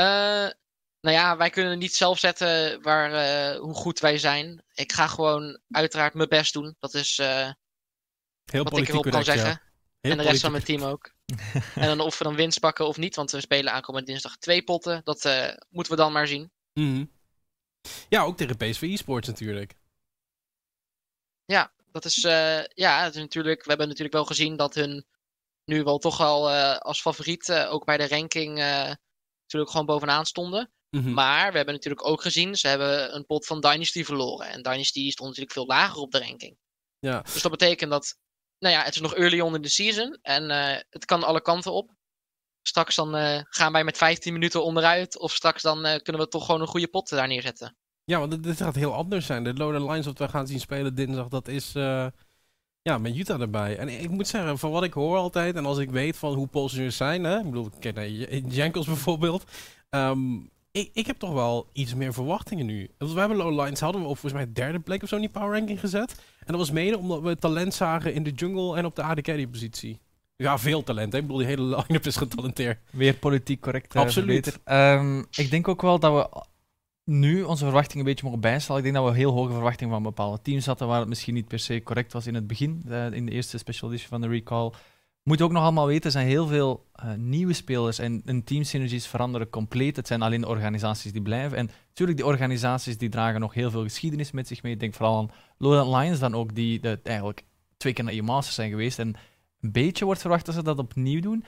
Uh, 0.00 0.04
nou 1.06 1.16
ja, 1.16 1.36
wij 1.36 1.50
kunnen 1.50 1.78
niet 1.78 1.94
zelf 1.94 2.18
zetten 2.18 2.82
waar, 2.82 3.56
hoe 3.56 3.74
goed 3.74 3.98
wij 3.98 4.18
zijn. 4.18 4.62
Ik 4.74 4.92
ga 4.92 5.06
gewoon 5.06 5.60
uiteraard 5.70 6.14
mijn 6.14 6.28
best 6.28 6.52
doen. 6.52 6.76
Dat 6.78 6.94
is 6.94 7.16
Heel 7.16 8.64
wat 8.64 8.78
ik 8.78 8.88
erop 8.88 9.10
kan 9.10 9.24
zeggen. 9.24 9.60
en 10.00 10.16
de 10.16 10.22
rest 10.22 10.40
van 10.40 10.50
mijn 10.50 10.64
team 10.64 10.82
ook. 10.82 11.12
en 11.74 11.86
dan 11.96 12.00
of 12.00 12.18
we 12.18 12.24
dan 12.24 12.34
winst 12.34 12.60
pakken 12.60 12.86
of 12.86 12.96
niet, 12.96 13.16
want 13.16 13.30
we 13.30 13.40
spelen 13.40 13.72
aankomende 13.72 14.06
dinsdag 14.06 14.36
twee 14.36 14.62
potten. 14.62 15.00
Dat 15.04 15.24
moeten 15.70 15.92
we 15.92 15.98
dan 15.98 16.12
maar 16.12 16.26
zien. 16.26 16.50
Mm 16.72 17.14
ja, 18.08 18.22
ook 18.22 18.36
tegen 18.36 18.56
PSV 18.56 18.82
eSports 18.82 19.28
natuurlijk. 19.28 19.74
Ja, 21.44 21.72
dat 21.92 22.04
is, 22.04 22.24
uh, 22.24 22.64
ja, 22.64 23.04
dat 23.04 23.14
is 23.14 23.20
natuurlijk, 23.20 23.62
we 23.62 23.68
hebben 23.68 23.86
natuurlijk 23.86 24.14
wel 24.14 24.24
gezien 24.24 24.56
dat 24.56 24.74
hun 24.74 25.06
nu 25.64 25.82
wel 25.82 25.98
toch 25.98 26.20
al 26.20 26.50
uh, 26.50 26.76
als 26.76 27.00
favoriet, 27.00 27.48
uh, 27.48 27.72
ook 27.72 27.84
bij 27.84 27.96
de 27.96 28.08
ranking, 28.08 28.54
natuurlijk 28.54 29.70
gewoon 29.70 29.86
bovenaan 29.86 30.26
stonden. 30.26 30.70
Mm 30.90 31.12
Maar 31.12 31.50
we 31.50 31.56
hebben 31.56 31.74
natuurlijk 31.74 32.06
ook 32.06 32.22
gezien, 32.22 32.56
ze 32.56 32.68
hebben 32.68 33.14
een 33.14 33.26
pot 33.26 33.46
van 33.46 33.60
Dynasty 33.60 34.04
verloren. 34.04 34.48
En 34.48 34.62
Dynasty 34.62 35.10
stond 35.10 35.28
natuurlijk 35.28 35.52
veel 35.52 35.66
lager 35.66 36.00
op 36.00 36.10
de 36.10 36.18
ranking. 36.18 36.56
Ja. 36.98 37.20
Dus 37.20 37.42
dat 37.42 37.50
betekent 37.50 37.90
dat, 37.90 38.16
nou 38.58 38.74
ja, 38.74 38.82
het 38.82 38.94
is 38.94 39.00
nog 39.00 39.14
early 39.14 39.40
on 39.40 39.54
in 39.54 39.62
the 39.62 39.68
season. 39.68 40.18
En 40.22 40.50
het 40.90 41.04
kan 41.04 41.22
alle 41.22 41.42
kanten 41.42 41.72
op. 41.72 41.95
Straks 42.68 42.94
dan 42.94 43.16
uh, 43.16 43.40
gaan 43.48 43.72
wij 43.72 43.84
met 43.84 43.96
15 43.96 44.32
minuten 44.32 44.64
onderuit. 44.64 45.18
Of 45.18 45.32
straks 45.32 45.62
dan 45.62 45.86
uh, 45.86 45.96
kunnen 46.02 46.22
we 46.22 46.28
toch 46.28 46.46
gewoon 46.46 46.60
een 46.60 46.66
goede 46.66 46.88
pot 46.88 47.08
daar 47.08 47.28
neerzetten. 47.28 47.76
Ja, 48.04 48.18
want 48.18 48.42
dit 48.42 48.56
gaat 48.56 48.74
heel 48.74 48.94
anders 48.94 49.26
zijn. 49.26 49.44
De 49.44 49.54
Lone 49.54 49.80
Lines 49.80 50.06
wat 50.06 50.18
we 50.18 50.28
gaan 50.28 50.46
zien 50.46 50.60
spelen 50.60 50.94
dinsdag, 50.94 51.28
dat 51.28 51.48
is 51.48 51.74
uh, 51.76 52.06
ja, 52.82 52.98
met 52.98 53.16
Utah 53.16 53.40
erbij. 53.40 53.76
En 53.78 53.88
ik 53.88 54.10
moet 54.10 54.28
zeggen, 54.28 54.58
van 54.58 54.70
wat 54.70 54.84
ik 54.84 54.92
hoor 54.92 55.16
altijd, 55.16 55.56
en 55.56 55.66
als 55.66 55.78
ik 55.78 55.90
weet 55.90 56.16
van 56.16 56.34
hoe 56.34 56.46
Polsers 56.46 56.96
zijn, 56.96 57.24
hè, 57.24 57.38
ik 57.38 57.44
bedoel, 57.44 57.70
naar 57.94 58.08
Jankels 58.48 58.86
bijvoorbeeld. 58.94 59.44
Um, 59.90 60.50
ik, 60.70 60.90
ik 60.92 61.06
heb 61.06 61.16
toch 61.16 61.32
wel 61.32 61.68
iets 61.72 61.94
meer 61.94 62.12
verwachtingen 62.12 62.66
nu. 62.66 62.90
Want 62.98 63.12
we 63.12 63.18
hebben 63.18 63.36
Low 63.36 63.64
Lines, 63.64 63.80
hadden 63.80 64.02
we 64.02 64.08
op 64.08 64.18
volgens 64.18 64.42
mij 64.42 64.52
derde 64.52 64.80
plek 64.80 65.02
of 65.02 65.08
zo 65.08 65.18
die 65.18 65.28
power 65.28 65.52
ranking 65.52 65.80
gezet. 65.80 66.10
En 66.38 66.46
dat 66.46 66.56
was 66.56 66.70
mede 66.70 66.98
omdat 66.98 67.20
we 67.20 67.36
talent 67.36 67.74
zagen 67.74 68.14
in 68.14 68.22
de 68.22 68.30
jungle 68.30 68.76
en 68.76 68.84
op 68.84 68.96
de 68.96 69.02
AD 69.02 69.20
carry 69.20 69.46
positie. 69.46 70.00
Ja, 70.36 70.58
veel 70.58 70.82
talent. 70.82 71.12
Hè? 71.12 71.18
Ik 71.18 71.24
bedoel, 71.24 71.38
die 71.38 71.46
hele 71.46 71.62
line-up 71.62 72.06
is 72.06 72.16
getalenteerd. 72.16 72.78
Weer 72.90 73.14
politiek 73.14 73.60
correct. 73.60 73.94
Uh, 73.94 74.02
Absoluut. 74.02 74.58
Um, 74.64 75.26
ik 75.30 75.50
denk 75.50 75.68
ook 75.68 75.82
wel 75.82 75.98
dat 75.98 76.12
we 76.12 76.44
nu 77.04 77.42
onze 77.42 77.64
verwachtingen 77.64 77.98
een 77.98 78.04
beetje 78.10 78.24
mogen 78.24 78.40
bijstellen. 78.40 78.84
Ik 78.84 78.92
denk 78.92 79.04
dat 79.04 79.12
we 79.12 79.18
heel 79.18 79.32
hoge 79.32 79.52
verwachtingen 79.52 79.92
van 79.92 80.02
bepaalde 80.02 80.42
teams 80.42 80.66
hadden, 80.66 80.88
waar 80.88 81.00
het 81.00 81.08
misschien 81.08 81.34
niet 81.34 81.48
per 81.48 81.58
se 81.58 81.82
correct 81.82 82.12
was 82.12 82.26
in 82.26 82.34
het 82.34 82.46
begin, 82.46 82.82
uh, 82.88 83.12
in 83.12 83.26
de 83.26 83.32
eerste 83.32 83.58
special 83.58 83.90
edition 83.90 84.08
van 84.08 84.20
de 84.20 84.28
Recall. 84.28 84.70
Moet 85.22 85.42
ook 85.42 85.52
nog 85.52 85.62
allemaal 85.62 85.86
weten, 85.86 86.04
er 86.04 86.10
zijn 86.10 86.26
heel 86.26 86.46
veel 86.46 86.86
uh, 87.04 87.12
nieuwe 87.14 87.52
spelers 87.52 87.98
en, 87.98 88.22
en 88.24 88.44
teamsynergies 88.44 89.06
veranderen 89.06 89.50
compleet. 89.50 89.96
Het 89.96 90.06
zijn 90.06 90.22
alleen 90.22 90.40
de 90.40 90.48
organisaties 90.48 91.12
die 91.12 91.22
blijven. 91.22 91.58
En 91.58 91.70
natuurlijk, 91.88 92.18
die 92.18 92.26
organisaties 92.26 92.98
die 92.98 93.08
dragen 93.08 93.40
nog 93.40 93.54
heel 93.54 93.70
veel 93.70 93.82
geschiedenis 93.82 94.30
met 94.30 94.46
zich 94.46 94.62
mee. 94.62 94.72
Ik 94.72 94.80
denk 94.80 94.94
vooral 94.94 95.18
aan 95.18 95.30
Lowland 95.58 95.96
Lions 95.96 96.18
dan 96.18 96.34
ook, 96.34 96.54
die 96.54 96.80
de, 96.80 97.00
eigenlijk 97.02 97.44
twee 97.76 97.92
keer 97.92 98.04
naar 98.04 98.14
je 98.14 98.22
masters 98.22 98.54
zijn 98.54 98.70
geweest 98.70 98.98
en 98.98 99.16
een 99.60 99.72
beetje 99.72 100.04
wordt 100.04 100.20
verwacht 100.20 100.46
dat 100.46 100.54
ze 100.54 100.62
dat 100.62 100.78
opnieuw 100.78 101.20
doen. 101.20 101.44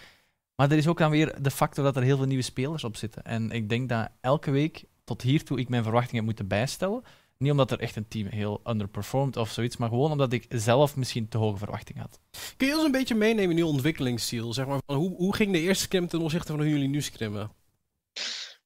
Maar 0.54 0.70
er 0.70 0.76
is 0.76 0.86
ook 0.86 0.98
dan 0.98 1.10
weer 1.10 1.42
de 1.42 1.50
factor 1.50 1.84
dat 1.84 1.96
er 1.96 2.02
heel 2.02 2.16
veel 2.16 2.26
nieuwe 2.26 2.42
spelers 2.42 2.84
op 2.84 2.96
zitten. 2.96 3.24
En 3.24 3.50
ik 3.50 3.68
denk 3.68 3.88
dat 3.88 4.08
elke 4.20 4.50
week 4.50 4.84
tot 5.04 5.22
hiertoe 5.22 5.58
ik 5.58 5.68
mijn 5.68 5.82
verwachtingen 5.82 6.16
heb 6.16 6.24
moeten 6.24 6.48
bijstellen. 6.48 7.02
Niet 7.38 7.50
omdat 7.50 7.70
er 7.70 7.80
echt 7.80 7.96
een 7.96 8.08
team 8.08 8.26
heel 8.26 8.60
underperformed 8.66 9.36
of 9.36 9.50
zoiets, 9.50 9.76
maar 9.76 9.88
gewoon 9.88 10.10
omdat 10.10 10.32
ik 10.32 10.46
zelf 10.48 10.96
misschien 10.96 11.28
te 11.28 11.38
hoge 11.38 11.58
verwachtingen 11.58 12.02
had. 12.02 12.20
Kun 12.56 12.66
je 12.66 12.74
ons 12.74 12.84
een 12.84 12.90
beetje 12.90 13.14
meenemen 13.14 13.56
in 13.56 13.62
uw 13.62 13.68
ontwikkelingsziel? 13.68 14.52
Zeg 14.52 14.66
maar, 14.66 14.78
van 14.86 14.96
hoe, 14.96 15.16
hoe 15.16 15.34
ging 15.34 15.52
de 15.52 15.60
eerste 15.60 15.84
scrim 15.84 16.08
ten 16.08 16.20
opzichte 16.20 16.52
van 16.52 16.60
hoe 16.60 16.70
jullie 16.70 16.88
nu 16.88 17.02
scrimmen? 17.02 17.52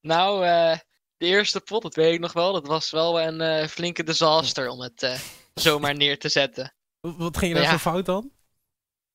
Nou, 0.00 0.44
uh, 0.44 0.78
de 1.16 1.26
eerste 1.26 1.60
pot, 1.60 1.82
dat 1.82 1.94
weet 1.94 2.14
ik 2.14 2.20
nog 2.20 2.32
wel. 2.32 2.52
Dat 2.52 2.66
was 2.66 2.90
wel 2.90 3.20
een 3.20 3.40
uh, 3.40 3.66
flinke 3.66 4.02
disaster 4.02 4.68
om 4.68 4.80
het 4.80 5.02
uh, 5.02 5.18
zomaar 5.54 5.96
neer 5.96 6.18
te 6.18 6.28
zetten. 6.28 6.74
Wat 7.00 7.36
ging 7.36 7.52
je 7.52 7.58
nou 7.58 7.70
ja. 7.70 7.78
zo 7.78 7.90
fout 7.90 8.06
dan? 8.06 8.30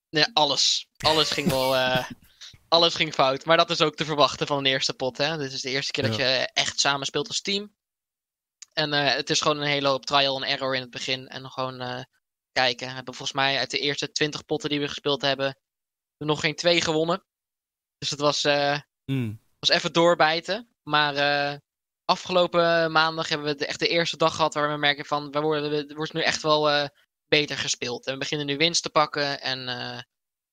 Nee, 0.09 0.25
alles. 0.33 0.87
Alles 0.97 1.29
ging 1.29 1.49
wel. 1.49 1.75
Uh, 1.75 2.09
alles 2.67 2.95
ging 2.95 3.13
fout. 3.13 3.45
Maar 3.45 3.57
dat 3.57 3.69
is 3.69 3.81
ook 3.81 3.95
te 3.95 4.05
verwachten 4.05 4.47
van 4.47 4.57
een 4.57 4.65
eerste 4.65 4.93
pot. 4.93 5.17
Hè? 5.17 5.37
Dit 5.37 5.53
is 5.53 5.61
de 5.61 5.69
eerste 5.69 5.91
keer 5.91 6.03
dat 6.07 6.15
je 6.15 6.49
echt 6.53 6.79
samen 6.79 7.05
speelt 7.05 7.27
als 7.27 7.41
team. 7.41 7.75
En 8.73 8.93
uh, 8.93 9.13
het 9.13 9.29
is 9.29 9.41
gewoon 9.41 9.57
een 9.57 9.67
hele 9.67 9.87
hoop 9.87 10.05
trial 10.05 10.43
en 10.43 10.49
error 10.49 10.75
in 10.75 10.81
het 10.81 10.89
begin. 10.89 11.27
En 11.27 11.49
gewoon 11.49 11.81
uh, 11.81 12.03
kijken. 12.51 12.87
We 12.87 12.93
hebben 12.93 13.13
volgens 13.13 13.37
mij 13.37 13.57
uit 13.57 13.71
de 13.71 13.79
eerste 13.79 14.11
20 14.11 14.45
potten 14.45 14.69
die 14.69 14.79
we 14.79 14.87
gespeeld 14.87 15.21
hebben. 15.21 15.59
Nog 16.17 16.39
geen 16.39 16.55
twee 16.55 16.81
gewonnen. 16.81 17.25
Dus 17.97 18.09
het 18.09 18.19
was, 18.19 18.43
mm. 19.05 19.41
was 19.59 19.69
even 19.69 19.93
doorbijten. 19.93 20.75
Maar 20.83 21.59
afgelopen 22.05 22.91
maandag 22.91 23.29
hebben 23.29 23.47
we 23.47 23.55
de, 23.55 23.65
echt 23.65 23.79
de 23.79 23.87
eerste 23.87 24.17
dag 24.17 24.35
gehad 24.35 24.53
waar 24.53 24.69
we 24.69 24.77
merken 24.77 25.05
van. 25.05 25.31
We 25.31 25.41
worden, 25.41 25.95
wordt 25.95 26.13
nu 26.13 26.21
echt 26.21 26.41
wel 26.41 26.89
beter 27.27 27.57
gespeeld. 27.57 28.05
En 28.05 28.13
we 28.13 28.19
beginnen 28.19 28.45
nu 28.45 28.57
winst 28.57 28.83
te 28.83 28.89
pakken. 28.89 29.41
En 29.41 29.59
uh, 29.59 30.01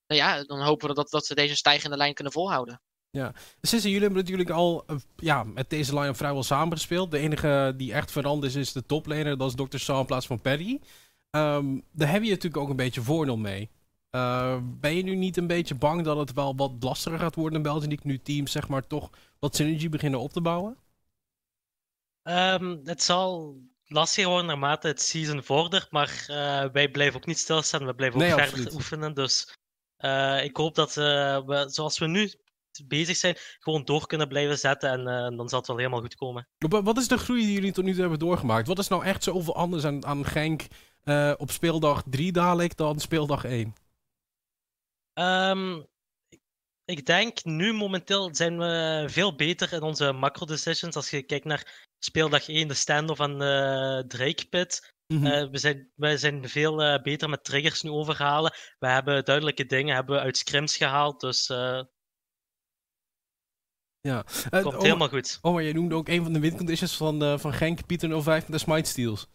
nou 0.07 0.21
ja, 0.21 0.45
dan 0.45 0.61
hopen 0.61 0.89
we 0.89 0.95
dat, 0.95 1.11
dat 1.11 1.27
ze 1.27 1.35
deze 1.35 1.57
stijgende 1.57 1.97
lijn 1.97 2.15
kunnen 2.15 2.33
volhouden. 2.33 2.81
Ja, 3.11 3.35
Sisse, 3.61 3.89
jullie 3.89 4.05
hebben 4.05 4.23
natuurlijk 4.23 4.51
al 4.51 4.85
uh, 4.87 4.97
ja, 5.17 5.45
met 5.45 5.71
deze 5.71 5.99
line 5.99 6.15
vrijwel 6.15 6.43
samengespeeld. 6.43 7.11
De 7.11 7.19
enige 7.19 7.75
die 7.77 7.93
echt 7.93 8.11
veranderd 8.11 8.55
is, 8.55 8.61
is 8.61 8.73
de 8.73 8.87
toplaner. 8.87 9.39
Dat 9.39 9.49
is 9.49 9.69
Dr. 9.69 9.79
Saw 9.79 9.99
in 9.99 10.07
plaats 10.07 10.27
van 10.27 10.41
Perry. 10.41 10.81
Um, 11.31 11.85
daar 11.93 12.11
heb 12.11 12.23
je 12.23 12.31
natuurlijk 12.31 12.63
ook 12.63 12.69
een 12.69 12.77
beetje 12.77 13.03
voordeel 13.03 13.37
mee. 13.37 13.71
Uh, 14.11 14.59
ben 14.63 14.97
je 14.97 15.03
nu 15.03 15.15
niet 15.15 15.37
een 15.37 15.47
beetje 15.47 15.75
bang 15.75 16.05
dat 16.05 16.17
het 16.17 16.33
wel 16.33 16.57
wat 16.57 16.73
lastiger 16.81 17.19
gaat 17.19 17.35
worden 17.35 17.57
in 17.57 17.63
België? 17.63 17.87
Die 17.87 18.01
nu 18.03 18.19
teams 18.19 18.53
zeg 18.53 18.69
maar 18.69 18.87
toch 18.87 19.11
wat 19.39 19.57
synergie 19.57 19.89
beginnen 19.89 20.21
op 20.21 20.33
te 20.33 20.41
bouwen? 20.41 20.77
Um, 22.23 22.81
het 22.85 23.03
zal 23.03 23.57
lastiger 23.87 24.31
worden 24.31 24.47
naarmate 24.47 24.87
het 24.87 25.03
season 25.03 25.43
vordert. 25.43 25.91
Maar 25.91 26.27
uh, 26.31 26.65
wij 26.73 26.89
blijven 26.91 27.17
ook 27.17 27.27
niet 27.27 27.39
stilstaan. 27.39 27.87
We 27.87 27.95
blijven 27.95 28.21
ook 28.21 28.37
nee, 28.37 28.49
verder 28.49 28.75
oefenen. 28.75 29.15
Dus 29.15 29.57
uh, 29.99 30.45
ik 30.45 30.57
hoop 30.57 30.75
dat 30.75 30.97
uh, 30.97 31.45
we, 31.47 31.65
zoals 31.71 31.99
we 31.99 32.07
nu 32.07 32.33
bezig 32.87 33.17
zijn, 33.17 33.37
gewoon 33.59 33.85
door 33.85 34.07
kunnen 34.07 34.29
blijven 34.29 34.59
zetten. 34.59 34.91
En 34.91 35.37
dan 35.37 35.49
zal 35.49 35.59
het 35.59 35.69
wel 35.69 35.77
helemaal 35.77 36.01
goed 36.01 36.15
komen. 36.15 36.49
Wat 36.59 36.99
is 36.99 37.09
de 37.09 37.19
groei 37.19 37.45
die 37.45 37.53
jullie 37.53 37.73
tot 37.73 37.85
nu 37.85 37.91
toe 37.93 38.01
hebben 38.01 38.19
doorgemaakt? 38.19 38.67
Wat 38.67 38.79
is 38.79 38.89
nou 38.89 39.05
echt 39.05 39.23
zoveel 39.23 39.57
anders 39.57 39.85
aan, 39.85 40.07
aan 40.07 40.25
Genk 40.25 40.67
op 41.37 41.51
speeldag 41.51 42.03
3 42.07 42.33
dadelijk 42.33 42.77
dan 42.77 43.01
speeldag 43.01 43.45
1? 43.45 43.75
Um, 45.15 45.87
ik 46.85 47.07
denk 47.07 47.45
nu 47.45 47.73
momenteel 47.73 48.35
zijn 48.35 48.59
we 48.59 49.05
veel 49.09 49.35
beter 49.35 49.73
in 49.73 49.83
onze 49.83 50.13
macro 50.13 50.47
decisions. 50.47 50.97
Als 50.97 51.11
je 51.11 51.23
kijkt 51.23 51.45
naar 51.45 51.84
speeldag 52.05 52.49
1, 52.49 52.69
de 52.69 52.75
stand-off 52.75 53.21
aan 53.21 53.39
de 53.39 54.05
Drake 54.09 54.47
Pit. 54.51 54.95
Mm 55.07 55.17
-hmm. 55.17 55.27
uh, 55.27 55.51
we, 55.51 55.59
zijn, 55.59 55.89
we 55.95 56.19
zijn 56.19 56.49
veel 56.49 56.83
uh, 56.83 57.03
beter 57.03 57.29
met 57.29 57.45
triggers 57.45 57.83
nu 57.83 57.91
overhalen. 57.91 58.53
We 58.79 58.89
hebben 58.89 59.25
duidelijke 59.25 59.67
dingen 59.67 59.95
hebben 59.95 60.17
we 60.17 60.23
uit 60.23 60.37
scrims 60.37 60.77
gehaald. 60.77 61.21
Dus 61.21 61.49
uh... 61.49 61.81
ja. 64.01 64.25
komt 64.51 64.65
oh, 64.65 64.83
helemaal 64.83 65.09
goed. 65.09 65.39
Oh, 65.43 65.53
maar 65.53 65.63
jij 65.63 65.73
noemde 65.73 65.95
ook 65.95 66.09
een 66.09 66.23
van 66.23 66.33
de 66.33 66.41
winconditions 66.41 66.97
van, 66.97 67.39
van 67.41 67.53
Genk, 67.53 67.87
Pieter 67.87 68.23
05 68.23 68.49
met 68.49 68.59
de 68.59 68.59
Smite 68.59 68.89
Steals. 68.89 69.27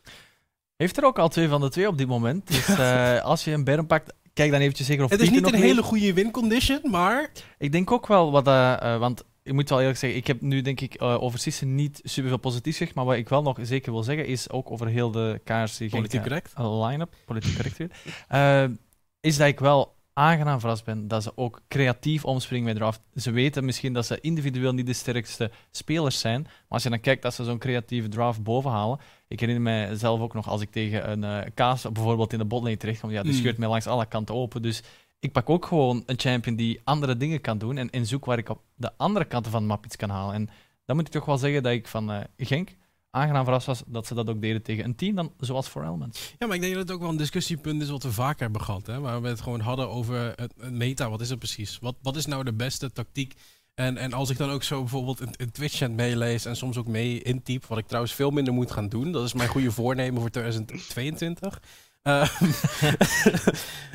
Heeft 0.75 0.97
er 0.97 1.05
ook 1.05 1.19
al 1.19 1.29
twee 1.29 1.47
van 1.47 1.61
de 1.61 1.69
twee 1.69 1.87
op 1.87 1.97
dit 1.97 2.07
moment. 2.07 2.47
Dus 2.47 2.79
als 3.21 3.43
je 3.43 3.51
een 3.51 3.63
berm 3.63 3.87
pakt, 3.87 4.13
kijk 4.33 4.51
dan 4.51 4.59
eventjes 4.59 4.87
zeker 4.87 5.03
of 5.03 5.09
Het 5.09 5.21
is 5.21 5.29
niet 5.29 5.47
een 5.47 5.53
hele 5.53 5.83
goede 5.83 6.13
wincondition, 6.13 6.81
maar... 6.83 7.31
Ik 7.57 7.71
denk 7.71 7.91
ook 7.91 8.07
wel, 8.07 8.31
wat, 8.31 8.47
uh, 8.47 8.97
want 8.99 9.23
ik 9.49 9.55
moet 9.55 9.69
wel 9.69 9.79
eerlijk 9.79 9.97
zeggen, 9.97 10.19
ik 10.19 10.27
heb 10.27 10.41
nu 10.41 10.61
denk 10.61 10.81
ik 10.81 11.01
uh, 11.01 11.21
over 11.21 11.39
Sissen 11.39 11.75
niet 11.75 12.01
superveel 12.03 12.37
positief 12.37 12.77
gezegd, 12.77 12.95
maar 12.95 13.05
wat 13.05 13.15
ik 13.15 13.29
wel 13.29 13.41
nog 13.41 13.57
zeker 13.61 13.91
wil 13.91 14.03
zeggen 14.03 14.25
is 14.25 14.49
ook 14.49 14.71
over 14.71 14.87
heel 14.87 15.11
de 15.11 15.41
KRC 15.43 15.89
Politiek 15.89 16.21
correct. 16.21 16.53
line-up, 16.57 17.13
politiek 17.25 17.55
correct 17.55 17.77
weer, 17.77 17.91
uh, 18.31 18.75
is 19.19 19.37
dat 19.37 19.47
ik 19.47 19.59
wel 19.59 19.97
aangenaam 20.13 20.59
verrast 20.59 20.85
ben 20.85 21.07
dat 21.07 21.23
ze 21.23 21.31
ook 21.35 21.61
creatief 21.67 22.25
omspringen 22.25 22.65
met 22.65 22.75
draft. 22.75 23.01
Ze 23.15 23.31
weten 23.31 23.65
misschien 23.65 23.93
dat 23.93 24.05
ze 24.05 24.21
individueel 24.21 24.73
niet 24.73 24.85
de 24.85 24.93
sterkste 24.93 25.51
spelers 25.71 26.19
zijn, 26.19 26.41
maar 26.41 26.53
als 26.67 26.83
je 26.83 26.89
dan 26.89 26.99
kijkt 26.99 27.21
dat 27.21 27.33
ze 27.33 27.43
zo'n 27.43 27.57
creatieve 27.57 28.07
draft 28.07 28.43
bovenhalen. 28.43 28.99
Ik 29.27 29.39
herinner 29.39 29.63
mij 29.63 29.95
zelf 29.95 30.19
ook 30.19 30.33
nog 30.33 30.49
als 30.49 30.61
ik 30.61 30.71
tegen 30.71 31.11
een 31.11 31.23
uh, 31.23 31.49
kaas 31.53 31.91
bijvoorbeeld 31.91 32.33
in 32.33 32.39
de 32.39 32.45
botlane 32.45 32.77
terechtkom, 32.77 33.11
ja, 33.11 33.23
die 33.23 33.31
mm. 33.31 33.37
scheurt 33.37 33.57
mij 33.57 33.69
langs 33.69 33.87
alle 33.87 34.05
kanten 34.05 34.35
open. 34.35 34.61
Dus 34.61 34.83
ik 35.19 35.31
pak 35.31 35.49
ook 35.49 35.65
gewoon 35.65 36.03
een 36.05 36.19
champion 36.19 36.55
die 36.55 36.81
andere 36.83 37.17
dingen 37.17 37.41
kan 37.41 37.57
doen 37.57 37.77
en, 37.77 37.89
en 37.89 38.05
zoek 38.05 38.25
waar 38.25 38.37
ik 38.37 38.49
op 38.49 38.61
de 38.75 38.91
andere 38.97 39.25
kanten 39.25 39.51
van 39.51 39.61
de 39.61 39.67
map 39.67 39.85
iets 39.85 39.95
kan 39.95 40.09
halen. 40.09 40.35
En 40.35 40.49
dan 40.85 40.95
moet 40.95 41.07
ik 41.07 41.11
toch 41.13 41.25
wel 41.25 41.37
zeggen 41.37 41.63
dat 41.63 41.71
ik 41.71 41.87
van 41.87 42.11
uh, 42.11 42.19
Genk 42.37 42.75
aangenaam 43.11 43.43
verrast 43.43 43.65
was 43.65 43.83
dat 43.85 44.07
ze 44.07 44.13
dat 44.13 44.29
ook 44.29 44.41
deden 44.41 44.61
tegen 44.61 44.85
een 44.85 44.95
team 44.95 45.15
dan, 45.15 45.31
zoals 45.39 45.67
For 45.67 45.83
Elements. 45.83 46.33
Ja, 46.37 46.47
maar 46.47 46.55
ik 46.55 46.61
denk 46.61 46.73
dat 46.73 46.83
het 46.83 46.91
ook 46.91 47.01
wel 47.01 47.09
een 47.09 47.17
discussiepunt 47.17 47.81
is 47.81 47.89
wat 47.89 48.03
we 48.03 48.11
vaker 48.11 48.41
hebben 48.41 48.61
gehad. 48.61 48.87
Hè? 48.87 48.99
Waar 48.99 49.21
we 49.21 49.27
het 49.27 49.41
gewoon 49.41 49.59
hadden 49.59 49.89
over 49.89 50.33
het, 50.35 50.71
meta. 50.71 51.09
Wat 51.09 51.21
is 51.21 51.29
het 51.29 51.39
precies? 51.39 51.79
Wat, 51.79 51.95
wat 52.01 52.15
is 52.15 52.25
nou 52.25 52.43
de 52.43 52.53
beste 52.53 52.91
tactiek? 52.91 53.33
En, 53.75 53.97
en 53.97 54.13
als 54.13 54.29
ik 54.29 54.37
dan 54.37 54.49
ook 54.49 54.63
zo 54.63 54.79
bijvoorbeeld 54.79 55.19
een, 55.19 55.33
een 55.37 55.51
Twitch-chat 55.51 55.91
meelees 55.91 56.45
en 56.45 56.55
soms 56.55 56.77
ook 56.77 56.87
mee 56.87 57.21
intyp, 57.21 57.65
wat 57.65 57.77
ik 57.77 57.87
trouwens 57.87 58.13
veel 58.13 58.31
minder 58.31 58.53
moet 58.53 58.71
gaan 58.71 58.89
doen. 58.89 59.11
Dat 59.11 59.25
is 59.25 59.33
mijn 59.33 59.49
goede 59.49 59.71
voornemen 59.71 60.21
voor 60.21 60.29
2022. 60.29 61.61
Uh, 62.03 62.39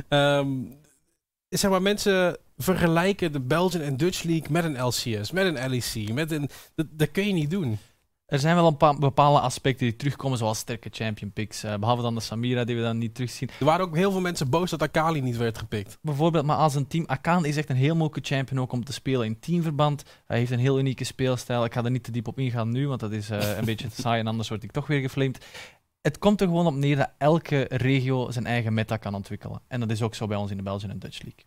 um, 0.08 0.76
zeg 1.58 1.70
maar, 1.70 1.82
mensen 1.82 2.36
vergelijken 2.56 3.32
de 3.32 3.40
Belgian 3.40 3.82
en 3.82 3.96
Dutch 3.96 4.22
League 4.22 4.50
met 4.50 4.64
een 4.64 4.82
LCS, 4.82 5.30
met 5.30 5.46
een 5.46 5.70
LEC, 5.70 6.12
met 6.12 6.30
een... 6.30 6.48
Dat, 6.74 6.86
dat 6.90 7.10
kun 7.10 7.26
je 7.26 7.32
niet 7.32 7.50
doen. 7.50 7.78
Er 8.26 8.38
zijn 8.38 8.54
wel 8.54 8.66
een 8.66 8.76
paar 8.76 8.98
bepaalde 8.98 9.40
aspecten 9.40 9.86
die 9.86 9.96
terugkomen, 9.96 10.38
zoals 10.38 10.58
sterke 10.58 10.88
champion 10.92 11.32
picks. 11.32 11.64
Uh, 11.64 11.74
behalve 11.76 12.02
dan 12.02 12.14
de 12.14 12.20
Samira, 12.20 12.64
die 12.64 12.76
we 12.76 12.82
dan 12.82 12.98
niet 12.98 13.14
terugzien. 13.14 13.48
Er 13.58 13.64
waren 13.64 13.86
ook 13.86 13.96
heel 13.96 14.10
veel 14.10 14.20
mensen 14.20 14.50
boos 14.50 14.70
dat 14.70 14.82
Akali 14.82 15.20
niet 15.20 15.36
werd 15.36 15.58
gepikt. 15.58 15.98
Bijvoorbeeld, 16.02 16.44
maar 16.44 16.56
als 16.56 16.74
een 16.74 16.86
team... 16.86 17.04
Akali 17.06 17.48
is 17.48 17.56
echt 17.56 17.70
een 17.70 17.76
heel 17.76 17.94
moeilijke 17.94 18.34
champion 18.34 18.60
ook 18.60 18.72
om 18.72 18.84
te 18.84 18.92
spelen 18.92 19.26
in 19.26 19.38
teamverband. 19.38 20.02
Hij 20.26 20.38
heeft 20.38 20.50
een 20.50 20.58
heel 20.58 20.78
unieke 20.78 21.04
speelstijl. 21.04 21.64
Ik 21.64 21.72
ga 21.72 21.84
er 21.84 21.90
niet 21.90 22.04
te 22.04 22.10
diep 22.10 22.28
op 22.28 22.38
ingaan 22.38 22.70
nu, 22.70 22.88
want 22.88 23.00
dat 23.00 23.12
is 23.12 23.30
uh, 23.30 23.56
een 23.56 23.64
beetje 23.70 23.88
te 23.88 24.00
saai 24.00 24.20
en 24.20 24.26
anders 24.26 24.48
word 24.48 24.62
ik 24.62 24.72
toch 24.72 24.86
weer 24.86 25.00
geflamed. 25.00 25.46
Het 26.04 26.18
komt 26.18 26.40
er 26.40 26.46
gewoon 26.46 26.66
op 26.66 26.74
neer 26.74 26.96
dat 26.96 27.10
elke 27.18 27.66
regio 27.70 28.30
zijn 28.30 28.46
eigen 28.46 28.74
meta 28.74 28.96
kan 28.96 29.14
ontwikkelen. 29.14 29.62
En 29.68 29.80
dat 29.80 29.90
is 29.90 30.02
ook 30.02 30.14
zo 30.14 30.26
bij 30.26 30.36
ons 30.36 30.50
in 30.50 30.56
de 30.56 30.62
Belgian 30.62 30.90
en 30.90 30.98
Dutch 30.98 31.22
League. 31.22 31.44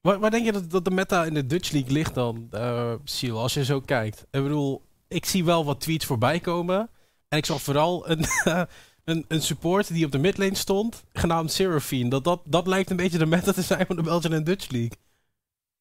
Waar, 0.00 0.18
waar 0.18 0.30
denk 0.30 0.44
je 0.44 0.52
dat, 0.52 0.70
dat, 0.70 0.84
de 0.84 0.90
meta 0.90 1.24
in 1.24 1.34
de 1.34 1.46
Dutch 1.46 1.70
League 1.70 1.92
ligt 1.92 2.14
dan, 2.14 2.48
uh, 2.52 2.94
Siel, 3.04 3.38
als 3.38 3.54
je 3.54 3.64
zo 3.64 3.80
kijkt? 3.80 4.20
Ik 4.20 4.42
bedoel, 4.42 4.82
ik 5.08 5.24
zie 5.24 5.44
wel 5.44 5.64
wat 5.64 5.80
tweets 5.80 6.04
voorbij 6.04 6.40
komen. 6.40 6.90
En 7.28 7.38
ik 7.38 7.46
zag 7.46 7.62
vooral 7.62 8.10
een, 8.10 8.24
een, 9.04 9.24
een 9.28 9.42
support 9.42 9.88
die 9.88 10.04
op 10.04 10.12
de 10.12 10.18
midlane 10.18 10.54
stond, 10.54 11.04
genaamd 11.12 11.52
Seraphine. 11.52 12.10
Dat, 12.10 12.24
dat, 12.24 12.42
dat 12.44 12.66
lijkt 12.66 12.90
een 12.90 12.96
beetje 12.96 13.18
de 13.18 13.26
meta 13.26 13.52
te 13.52 13.62
zijn 13.62 13.86
van 13.86 13.96
de 13.96 14.02
Belgian 14.02 14.32
en 14.32 14.44
Dutch 14.44 14.70
League. 14.70 14.98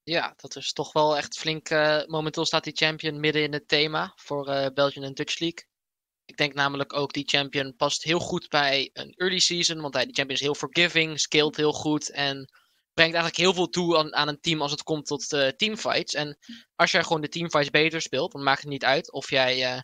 Ja, 0.03 0.33
dat 0.37 0.55
is 0.55 0.73
toch 0.73 0.93
wel 0.93 1.17
echt 1.17 1.37
flink. 1.37 1.69
Uh, 1.69 2.05
momenteel 2.05 2.45
staat 2.45 2.63
die 2.63 2.75
champion 2.75 3.19
midden 3.19 3.43
in 3.43 3.53
het 3.53 3.67
thema 3.67 4.13
voor 4.15 4.49
uh, 4.49 4.65
Belgian 4.73 5.05
en 5.05 5.13
Dutch 5.13 5.39
League. 5.39 5.73
Ik 6.25 6.37
denk 6.37 6.53
namelijk 6.53 6.93
ook 6.93 7.13
die 7.13 7.27
champion 7.27 7.75
past 7.75 8.03
heel 8.03 8.19
goed 8.19 8.49
bij 8.49 8.89
een 8.93 9.13
early 9.13 9.39
season. 9.39 9.81
Want 9.81 9.93
hij, 9.93 10.05
die 10.05 10.13
champion 10.13 10.37
is 10.37 10.43
heel 10.43 10.55
forgiving, 10.55 11.19
scaled 11.19 11.55
heel 11.55 11.73
goed 11.73 12.11
en 12.11 12.49
brengt 12.93 13.13
eigenlijk 13.13 13.37
heel 13.37 13.53
veel 13.53 13.69
toe 13.69 13.97
aan, 13.97 14.15
aan 14.15 14.27
een 14.27 14.39
team 14.39 14.61
als 14.61 14.71
het 14.71 14.83
komt 14.83 15.05
tot 15.05 15.33
uh, 15.33 15.47
teamfights. 15.47 16.13
En 16.13 16.37
als 16.75 16.91
jij 16.91 17.03
gewoon 17.03 17.21
de 17.21 17.29
teamfights 17.29 17.69
beter 17.69 18.01
speelt, 18.01 18.31
dan 18.31 18.43
maakt 18.43 18.61
het 18.61 18.69
niet 18.69 18.83
uit 18.83 19.11
of 19.11 19.29
jij 19.29 19.75
uh, 19.75 19.81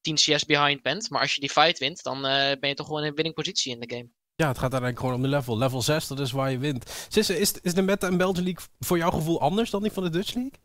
10 0.00 0.14
CS 0.14 0.44
behind 0.44 0.82
bent. 0.82 1.10
Maar 1.10 1.20
als 1.20 1.34
je 1.34 1.40
die 1.40 1.50
fight 1.50 1.78
wint, 1.78 2.02
dan 2.02 2.16
uh, 2.16 2.52
ben 2.60 2.68
je 2.68 2.74
toch 2.74 2.86
gewoon 2.86 3.04
in 3.04 3.14
winning 3.14 3.34
positie 3.34 3.72
in 3.72 3.80
de 3.80 3.94
game. 3.94 4.08
Ja, 4.34 4.48
het 4.48 4.58
gaat 4.58 4.70
eigenlijk 4.70 5.00
gewoon 5.00 5.14
om 5.14 5.22
de 5.22 5.28
level. 5.28 5.58
Level 5.58 5.82
6, 5.82 6.06
dat 6.06 6.20
is 6.20 6.32
waar 6.32 6.50
je 6.50 6.58
wint. 6.58 7.06
Sisse, 7.08 7.38
is, 7.38 7.52
is 7.60 7.74
de 7.74 7.82
meta 7.82 8.08
in 8.08 8.16
Belgian 8.16 8.44
League 8.44 8.64
voor 8.78 8.98
jouw 8.98 9.10
gevoel 9.10 9.40
anders 9.40 9.70
dan 9.70 9.82
die 9.82 9.92
van 9.92 10.02
de 10.02 10.10
Dutch 10.10 10.34
League? 10.34 10.60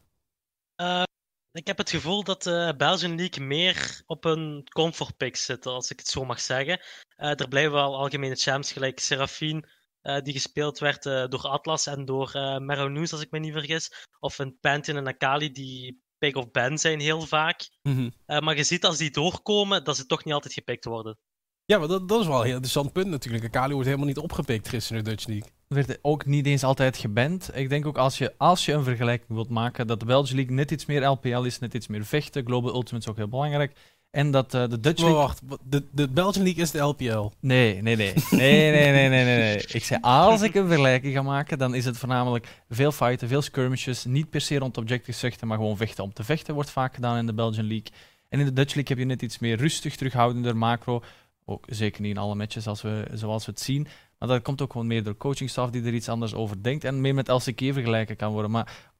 Ik 1.54 1.68
heb 1.68 1.78
het 1.78 1.90
gevoel 1.90 2.24
dat 2.24 2.44
de 2.44 2.74
Belgian 2.78 3.16
League 3.16 3.46
meer 3.46 4.02
op 4.06 4.26
een 4.26 4.68
comfort 4.70 5.18
pick 5.18 5.36
zit, 5.36 5.66
als 5.66 5.92
ik 5.92 6.00
het 6.00 6.08
zo 6.08 6.26
mag 6.26 6.42
zeggen. 6.42 6.80
Uh, 7.18 7.40
er 7.40 7.48
blijven 7.48 7.72
wel 7.72 7.98
algemene 7.98 8.36
champs 8.36 8.72
gelijk 8.72 9.00
Seraphine, 9.00 9.70
uh, 10.04 10.20
die 10.20 10.34
gespeeld 10.34 10.80
werd 10.80 11.06
uh, 11.06 11.28
door 11.28 11.48
Atlas 11.48 11.88
en 11.88 12.06
door 12.06 12.32
uh, 12.36 12.86
News, 12.86 13.12
als 13.12 13.22
ik 13.22 13.32
me 13.32 13.40
niet 13.40 13.54
vergis. 13.54 14.08
Of 14.20 14.40
een 14.40 14.58
Pantheon 14.60 14.98
en 14.98 15.08
Akali 15.08 15.52
die 15.52 16.02
pick 16.18 16.36
of 16.36 16.52
ban 16.52 16.78
zijn 16.78 17.00
heel 17.00 17.22
vaak. 17.22 17.70
Mm 17.82 17.96
-hmm. 17.96 18.44
maar 18.44 18.56
je 18.56 18.64
ziet 18.64 18.86
als 18.86 18.98
die 18.98 19.12
doorkomen, 19.12 19.84
dat 19.84 19.96
ze 19.96 20.06
toch 20.06 20.24
niet 20.24 20.34
altijd 20.34 20.54
gepikt 20.54 20.86
worden. 20.86 21.18
Ja, 21.66 21.78
maar 21.78 21.88
dat, 21.88 22.08
dat 22.08 22.22
is 22.22 22.28
wel 22.28 22.38
een 22.38 22.46
heel 22.46 22.54
interessant 22.54 22.94
punt 22.94 23.08
natuurlijk. 23.08 23.46
Akali 23.46 23.74
wordt 23.74 23.88
helemaal 23.88 24.08
niet 24.08 24.18
opgepikt 24.18 24.68
gisteren 24.68 24.98
in 24.98 25.04
de 25.04 25.10
Dutch 25.10 25.28
League. 25.28 25.50
Werd 25.74 26.00
ook 26.02 26.26
niet 26.26 26.46
eens 26.46 26.64
altijd 26.64 26.98
geband. 26.98 27.50
Ik 27.54 27.70
denk 27.70 27.86
ook 27.86 27.98
als 27.98 28.18
je, 28.18 28.34
als 28.38 28.66
je 28.66 28.74
een 28.74 28.84
vergelijking 28.84 29.30
wilt 29.30 29.50
maken, 29.50 29.88
dat 29.88 30.00
de 30.00 30.06
Belgian 30.06 30.36
League 30.36 30.56
net 30.56 30.72
iets 30.72 30.86
meer 30.86 31.06
LPL 31.06 31.42
is, 31.42 31.60
net 31.60 31.74
iets 31.74 31.88
meer 31.88 32.06
vechten. 32.06 32.46
Global 32.46 32.74
Ultimate 32.74 33.06
is 33.06 33.08
ook 33.08 33.18
heel 33.18 33.28
belangrijk. 33.28 33.74
En 34.10 34.32
dat 34.32 34.54
uh, 34.54 34.68
de 34.68 34.80
Dutch 34.80 35.02
League... 35.02 35.18
Wacht, 35.18 35.42
de, 35.64 35.86
de 35.92 36.10
Belgian 36.10 36.44
League 36.44 36.64
is 36.64 36.72
de 36.72 36.80
LPL? 36.80 37.32
Nee, 37.40 37.82
nee, 37.82 37.96
nee. 37.96 38.14
Nee, 38.30 38.72
nee, 38.72 38.92
nee, 38.92 39.10
nee, 39.10 39.24
nee, 39.24 39.38
nee. 39.38 39.58
Ik 39.68 39.84
zei, 39.84 40.02
als 40.02 40.42
ik 40.42 40.56
een 40.56 40.68
vergelijking 40.68 41.14
ga 41.14 41.22
maken, 41.22 41.58
dan 41.58 41.76
is 41.76 41.86
het 41.86 41.98
voornamelijk 41.98 42.48
veel 42.70 42.92
fighten, 42.92 43.28
veel 43.28 43.42
skirmishes. 43.42 44.06
Niet 44.06 44.30
per 44.30 44.42
se 44.42 44.58
rond 44.58 44.78
objective 44.78 45.18
vechten, 45.18 45.48
maar 45.48 45.58
gewoon 45.58 45.78
vechten 45.78 46.04
om 46.04 46.14
te 46.14 46.24
vechten 46.24 46.54
wordt 46.54 46.70
vaak 46.70 46.94
gedaan 46.94 47.18
in 47.18 47.26
de 47.26 47.34
Belgian 47.34 47.68
League. 47.68 47.92
En 48.30 48.40
in 48.40 48.46
de 48.46 48.54
Dutch 48.54 48.74
League 48.74 48.96
heb 48.96 48.98
je 48.98 49.14
net 49.14 49.22
iets 49.22 49.40
meer 49.40 49.58
rustig, 49.58 49.96
terughoudender 49.96 50.58
macro. 50.58 51.04
Ook 51.46 51.66
zeker 51.70 52.02
niet 52.02 52.12
in 52.12 52.22
alle 52.22 52.36
matches 52.36 52.68
als 52.68 52.82
we, 52.82 53.08
zoals 53.14 53.46
we 53.46 53.52
het 53.52 53.62
zien. 53.62 53.88
Maar 54.20 54.30
dat 54.30 54.42
komt 54.42 54.62
ook 54.62 54.72
gewoon 54.72 54.88
meer 54.88 55.04
door 55.04 55.18
coachingstaf 55.18 55.70
die 55.70 55.84
er 55.84 55.94
iets 55.94 56.10
anders 56.10 56.34
over 56.34 56.64
denkt. 56.64 56.84
En 56.84 57.02
meer 57.02 57.14
met 57.14 57.28
LCK 57.28 57.60
vergelijken 57.60 58.16
kan 58.16 58.32
worden. 58.32 58.52
Maar 58.52 58.92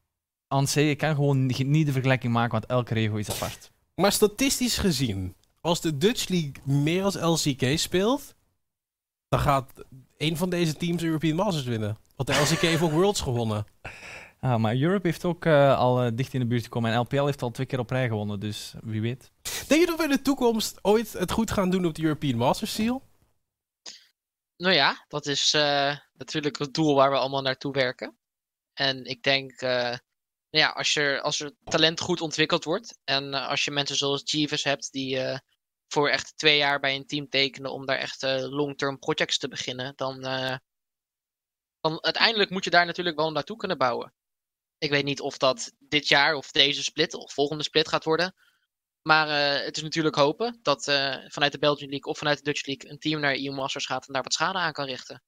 aan 0.48 0.66
je 0.72 0.94
kan 0.94 1.14
gewoon 1.14 1.46
niet 1.46 1.86
de 1.86 1.92
vergelijking 1.92 2.32
maken, 2.32 2.52
want 2.52 2.66
elke 2.66 2.94
regio 2.94 3.16
is 3.16 3.30
apart. 3.30 3.70
Maar 3.94 4.12
statistisch 4.12 4.78
gezien, 4.78 5.34
als 5.60 5.80
de 5.80 5.98
Dutch 5.98 6.28
League 6.28 6.52
meer 6.64 7.04
als 7.04 7.14
LCK 7.14 7.78
speelt, 7.78 8.34
dan 9.28 9.40
gaat 9.40 9.72
een 10.16 10.36
van 10.36 10.50
deze 10.50 10.76
teams 10.76 11.02
European 11.02 11.36
Masters 11.36 11.64
winnen. 11.64 11.98
Want 12.16 12.28
de 12.28 12.34
LCK 12.34 12.60
heeft 12.60 12.82
ook 12.82 12.90
Worlds 12.92 13.20
gewonnen. 13.20 13.66
Ah, 14.42 14.60
maar 14.60 14.76
Europe 14.76 15.06
heeft 15.06 15.24
ook 15.24 15.44
uh, 15.44 15.78
al 15.78 16.04
uh, 16.04 16.10
dicht 16.14 16.34
in 16.34 16.40
de 16.40 16.46
buurt 16.46 16.62
gekomen 16.62 16.92
en 16.92 16.98
LPL 16.98 17.24
heeft 17.24 17.42
al 17.42 17.50
twee 17.50 17.66
keer 17.66 17.78
op 17.78 17.90
rij 17.90 18.08
gewonnen, 18.08 18.40
dus 18.40 18.74
wie 18.82 19.00
weet. 19.00 19.30
Denk 19.68 19.80
je 19.80 19.86
dat 19.86 19.98
we 19.98 20.04
in 20.04 20.10
de 20.10 20.22
toekomst 20.22 20.78
ooit 20.84 21.12
het 21.12 21.30
goed 21.30 21.50
gaan 21.50 21.70
doen 21.70 21.86
op 21.86 21.94
de 21.94 22.02
European 22.02 22.36
Masters 22.36 22.74
Seal? 22.74 23.02
Nou 24.56 24.74
ja, 24.74 25.04
dat 25.08 25.26
is 25.26 25.54
uh, 25.54 25.96
natuurlijk 26.12 26.58
het 26.58 26.74
doel 26.74 26.94
waar 26.94 27.10
we 27.10 27.16
allemaal 27.16 27.42
naartoe 27.42 27.72
werken. 27.72 28.16
En 28.72 29.04
ik 29.04 29.22
denk 29.22 29.60
ja, 30.50 30.68
als, 30.68 30.92
je, 30.92 31.20
als 31.20 31.40
er 31.40 31.52
talent 31.64 32.00
goed 32.00 32.20
ontwikkeld 32.20 32.64
wordt 32.64 32.98
en 33.04 33.24
uh, 33.24 33.48
als 33.48 33.64
je 33.64 33.70
mensen 33.70 33.96
zoals 33.96 34.22
Jeeves 34.24 34.64
hebt 34.64 34.92
die 34.92 35.16
uh, 35.16 35.38
voor 35.88 36.08
echt 36.08 36.36
twee 36.36 36.56
jaar 36.56 36.80
bij 36.80 36.94
een 36.94 37.06
team 37.06 37.28
tekenen 37.28 37.72
om 37.72 37.86
daar 37.86 37.98
echt 37.98 38.22
uh, 38.22 38.36
long-term 38.38 38.98
projects 38.98 39.38
te 39.38 39.48
beginnen, 39.48 39.92
dan, 39.96 40.20
dan 41.80 42.02
uiteindelijk 42.04 42.50
moet 42.50 42.64
je 42.64 42.70
daar 42.70 42.86
natuurlijk 42.86 43.16
wel 43.16 43.32
naartoe 43.32 43.56
kunnen 43.56 43.78
bouwen. 43.78 44.12
Ik 44.82 44.90
weet 44.90 45.04
niet 45.04 45.20
of 45.20 45.38
dat 45.38 45.72
dit 45.78 46.08
jaar 46.08 46.34
of 46.34 46.50
deze 46.50 46.82
split 46.82 47.14
of 47.14 47.32
volgende 47.32 47.62
split 47.62 47.88
gaat 47.88 48.04
worden. 48.04 48.34
Maar 49.02 49.28
het 49.64 49.76
is 49.76 49.82
natuurlijk 49.82 50.14
hopen 50.14 50.58
dat 50.62 50.84
vanuit 51.28 51.52
de 51.52 51.58
Belgian 51.58 51.90
League 51.90 52.10
of 52.10 52.18
vanuit 52.18 52.38
de 52.38 52.44
Dutch 52.44 52.66
League 52.66 52.90
een 52.90 52.98
team 52.98 53.20
naar 53.20 53.34
EU 53.34 53.52
Masters 53.52 53.86
gaat 53.86 54.06
en 54.06 54.12
daar 54.12 54.22
wat 54.22 54.32
schade 54.32 54.58
aan 54.58 54.72
kan 54.72 54.86
richten. 54.86 55.22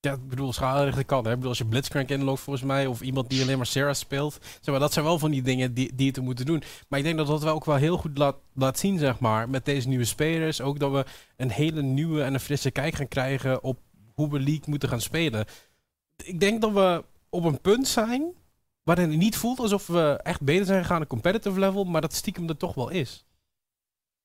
Ja, 0.00 0.12
ik 0.12 0.28
bedoel, 0.28 0.52
schade 0.52 1.04
kan. 1.04 1.24
Hè? 1.24 1.30
Ik 1.30 1.34
bedoel, 1.36 1.48
als 1.48 1.58
je 1.58 1.66
Blitzcrank 1.66 2.08
inloopt 2.08 2.40
volgens 2.40 2.64
mij, 2.64 2.86
of 2.86 3.00
iemand 3.00 3.30
die 3.30 3.42
alleen 3.42 3.56
maar 3.56 3.66
Sarah 3.66 3.94
speelt. 3.94 4.38
Zeg 4.40 4.64
maar, 4.66 4.78
dat 4.78 4.92
zijn 4.92 5.04
wel 5.04 5.18
van 5.18 5.30
die 5.30 5.42
dingen 5.42 5.74
die, 5.74 5.94
die 5.94 6.06
je 6.06 6.12
te 6.12 6.20
moeten 6.20 6.46
doen. 6.46 6.62
Maar 6.88 6.98
ik 6.98 7.04
denk 7.04 7.16
dat 7.16 7.26
dat 7.26 7.42
wel 7.42 7.54
ook 7.54 7.64
wel 7.64 7.76
heel 7.76 7.96
goed 7.96 8.18
laat, 8.18 8.36
laat 8.54 8.78
zien, 8.78 8.98
zeg 8.98 9.18
maar, 9.18 9.48
met 9.48 9.64
deze 9.64 9.88
nieuwe 9.88 10.04
spelers. 10.04 10.60
Ook 10.60 10.78
dat 10.78 10.92
we 10.92 11.04
een 11.36 11.50
hele 11.50 11.82
nieuwe 11.82 12.22
en 12.22 12.34
een 12.34 12.40
frisse 12.40 12.70
kijk 12.70 12.94
gaan 12.94 13.08
krijgen 13.08 13.62
op 13.62 13.78
hoe 14.14 14.30
we 14.30 14.38
League 14.38 14.64
moeten 14.66 14.88
gaan 14.88 15.00
spelen. 15.00 15.46
Ik 16.24 16.40
denk 16.40 16.60
dat 16.60 16.72
we 16.72 17.04
op 17.28 17.44
een 17.44 17.60
punt 17.60 17.88
zijn 17.88 18.38
waarin 18.90 19.10
het 19.10 19.18
niet 19.18 19.36
voelt 19.36 19.58
alsof 19.58 19.86
we 19.86 20.20
echt 20.22 20.40
beter 20.40 20.66
zijn 20.66 20.82
gegaan 20.82 21.02
op 21.02 21.08
competitive 21.08 21.60
level, 21.60 21.84
maar 21.84 22.00
dat 22.00 22.14
stiekem 22.14 22.48
er 22.48 22.56
toch 22.56 22.74
wel 22.74 22.88
is. 22.88 23.24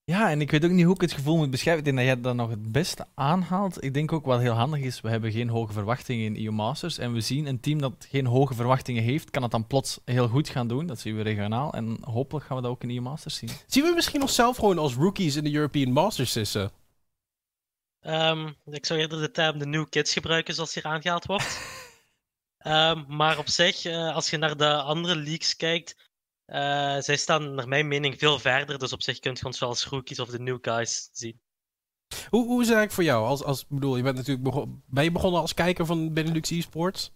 Ja, 0.03 0.29
en 0.29 0.41
ik 0.41 0.51
weet 0.51 0.65
ook 0.65 0.71
niet 0.71 0.85
hoe 0.85 0.95
ik 0.95 1.01
het 1.01 1.11
gevoel 1.11 1.37
moet 1.37 1.49
beschrijven. 1.49 1.79
Ik 1.79 1.85
denk 1.85 1.97
dat 1.97 2.05
jij 2.05 2.21
dat 2.21 2.35
nog 2.35 2.49
het 2.49 2.71
beste 2.71 3.05
aanhaalt. 3.13 3.83
Ik 3.83 3.93
denk 3.93 4.11
ook 4.11 4.25
wat 4.25 4.39
heel 4.39 4.53
handig 4.53 4.79
is, 4.79 5.01
we 5.01 5.09
hebben 5.09 5.31
geen 5.31 5.49
hoge 5.49 5.73
verwachtingen 5.73 6.35
in 6.35 6.45
EU 6.45 6.51
Masters. 6.51 6.97
En 6.97 7.13
we 7.13 7.21
zien 7.21 7.45
een 7.45 7.59
team 7.59 7.81
dat 7.81 8.07
geen 8.09 8.25
hoge 8.25 8.53
verwachtingen 8.53 9.03
heeft, 9.03 9.31
kan 9.31 9.41
het 9.41 9.51
dan 9.51 9.67
plots 9.67 9.99
heel 10.05 10.27
goed 10.27 10.49
gaan 10.49 10.67
doen. 10.67 10.85
Dat 10.85 10.99
zien 10.99 11.15
we 11.15 11.21
regionaal. 11.21 11.73
En 11.73 11.97
hopelijk 12.01 12.45
gaan 12.45 12.57
we 12.57 12.63
dat 12.63 12.71
ook 12.71 12.83
in 12.83 12.89
EU 12.89 13.01
Masters 13.01 13.35
zien. 13.35 13.49
Zien 13.67 13.83
we 13.83 13.91
misschien 13.95 14.21
onszelf 14.21 14.55
gewoon 14.57 14.77
als 14.77 14.93
rookies 14.93 15.35
in 15.35 15.43
de 15.43 15.53
European 15.53 15.91
Masters 15.91 16.31
zitten? 16.31 16.71
Um, 18.01 18.55
ik 18.65 18.85
zou 18.85 18.99
eerder 18.99 19.21
de 19.21 19.31
term 19.31 19.59
de 19.59 19.65
new 19.65 19.85
kids 19.89 20.13
gebruiken 20.13 20.53
zoals 20.53 20.73
hier 20.73 20.83
aangehaald 20.83 21.25
wordt. 21.25 21.59
um, 22.67 23.05
maar 23.07 23.37
op 23.37 23.49
zich, 23.49 23.85
uh, 23.85 24.15
als 24.15 24.29
je 24.29 24.37
naar 24.37 24.57
de 24.57 24.73
andere 24.73 25.15
leagues 25.15 25.55
kijkt, 25.55 26.03
Uh, 26.47 26.99
zij 26.99 27.17
staan 27.17 27.53
naar 27.53 27.67
mijn 27.67 27.87
mening 27.87 28.19
veel 28.19 28.39
verder, 28.39 28.79
dus 28.79 28.93
op 28.93 29.01
zich 29.01 29.19
kunt 29.19 29.39
je 29.39 29.45
ons 29.45 29.59
wel 29.59 29.69
als 29.69 29.85
rookies 29.85 30.19
of 30.19 30.29
de 30.29 30.39
new 30.39 30.57
guys 30.61 31.09
zien. 31.11 31.41
Hoe, 32.29 32.45
hoe 32.45 32.61
is 32.61 32.67
het 32.67 32.77
eigenlijk 32.77 32.91
voor 32.91 33.03
jou? 33.03 33.25
Als, 33.25 33.43
als, 33.43 33.67
bedoel, 33.67 33.97
je 33.97 34.03
bent 34.03 34.15
natuurlijk 34.15 34.43
begon, 34.43 34.83
ben 34.85 35.03
je 35.03 35.11
begonnen 35.11 35.41
als 35.41 35.53
kijker 35.53 35.85
van 35.85 36.13
Benelux 36.13 36.51
eSports? 36.51 37.11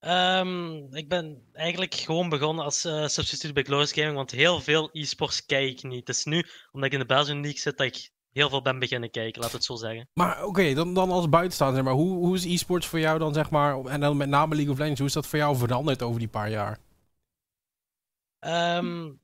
Um, 0.00 0.94
ik 0.94 1.08
ben 1.08 1.48
eigenlijk 1.52 1.94
gewoon 1.94 2.28
begonnen 2.28 2.64
als 2.64 2.84
uh, 2.84 3.06
substituut 3.06 3.54
bij 3.54 3.62
Glorious 3.62 3.92
Gaming, 3.92 4.14
want 4.14 4.30
heel 4.30 4.60
veel 4.60 4.88
e-sports 4.92 5.46
kijk 5.46 5.70
ik 5.70 5.82
niet. 5.82 6.06
Het 6.06 6.16
is 6.16 6.24
nu, 6.24 6.46
omdat 6.72 6.86
ik 6.86 6.92
in 6.92 7.06
de 7.06 7.14
Belgian 7.14 7.40
League 7.40 7.60
zit, 7.60 7.78
dat 7.78 7.86
ik 7.86 8.10
heel 8.34 8.48
veel 8.48 8.62
ben 8.62 8.78
beginnen 8.78 9.10
kijken, 9.10 9.42
laat 9.42 9.52
het 9.52 9.64
zo 9.64 9.76
zeggen. 9.76 10.08
Maar 10.12 10.44
oké, 10.44 10.74
dan, 10.74 10.94
dan 10.94 11.10
als 11.10 11.28
buitenstaander, 11.28 11.76
zeg 11.76 11.84
maar, 11.84 12.02
hoe, 12.02 12.16
hoe 12.16 12.34
is 12.34 12.44
e-sports 12.44 12.86
voor 12.86 12.98
jou 12.98 13.18
dan, 13.18 13.34
zeg 13.34 13.50
maar, 13.50 13.84
en 13.84 14.00
dan 14.00 14.16
met 14.16 14.28
name 14.28 14.54
League 14.54 14.72
of 14.72 14.78
Legends, 14.78 14.98
hoe 14.98 15.08
is 15.08 15.14
dat 15.14 15.26
voor 15.26 15.38
jou 15.38 15.56
veranderd 15.56 16.02
over 16.02 16.18
die 16.18 16.28
paar 16.28 16.50
jaar? 16.50 16.78
Um, 18.40 19.20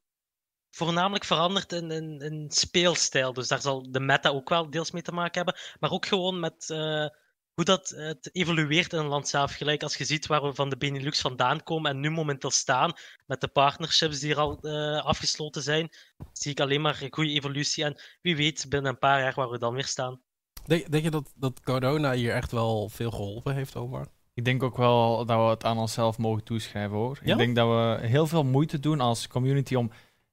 voornamelijk 0.70 1.24
veranderd 1.24 1.72
in, 1.72 1.90
in, 1.90 2.20
in, 2.20 2.46
speelstijl. 2.48 3.32
Dus 3.32 3.48
daar 3.48 3.60
zal 3.60 3.92
de 3.92 4.00
meta 4.00 4.28
ook 4.28 4.48
wel 4.48 4.70
deels 4.70 4.90
mee 4.90 5.02
te 5.02 5.12
maken 5.12 5.44
hebben. 5.44 5.62
Maar 5.80 5.90
ook 5.90 6.06
gewoon 6.06 6.40
met 6.40 6.68
uh, 6.68 7.06
hoe 7.54 7.64
dat 7.64 7.88
het 7.88 8.28
evolueert 8.32 8.92
in 8.92 8.98
een 8.98 9.06
land 9.06 9.28
zelf. 9.28 9.52
Gelijk 9.52 9.82
als 9.82 9.96
je 9.96 10.04
ziet 10.04 10.26
waar 10.26 10.42
we 10.42 10.54
van 10.54 10.68
de 10.68 10.76
Benelux 10.76 11.20
vandaan 11.20 11.62
komen 11.62 11.90
en 11.90 12.00
nu 12.00 12.10
momenteel 12.10 12.50
staan. 12.50 12.92
Met 13.26 13.40
de 13.40 13.48
partnerships 13.48 14.18
die 14.18 14.30
er 14.30 14.38
al 14.38 14.58
uh, 14.62 15.04
afgesloten 15.04 15.62
zijn. 15.62 15.88
Zie 16.32 16.50
ik 16.50 16.60
alleen 16.60 16.80
maar 16.80 17.02
een 17.02 17.14
goede 17.14 17.30
evolutie. 17.30 17.84
En 17.84 18.00
wie 18.22 18.36
weet 18.36 18.66
binnen 18.68 18.90
een 18.90 18.98
paar 18.98 19.20
jaar 19.20 19.34
waar 19.34 19.50
we 19.50 19.58
dan 19.58 19.74
weer 19.74 19.86
staan. 19.86 20.20
Denk, 20.66 20.90
denk 20.90 21.04
je 21.04 21.10
dat, 21.10 21.32
dat 21.36 21.62
corona 21.62 22.12
hier 22.12 22.32
echt 22.32 22.52
wel 22.52 22.88
veel 22.88 23.10
geholpen 23.10 23.54
heeft, 23.54 23.76
Omar? 23.76 24.06
Ik 24.34 24.44
denk 24.44 24.62
ook 24.62 24.76
wel 24.76 25.24
dat 25.26 25.38
we 25.38 25.44
het 25.44 25.64
aan 25.64 25.78
onszelf 25.78 26.18
mogen 26.18 26.44
toeschrijven 26.44 26.96
hoor. 26.96 27.18
Ik 27.22 27.36
denk 27.36 27.56
dat 27.56 27.68
we 27.68 28.06
heel 28.06 28.26
veel 28.26 28.44
moeite 28.44 28.80
doen 28.80 29.00
als 29.00 29.28
community 29.28 29.74
om. 29.74 29.86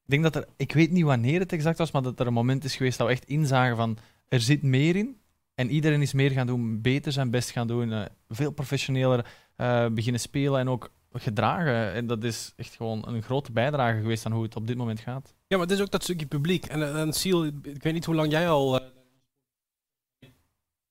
Ik 0.03 0.13
denk 0.13 0.23
dat 0.23 0.35
er, 0.35 0.47
ik 0.57 0.73
weet 0.73 0.91
niet 0.91 1.03
wanneer 1.03 1.39
het 1.39 1.51
exact 1.51 1.77
was, 1.77 1.91
maar 1.91 2.01
dat 2.01 2.19
er 2.19 2.27
een 2.27 2.33
moment 2.33 2.63
is 2.63 2.75
geweest 2.75 2.97
dat 2.97 3.07
we 3.07 3.13
echt 3.13 3.25
inzagen 3.25 3.75
van 3.75 3.97
er 4.27 4.41
zit 4.41 4.61
meer 4.63 4.95
in. 4.95 5.17
En 5.59 5.69
iedereen 5.69 6.01
is 6.01 6.13
meer 6.13 6.31
gaan 6.31 6.47
doen, 6.47 6.81
beter 6.81 7.11
zijn 7.11 7.29
best 7.29 7.49
gaan 7.49 7.67
doen, 7.67 7.91
uh, 7.91 8.05
veel 8.29 8.51
professioneler 8.51 9.25
uh, 9.57 9.85
beginnen 9.87 10.21
spelen 10.21 10.59
en 10.59 10.69
ook 10.69 10.91
gedragen. 11.11 11.93
En 11.93 12.07
dat 12.07 12.23
is 12.23 12.53
echt 12.55 12.75
gewoon 12.75 13.07
een 13.07 13.23
grote 13.23 13.51
bijdrage 13.51 14.01
geweest 14.01 14.25
aan 14.25 14.31
hoe 14.31 14.43
het 14.43 14.55
op 14.55 14.67
dit 14.67 14.77
moment 14.77 14.99
gaat. 14.99 15.33
Ja, 15.47 15.57
maar 15.57 15.65
het 15.67 15.75
is 15.75 15.81
ook 15.81 15.91
dat 15.91 16.03
stukje 16.03 16.25
publiek. 16.25 16.65
En, 16.65 16.97
en 16.97 17.13
Seal, 17.13 17.45
ik 17.45 17.83
weet 17.83 17.93
niet 17.93 18.05
hoe 18.05 18.15
lang 18.15 18.31
jij 18.31 18.49
al. 18.49 18.81
Uh... 18.81 18.87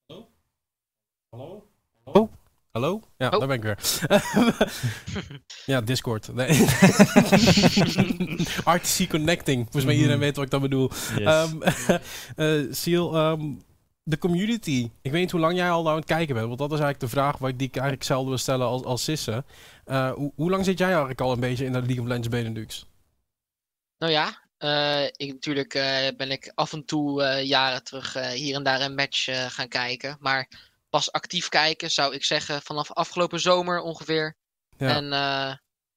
Hallo? 0.07 0.29
Hallo? 1.29 1.67
Hallo? 2.05 2.31
Hallo? 2.71 3.01
Ja, 3.17 3.29
oh. 3.29 3.39
daar 3.39 3.49
ben 3.49 3.57
ik 3.57 3.63
weer. 3.63 3.79
ja, 5.75 5.81
Discord. 5.81 6.35
Nee. 6.35 6.49
RTC 8.77 9.09
Connecting. 9.09 9.63
Volgens 9.63 9.85
mij 9.85 9.95
iedereen 9.95 10.17
mhm. 10.17 10.25
weet 10.25 10.37
wat 10.37 10.45
ik 10.45 10.51
dan 10.51 10.61
bedoel. 10.61 10.91
Yes. 11.17 11.51
Um, 11.51 11.63
uh, 12.37 12.73
Seal, 12.73 13.31
um, 13.31 13.61
de 14.09 14.19
community. 14.19 14.91
Ik 15.03 15.11
weet 15.11 15.21
niet 15.21 15.31
hoe 15.31 15.41
lang 15.41 15.57
jij 15.57 15.71
al 15.71 15.89
aan 15.91 15.97
het 15.97 16.05
kijken 16.05 16.35
bent. 16.35 16.47
Want 16.47 16.59
dat 16.59 16.73
is 16.73 16.79
eigenlijk 16.79 17.13
de 17.13 17.19
vraag 17.19 17.37
die 17.39 17.67
ik 17.67 17.75
eigenlijk 17.75 18.05
zelden 18.05 18.29
wil 18.29 18.39
stellen 18.39 18.67
als, 18.67 18.85
als 18.85 19.05
Sisse. 19.05 19.45
Uh, 19.87 20.13
hoe, 20.13 20.33
hoe, 20.35 20.51
lang 20.51 20.65
zit 20.65 20.79
jij 20.79 20.89
eigenlijk 20.89 21.21
al 21.21 21.33
een 21.33 21.41
beetje 21.41 21.65
in 21.65 21.73
de 21.73 21.79
League 21.79 22.01
of 22.01 22.07
Legends 22.07 22.29
Benelux? 22.29 22.87
Nou 23.99 24.13
ja, 24.13 24.43
uh, 24.59 25.05
ik, 25.05 25.33
natuurlijk 25.33 25.75
uh, 25.75 26.09
ben 26.17 26.31
ik 26.31 26.53
af 26.55 26.73
en 26.73 26.85
toe 26.85 27.23
jaren 27.45 27.85
terug 27.85 28.33
hier 28.33 28.55
en 28.55 28.63
daar 28.63 28.81
een 28.81 28.95
match 28.95 29.25
gaan 29.55 29.69
kijken. 29.69 30.17
Maar 30.21 30.49
pas 30.91 31.13
actief 31.13 31.49
kijken, 31.49 31.91
zou 31.91 32.15
ik 32.15 32.25
zeggen, 32.25 32.63
vanaf 32.63 32.93
afgelopen 32.93 33.41
zomer 33.41 33.81
ongeveer. 33.81 34.37
Ja. 34.79 34.95
En 34.95 35.05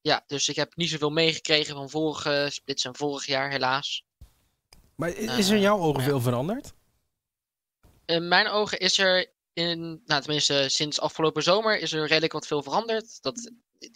ja, 0.00 0.22
dus 0.26 0.48
ik 0.48 0.56
heb 0.56 0.76
niet 0.76 0.88
zoveel 0.88 1.10
meegekregen 1.10 1.74
van 1.74 1.90
vorige 1.90 2.46
splits 2.50 2.84
en 2.84 2.96
vorig 2.96 3.26
jaar, 3.26 3.50
helaas. 3.50 4.04
Maar 4.94 5.08
is 5.08 5.48
er 5.48 5.54
in 5.54 5.60
jouw 5.60 5.78
ogen 5.78 6.02
veel 6.02 6.20
veranderd? 6.20 6.72
In 8.10 8.28
mijn 8.28 8.48
ogen 8.48 8.78
is 8.78 8.98
er, 8.98 9.32
in, 9.52 10.02
nou, 10.04 10.20
tenminste 10.22 10.64
sinds 10.68 11.00
afgelopen 11.00 11.42
zomer, 11.42 11.78
is 11.78 11.92
er 11.92 12.06
redelijk 12.06 12.32
wat 12.32 12.46
veel 12.46 12.62
veranderd. 12.62 13.22
Dat, 13.22 13.52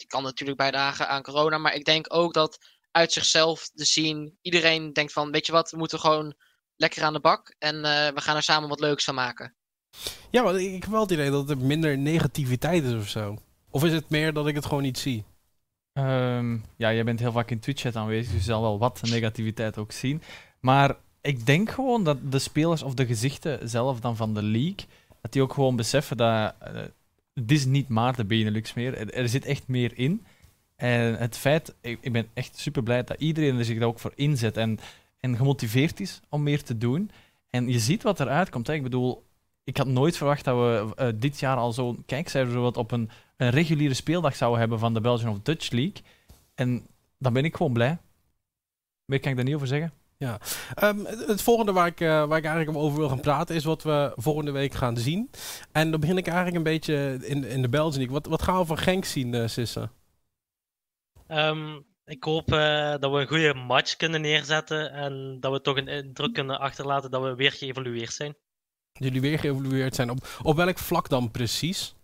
kan 0.06 0.22
natuurlijk 0.22 0.58
bijdragen 0.58 1.08
aan 1.08 1.22
corona, 1.22 1.58
maar 1.58 1.74
ik 1.74 1.84
denk 1.84 2.14
ook 2.14 2.34
dat 2.34 2.58
uit 2.90 3.12
zichzelf 3.12 3.70
te 3.74 3.84
zien, 3.84 4.38
iedereen 4.42 4.92
denkt 4.92 5.12
van, 5.12 5.30
weet 5.30 5.46
je 5.46 5.52
wat, 5.52 5.70
we 5.70 5.76
moeten 5.76 6.00
gewoon 6.00 6.34
lekker 6.76 7.02
aan 7.02 7.12
de 7.12 7.20
bak 7.20 7.54
en 7.58 7.74
uh, 7.74 7.82
we 8.08 8.20
gaan 8.20 8.36
er 8.36 8.42
samen 8.42 8.68
wat 8.68 8.80
leuks 8.80 9.04
van 9.04 9.14
maken. 9.14 9.54
Ja, 10.30 10.42
maar 10.42 10.60
ik 10.60 10.82
heb 10.82 10.90
wel 10.90 11.00
het 11.00 11.10
idee 11.10 11.30
dat 11.30 11.50
er 11.50 11.58
minder 11.58 11.98
negativiteit 11.98 12.84
is 12.84 12.92
of 12.92 13.08
zo. 13.08 13.38
Of 13.70 13.84
is 13.84 13.92
het 13.92 14.10
meer 14.10 14.32
dat 14.32 14.46
ik 14.46 14.54
het 14.54 14.66
gewoon 14.66 14.82
niet 14.82 14.98
zie? 14.98 15.24
Um, 15.98 16.64
ja, 16.76 16.92
jij 16.92 17.04
bent 17.04 17.20
heel 17.20 17.32
vaak 17.32 17.50
in 17.50 17.60
Twitch-chat 17.60 17.96
aanwezig, 17.96 18.32
dus 18.32 18.44
je 18.44 18.50
zal 18.50 18.62
wel 18.62 18.78
wat 18.78 19.02
negativiteit 19.02 19.78
ook 19.78 19.92
zien. 19.92 20.22
Maar 20.60 20.96
ik 21.24 21.46
denk 21.46 21.70
gewoon 21.70 22.04
dat 22.04 22.32
de 22.32 22.38
spelers 22.38 22.82
of 22.82 22.94
de 22.94 23.06
gezichten 23.06 23.68
zelf 23.68 24.00
dan 24.00 24.16
van 24.16 24.34
de 24.34 24.42
league, 24.42 24.86
dat 25.20 25.32
die 25.32 25.42
ook 25.42 25.52
gewoon 25.52 25.76
beseffen 25.76 26.16
dat 26.16 26.54
uh, 26.62 26.82
het 27.34 27.50
is 27.50 27.64
niet 27.64 27.88
maar 27.88 28.16
de 28.16 28.24
Benelux 28.24 28.74
meer. 28.74 28.98
Er, 28.98 29.14
er, 29.14 29.28
zit 29.28 29.44
echt 29.44 29.66
meer 29.66 29.98
in. 29.98 30.24
En 30.76 31.18
het 31.18 31.36
feit, 31.36 31.74
ik, 31.80 31.98
ik 32.00 32.12
ben 32.12 32.28
echt 32.34 32.58
super 32.58 32.82
blij 32.82 33.04
dat 33.04 33.20
iedereen 33.20 33.58
er 33.58 33.64
zich 33.64 33.78
daar 33.78 33.88
ook 33.88 33.98
voor 33.98 34.12
inzet 34.14 34.56
en, 34.56 34.78
en 35.20 35.36
gemotiveerd 35.36 36.00
is 36.00 36.20
om 36.28 36.42
meer 36.42 36.62
te 36.62 36.78
doen. 36.78 37.10
En 37.50 37.68
je 37.68 37.78
ziet 37.78 38.02
wat 38.02 38.20
eruit 38.20 38.50
komt. 38.50 38.66
Hè. 38.66 38.72
Ik 38.74 38.82
bedoel, 38.82 39.24
ik 39.64 39.76
had 39.76 39.86
nooit 39.86 40.16
verwacht 40.16 40.44
dat 40.44 40.56
we 40.56 41.02
uh, 41.02 41.08
dit 41.14 41.40
jaar 41.40 41.56
al 41.56 41.72
zo'n 41.72 42.02
kijkcijfer 42.06 42.60
wat 42.60 42.76
op 42.76 42.90
een, 42.90 43.10
een 43.36 43.50
reguliere 43.50 43.94
speeldag 43.94 44.36
zouden 44.36 44.60
hebben 44.60 44.78
van 44.78 44.94
de 44.94 45.00
Belgian 45.00 45.32
of 45.32 45.40
Dutch 45.42 45.70
League. 45.70 46.02
En 46.54 46.86
dan 47.18 47.32
ben 47.32 47.44
ik 47.44 47.56
gewoon 47.56 47.72
blij. 47.72 47.98
Meer 49.04 49.20
kan 49.20 49.30
ik 49.30 49.36
daar 49.36 49.44
niet 49.44 49.54
over 49.54 49.66
zeggen. 49.66 49.92
Ja. 50.24 50.40
Um, 50.88 51.06
het 51.06 51.42
volgende 51.42 51.72
waar 51.72 51.86
ik, 51.86 52.00
uh, 52.00 52.08
waar 52.08 52.38
ik 52.38 52.44
eigenlijk 52.44 52.78
over 52.78 52.98
wil 52.98 53.08
gaan 53.08 53.20
praten 53.20 53.54
is 53.54 53.64
wat 53.64 53.82
we 53.82 54.12
volgende 54.16 54.50
week 54.50 54.74
gaan 54.74 54.96
zien. 54.96 55.30
En 55.72 55.90
dan 55.90 56.00
begin 56.00 56.18
ik 56.18 56.26
eigenlijk 56.26 56.56
een 56.56 56.72
beetje 56.72 57.18
in, 57.22 57.44
in 57.44 57.62
de 57.62 57.68
League. 57.70 58.10
Wat, 58.10 58.26
wat 58.26 58.42
gaan 58.42 58.58
we 58.58 58.66
van 58.66 58.78
Genk 58.78 59.04
zien, 59.04 59.34
uh, 59.34 59.46
Sisse? 59.46 59.88
Um, 61.28 61.86
ik 62.04 62.24
hoop 62.24 62.52
uh, 62.52 62.94
dat 62.98 63.10
we 63.10 63.20
een 63.20 63.26
goede 63.26 63.54
match 63.54 63.96
kunnen 63.96 64.20
neerzetten 64.20 64.92
en 64.92 65.36
dat 65.40 65.52
we 65.52 65.60
toch 65.60 65.76
een 65.76 65.88
indruk 65.88 66.34
kunnen 66.34 66.58
achterlaten 66.58 67.10
dat 67.10 67.22
we 67.22 67.34
weer 67.34 67.52
geëvolueerd 67.52 68.12
zijn 68.12 68.34
jullie 68.98 69.20
weer 69.20 69.38
geëvolueerd 69.38 69.94
zijn. 69.94 70.10
Op, 70.10 70.26
op 70.42 70.56
welk 70.56 70.78
vlak 70.78 71.08
dan 71.08 71.30
precies? 71.30 71.94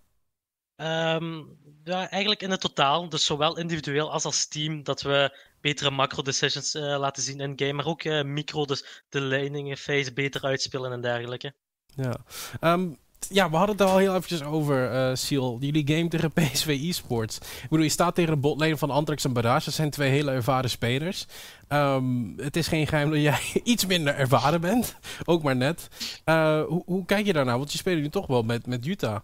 Um, 0.77 1.59
ja, 1.85 2.09
eigenlijk 2.09 2.43
in 2.43 2.51
het 2.51 2.61
totaal. 2.61 3.09
Dus 3.09 3.25
zowel 3.25 3.59
individueel 3.59 4.12
als 4.12 4.25
als 4.25 4.49
team. 4.49 4.83
Dat 4.83 5.03
we 5.03 5.39
betere 5.61 5.90
macro-decisions 5.90 6.74
uh, 6.74 6.82
laten 6.82 7.22
zien 7.22 7.40
in 7.40 7.52
game. 7.56 7.72
Maar 7.72 7.86
ook 7.86 8.04
uh, 8.04 8.22
micro, 8.22 8.64
dus 8.64 9.04
de 9.08 9.20
leidingen 9.20 9.76
phase 9.76 10.12
beter 10.12 10.42
uitspelen 10.42 10.92
en 10.92 11.00
dergelijke. 11.00 11.54
Ja. 11.94 12.16
Um, 12.61 12.98
ja, 13.28 13.50
we 13.50 13.56
hadden 13.56 13.76
het 13.76 13.84
er 13.84 13.92
al 13.92 13.98
heel 13.98 14.14
eventjes 14.14 14.42
over, 14.42 14.92
uh, 14.92 15.14
Seal. 15.14 15.56
Jullie 15.61 15.96
game 15.96 16.08
tegen 16.08 16.32
PSV 16.38 16.80
Esports. 16.82 17.36
Ik 17.36 17.68
bedoel, 17.68 17.84
je 17.84 17.90
staat 17.90 18.14
tegen 18.14 18.34
de 18.34 18.40
botleden 18.40 18.78
van 18.78 18.90
Antrax 18.90 19.24
en 19.24 19.32
Barrage. 19.32 19.64
Dat 19.64 19.74
zijn 19.74 19.90
twee 19.90 20.11
hele 20.11 20.30
ervaren 20.30 20.70
spelers. 20.70 21.26
Um, 21.68 22.34
het 22.36 22.56
is 22.56 22.68
geen 22.68 22.86
geheim 22.86 23.11
dat 23.11 23.20
jij 23.20 23.40
iets 23.72 23.86
minder 23.86 24.14
ervaren 24.14 24.61
bent. 24.61 24.96
Ook 25.24 25.42
maar 25.42 25.56
net. 25.56 25.88
Uh, 26.24 26.62
hoe, 26.62 26.82
hoe, 26.86 27.04
kijk 27.04 27.26
je 27.26 27.32
daarnaar? 27.32 27.58
Want 27.58 27.72
je 27.72 27.78
speelt 27.78 28.00
nu 28.00 28.08
toch 28.08 28.26
wel 28.26 28.42
met, 28.42 28.66
met 28.66 28.86
Utah. 28.86 29.20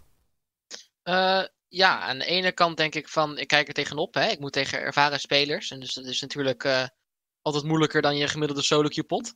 Ja, 1.76 2.00
aan 2.00 2.18
de 2.18 2.24
ene 2.24 2.52
kant 2.52 2.76
denk 2.76 2.94
ik 2.94 3.08
van, 3.08 3.38
ik 3.38 3.46
kijk 3.48 3.68
er 3.68 3.74
tegenop. 3.74 4.14
Hè. 4.14 4.28
Ik 4.28 4.40
moet 4.40 4.52
tegen 4.52 4.80
ervaren 4.80 5.20
spelers. 5.20 5.70
En 5.70 5.80
dus 5.80 5.94
dat 5.94 6.04
is 6.04 6.20
natuurlijk 6.20 6.90
altijd 7.42 7.64
moeilijker 7.64 8.02
dan 8.02 8.16
je 8.16 8.28
gemiddelde 8.28 8.62
solo 8.62 8.88
queue 8.88 9.06
pot. 9.06 9.34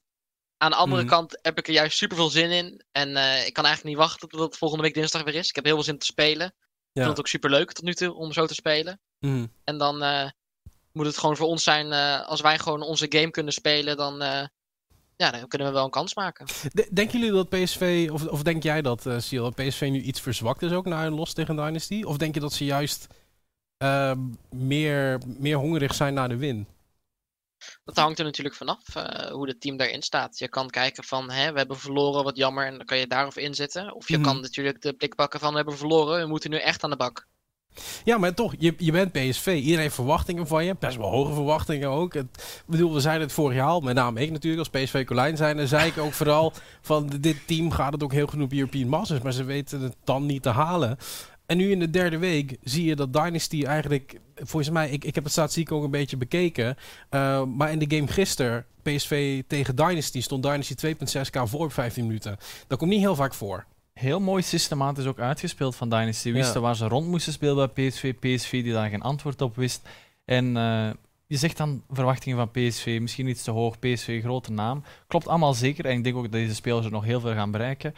Aan 0.57 0.71
de 0.71 0.77
andere 0.77 1.03
mhm. 1.03 1.11
kant 1.11 1.39
heb 1.43 1.59
ik 1.59 1.67
er 1.67 1.73
juist 1.73 1.97
super 1.97 2.17
veel 2.17 2.29
zin 2.29 2.51
in. 2.51 2.85
En 2.93 3.09
uh, 3.09 3.47
ik 3.47 3.53
kan 3.53 3.65
eigenlijk 3.65 3.97
niet 3.97 4.07
wachten 4.07 4.29
tot 4.29 4.41
het 4.41 4.57
volgende 4.57 4.85
week 4.85 4.95
dinsdag 4.95 5.23
weer 5.23 5.35
is. 5.35 5.49
Ik 5.49 5.55
heb 5.55 5.65
heel 5.65 5.75
veel 5.75 5.85
zin 5.85 5.99
te 5.99 6.07
spelen. 6.07 6.47
Ik 6.47 7.03
vind 7.03 7.09
het 7.09 7.19
ook 7.19 7.29
super 7.29 7.51
leuk 7.51 7.73
tot 7.73 7.85
nu 7.85 7.95
toe 7.95 8.15
om 8.15 8.33
zo 8.33 8.47
te 8.47 8.55
spelen. 8.55 9.01
Mhm. 9.19 9.47
En 9.65 9.79
dan 9.79 10.03
uh, 10.03 10.29
moet 10.93 11.07
het 11.07 11.19
gewoon 11.19 11.37
voor 11.37 11.47
ons 11.47 11.63
zijn, 11.63 11.93
als 12.25 12.41
wij 12.41 12.59
gewoon 12.59 12.83
onze 12.83 13.07
game 13.09 13.31
kunnen 13.31 13.53
spelen, 13.53 13.97
dan, 13.97 14.23
ja, 15.21 15.31
dan 15.31 15.49
kunnen 15.49 15.69
we 15.69 15.75
wel 15.75 15.85
een 15.85 15.91
kans 15.91 16.15
maken. 16.15 16.47
denken 16.93 17.19
jullie 17.19 17.35
dat 17.35 17.49
PSV, 17.49 18.09
of, 18.13 18.27
of 18.27 18.43
denk 18.43 18.63
jij 18.63 18.83
dat, 18.83 19.07
uh, 19.07 19.19
Siel, 19.19 19.43
dat 19.43 19.55
PSV 19.55 19.89
nu 19.91 20.01
iets 20.01 20.21
verzwakt 20.21 20.63
is 20.63 20.73
ook 20.73 20.87
na 20.87 21.07
een 21.07 21.15
los 21.15 21.33
tegen 21.33 21.57
Dynasty? 21.57 22.03
Of 22.03 22.17
denk 22.17 22.35
je 22.35 22.41
dat 22.41 22.53
ze 22.53 22.65
juist 22.65 23.07
meer, 24.51 25.21
meer 25.27 25.57
hongerig 25.57 25.95
zijn 25.95 26.15
naar 26.15 26.29
de 26.29 26.37
win? 26.37 26.67
Dat 27.85 27.97
hangt 27.97 28.19
er 28.19 28.25
natuurlijk 28.25 28.57
vanaf 28.57 28.95
uh, 28.97 29.31
hoe 29.31 29.49
het 29.49 29.61
team 29.61 29.77
daarin 29.77 30.03
staat. 30.03 30.39
Je 30.39 30.49
kan 30.49 30.71
kijken 30.71 31.05
van, 31.05 31.31
hè, 31.31 31.53
we 31.53 31.59
hebben 31.59 31.79
verloren, 31.79 32.25
wat 32.25 32.37
jammer, 32.37 32.67
en 32.67 32.77
dan 32.77 32.87
kan 32.87 32.99
je 32.99 33.07
daarop 33.07 33.37
inzetten. 33.37 33.95
Of 33.95 34.09
je 34.09 34.21
kan 34.21 34.33
mhm. 34.33 34.43
natuurlijk 34.43 34.83
de 34.83 34.93
blik 34.93 35.15
pakken 35.15 35.41
van, 35.41 35.51
we 35.51 35.57
hebben 35.57 35.77
verloren, 35.77 36.21
we 36.21 36.27
moeten 36.27 36.51
nu 36.51 36.59
echt 36.59 36.85
aan 36.85 36.91
de 36.91 36.97
bak. 36.97 37.27
Ja, 38.05 38.19
maar 38.19 38.35
toch, 38.35 38.55
je, 38.59 38.75
je 38.79 38.93
bent 38.93 39.13
PSV. 39.13 39.47
Iedereen 39.47 39.79
heeft 39.79 39.95
verwachtingen 39.95 40.47
van 40.47 40.65
je. 40.65 40.77
Best 40.79 40.97
wel 40.97 41.11
hoge 41.11 41.33
verwachtingen 41.33 41.89
ook. 41.89 42.15
Het, 42.15 42.63
bedoel, 42.67 42.95
we 42.95 43.01
zeiden 43.01 43.23
het 43.23 43.33
vorig 43.33 43.57
jaar 43.57 43.69
al, 43.69 43.81
met 43.81 43.95
name 43.95 44.21
ik 44.21 44.31
natuurlijk, 44.31 44.69
als 44.73 44.83
PSV 44.83 45.05
Colijn 45.05 45.37
zijn. 45.37 45.59
En 45.59 45.69
zei 45.69 45.89
ik 45.89 45.99
ook 45.99 46.13
vooral 46.13 46.53
van, 46.81 47.11
dit 47.21 47.37
team 47.47 47.71
gaat 47.71 47.93
het 47.93 48.03
ook 48.03 48.13
heel 48.13 48.29
op 48.41 48.53
European 48.53 48.89
Masters. 48.89 49.21
Maar 49.21 49.33
ze 49.33 49.45
weten 49.45 49.81
het 49.81 49.97
dan 50.05 50.27
niet 50.27 50.43
te 50.43 50.49
halen. 50.49 50.99
En 51.47 51.57
nu 51.57 51.71
in 51.71 51.79
de 51.79 51.91
derde 51.91 52.19
week 52.19 52.57
zie 52.63 52.85
je 52.85 52.97
dat 52.97 53.13
Dynasty 53.13 53.65
eigenlijk, 53.65 54.21
volgens 54.35 54.71
mij, 54.71 54.91
ik, 54.91 55.05
ik 55.05 55.15
heb 55.15 55.25
het 55.25 55.33
statistiek 55.33 55.73
ook 55.73 55.85
een 55.85 55.91
beetje 55.91 56.17
bekeken. 56.17 56.77
Uh, 57.11 57.45
maar 57.45 57.73
in 57.73 57.79
de 57.79 57.97
game 57.97 58.07
gisteren, 58.07 58.67
PSV 58.83 59.43
tegen 59.47 59.77
Dynasty, 59.77 60.21
stond 60.21 60.43
Dynasty 60.43 60.75
2.6k 60.87 61.43
voor 61.43 61.65
op 61.65 61.73
15 61.73 62.07
minuten. 62.07 62.37
Dat 62.67 62.79
komt 62.79 62.91
niet 62.91 63.01
heel 63.01 63.15
vaak 63.15 63.35
voor. 63.35 63.67
Heel 64.01 64.21
mooi 64.21 64.43
systematisch 64.43 65.07
ook 65.07 65.19
uitgespeeld 65.19 65.77
van 65.77 65.89
Dynasty. 65.89 66.33
Wisten 66.33 66.55
ja. 66.55 66.61
waar 66.61 66.77
ze 66.77 66.89
rond 66.89 67.07
moesten 67.07 67.33
spelen 67.33 67.71
bij 67.75 67.89
PSV. 67.89 68.15
PSV 68.15 68.63
die 68.63 68.73
daar 68.73 68.89
geen 68.89 69.03
antwoord 69.03 69.41
op 69.41 69.57
wist. 69.57 69.89
En 70.25 70.47
uh, 70.57 70.91
je 71.27 71.37
zegt 71.37 71.57
dan 71.57 71.83
verwachtingen 71.91 72.39
van 72.39 72.51
PSV, 72.51 72.99
misschien 73.01 73.29
iets 73.29 73.43
te 73.43 73.51
hoog. 73.51 73.79
PSV, 73.79 74.23
grote 74.23 74.53
naam. 74.53 74.83
Klopt 75.07 75.29
allemaal 75.29 75.55
zeker. 75.55 75.85
En 75.85 75.97
ik 75.97 76.05
denk 76.05 76.17
ook 76.17 76.23
dat 76.23 76.33
deze 76.33 76.55
spelers 76.55 76.87
er 76.87 76.93
nog 76.93 77.05
heel 77.05 77.21
veel 77.21 77.33
gaan 77.33 77.51
bereiken. 77.51 77.95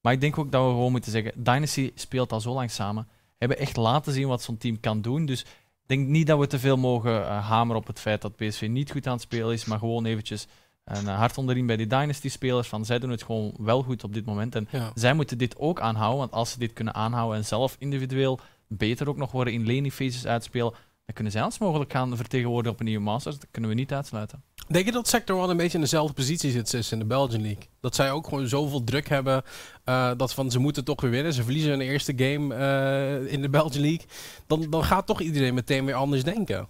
Maar 0.00 0.12
ik 0.12 0.20
denk 0.20 0.38
ook 0.38 0.52
dat 0.52 0.64
we 0.64 0.70
gewoon 0.70 0.90
moeten 0.90 1.12
zeggen: 1.12 1.32
Dynasty 1.36 1.92
speelt 1.94 2.32
al 2.32 2.40
zo 2.40 2.54
lang 2.54 2.70
samen. 2.70 3.08
Hebben 3.38 3.58
echt 3.58 3.76
laten 3.76 4.12
zien 4.12 4.28
wat 4.28 4.42
zo'n 4.42 4.58
team 4.58 4.80
kan 4.80 5.00
doen. 5.00 5.26
Dus 5.26 5.40
ik 5.40 5.48
denk 5.86 6.08
niet 6.08 6.26
dat 6.26 6.38
we 6.38 6.46
te 6.46 6.58
veel 6.58 6.76
mogen 6.76 7.20
uh, 7.20 7.48
hameren 7.48 7.80
op 7.80 7.86
het 7.86 8.00
feit 8.00 8.22
dat 8.22 8.36
PSV 8.36 8.66
niet 8.70 8.90
goed 8.90 9.06
aan 9.06 9.12
het 9.12 9.22
spelen 9.22 9.52
is. 9.52 9.64
Maar 9.64 9.78
gewoon 9.78 10.04
eventjes 10.04 10.46
een 10.84 11.04
uh, 11.04 11.16
hart 11.16 11.38
onderin 11.38 11.66
bij 11.66 11.76
die 11.76 11.86
Dynasty-spelers. 11.86 12.68
Van 12.68 12.84
zij 12.84 12.98
doen 12.98 13.10
het 13.10 13.22
gewoon 13.22 13.54
wel 13.58 13.82
goed 13.82 14.04
op 14.04 14.14
dit 14.14 14.24
moment. 14.24 14.54
En 14.54 14.68
ja. 14.70 14.90
zij 14.94 15.14
moeten 15.14 15.38
dit 15.38 15.58
ook 15.58 15.80
aanhouden. 15.80 16.18
Want 16.18 16.32
als 16.32 16.50
ze 16.50 16.58
dit 16.58 16.72
kunnen 16.72 16.94
aanhouden 16.94 17.38
en 17.38 17.44
zelf 17.44 17.76
individueel 17.78 18.38
beter 18.66 19.08
ook 19.08 19.16
nog 19.16 19.32
worden 19.32 19.52
in 19.52 19.66
laning 19.66 19.92
phases 19.92 20.26
uitspelen 20.26 20.74
dan 21.04 21.14
kunnen 21.14 21.32
zij 21.32 21.42
ons 21.42 21.58
mogelijk 21.58 21.92
gaan 21.92 22.16
vertegenwoordigen 22.16 22.72
op 22.72 22.80
een 22.80 22.86
nieuwe 22.86 23.04
Masters. 23.04 23.38
Dat 23.38 23.48
kunnen 23.50 23.70
we 23.70 23.76
niet 23.76 23.92
uitsluiten. 23.92 24.42
Denk 24.68 24.84
je 24.84 24.92
dat 24.92 25.08
Sector 25.08 25.36
One 25.38 25.50
een 25.50 25.56
beetje 25.56 25.74
in 25.74 25.80
dezelfde 25.80 26.14
positie 26.14 26.64
zit 26.64 26.90
in 26.92 26.98
de 26.98 27.04
Belgian 27.04 27.42
League? 27.42 27.62
Dat 27.80 27.94
zij 27.94 28.10
ook 28.10 28.28
gewoon 28.28 28.48
zoveel 28.48 28.84
druk 28.84 29.08
hebben 29.08 29.42
uh, 29.84 30.10
dat 30.16 30.34
van 30.34 30.50
ze 30.50 30.58
moeten 30.58 30.84
toch 30.84 31.00
weer 31.00 31.10
winnen. 31.10 31.32
Ze 31.32 31.42
verliezen 31.42 31.70
hun 31.70 31.80
eerste 31.80 32.12
game 32.16 32.54
uh, 32.54 33.32
in 33.32 33.42
de 33.42 33.48
Belgian 33.48 33.82
League. 33.82 34.06
Dan, 34.46 34.66
dan 34.70 34.84
gaat 34.84 35.06
toch 35.06 35.20
iedereen 35.20 35.54
meteen 35.54 35.84
weer 35.84 35.94
anders 35.94 36.24
denken. 36.24 36.68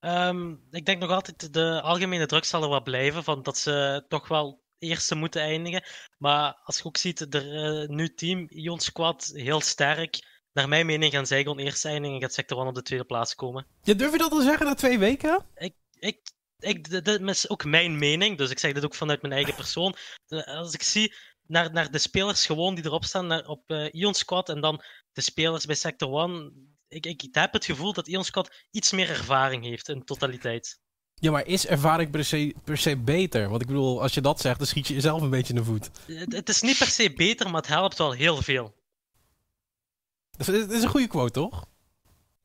Um, 0.00 0.66
ik 0.70 0.86
denk 0.86 1.00
nog 1.00 1.10
altijd 1.10 1.52
de 1.52 1.80
algemene 1.82 2.26
druk 2.26 2.44
zal 2.44 2.62
er 2.62 2.68
wel 2.68 2.82
blijven. 2.82 3.24
Van 3.24 3.42
dat 3.42 3.58
ze 3.58 4.04
toch 4.08 4.28
wel 4.28 4.62
eerste 4.78 5.14
moeten 5.14 5.42
eindigen. 5.42 5.84
Maar 6.18 6.60
als 6.64 6.76
je 6.76 6.84
ook 6.84 6.96
ziet, 6.96 7.34
er 7.34 7.82
uh, 7.82 7.88
nu 7.88 8.14
team 8.14 8.46
Ion 8.48 8.80
Squad 8.80 9.30
heel 9.34 9.60
sterk 9.60 10.28
naar 10.52 10.68
mijn 10.68 10.86
mening 10.86 11.12
gaan 11.12 11.26
zij 11.26 11.42
gewoon 11.42 11.58
eerst 11.58 11.80
zijn 11.80 12.04
en 12.04 12.20
gaat 12.20 12.32
Sector 12.32 12.58
1 12.58 12.66
op 12.66 12.74
de 12.74 12.82
tweede 12.82 13.04
plaats 13.04 13.34
komen. 13.34 13.66
Ja, 13.82 13.94
durf 13.94 14.12
je 14.12 14.18
dat 14.18 14.32
al 14.32 14.40
zeggen 14.40 14.66
na 14.66 14.74
twee 14.74 14.98
weken? 14.98 15.46
Ik, 15.54 15.74
ik, 15.98 16.20
ik, 16.58 16.90
dit 16.90 17.20
is 17.20 17.48
ook 17.48 17.64
mijn 17.64 17.98
mening, 17.98 18.38
dus 18.38 18.50
ik 18.50 18.58
zeg 18.58 18.72
dit 18.72 18.84
ook 18.84 18.94
vanuit 18.94 19.22
mijn 19.22 19.34
eigen 19.34 19.54
persoon. 19.54 19.96
Als 20.44 20.74
ik 20.74 20.82
zie 20.82 21.14
naar, 21.46 21.72
naar 21.72 21.90
de 21.90 21.98
spelers 21.98 22.46
gewoon 22.46 22.74
die 22.74 22.84
erop 22.84 23.04
staan 23.04 23.26
naar, 23.26 23.46
op 23.46 23.70
uh, 23.70 23.92
Ion 23.92 24.14
Squad 24.14 24.48
en 24.48 24.60
dan 24.60 24.82
de 25.12 25.20
spelers 25.20 25.66
bij 25.66 25.74
Sector 25.74 26.20
1, 26.20 26.69
ik, 26.90 27.06
ik 27.06 27.28
heb 27.30 27.52
het 27.52 27.64
gevoel 27.64 27.92
dat 27.92 28.06
Ion 28.06 28.24
Squad 28.24 28.50
iets 28.70 28.92
meer 28.92 29.08
ervaring 29.08 29.64
heeft 29.64 29.88
in 29.88 30.04
totaliteit. 30.04 30.80
Ja, 31.14 31.30
maar 31.30 31.46
is 31.46 31.66
ervaring 31.66 32.10
per 32.10 32.24
se, 32.24 32.54
per 32.64 32.78
se 32.78 32.96
beter? 32.96 33.48
Want 33.48 33.60
ik 33.60 33.66
bedoel, 33.66 34.02
als 34.02 34.14
je 34.14 34.20
dat 34.20 34.40
zegt, 34.40 34.58
dan 34.58 34.66
schiet 34.66 34.86
je 34.86 34.94
jezelf 34.94 35.22
een 35.22 35.30
beetje 35.30 35.54
in 35.54 35.58
de 35.58 35.64
voet. 35.64 35.90
Het, 36.06 36.32
het 36.32 36.48
is 36.48 36.60
niet 36.60 36.78
per 36.78 36.86
se 36.86 37.12
beter, 37.12 37.46
maar 37.46 37.60
het 37.60 37.70
helpt 37.70 37.98
wel 37.98 38.12
heel 38.12 38.42
veel. 38.42 38.74
Dat 40.30 40.48
is 40.48 40.82
een 40.82 40.88
goede 40.88 41.06
quote, 41.06 41.32
toch? 41.32 41.66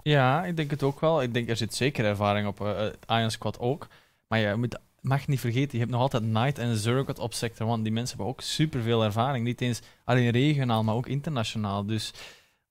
Ja, 0.02 0.46
ik 0.46 0.56
denk 0.56 0.72
het 0.72 0.84
ook 0.84 1.00
wel. 1.00 1.22
Ik 1.22 1.34
denk 1.34 1.50
er 1.50 1.58
zit 1.58 1.76
zeker 1.76 2.06
ervaring 2.06 2.48
op 2.48 2.62
uh, 2.62 2.86
Iron 3.08 3.32
Squad 3.32 3.60
ook. 3.60 3.88
Maar 4.28 4.40
je 4.40 4.56
moet, 4.56 4.78
mag 5.02 5.28
niet 5.28 5.40
vergeten, 5.40 5.72
je 5.72 5.80
hebt 5.80 5.92
nog 5.92 6.02
altijd 6.02 6.24
Knight 6.24 6.58
en 6.58 6.78
Zergot 6.78 7.20
op 7.20 7.34
Sector 7.34 7.70
1. 7.70 7.84
Die 7.84 7.92
mensen 7.92 8.18
hebben 8.18 8.34
ook 8.34 8.42
superveel 8.42 9.04
ervaring. 9.04 9.46
Niet 9.46 9.62
eens 9.62 9.82
alleen 10.04 10.30
regionaal, 10.30 10.84
maar 10.84 10.96
ook 10.96 11.08
internationaal. 11.08 11.86
Dus 11.86 12.12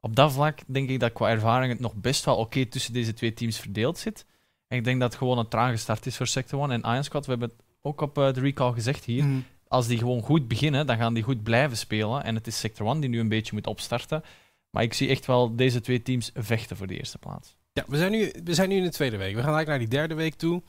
op 0.05 0.17
dat 0.17 0.33
vlak 0.33 0.59
denk 0.67 0.89
ik 0.89 1.01
dat 1.01 1.13
qua 1.13 1.29
ervaring 1.29 1.73
het 1.73 1.81
nog 1.81 1.95
best 1.95 2.25
wel 2.25 2.37
oké 2.37 2.67
tussen 2.67 2.93
deze 2.93 3.13
twee 3.13 3.35
teams 3.35 3.59
verdeeld 3.59 3.99
zit. 3.99 4.27
En 4.69 4.79
ik 4.79 4.85
denk 4.85 5.01
dat 5.01 5.09
het 5.09 5.19
gewoon 5.19 5.39
een 5.39 5.49
trage 5.49 5.77
start 5.77 6.07
is 6.07 6.17
voor 6.17 6.27
Sector 6.27 6.61
1 6.61 6.71
en 6.71 6.91
Iron 6.91 7.05
Squad. 7.05 7.25
We 7.25 7.31
hebben 7.31 7.49
het 7.49 7.59
ook 7.83 8.01
op 8.01 8.19
uh, 8.19 8.33
de 8.33 8.41
recall 8.41 8.73
gezegd 8.73 9.05
hier. 9.05 9.25
Mm. 9.25 9.45
Als 9.69 9.87
die 9.87 9.99
gewoon 9.99 10.23
goed 10.23 10.49
beginnen, 10.49 10.87
dan 10.87 10.97
gaan 10.97 11.15
die 11.15 11.23
goed 11.23 11.43
blijven 11.43 11.77
spelen. 11.77 12.25
En 12.25 12.35
het 12.35 12.47
is 12.47 12.59
Sector 12.59 12.87
1 12.87 13.01
die 13.01 13.09
nu 13.09 13.21
een 13.21 13.29
beetje 13.29 13.53
moet 13.53 13.67
opstarten. 13.67 14.23
Maar 14.71 14.83
ik 14.83 14.95
zie 14.95 15.09
echt 15.09 15.27
wel 15.27 15.57
deze 15.57 15.81
twee 15.81 16.03
teams 16.03 16.31
vechten 16.35 16.77
voor 16.77 16.87
de 16.87 16.99
eerste 16.99 17.19
plaats. 17.19 17.57
Ja, 17.73 17.85
we 17.87 17.97
zijn 17.97 18.11
nu, 18.11 18.33
we 18.45 18.55
zijn 18.55 18.69
nu 18.69 18.77
in 18.77 18.83
de 18.83 18.91
tweede 18.91 19.17
week. 19.17 19.35
We 19.35 19.43
gaan 19.43 19.55
eigenlijk 19.55 19.69
naar 19.69 19.89
die 19.89 19.99
derde 19.99 20.15
week 20.15 20.35
toe. 20.35 20.63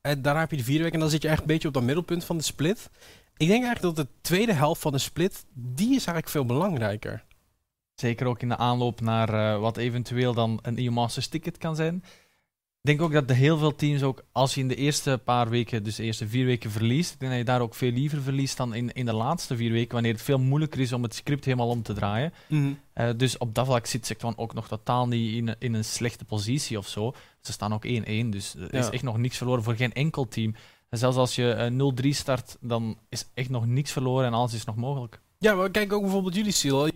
En 0.00 0.22
daarna 0.22 0.40
heb 0.40 0.50
je 0.50 0.56
de 0.56 0.64
vierde 0.64 0.82
week. 0.82 0.92
En 0.92 1.00
dan 1.00 1.10
zit 1.10 1.22
je 1.22 1.28
echt 1.28 1.40
een 1.40 1.46
beetje 1.46 1.68
op 1.68 1.74
dat 1.74 1.82
middelpunt 1.82 2.24
van 2.24 2.36
de 2.36 2.42
split. 2.42 2.90
Ik 3.36 3.48
denk 3.48 3.64
eigenlijk 3.64 3.96
dat 3.96 4.06
de 4.06 4.12
tweede 4.20 4.52
helft 4.52 4.80
van 4.80 4.92
de 4.92 4.98
split, 4.98 5.44
die 5.52 5.88
is 5.88 5.92
eigenlijk 5.92 6.28
veel 6.28 6.46
belangrijker. 6.46 7.24
Zeker 7.96 8.26
ook 8.26 8.42
in 8.42 8.48
de 8.48 8.56
aanloop 8.56 9.00
naar 9.00 9.34
uh, 9.34 9.60
wat 9.60 9.76
eventueel 9.76 10.34
dan 10.34 10.58
een 10.62 10.78
EU 10.78 10.90
Masters 10.90 11.26
ticket 11.26 11.58
kan 11.58 11.76
zijn. 11.76 12.02
Ik 12.86 12.96
denk 12.96 13.02
ook 13.02 13.12
dat 13.12 13.28
de 13.28 13.34
heel 13.34 13.58
veel 13.58 13.74
teams 13.74 14.02
ook, 14.02 14.24
als 14.32 14.54
je 14.54 14.60
in 14.60 14.68
de 14.68 14.74
eerste 14.74 15.20
paar 15.24 15.48
weken, 15.48 15.82
dus 15.82 15.96
de 15.96 16.02
eerste 16.02 16.28
vier 16.28 16.44
weken 16.44 16.70
verliest, 16.70 17.12
ik 17.12 17.18
denk 17.18 17.30
dat 17.30 17.40
je 17.40 17.46
daar 17.46 17.60
ook 17.60 17.74
veel 17.74 17.90
liever 17.90 18.22
verliest 18.22 18.56
dan 18.56 18.74
in, 18.74 18.92
in 18.92 19.04
de 19.04 19.12
laatste 19.12 19.56
vier 19.56 19.72
weken, 19.72 19.92
wanneer 19.92 20.12
het 20.12 20.22
veel 20.22 20.38
moeilijker 20.38 20.80
is 20.80 20.92
om 20.92 21.02
het 21.02 21.14
script 21.14 21.44
helemaal 21.44 21.68
om 21.68 21.82
te 21.82 21.92
draaien. 21.92 22.32
Mm 22.48 22.62
-hmm. 22.62 23.04
uh, 23.06 23.10
dus 23.16 23.38
op 23.38 23.54
dat 23.54 23.66
vlak 23.66 23.86
zit 23.86 24.06
Sector 24.06 24.32
ook 24.36 24.54
nog 24.54 24.68
totaal 24.68 25.08
niet 25.08 25.34
in, 25.34 25.56
in 25.58 25.74
een 25.74 25.84
slechte 25.84 26.24
positie 26.24 26.78
of 26.78 26.88
zo. 26.88 27.14
Ze 27.40 27.52
staan 27.52 27.74
ook 27.74 27.86
1-1, 27.86 27.90
dus 28.26 28.54
er 28.54 28.74
is 28.74 28.90
echt 28.90 29.02
nog 29.02 29.18
niks 29.18 29.36
verloren 29.36 29.62
voor 29.62 29.74
geen 29.74 29.92
enkel 29.92 30.28
team. 30.28 30.54
En 30.88 30.98
zelfs 30.98 31.16
als 31.16 31.34
je 31.34 31.70
uh, 31.72 32.12
0-3 32.12 32.16
start, 32.16 32.56
dan 32.60 32.98
is 33.08 33.28
echt 33.34 33.50
nog 33.50 33.66
niks 33.66 33.92
verloren 33.92 34.26
en 34.26 34.32
alles 34.32 34.54
is 34.54 34.64
nog 34.64 34.76
mogelijk. 34.76 35.20
Ja, 35.38 35.54
maar 35.54 35.70
kijk 35.70 35.92
ook 35.92 36.02
bijvoorbeeld 36.02 36.34
jullie, 36.34 36.52
Siel. 36.52 36.86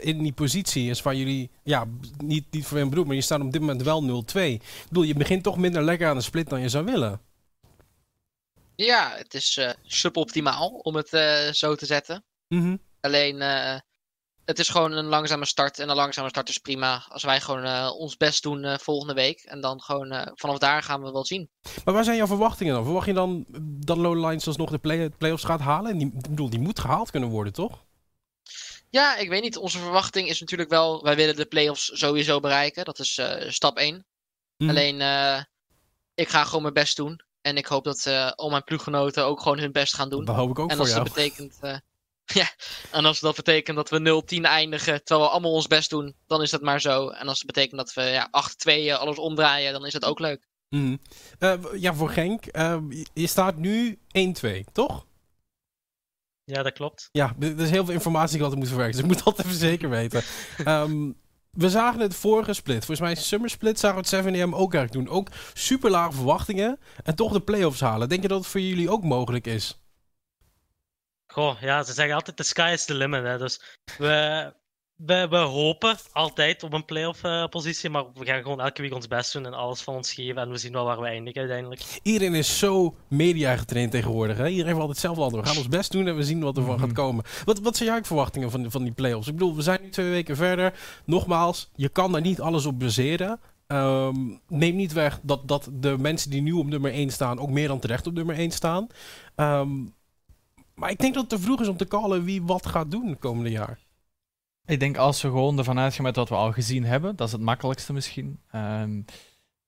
In 0.00 0.22
die 0.22 0.32
positie 0.32 0.90
is 0.90 1.02
waar 1.02 1.14
jullie, 1.14 1.50
ja, 1.62 1.86
niet, 2.18 2.44
niet 2.50 2.66
voor 2.66 2.78
een 2.78 2.90
beroep, 2.90 3.06
maar 3.06 3.14
je 3.14 3.20
staat 3.20 3.40
op 3.40 3.52
dit 3.52 3.60
moment 3.60 3.82
wel 3.82 4.24
0-2. 4.34 4.40
Ik 4.40 4.62
bedoel, 4.88 5.02
je 5.02 5.14
begint 5.14 5.42
toch 5.42 5.58
minder 5.58 5.82
lekker 5.82 6.08
aan 6.08 6.16
de 6.16 6.22
split 6.22 6.48
dan 6.48 6.60
je 6.60 6.68
zou 6.68 6.84
willen. 6.84 7.20
Ja, 8.76 9.12
het 9.16 9.34
is 9.34 9.56
uh, 9.56 9.70
suboptimaal 9.82 10.68
om 10.68 10.96
het 10.96 11.12
uh, 11.12 11.52
zo 11.52 11.74
te 11.74 11.86
zetten. 11.86 12.24
Mm 12.48 12.60
-hmm. 12.60 12.78
Alleen, 13.00 13.36
uh, 13.36 13.78
het 14.44 14.58
is 14.58 14.68
gewoon 14.68 14.92
een 14.92 15.04
langzame 15.04 15.44
start. 15.44 15.78
En 15.78 15.88
een 15.88 15.96
langzame 15.96 16.28
start 16.28 16.48
is 16.48 16.58
prima. 16.58 17.04
Als 17.08 17.22
wij 17.22 17.40
gewoon 17.40 17.90
ons 17.90 18.16
best 18.16 18.42
doen 18.42 18.78
volgende 18.78 19.14
week. 19.14 19.40
En 19.40 19.60
dan 19.60 19.80
gewoon 19.80 20.32
vanaf 20.34 20.58
daar 20.58 20.82
gaan 20.82 21.02
we 21.02 21.12
wel 21.12 21.24
zien. 21.24 21.50
Maar 21.84 21.94
waar 21.94 22.04
zijn 22.04 22.16
jouw 22.16 22.26
verwachtingen 22.26 22.74
dan? 22.74 22.84
Verwacht 22.84 23.06
je 23.06 23.12
dan 23.12 23.44
dat 23.60 23.96
Lowlines 23.96 24.46
alsnog 24.46 24.70
de 24.70 24.78
play 24.78 25.10
playoffs 25.10 25.44
gaat 25.44 25.60
halen? 25.60 25.90
En 25.90 25.98
die, 25.98 26.06
ik 26.06 26.28
bedoel, 26.28 26.50
die 26.50 26.60
moet 26.60 26.80
gehaald 26.80 27.10
kunnen 27.10 27.28
worden, 27.28 27.52
toch? 27.52 27.83
Ja, 28.94 29.16
ik 29.16 29.28
weet 29.28 29.42
niet. 29.42 29.56
Onze 29.56 29.78
verwachting 29.78 30.28
is 30.28 30.40
natuurlijk 30.40 30.70
wel, 30.70 31.02
wij 31.02 31.16
willen 31.16 31.36
de 31.36 31.44
playoffs 31.44 31.90
sowieso 31.94 32.40
bereiken. 32.40 32.84
Dat 32.84 32.98
is 32.98 33.18
uh, 33.18 33.50
stap 33.50 33.76
1. 33.76 34.06
Mm. 34.56 34.68
Alleen, 34.68 35.00
uh, 35.00 35.40
ik 36.14 36.28
ga 36.28 36.44
gewoon 36.44 36.62
mijn 36.62 36.74
best 36.74 36.96
doen. 36.96 37.20
En 37.40 37.56
ik 37.56 37.66
hoop 37.66 37.84
dat 37.84 38.04
uh, 38.08 38.30
al 38.30 38.50
mijn 38.50 38.64
ploeggenoten 38.64 39.24
ook 39.24 39.40
gewoon 39.40 39.58
hun 39.58 39.72
best 39.72 39.94
gaan 39.94 40.08
doen. 40.08 40.24
Dat 40.24 40.36
hoop 40.36 40.50
ik 40.50 40.58
ook 40.58 40.70
en 40.70 40.76
voor 40.76 40.84
als 40.84 40.94
jou. 40.94 41.04
Dat 41.04 41.14
betekent, 41.14 41.58
ja, 42.40 42.50
en 42.90 43.04
als 43.04 43.20
dat 43.20 43.36
betekent 43.36 43.76
dat 43.76 43.90
we 43.90 44.22
0-10 44.38 44.40
eindigen, 44.40 45.04
terwijl 45.04 45.26
we 45.26 45.32
allemaal 45.32 45.52
ons 45.52 45.66
best 45.66 45.90
doen, 45.90 46.14
dan 46.26 46.42
is 46.42 46.50
dat 46.50 46.62
maar 46.62 46.80
zo. 46.80 47.08
En 47.08 47.28
als 47.28 47.38
het 47.38 47.46
betekent 47.46 47.76
dat 47.76 47.94
we 47.94 48.02
ja, 48.02 48.30
8-2 48.90 49.00
alles 49.00 49.18
omdraaien, 49.18 49.72
dan 49.72 49.86
is 49.86 49.92
dat 49.92 50.04
ook 50.04 50.18
leuk. 50.18 50.48
Mm. 50.68 50.98
ja, 51.76 51.94
voor 51.94 52.10
Genk, 52.10 52.44
je 53.12 53.26
staat 53.26 53.56
nu 53.56 53.98
1-2, 54.42 54.48
toch? 54.72 55.06
Ja, 56.44 56.62
dat 56.62 56.72
klopt. 56.72 57.08
Ja, 57.12 57.34
er 57.40 57.60
is 57.60 57.70
heel 57.70 57.84
veel 57.84 57.94
informatie 57.94 58.28
die 58.28 58.36
ik 58.36 58.42
altijd 58.42 58.60
moet 58.60 58.68
verwerken. 58.68 58.96
Dus 58.96 59.04
ik 59.04 59.14
moet 59.14 59.24
dat 59.24 59.38
even 59.44 59.58
zeker 59.58 59.90
weten. 59.90 60.22
um, 60.66 61.16
we 61.50 61.70
zagen 61.70 62.00
het 62.00 62.14
vorige 62.14 62.52
split. 62.52 62.84
Volgens 62.84 63.00
mij 63.00 63.14
Summer 63.14 63.50
Split 63.50 63.78
zagen 63.78 64.02
we 64.02 64.16
het 64.16 64.50
7am 64.50 64.54
ook 64.54 64.74
erg 64.74 64.90
doen. 64.90 65.08
Ook 65.08 65.28
super 65.54 65.90
lage 65.90 66.12
verwachtingen. 66.12 66.78
En 67.02 67.14
toch 67.14 67.32
de 67.32 67.40
playoffs 67.40 67.80
halen. 67.80 68.08
Denk 68.08 68.22
je 68.22 68.28
dat 68.28 68.38
het 68.38 68.48
voor 68.48 68.60
jullie 68.60 68.90
ook 68.90 69.02
mogelijk 69.02 69.46
is? 69.46 69.78
Goh, 71.26 71.60
ja, 71.60 71.82
ze 71.82 71.92
zeggen 71.92 72.14
altijd 72.14 72.36
the 72.36 72.42
sky 72.42 72.70
is 72.72 72.84
the 72.84 72.94
limit. 72.94 73.22
Hè. 73.22 73.38
Dus 73.38 73.78
we, 73.98 74.52
we, 75.06 75.26
we 75.30 75.36
hopen 75.36 75.96
altijd 76.12 76.62
op 76.62 76.72
een 76.72 76.84
playoff 76.84 77.24
uh, 77.24 77.46
positie, 77.46 77.90
maar 77.90 78.04
we 78.14 78.24
gaan 78.24 78.42
gewoon 78.42 78.60
elke 78.60 78.82
week 78.82 78.94
ons 78.94 79.08
best 79.08 79.32
doen 79.32 79.46
en 79.46 79.54
alles 79.54 79.80
van 79.80 79.94
ons 79.94 80.12
geven. 80.12 80.42
En 80.42 80.50
we 80.50 80.58
zien 80.58 80.72
wel 80.72 80.84
waar 80.84 81.00
we 81.00 81.06
eindigen 81.06 81.40
uiteindelijk. 81.40 81.82
Iedereen 82.02 82.34
is 82.34 82.58
zo 82.58 82.94
media 83.08 83.56
getraind 83.56 83.90
tegenwoordig. 83.90 84.36
Hè? 84.36 84.48
Iedereen 84.48 84.66
heeft 84.66 84.80
altijd 84.80 84.96
hetzelfde 84.96 85.22
antwoord. 85.22 85.44
We 85.44 85.50
gaan 85.50 85.58
ons 85.58 85.68
best 85.68 85.92
doen 85.92 86.06
en 86.06 86.16
we 86.16 86.22
zien 86.22 86.40
wat 86.40 86.56
er 86.56 86.64
van 86.64 86.78
gaat 86.78 86.92
komen. 86.92 87.24
Wat, 87.44 87.60
wat 87.60 87.76
zijn 87.76 87.88
jouw 87.88 88.02
verwachtingen 88.02 88.50
van, 88.50 88.70
van 88.70 88.82
die 88.82 88.92
playoffs? 88.92 89.28
Ik 89.28 89.34
bedoel, 89.34 89.56
we 89.56 89.62
zijn 89.62 89.82
nu 89.82 89.88
twee 89.88 90.10
weken 90.10 90.36
verder. 90.36 90.72
Nogmaals, 91.04 91.70
je 91.74 91.88
kan 91.88 92.12
daar 92.12 92.20
niet 92.20 92.40
alles 92.40 92.66
op 92.66 92.78
baseren. 92.78 93.40
Um, 93.66 94.40
neem 94.48 94.76
niet 94.76 94.92
weg 94.92 95.20
dat, 95.22 95.48
dat 95.48 95.68
de 95.72 95.96
mensen 95.98 96.30
die 96.30 96.42
nu 96.42 96.52
op 96.52 96.66
nummer 96.66 96.92
1 96.92 97.10
staan 97.10 97.38
ook 97.38 97.50
meer 97.50 97.68
dan 97.68 97.78
terecht 97.78 98.06
op 98.06 98.14
nummer 98.14 98.36
1 98.36 98.50
staan. 98.50 98.86
Um, 99.36 99.94
maar 100.74 100.90
ik 100.90 100.98
denk 100.98 101.14
dat 101.14 101.30
het 101.30 101.40
te 101.40 101.46
vroeg 101.46 101.60
is 101.60 101.68
om 101.68 101.76
te 101.76 101.86
callen 101.86 102.24
wie 102.24 102.42
wat 102.42 102.66
gaat 102.66 102.90
doen 102.90 103.08
het 103.08 103.18
komende 103.18 103.50
jaar. 103.50 103.78
Ik 104.66 104.80
denk 104.80 104.96
als 104.96 105.22
we 105.22 105.28
gewoon 105.28 105.58
ervan 105.58 105.78
uitgaan 105.78 106.04
met 106.04 106.16
wat 106.16 106.28
we 106.28 106.34
al 106.34 106.52
gezien 106.52 106.84
hebben, 106.84 107.16
dat 107.16 107.26
is 107.26 107.32
het 107.32 107.42
makkelijkste 107.42 107.92
misschien. 107.92 108.40
Um, 108.54 109.04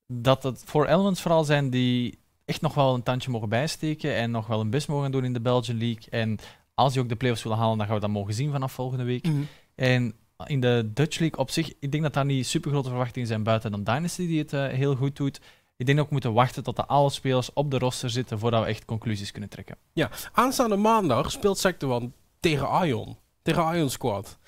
dat 0.06 0.42
het 0.42 0.62
voor 0.66 0.86
elements 0.86 1.20
vooral 1.20 1.44
zijn 1.44 1.70
die 1.70 2.18
echt 2.44 2.60
nog 2.60 2.74
wel 2.74 2.94
een 2.94 3.02
tandje 3.02 3.30
mogen 3.30 3.48
bijsteken 3.48 4.14
en 4.14 4.30
nog 4.30 4.46
wel 4.46 4.60
een 4.60 4.70
best 4.70 4.88
mogen 4.88 5.10
doen 5.10 5.24
in 5.24 5.32
de 5.32 5.40
Belgian 5.40 5.78
League. 5.78 6.10
En 6.10 6.38
als 6.74 6.92
die 6.92 7.02
ook 7.02 7.08
de 7.08 7.16
playoffs 7.16 7.42
willen 7.42 7.58
halen, 7.58 7.78
dan 7.78 7.86
gaan 7.86 7.94
we 7.94 8.00
dat 8.00 8.10
mogen 8.10 8.34
zien 8.34 8.50
vanaf 8.50 8.72
volgende 8.72 9.04
week. 9.04 9.26
Mm 9.26 9.32
-hmm. 9.32 9.46
En 9.74 10.14
in 10.46 10.60
de 10.60 10.90
Dutch 10.94 11.18
League 11.18 11.38
op 11.38 11.50
zich, 11.50 11.72
ik 11.80 11.90
denk 11.90 12.02
dat 12.02 12.14
daar 12.14 12.24
niet 12.24 12.46
super 12.46 12.70
grote 12.70 12.88
verwachtingen 12.88 13.28
zijn 13.28 13.42
buiten 13.42 13.70
dan 13.70 13.84
Dynasty, 13.84 14.26
die 14.26 14.38
het 14.38 14.52
uh, 14.52 14.66
heel 14.66 14.96
goed 14.96 15.16
doet. 15.16 15.40
Ik 15.76 15.86
denk 15.86 15.98
we 15.98 16.06
moeten 16.10 16.32
wachten 16.32 16.62
tot 16.62 16.76
de 16.76 16.86
alle 16.86 17.10
spelers 17.10 17.52
op 17.52 17.70
de 17.70 17.78
roster 17.78 18.10
zitten 18.10 18.38
voordat 18.38 18.62
we 18.62 18.68
echt 18.68 18.84
conclusies 18.84 19.30
kunnen 19.30 19.50
trekken. 19.50 19.76
Ja, 19.92 20.10
aanstaande 20.32 20.76
maandag 20.76 21.30
speelt 21.30 21.58
Sector 21.58 21.90
One 21.92 22.10
tegen 22.40 22.86
Ion. 22.86 23.16
Tegen 23.42 23.74
Ion 23.76 23.90
Squad. 23.90 24.38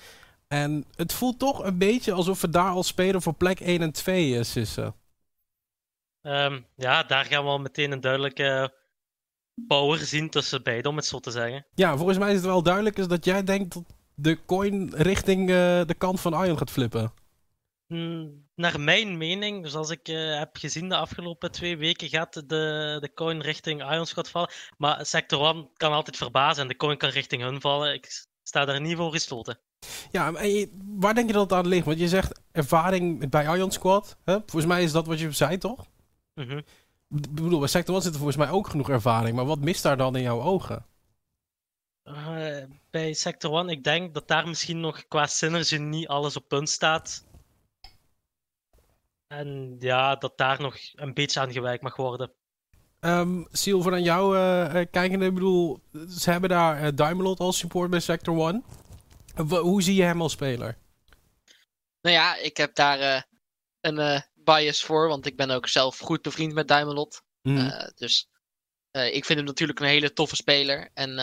En 0.53 0.85
het 0.95 1.13
voelt 1.13 1.39
toch 1.39 1.63
een 1.63 1.77
beetje 1.77 2.11
alsof 2.11 2.41
we 2.41 2.49
daar 2.49 2.71
al 2.71 2.83
spelen 2.83 3.21
voor 3.21 3.33
plek 3.33 3.59
1 3.59 3.81
en 3.81 3.91
2, 3.91 4.29
uh, 4.29 4.43
Sissen. 4.43 4.95
Um, 6.21 6.65
ja, 6.75 7.03
daar 7.03 7.25
gaan 7.25 7.43
we 7.43 7.49
al 7.49 7.59
meteen 7.59 7.91
een 7.91 8.01
duidelijke 8.01 8.73
power 9.67 9.97
zien 9.97 10.29
tussen 10.29 10.63
beiden, 10.63 10.91
om 10.91 10.97
het 10.97 11.05
zo 11.05 11.19
te 11.19 11.31
zeggen. 11.31 11.65
Ja, 11.75 11.97
volgens 11.97 12.17
mij 12.17 12.29
is 12.29 12.35
het 12.35 12.45
wel 12.45 12.63
duidelijk 12.63 12.97
is 12.97 13.07
dat 13.07 13.25
jij 13.25 13.43
denkt 13.43 13.73
dat 13.73 13.83
de 14.15 14.45
coin 14.45 14.95
richting 14.95 15.41
uh, 15.41 15.55
de 15.85 15.95
kant 15.97 16.21
van 16.21 16.45
Ion 16.45 16.57
gaat 16.57 16.71
flippen. 16.71 17.13
Mm, 17.87 18.49
naar 18.55 18.79
mijn 18.79 19.17
mening, 19.17 19.69
zoals 19.69 19.89
ik 19.89 20.07
uh, 20.07 20.37
heb 20.37 20.57
gezien 20.57 20.89
de 20.89 20.95
afgelopen 20.95 21.51
twee 21.51 21.77
weken, 21.77 22.09
gaat 22.09 22.33
de, 22.33 22.97
de 22.99 23.11
coin 23.13 23.41
richting 23.41 23.91
Ion 23.91 24.05
Scott 24.05 24.29
vallen. 24.29 24.51
Maar 24.77 25.05
Sector 25.05 25.55
1 25.55 25.69
kan 25.73 25.91
altijd 25.91 26.17
verbazen 26.17 26.61
en 26.61 26.67
de 26.67 26.75
coin 26.75 26.97
kan 26.97 27.09
richting 27.09 27.41
hun 27.41 27.61
vallen. 27.61 27.93
Ik 27.93 28.25
sta 28.43 28.65
daar 28.65 28.81
niet 28.81 28.97
voor 28.97 29.11
gestoten. 29.11 29.59
Ja, 30.11 30.33
en 30.33 30.69
waar 30.99 31.13
denk 31.13 31.27
je 31.27 31.33
dat 31.33 31.49
het 31.49 31.59
aan 31.59 31.67
ligt? 31.67 31.85
Want 31.85 31.99
je 31.99 32.07
zegt 32.07 32.41
ervaring 32.51 33.29
bij 33.29 33.57
Ion 33.57 33.71
Squad. 33.71 34.17
Hè? 34.25 34.33
Volgens 34.33 34.65
mij 34.65 34.83
is 34.83 34.91
dat 34.91 35.07
wat 35.07 35.19
je 35.19 35.31
zei, 35.31 35.57
toch? 35.57 35.85
Mm 36.33 36.47
-hmm. 36.47 36.63
Ik 37.15 37.33
bedoel, 37.33 37.59
bij 37.59 37.67
Sector 37.67 37.93
1 37.93 38.03
zit 38.03 38.11
er 38.11 38.19
volgens 38.19 38.37
mij 38.37 38.49
ook 38.49 38.67
genoeg 38.67 38.89
ervaring. 38.89 39.35
Maar 39.35 39.45
wat 39.45 39.59
mist 39.59 39.83
daar 39.83 39.97
dan 39.97 40.15
in 40.15 40.21
jouw 40.21 40.41
ogen? 40.41 40.85
Uh, 42.03 42.63
bij 42.89 43.13
Sector 43.13 43.57
1, 43.57 43.69
ik 43.69 43.83
denk 43.83 44.13
dat 44.13 44.27
daar 44.27 44.47
misschien 44.47 44.79
nog 44.79 45.07
qua 45.07 45.25
synergy 45.25 45.77
niet 45.77 46.07
alles 46.07 46.37
op 46.37 46.47
punt 46.47 46.69
staat. 46.69 47.23
En 49.27 49.75
ja, 49.79 50.15
dat 50.15 50.37
daar 50.37 50.61
nog 50.61 50.75
een 50.95 51.13
beetje 51.13 51.39
aan 51.39 51.51
gewerkt 51.51 51.83
mag 51.83 51.95
worden. 51.95 52.31
Um, 52.99 53.47
Silver, 53.51 53.93
aan 53.93 54.03
jou 54.03 54.37
uh, 54.37 54.85
kijkende, 54.91 55.25
ik 55.25 55.33
bedoel, 55.33 55.79
ze 56.09 56.31
hebben 56.31 56.49
daar 56.49 56.83
uh, 56.83 56.89
Diamond 56.95 57.39
als 57.39 57.57
support 57.57 57.89
bij 57.89 57.99
Sector 57.99 58.47
1. 58.49 58.63
Hoe 59.35 59.83
zie 59.83 59.95
je 59.95 60.03
hem 60.03 60.21
als 60.21 60.31
speler? 60.31 60.77
Nou 62.01 62.15
ja, 62.15 62.35
ik 62.35 62.57
heb 62.57 62.75
daar 62.75 62.99
uh, 62.99 63.21
een 63.79 64.23
bias 64.33 64.83
voor, 64.83 65.07
want 65.07 65.25
ik 65.25 65.37
ben 65.37 65.49
ook 65.49 65.67
zelf 65.67 65.97
goed 65.97 66.21
bevriend 66.21 66.53
met 66.53 66.67
Diamond. 66.67 67.21
Mm. 67.41 67.71
dus 67.95 68.29
ik 68.91 69.25
vind 69.25 69.39
hem 69.39 69.47
natuurlijk 69.47 69.79
een 69.79 69.85
hele 69.85 70.13
toffe 70.13 70.35
speler. 70.35 70.89
En, 70.93 71.15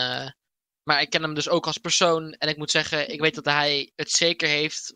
maar 0.83 1.01
ik 1.01 1.09
ken 1.09 1.21
hem 1.21 1.33
dus 1.33 1.49
ook 1.49 1.65
als 1.65 1.77
persoon. 1.77 2.33
En 2.33 2.49
ik 2.49 2.57
moet 2.57 2.71
zeggen, 2.71 3.09
ik 3.11 3.21
weet 3.21 3.35
dat 3.35 3.45
hij 3.45 3.91
het 3.95 4.11
zeker 4.11 4.47
heeft 4.47 4.95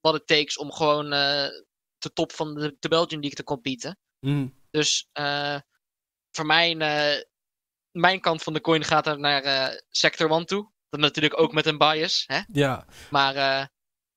wat 0.00 0.12
het 0.12 0.26
takes 0.26 0.58
om 0.58 0.72
gewoon 0.72 1.10
de 1.10 2.12
top 2.12 2.32
van 2.32 2.54
de, 2.54 2.76
de 2.78 2.88
Belgian 2.88 3.20
League 3.20 3.36
te 3.36 3.44
competen. 3.44 3.98
Mm. 4.20 4.54
Dus 4.70 5.08
voor 6.30 6.46
mijn, 6.46 6.78
mijn 7.90 8.20
kant 8.20 8.42
van 8.42 8.52
de 8.52 8.60
coin 8.60 8.84
gaat 8.84 9.06
er 9.06 9.18
naar 9.18 9.82
Sector 9.88 10.30
1 10.30 10.46
toe. 10.46 10.70
Dat 10.90 11.00
natuurlijk 11.00 11.40
ook 11.40 11.52
met 11.52 11.66
een 11.66 11.78
bias. 11.78 12.24
Hè? 12.26 12.40
Ja. 12.52 12.84
Maar, 13.10 13.34
uh, 13.34 13.66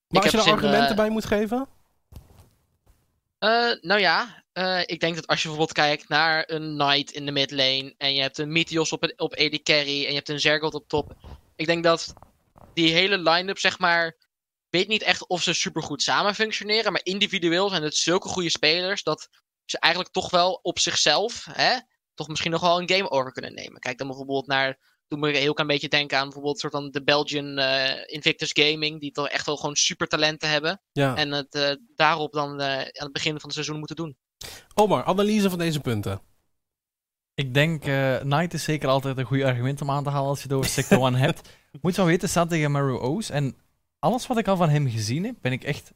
maar 0.08 0.22
als 0.22 0.32
je 0.32 0.38
er 0.38 0.52
argumenten 0.52 0.90
uh, 0.90 0.96
bij 0.96 1.10
moet 1.10 1.26
geven? 1.26 1.68
Uh, 3.40 3.72
nou 3.82 4.00
ja, 4.00 4.44
ik 4.86 5.00
denk 5.00 5.16
dat 5.16 5.28
als 5.28 5.42
je 5.42 5.48
bijvoorbeeld 5.48 5.78
kijkt 5.78 6.10
naar 6.10 6.44
een 6.48 6.78
Knight 6.78 7.12
in 7.12 7.26
de 7.26 7.32
midlane. 7.32 7.96
En 7.98 8.14
je 8.14 8.22
hebt 8.22 8.38
een 8.38 8.52
Meteos 8.52 8.92
op, 8.92 9.14
op 9.16 9.34
AD 9.34 9.64
Carry. 9.64 10.04
En 10.04 10.10
je 10.10 10.14
hebt 10.14 10.30
een 10.30 10.40
Zergold 10.40 10.74
op 10.74 10.88
top. 10.88 11.16
Ik 11.56 11.66
denk 11.66 11.84
dat 11.84 12.14
die 12.74 12.94
hele 12.94 13.18
line-up, 13.18 13.60
zeg 13.60 13.80
maar. 13.80 14.18
Weet 14.70 14.88
niet 14.88 15.02
echt 15.02 15.28
of 15.28 15.42
ze 15.42 15.54
supergoed 15.54 16.02
samen 16.02 16.36
functioneren. 16.36 16.92
Maar 16.92 17.02
individueel 17.04 17.70
zijn 17.70 17.84
het 17.84 17.96
zulke 17.96 18.28
goede 18.28 18.50
spelers. 18.50 19.04
Dat 19.04 19.30
ze 19.66 19.80
eigenlijk 19.80 20.14
toch 20.14 20.30
wel 20.30 20.60
op 20.62 20.80
zichzelf. 20.80 21.46
Hè, 21.52 21.78
toch 22.14 22.28
misschien 22.28 22.52
nog 22.52 22.62
wel 22.62 22.82
een 22.82 22.90
game 22.90 23.10
over 23.10 23.32
kunnen 23.32 23.54
nemen. 23.54 23.80
Kijk 23.80 23.98
dan 23.98 24.08
bijvoorbeeld 24.08 24.48
naar 24.48 24.78
doet 25.14 25.22
me 25.22 25.34
een 25.34 25.41
heel 25.41 25.53
klein 25.53 25.70
beetje 25.70 25.89
denken 25.89 26.18
aan 26.18 26.24
bijvoorbeeld 26.24 26.59
soort 26.59 26.74
van 26.74 26.91
de 26.91 27.03
Belgian 27.03 27.59
uh, 27.59 27.89
Invictus 28.05 28.51
Gaming, 28.53 28.99
die 28.99 29.11
toch 29.11 29.30
echt 29.30 29.45
wel 29.45 29.57
gewoon 29.57 29.76
super 29.76 30.07
talenten 30.07 30.49
hebben. 30.49 30.82
Ja. 30.91 31.16
En 31.16 31.32
het 31.32 31.55
uh, 31.55 31.72
daarop 31.95 32.32
dan 32.32 32.61
uh, 32.61 32.78
aan 32.78 32.88
het 32.93 33.11
begin 33.11 33.32
van 33.32 33.41
het 33.43 33.53
seizoen 33.53 33.78
moeten 33.78 33.95
doen. 33.95 34.18
Omar, 34.74 35.03
analyse 35.03 35.49
van 35.49 35.59
deze 35.59 35.80
punten. 35.80 36.22
Ik 37.36 37.53
denk, 37.53 37.82
Knight 38.20 38.53
is 38.53 38.64
zeker 38.64 38.89
altijd 38.89 39.18
een 39.18 39.26
goed 39.26 39.41
argument 39.41 39.82
om 39.82 39.89
aan 39.89 40.03
te 40.03 40.09
halen 40.09 40.30
als 40.30 40.41
je 40.41 40.47
het 40.47 40.57
over 40.57 40.70
Sector 40.70 41.05
1 41.05 41.16
hebt. 41.16 41.49
Moet 41.82 41.91
je 41.91 41.97
wel 41.97 42.09
weten, 42.09 42.30
staat 42.30 42.49
tegen 42.49 42.72
Maru 42.72 42.97
O's. 42.97 43.30
En 43.30 43.55
alles 43.99 44.28
wat 44.28 44.38
ik 44.38 44.47
al 44.47 44.57
van 44.57 44.70
hem 44.70 44.89
gezien 44.89 45.24
heb, 45.24 45.36
ben 45.41 45.51
ik 45.51 45.64
echt 45.64 45.93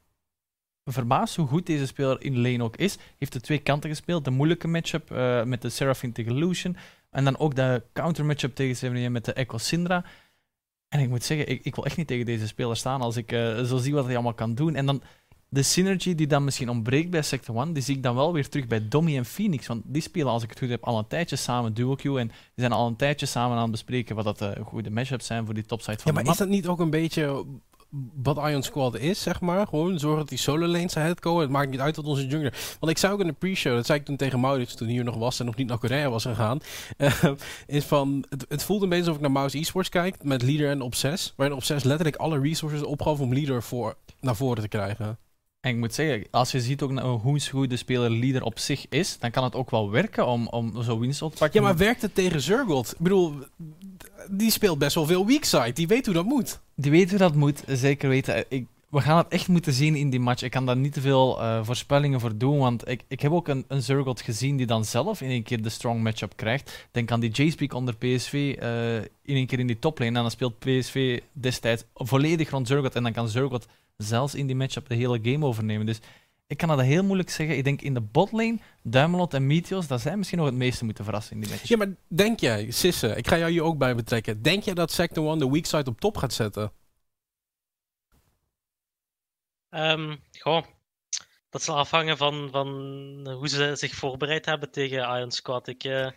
verbaasd 0.86 1.36
hoe 1.36 1.48
goed 1.48 1.66
deze 1.66 1.86
speler 1.86 2.22
in 2.22 2.42
lane 2.42 2.64
ook 2.64 2.78
is. 2.78 2.98
Heeft 3.18 3.34
de 3.34 3.42
twee 3.42 3.60
kanten 3.60 3.90
gespeeld. 3.90 4.26
De 4.26 4.32
moeilijke 4.32 4.68
matchup 4.68 5.10
met 5.46 5.62
de 5.62 5.70
Seraphine 5.70 6.14
tegen 6.14 6.34
Lucian. 6.34 6.76
En 7.18 7.24
dan 7.24 7.38
ook 7.38 7.56
de 7.56 7.84
counter 7.94 8.26
matchup 8.26 8.56
tegen 8.56 8.76
7 8.76 9.12
met 9.12 9.26
de 9.26 9.34
Echo 9.34 9.58
Syndra. 9.58 10.06
En 10.88 11.00
ik 11.00 11.10
moet 11.10 11.24
zeggen, 11.24 11.50
ik, 11.50 11.64
ik, 11.64 11.76
wil 11.76 11.86
echt 11.86 11.98
niet 11.98 12.08
tegen 12.08 12.26
deze 12.26 12.48
speler 12.48 12.76
staan 12.76 13.02
als 13.02 13.18
ik 13.18 13.32
uh, 13.32 13.64
zo 13.64 13.78
zie 13.78 13.94
wat 13.94 14.06
hij 14.06 14.14
allemaal 14.14 14.34
kan 14.34 14.56
doen. 14.56 14.76
En 14.76 14.86
dan 14.86 15.02
de 15.50 15.64
synergy 15.64 16.16
die 16.16 16.28
dan 16.28 16.44
misschien 16.44 16.70
ontbreekt 16.70 17.10
bij 17.10 17.22
Sector 17.22 17.56
1, 17.56 17.74
die 17.74 17.84
zie 17.84 17.96
ik 17.96 18.04
dan 18.04 18.16
wel 18.16 18.34
weer 18.34 18.50
terug 18.50 18.68
bij 18.68 18.88
Dommy 18.88 19.18
en 19.18 19.26
Phoenix. 19.26 19.68
Want 19.68 19.82
die 19.86 20.02
spelen, 20.02 20.32
als 20.32 20.44
ik 20.44 20.50
het 20.50 20.60
goed 20.60 20.70
heb, 20.70 20.84
al 20.84 20.98
een 20.98 21.08
tijdje 21.08 21.36
samen 21.36 21.74
duo 21.74 21.96
queue. 21.96 22.20
En 22.20 22.28
die 22.28 22.36
zijn 22.56 22.72
al 22.72 22.88
een 22.88 22.96
tijdje 22.96 23.26
samen 23.26 23.56
aan 23.56 23.62
het 23.62 23.72
bespreken 23.72 24.16
wat 24.16 24.24
dat 24.26 24.42
uh, 24.42 24.66
goede 24.66 24.90
matchups 24.90 25.26
zijn 25.26 25.46
voor 25.46 25.54
die 25.54 25.66
topside 25.66 25.98
van 25.98 26.14
ja, 26.14 26.22
maar 26.22 26.32
is 26.32 26.38
dat 26.38 26.50
niet 26.50 26.68
ook 26.68 26.80
een 26.80 26.90
beetje 26.90 27.46
wat 28.14 28.38
Ion 28.38 28.64
Squad 28.64 28.98
is, 28.98 29.22
zeg 29.22 29.42
maar. 29.42 29.68
Gewoon 29.68 30.00
zorgen 30.00 30.20
dat 30.20 30.30
die 30.30 30.38
solo 30.38 30.68
lanes 30.68 30.98
ahead 30.98 31.20
komen. 31.20 31.42
Het 31.42 31.52
maakt 31.52 31.70
niet 31.70 31.80
uit 31.80 31.96
wat 31.96 32.06
onze 32.06 32.28
jungler... 32.28 32.54
Want 32.80 32.92
ik 32.92 32.98
zei 32.98 33.14
ook 33.14 33.20
in 33.20 33.28
de 33.28 33.34
pre-show, 33.34 33.76
dat 33.76 33.86
zei 33.86 34.00
ik 34.00 34.06
toen 34.06 34.16
tegen 34.16 34.40
Maurits, 34.40 34.76
toen 34.76 34.88
hier 34.88 35.04
nog 35.04 35.16
was 35.16 35.40
en 35.40 35.46
nog 35.46 35.56
niet 35.56 35.68
naar 35.68 35.78
Korea 35.78 36.10
was 36.10 36.24
gegaan. 36.24 36.60
Uh, 36.98 37.24
is 37.68 37.86
van, 37.86 38.26
het, 38.30 38.46
het, 38.50 38.64
voelt 38.64 38.82
een 38.82 38.90
beetje 38.90 39.04
alsof 39.04 39.16
ik 39.16 39.22
naar 39.22 39.32
Mouse 39.32 39.58
Esports 39.58 39.90
kijk, 39.90 40.24
met 40.24 40.42
Leader 40.42 40.70
en 40.70 40.82
Obsess. 40.82 41.34
Waarin 41.36 41.56
Obsess 41.56 41.84
letterlijk 41.84 42.16
alle 42.16 42.40
resources 42.40 42.84
opgaf 42.84 43.20
om 43.20 43.34
Leader 43.34 43.64
voor, 43.64 43.96
naar 44.20 44.36
voren 44.36 44.62
te 44.62 44.68
krijgen. 44.68 45.18
En 45.68 45.74
ik 45.74 45.80
moet 45.80 45.94
zeggen, 45.94 46.28
als 46.32 46.52
je 46.52 46.62
ziet 46.62 46.82
ook 46.82 47.00
hoe 47.00 47.40
goed 47.50 47.70
de 47.70 47.78
speler 47.78 48.12
leader 48.12 48.44
op 48.44 48.60
zich 48.60 48.86
is, 48.90 49.20
dan 49.20 49.32
kan 49.32 49.44
het 49.44 49.56
ook 49.56 49.72
wel 49.72 49.92
werken 49.92 50.28
om, 50.28 50.48
om 50.48 50.84
zo 50.84 51.00
winst 51.00 51.22
op 51.22 51.32
te 51.32 51.38
pakken. 51.38 51.62
Ja, 51.62 51.68
maar 51.68 51.78
werkt 51.78 52.02
het 52.02 52.16
tegen 52.16 52.42
Zurgold? 52.42 52.92
Ik 52.92 53.00
bedoel, 53.00 53.34
die 54.30 54.52
speelt 54.52 54.78
best 54.78 54.96
wel 54.96 55.06
veel 55.06 55.26
weak 55.26 55.44
side. 55.44 55.74
Die 55.74 55.88
weet 55.88 56.06
hoe 56.06 56.16
dat 56.16 56.26
moet. 56.26 56.60
Die 56.76 56.92
weet 56.92 57.10
hoe 57.10 57.20
dat 57.20 57.36
moet, 57.36 57.64
zeker 57.68 58.10
weten. 58.10 58.46
Ik, 58.50 58.66
we 58.90 59.02
gaan 59.02 59.18
het 59.18 59.28
echt 59.28 59.48
moeten 59.48 59.74
zien 59.74 59.96
in 59.96 60.10
die 60.10 60.20
match. 60.20 60.44
Ik 60.44 60.52
kan 60.52 60.66
daar 60.66 60.78
niet 60.78 60.94
te 60.94 61.02
veel 61.02 61.42
uh, 61.42 61.64
voorspellingen 61.64 62.20
voor 62.20 62.38
doen, 62.38 62.58
want 62.58 62.88
ik, 62.90 63.02
ik 63.08 63.22
heb 63.22 63.32
ook 63.32 63.48
een, 63.48 63.66
een 63.68 63.82
Zurgold 63.82 64.22
gezien 64.22 64.58
die 64.58 64.66
dan 64.66 64.86
zelf 64.86 65.22
in 65.22 65.30
een 65.30 65.44
keer 65.44 65.62
de 65.62 65.70
strong 65.70 66.04
matchup 66.04 66.34
krijgt. 66.36 66.88
Denk 66.92 67.12
aan 67.12 67.20
die 67.20 67.32
J-Speak 67.32 67.74
onder 67.74 67.96
PSV 67.96 68.34
uh, 68.34 68.96
in 68.96 69.36
een 69.36 69.48
keer 69.48 69.60
in 69.60 69.68
die 69.68 69.80
toplane. 69.80 70.16
En 70.16 70.22
dan 70.22 70.32
speelt 70.32 70.60
PSV 70.60 71.20
destijds 71.32 71.84
volledig 71.94 72.50
rond 72.50 72.68
Zurgold 72.68 72.96
en 72.96 73.04
dan 73.04 73.14
kan 73.14 73.30
Zurgold 73.30 73.68
zelfs 73.98 74.36
in 74.36 74.48
die 74.48 74.56
matchup 74.56 74.88
de 74.88 74.96
hele 74.96 75.20
game 75.22 75.46
overnemen. 75.46 75.86
Dus 75.86 76.00
ik 76.48 76.58
kan 76.58 76.68
dat 76.68 76.82
heel 76.82 77.04
moeilijk 77.04 77.30
zeggen. 77.30 77.58
Ik 77.58 77.64
denk 77.64 77.82
in 77.82 77.94
de 77.94 78.02
botlane, 78.02 78.60
Duimelot 78.84 79.34
en 79.34 79.48
Meteos, 79.48 79.88
dat 79.88 80.02
zij 80.02 80.18
misschien 80.18 80.38
nog 80.38 80.48
het 80.48 80.56
meeste 80.56 80.86
moeten 80.86 81.04
verrassen 81.04 81.36
in 81.36 81.42
die 81.42 81.50
match. 81.50 81.68
Ja, 81.68 81.78
maar 81.78 81.96
denk 82.08 82.40
jij, 82.40 82.72
Sisse, 82.72 83.16
ik 83.16 83.28
ga 83.28 83.38
jou 83.38 83.52
hier 83.52 83.64
ook 83.64 83.78
bij 83.78 83.96
betrekken. 83.96 84.42
Denk 84.42 84.64
jij 84.64 84.74
dat 84.74 84.92
Sector 84.92 85.30
1 85.30 85.40
de 85.40 85.50
weak 85.50 85.66
side 85.66 85.90
op 85.90 86.00
top 86.00 86.18
gaat 86.18 86.34
zetten? 86.34 86.72
Um, 89.70 90.20
goh, 90.40 90.64
dat 91.50 91.62
zal 91.62 91.78
afhangen 91.78 92.18
van, 92.18 92.50
van 92.52 92.68
hoe 93.32 93.50
ze 93.50 93.76
zich 93.76 93.96
voorbereid 93.96 94.46
hebben 94.46 94.72
tegen 94.72 94.98
Iron 94.98 95.32
Squad. 95.32 95.68
Ik, 95.68 95.84
uh, 95.84 96.10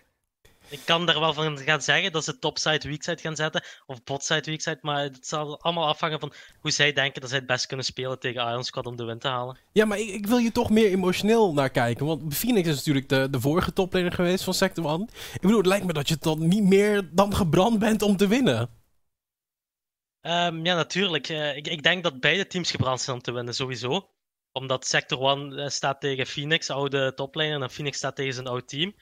ik 0.70 0.80
kan 0.84 1.06
daar 1.06 1.20
wel 1.20 1.32
van 1.32 1.58
gaan 1.58 1.82
zeggen 1.82 2.12
dat 2.12 2.24
ze 2.24 2.38
topside, 2.38 2.88
weakside 2.88 3.20
gaan 3.20 3.36
zetten. 3.36 3.62
Of 3.86 4.02
botside, 4.04 4.44
weakside. 4.44 4.78
Maar 4.80 5.02
het 5.02 5.26
zal 5.26 5.60
allemaal 5.60 5.86
afhangen 5.86 6.20
van 6.20 6.32
hoe 6.60 6.70
zij 6.70 6.92
denken 6.92 7.20
dat 7.20 7.30
zij 7.30 7.38
het 7.38 7.46
best 7.46 7.66
kunnen 7.66 7.86
spelen 7.86 8.18
tegen 8.18 8.48
Iron 8.48 8.64
Squad 8.64 8.86
om 8.86 8.96
de 8.96 9.04
win 9.04 9.18
te 9.18 9.28
halen. 9.28 9.58
Ja, 9.72 9.84
maar 9.84 9.98
ik, 9.98 10.08
ik 10.08 10.26
wil 10.26 10.38
je 10.38 10.52
toch 10.52 10.70
meer 10.70 10.86
emotioneel 10.86 11.52
naar 11.52 11.70
kijken. 11.70 12.06
Want 12.06 12.34
Phoenix 12.34 12.68
is 12.68 12.76
natuurlijk 12.76 13.08
de, 13.08 13.30
de 13.30 13.40
vorige 13.40 13.72
toplaner 13.72 14.12
geweest 14.12 14.44
van 14.44 14.54
Sector 14.54 14.84
1. 14.84 15.08
Ik 15.34 15.40
bedoel, 15.40 15.56
het 15.56 15.66
lijkt 15.66 15.86
me 15.86 15.92
dat 15.92 16.08
je 16.08 16.16
dan 16.20 16.48
niet 16.48 16.64
meer 16.64 17.08
dan 17.12 17.34
gebrand 17.34 17.78
bent 17.78 18.02
om 18.02 18.16
te 18.16 18.26
winnen. 18.26 18.60
Um, 20.22 20.64
ja, 20.64 20.74
natuurlijk. 20.74 21.28
Uh, 21.28 21.56
ik, 21.56 21.68
ik 21.68 21.82
denk 21.82 22.02
dat 22.02 22.20
beide 22.20 22.46
teams 22.46 22.70
gebrand 22.70 23.00
zijn 23.00 23.16
om 23.16 23.22
te 23.22 23.32
winnen, 23.32 23.54
sowieso. 23.54 24.10
Omdat 24.52 24.86
Sector 24.86 25.28
1 25.28 25.52
uh, 25.52 25.68
staat 25.68 26.00
tegen 26.00 26.26
Phoenix, 26.26 26.70
oude 26.70 27.14
toplaner, 27.14 27.62
en 27.62 27.70
Phoenix 27.70 27.96
staat 27.96 28.16
tegen 28.16 28.34
zijn 28.34 28.46
oud 28.46 28.68
team. 28.68 28.94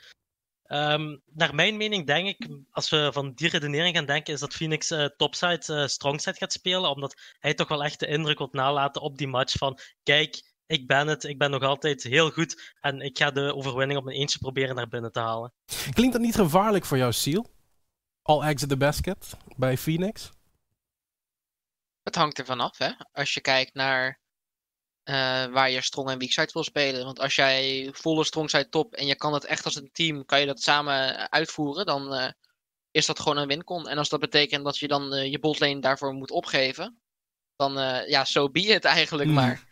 Um, 0.68 1.22
naar 1.32 1.54
mijn 1.54 1.76
mening 1.76 2.06
denk 2.06 2.28
ik, 2.28 2.48
als 2.70 2.90
we 2.90 3.10
van 3.12 3.32
die 3.34 3.48
redenering 3.48 3.96
gaan 3.96 4.06
denken, 4.06 4.34
is 4.34 4.40
dat 4.40 4.54
Phoenix 4.54 4.90
uh, 4.90 5.04
topside, 5.04 5.64
uh, 5.68 5.86
strongside 5.86 6.36
gaat 6.36 6.52
spelen. 6.52 6.90
Omdat 6.90 7.20
hij 7.38 7.54
toch 7.54 7.68
wel 7.68 7.84
echt 7.84 8.00
de 8.00 8.06
indruk 8.06 8.38
wilt 8.38 8.52
nalaten 8.52 9.02
op 9.02 9.18
die 9.18 9.26
match 9.26 9.56
van, 9.58 9.78
kijk, 10.02 10.42
ik 10.66 10.86
ben 10.86 11.06
het, 11.06 11.24
ik 11.24 11.38
ben 11.38 11.50
nog 11.50 11.62
altijd 11.62 12.02
heel 12.02 12.30
goed 12.30 12.74
en 12.80 13.00
ik 13.00 13.18
ga 13.18 13.30
de 13.30 13.54
overwinning 13.54 13.98
op 13.98 14.04
mijn 14.04 14.16
eentje 14.16 14.38
proberen 14.38 14.74
naar 14.74 14.88
binnen 14.88 15.12
te 15.12 15.20
halen. 15.20 15.52
Klinkt 15.90 16.12
dat 16.12 16.22
niet 16.22 16.34
gevaarlijk 16.34 16.84
voor 16.84 16.96
jou, 16.96 17.12
Seal? 17.12 17.46
All 18.22 18.42
eggs 18.42 18.62
in 18.62 18.68
the 18.68 18.76
basket 18.76 19.36
bij 19.56 19.76
Phoenix? 19.76 20.30
Het 22.02 22.14
hangt 22.14 22.38
ervan 22.38 22.60
af, 22.60 22.78
hè. 22.78 22.90
Als 23.12 23.34
je 23.34 23.40
kijkt 23.40 23.74
naar 23.74 24.20
uh, 25.08 25.14
waar 25.46 25.70
je 25.70 25.82
strong 25.82 26.10
en 26.10 26.18
weak 26.18 26.30
side 26.30 26.50
wil 26.52 26.62
spelen. 26.62 27.04
Want 27.04 27.20
als 27.20 27.34
jij 27.34 27.88
volle 27.92 28.24
strong 28.24 28.50
side 28.50 28.68
top 28.68 28.94
en 28.94 29.06
je 29.06 29.16
kan 29.16 29.32
het 29.32 29.44
echt 29.44 29.64
als 29.64 29.76
een 29.76 29.90
team, 29.92 30.24
kan 30.24 30.40
je 30.40 30.46
dat 30.46 30.62
samen 30.62 31.30
uitvoeren, 31.30 31.86
dan 31.86 32.14
uh, 32.14 32.28
is 32.90 33.06
dat 33.06 33.20
gewoon 33.20 33.38
een 33.38 33.48
wincon. 33.48 33.88
En 33.88 33.98
als 33.98 34.08
dat 34.08 34.20
betekent 34.20 34.64
dat 34.64 34.78
je 34.78 34.88
dan 34.88 35.14
uh, 35.14 35.30
je 35.30 35.38
botlane 35.38 35.80
daarvoor 35.80 36.12
moet 36.12 36.30
opgeven, 36.30 36.98
dan 37.56 37.72
ja, 38.06 38.24
zo 38.24 38.40
so 38.40 38.50
be 38.50 38.60
it 38.60 38.84
eigenlijk 38.84 39.26
Hmm. 39.28 39.34
maar. 39.34 39.66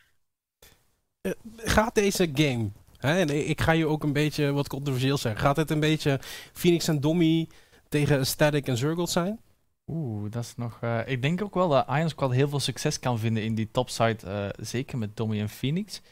gaat 1.57 1.95
deze 1.95 2.31
game, 2.35 2.71
hè, 2.97 3.19
en 3.19 3.49
ik 3.49 3.61
ga 3.61 3.73
je 3.73 3.87
ook 3.87 4.03
een 4.03 4.13
beetje 4.13 4.53
wat 4.53 4.69
controversieel 4.69 5.19
zeggen, 5.19 5.41
gaat 5.41 5.57
het 5.57 5.71
een 5.71 5.81
beetje 5.81 6.21
Phoenix 6.53 6.89
en 6.89 7.01
Dommy 7.01 7.49
tegen 7.89 8.27
Static 8.27 8.67
en 8.67 8.77
Zurgle 8.77 9.09
zijn? 9.09 9.41
Oeh, 9.87 10.31
dat 10.31 10.43
is 10.43 10.57
nog. 10.57 10.79
Uh, 10.85 11.09
ik 11.09 11.23
denk 11.23 11.43
ook 11.43 11.55
wel 11.55 11.69
dat 11.69 11.89
Iron 11.89 12.09
Squad 12.09 12.33
heel 12.33 12.49
veel 12.49 12.61
succes 12.61 12.99
kan 12.99 13.19
vinden 13.19 13.43
in 13.43 13.55
die 13.55 13.71
topside, 13.71 14.19
uh, 14.25 14.65
zeker 14.65 14.99
met 14.99 15.17
Dommy 15.17 15.41
en 15.41 15.49
Phoenix. 15.49 16.03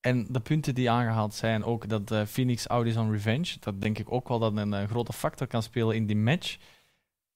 En 0.00 0.26
de 0.28 0.40
punten 0.40 0.74
die 0.74 0.90
aangehaald 0.90 1.34
zijn, 1.34 1.64
ook 1.64 1.88
dat 1.88 2.10
uh, 2.10 2.24
Phoenix 2.24 2.68
out 2.68 2.86
is 2.86 2.96
on 2.96 3.10
revenge, 3.10 3.56
dat 3.60 3.80
denk 3.80 3.98
ik 3.98 4.12
ook 4.12 4.28
wel 4.28 4.38
dat 4.38 4.56
een 4.56 4.88
grote 4.88 5.12
factor 5.12 5.46
kan 5.46 5.62
spelen 5.62 5.96
in 5.96 6.06
die 6.06 6.16
match. 6.16 6.56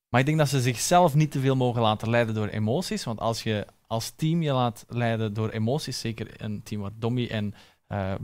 Maar 0.09 0.20
ik 0.20 0.26
denk 0.26 0.39
dat 0.39 0.49
ze 0.49 0.61
zichzelf 0.61 1.14
niet 1.14 1.30
te 1.30 1.41
veel 1.41 1.57
mogen 1.57 1.82
laten 1.82 2.11
leiden 2.11 2.34
door 2.34 2.49
emoties. 2.49 3.05
Want 3.05 3.20
als 3.20 3.43
je 3.43 3.66
als 3.86 4.11
team 4.11 4.43
je 4.43 4.53
laat 4.53 4.84
leiden 4.89 5.34
door 5.34 5.51
emoties, 5.51 6.01
zeker 6.01 6.43
een 6.43 6.62
team 6.62 6.80
waar 6.80 6.91
Dommy 6.99 7.26
en 7.26 7.55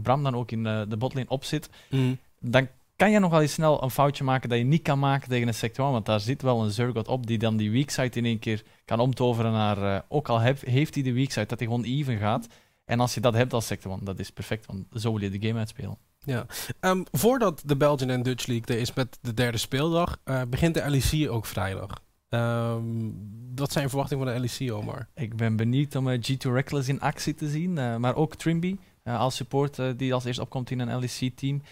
Bram 0.02 0.22
dan 0.22 0.34
ook 0.34 0.50
in 0.50 0.62
de 0.62 0.96
botlane 0.98 1.28
op 1.28 1.44
zit, 1.44 1.68
mm. 1.90 2.18
dan 2.40 2.68
kan 2.96 3.10
je 3.10 3.18
nog 3.18 3.30
wel 3.30 3.40
eens 3.40 3.52
snel 3.52 3.82
een 3.82 3.90
foutje 3.90 4.24
maken 4.24 4.48
dat 4.48 4.58
je 4.58 4.64
niet 4.64 4.82
kan 4.82 4.98
maken 4.98 5.28
tegen 5.28 5.48
een 5.48 5.54
sector 5.54 5.84
1, 5.84 5.92
want 5.92 6.06
daar 6.06 6.20
zit 6.20 6.42
wel 6.42 6.64
een 6.64 6.70
Zergot 6.70 7.08
op 7.08 7.26
die 7.26 7.38
dan 7.38 7.56
die 7.56 7.70
weak 7.70 7.90
side 7.90 8.18
in 8.18 8.24
één 8.24 8.38
keer 8.38 8.62
kan 8.84 9.00
omtoveren 9.00 9.52
naar, 9.52 9.78
uh, 9.78 9.98
ook 10.08 10.28
al 10.28 10.40
heeft 10.40 10.94
hij 10.94 11.02
de 11.02 11.12
weak 11.12 11.30
side, 11.30 11.46
dat 11.46 11.58
hij 11.58 11.68
gewoon 11.68 11.84
even 11.84 12.18
gaat. 12.18 12.46
En 12.84 13.00
als 13.00 13.14
je 13.14 13.20
dat 13.20 13.34
hebt 13.34 13.52
als 13.52 13.66
sector 13.66 13.92
1, 13.92 14.04
dat 14.04 14.18
is 14.18 14.30
perfect, 14.30 14.66
want 14.66 14.86
zo 14.92 15.12
wil 15.12 15.22
je 15.22 15.38
de 15.38 15.46
game 15.46 15.58
uitspelen. 15.58 15.96
Ja. 16.18 16.46
Um, 16.80 17.04
voordat 17.12 17.62
de 17.64 17.76
Belgian 17.76 18.10
en 18.10 18.22
Dutch 18.22 18.46
League 18.46 18.74
er 18.74 18.80
is 18.80 18.92
met 18.92 19.18
de 19.20 19.34
derde 19.34 19.58
speeldag, 19.58 20.18
uh, 20.24 20.42
begint 20.48 20.74
de 20.74 20.90
LEC 20.90 21.30
ook 21.30 21.46
vrijdag. 21.46 22.02
Um, 22.28 23.14
wat 23.54 23.72
zijn 23.72 23.88
verwachtingen 23.88 24.24
van 24.24 24.34
de 24.34 24.40
LEC, 24.40 24.72
Omar? 24.72 25.08
Ik 25.14 25.36
ben 25.36 25.56
benieuwd 25.56 25.96
om 25.96 26.08
uh, 26.08 26.18
G2 26.18 26.50
Reckless 26.50 26.88
in 26.88 27.00
actie 27.00 27.34
te 27.34 27.48
zien, 27.48 28.00
maar 28.00 28.14
ook 28.14 28.34
Trimby 28.34 28.76
als 29.04 29.36
support 29.36 29.98
die 29.98 30.14
als 30.14 30.24
eerst 30.24 30.38
opkomt 30.38 30.70
in 30.70 30.78
een 30.78 30.98
LEC-team 30.98 31.62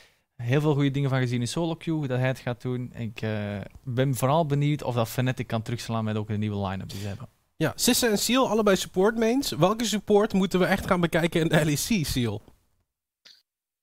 heel 0.43 0.61
veel 0.61 0.74
goede 0.74 0.90
dingen 0.90 1.11
van 1.11 1.18
gezien 1.18 1.40
in 1.40 1.49
solo 1.49 1.74
queue, 1.74 1.97
hoe 1.97 2.07
dat 2.07 2.18
hij 2.18 2.28
het 2.28 2.38
gaat 2.38 2.62
doen. 2.62 2.93
Ik 2.95 3.22
uh, 3.22 3.61
ben 3.82 4.14
vooral 4.14 4.47
benieuwd 4.47 4.82
of 4.82 4.95
dat 4.95 5.09
Fnatic 5.09 5.47
kan 5.47 5.62
terugslaan 5.62 6.05
met 6.05 6.16
ook 6.16 6.28
een 6.28 6.40
nieuwe 6.40 6.66
line-up 6.66 6.88
die 6.88 7.01
ze 7.01 7.07
hebben. 7.07 7.28
Ja, 7.57 7.72
Sissa 7.76 8.09
en 8.09 8.18
Seal, 8.18 8.49
allebei 8.49 8.76
support 8.76 9.18
mains. 9.18 9.51
Welke 9.51 9.84
support 9.84 10.32
moeten 10.32 10.59
we 10.59 10.64
echt 10.64 10.86
gaan 10.86 11.01
bekijken 11.01 11.40
in 11.40 11.49
de 11.49 11.64
LEC, 11.64 12.07
Seal? 12.07 12.43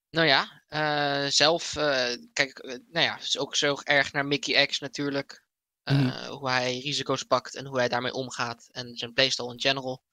Nou 0.10 0.28
ja, 0.28 0.62
uh, 0.70 1.32
zelf 1.32 1.76
uh, 1.76 1.84
kijk 2.34 2.50
ik 2.50 2.82
nou 2.92 3.06
ja, 3.06 3.20
is 3.20 3.38
ook 3.38 3.56
zo 3.56 3.78
erg 3.84 4.14
naar 4.14 4.26
Mickey 4.26 4.66
X 4.66 4.80
natuurlijk. 4.80 5.44
Mm. 5.84 6.10
Hoe 6.10 6.50
hij 6.50 6.80
risico's 6.80 7.24
pakt 7.24 7.56
en 7.56 7.66
hoe 7.66 7.78
hij 7.78 7.90
daarmee 7.90 8.14
omgaat. 8.14 8.70
En 8.72 8.98
zijn 8.98 9.14
playstyle 9.14 9.52
in 9.52 9.62
general. 9.62 10.04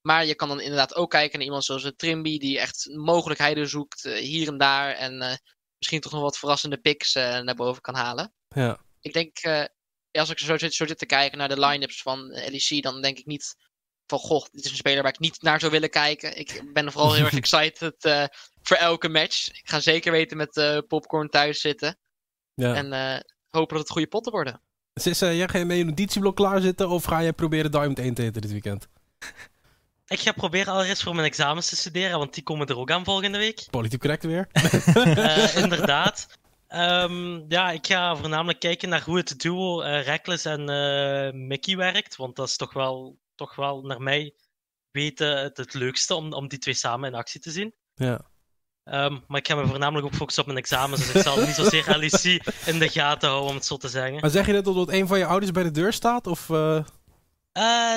Maar 0.00 0.26
je 0.26 0.34
kan 0.34 0.48
dan 0.48 0.60
inderdaad 0.60 0.94
ook 0.94 1.10
kijken 1.10 1.38
naar 1.38 1.46
iemand 1.46 1.64
zoals 1.64 1.92
Trimby, 1.96 2.38
die 2.38 2.58
echt 2.58 2.88
mogelijkheden 2.92 3.68
zoekt 3.68 4.02
hier 4.02 4.48
en 4.48 4.58
daar. 4.58 4.90
En 4.90 5.40
misschien 5.84 6.00
toch 6.00 6.12
nog 6.12 6.30
wat 6.30 6.38
verrassende 6.38 6.76
picks 6.76 7.14
uh, 7.14 7.40
naar 7.40 7.54
boven 7.54 7.82
kan 7.82 7.94
halen. 7.94 8.32
Ja. 8.48 8.80
Ik 9.00 9.12
denk, 9.12 9.44
uh, 9.44 9.64
als 10.10 10.30
ik 10.30 10.38
zo 10.38 10.58
zit, 10.58 10.74
zo 10.74 10.86
zit 10.86 10.98
te 10.98 11.06
kijken 11.06 11.38
naar 11.38 11.48
de 11.48 11.60
line-ups 11.60 12.02
van 12.02 12.26
LEC, 12.28 12.82
dan 12.82 13.02
denk 13.02 13.18
ik 13.18 13.26
niet 13.26 13.54
van, 14.06 14.18
goh, 14.18 14.44
dit 14.50 14.64
is 14.64 14.70
een 14.70 14.76
speler 14.76 15.02
waar 15.02 15.12
ik 15.12 15.18
niet 15.18 15.42
naar 15.42 15.60
zou 15.60 15.72
willen 15.72 15.90
kijken. 15.90 16.38
Ik 16.38 16.72
ben 16.72 16.92
vooral 16.92 17.14
heel 17.14 17.24
erg 17.24 17.34
excited 17.44 18.04
uh, 18.04 18.24
voor 18.62 18.76
elke 18.76 19.08
match. 19.08 19.48
Ik 19.48 19.68
ga 19.68 19.80
zeker 19.80 20.12
weten 20.12 20.36
met 20.36 20.84
popcorn 20.88 21.28
thuis 21.28 21.60
zitten. 21.60 21.98
Ja. 22.54 22.74
En 22.74 23.22
hopen 23.50 23.76
dat 23.76 23.82
het 23.82 23.90
goede 23.90 24.08
potten 24.08 24.32
worden. 24.32 24.60
Sis, 24.94 25.18
jij 25.18 25.48
ga 25.48 25.58
je 25.58 25.64
met 25.64 25.76
je 25.76 25.84
notitieblok 25.84 26.36
klaarzitten 26.36 26.88
of 26.88 27.04
ga 27.04 27.18
je 27.18 27.32
proberen 27.32 27.70
Diamond 27.70 27.98
1 27.98 28.14
te 28.14 28.22
eten 28.22 28.42
dit 28.42 28.50
weekend? 28.50 28.88
Ik 30.06 30.20
ga 30.20 30.32
proberen 30.32 30.72
allereerst 30.72 31.02
voor 31.02 31.14
mijn 31.14 31.26
examens 31.26 31.68
te 31.68 31.76
studeren, 31.76 32.18
want 32.18 32.34
die 32.34 32.42
komen 32.42 32.66
er 32.66 32.78
ook 32.78 32.90
aan 32.90 33.04
volgende 33.04 33.38
week. 33.38 33.66
Politiek 33.70 34.00
correct 34.00 34.24
weer. 34.24 34.48
uh, 34.96 35.56
inderdaad. 35.62 36.26
Um, 36.68 37.44
ja, 37.48 37.70
ik 37.70 37.86
ga 37.86 38.16
voornamelijk 38.16 38.60
kijken 38.60 38.88
naar 38.88 39.02
hoe 39.02 39.16
het 39.16 39.38
duo 39.40 39.82
uh, 39.82 40.02
Reckless 40.02 40.44
en 40.44 40.70
uh, 40.70 41.46
Mickey 41.46 41.76
werkt, 41.76 42.16
want 42.16 42.36
dat 42.36 42.48
is 42.48 42.56
toch 42.56 42.72
wel, 42.72 43.18
toch 43.34 43.54
wel 43.54 43.82
naar 43.82 44.00
mij 44.00 44.34
weten 44.90 45.42
het, 45.42 45.56
het 45.56 45.74
leukste 45.74 46.14
om, 46.14 46.32
om 46.32 46.48
die 46.48 46.58
twee 46.58 46.74
samen 46.74 47.08
in 47.08 47.14
actie 47.14 47.40
te 47.40 47.50
zien. 47.50 47.74
Ja. 47.94 48.32
Um, 48.84 49.24
maar 49.26 49.40
ik 49.40 49.46
ga 49.46 49.54
me 49.54 49.66
voornamelijk 49.66 50.06
ook 50.06 50.14
focussen 50.14 50.42
op 50.42 50.48
mijn 50.48 50.58
examens, 50.58 51.06
dus 51.06 51.14
ik 51.14 51.22
zal 51.22 51.44
niet 51.44 51.54
zozeer 51.54 51.98
LEC 51.98 52.22
in 52.66 52.78
de 52.78 52.88
gaten 52.88 53.28
houden, 53.28 53.50
om 53.50 53.56
het 53.56 53.64
zo 53.64 53.76
te 53.76 53.88
zeggen. 53.88 54.20
Maar 54.20 54.30
zeg 54.30 54.46
je 54.46 54.52
dat 54.52 54.66
omdat 54.66 54.88
een 54.88 55.06
van 55.06 55.18
je 55.18 55.26
ouders 55.26 55.52
bij 55.52 55.62
de 55.62 55.70
deur 55.70 55.92
staat? 55.92 56.26
Of, 56.26 56.48
Uh, 56.48 56.84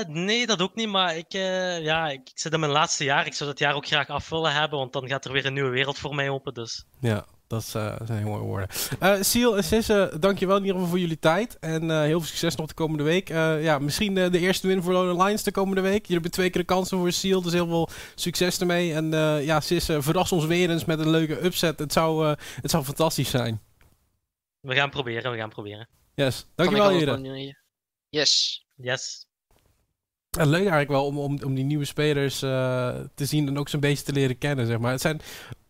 nee, 0.08 0.45
dat 0.45 0.62
ook 0.62 0.76
niet. 0.76 0.88
Maar 0.88 1.18
ik, 1.18 1.34
uh, 1.34 1.84
ja, 1.84 2.10
ik 2.10 2.32
zit 2.34 2.53
in 2.53 2.60
mijn 2.60 2.72
laatste 2.72 3.03
jaar. 3.03 3.26
Ik 3.26 3.34
zou 3.34 3.49
dat 3.49 3.60
jaar 3.60 3.76
ook 3.76 3.88
graag 3.88 4.08
af 4.08 4.30
willen 4.30 4.53
hebben, 4.53 4.80
want 4.80 4.93
dan 4.93 5.08
gaat 5.08 5.26
er 5.26 5.32
weer 5.32 5.45
een 5.45 5.53
nieuwe 5.53 5.70
wereld 5.70 5.97
voor 5.97 6.16
mij 6.16 6.30
open. 6.30 6.53
Dus. 6.53 6.86
Ja, 6.99 7.26
dat 7.47 7.62
is, 7.62 7.76
uh, 7.76 7.95
zijn 8.05 8.24
mooie 8.24 8.43
woorden. 8.43 8.68
Uh, 9.03 9.22
Siel 9.22 9.58
en 9.58 9.64
Sisse, 9.64 10.14
dankjewel 10.20 10.55
in 10.55 10.62
ieder 10.62 10.76
geval 10.76 10.89
voor 10.91 10.99
jullie 10.99 11.20
tijd. 11.20 11.60
En 11.60 12.01
heel 12.01 12.20
veel 12.20 12.30
succes 12.30 12.55
nog 12.55 12.68
de 12.68 12.74
komende 12.74 13.03
week. 13.03 13.28
ja, 13.28 13.80
misschien 13.80 14.14
de 14.14 14.39
eerste 14.39 14.68
win 14.68 14.84
voor 14.84 14.93
Lone 14.93 15.24
Lions 15.24 15.43
de 15.43 15.51
komende 15.51 15.82
week. 15.82 16.01
Jullie 16.01 16.14
hebben 16.14 16.32
twee 16.32 16.49
keer 16.49 16.62
de 16.62 16.68
kansen 16.68 16.97
voor 16.97 17.12
Siel, 17.12 17.41
dus 17.41 17.53
heel 17.53 17.68
veel 17.68 17.89
succes 18.16 18.60
ermee. 18.60 18.93
En 18.93 19.12
ja, 19.43 19.60
Sisse, 19.60 20.01
verras 20.01 20.32
ons 20.32 20.45
weer 20.45 20.70
eens 20.70 20.86
met 20.86 20.99
een 20.99 21.10
leuke 21.10 21.45
upset. 21.45 21.80
Het 21.80 21.93
zou, 21.93 22.36
het 22.62 22.72
zou 22.72 22.84
fantastisch 22.84 23.30
zijn. 23.30 23.62
We 24.60 24.76
gaan 24.76 24.89
proberen, 24.89 25.32
we 25.32 25.38
gaan 25.38 25.49
proberen. 25.49 25.88
Yes, 26.16 26.45
dankjewel 26.55 26.89
heren. 26.89 27.55
Yes. 28.10 28.66
Yes. 28.76 29.26
Leuk 30.45 30.59
eigenlijk 30.59 30.89
wel 30.89 31.05
om, 31.05 31.17
om, 31.17 31.39
om 31.45 31.55
die 31.55 31.63
nieuwe 31.63 31.85
spelers 31.85 32.43
uh, 32.43 32.89
te 33.15 33.25
zien 33.25 33.47
en 33.47 33.57
ook 33.57 33.69
zo'n 33.69 33.79
beetje 33.79 34.03
te 34.03 34.13
leren 34.13 34.38
kennen, 34.38 34.67
zeg 34.67 34.79
maar. 34.79 34.91
Het, 34.91 35.01
zijn, 35.01 35.21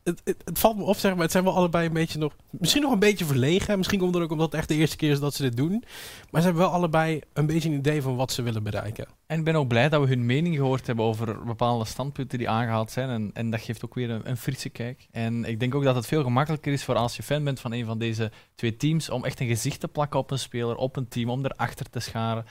het, 0.04 0.22
het, 0.24 0.60
valt 0.60 0.78
me 0.78 0.84
op, 0.84 0.96
zeg 0.98 1.14
maar, 1.14 1.22
het 1.22 1.32
zijn 1.32 1.44
wel 1.44 1.56
allebei 1.56 1.88
een 1.88 1.94
beetje 1.94 2.20
nog... 2.20 2.34
Misschien 2.50 2.82
nog 2.82 2.92
een 2.92 3.00
beetje 3.00 3.26
verlegen. 3.26 3.78
Misschien 3.78 4.00
komt 4.00 4.16
ook 4.16 4.32
omdat 4.32 4.46
het 4.46 4.60
echt 4.60 4.68
de 4.68 4.76
eerste 4.76 4.96
keer 4.96 5.12
is 5.12 5.20
dat 5.20 5.34
ze 5.34 5.42
dit 5.42 5.58
doen. 5.58 5.84
Maar 6.32 6.42
ze 6.42 6.48
hebben 6.48 6.66
wel 6.66 6.74
allebei 6.74 7.22
een 7.34 7.46
beetje 7.46 7.70
een 7.70 7.76
idee 7.76 8.02
van 8.02 8.16
wat 8.16 8.32
ze 8.32 8.42
willen 8.42 8.64
bereiken. 8.64 9.08
En 9.28 9.40
ik 9.40 9.46
ben 9.46 9.56
ook 9.56 9.68
blij 9.68 9.90
dat 9.90 10.02
we 10.02 10.08
hun 10.08 10.26
mening 10.26 10.56
gehoord 10.56 10.88
hebben 10.88 11.06
over 11.06 11.44
bepaalde 11.46 11.86
standpunten 11.86 12.38
die 12.38 12.50
aangehaald 12.50 12.92
zijn. 12.92 13.10
En, 13.10 13.30
en 13.34 13.50
dat 13.50 13.62
geeft 13.62 13.86
ook 13.86 13.96
weer 13.96 14.10
een, 14.10 14.30
een 14.30 14.38
frisse 14.38 14.70
kijk. 14.70 15.08
En 15.12 15.46
ik 15.46 15.60
denk 15.60 15.76
ook 15.76 15.84
dat 15.84 15.96
het 15.96 16.08
veel 16.08 16.24
gemakkelijker 16.24 16.74
is 16.74 16.84
voor 16.84 16.96
als 16.96 17.16
je 17.16 17.24
fan 17.24 17.44
bent 17.44 17.60
van 17.60 17.72
een 17.72 17.86
van 17.86 18.00
deze 18.00 18.32
twee 18.56 18.78
teams, 18.78 19.10
om 19.10 19.26
echt 19.26 19.40
een 19.40 19.48
gezicht 19.48 19.80
te 19.80 19.88
plakken 19.88 20.20
op 20.20 20.32
een 20.32 20.40
speler, 20.40 20.76
op 20.76 20.96
een 20.96 21.08
team, 21.08 21.30
om 21.30 21.46
erachter 21.46 21.90
te 21.90 22.00
scharen. 22.00 22.46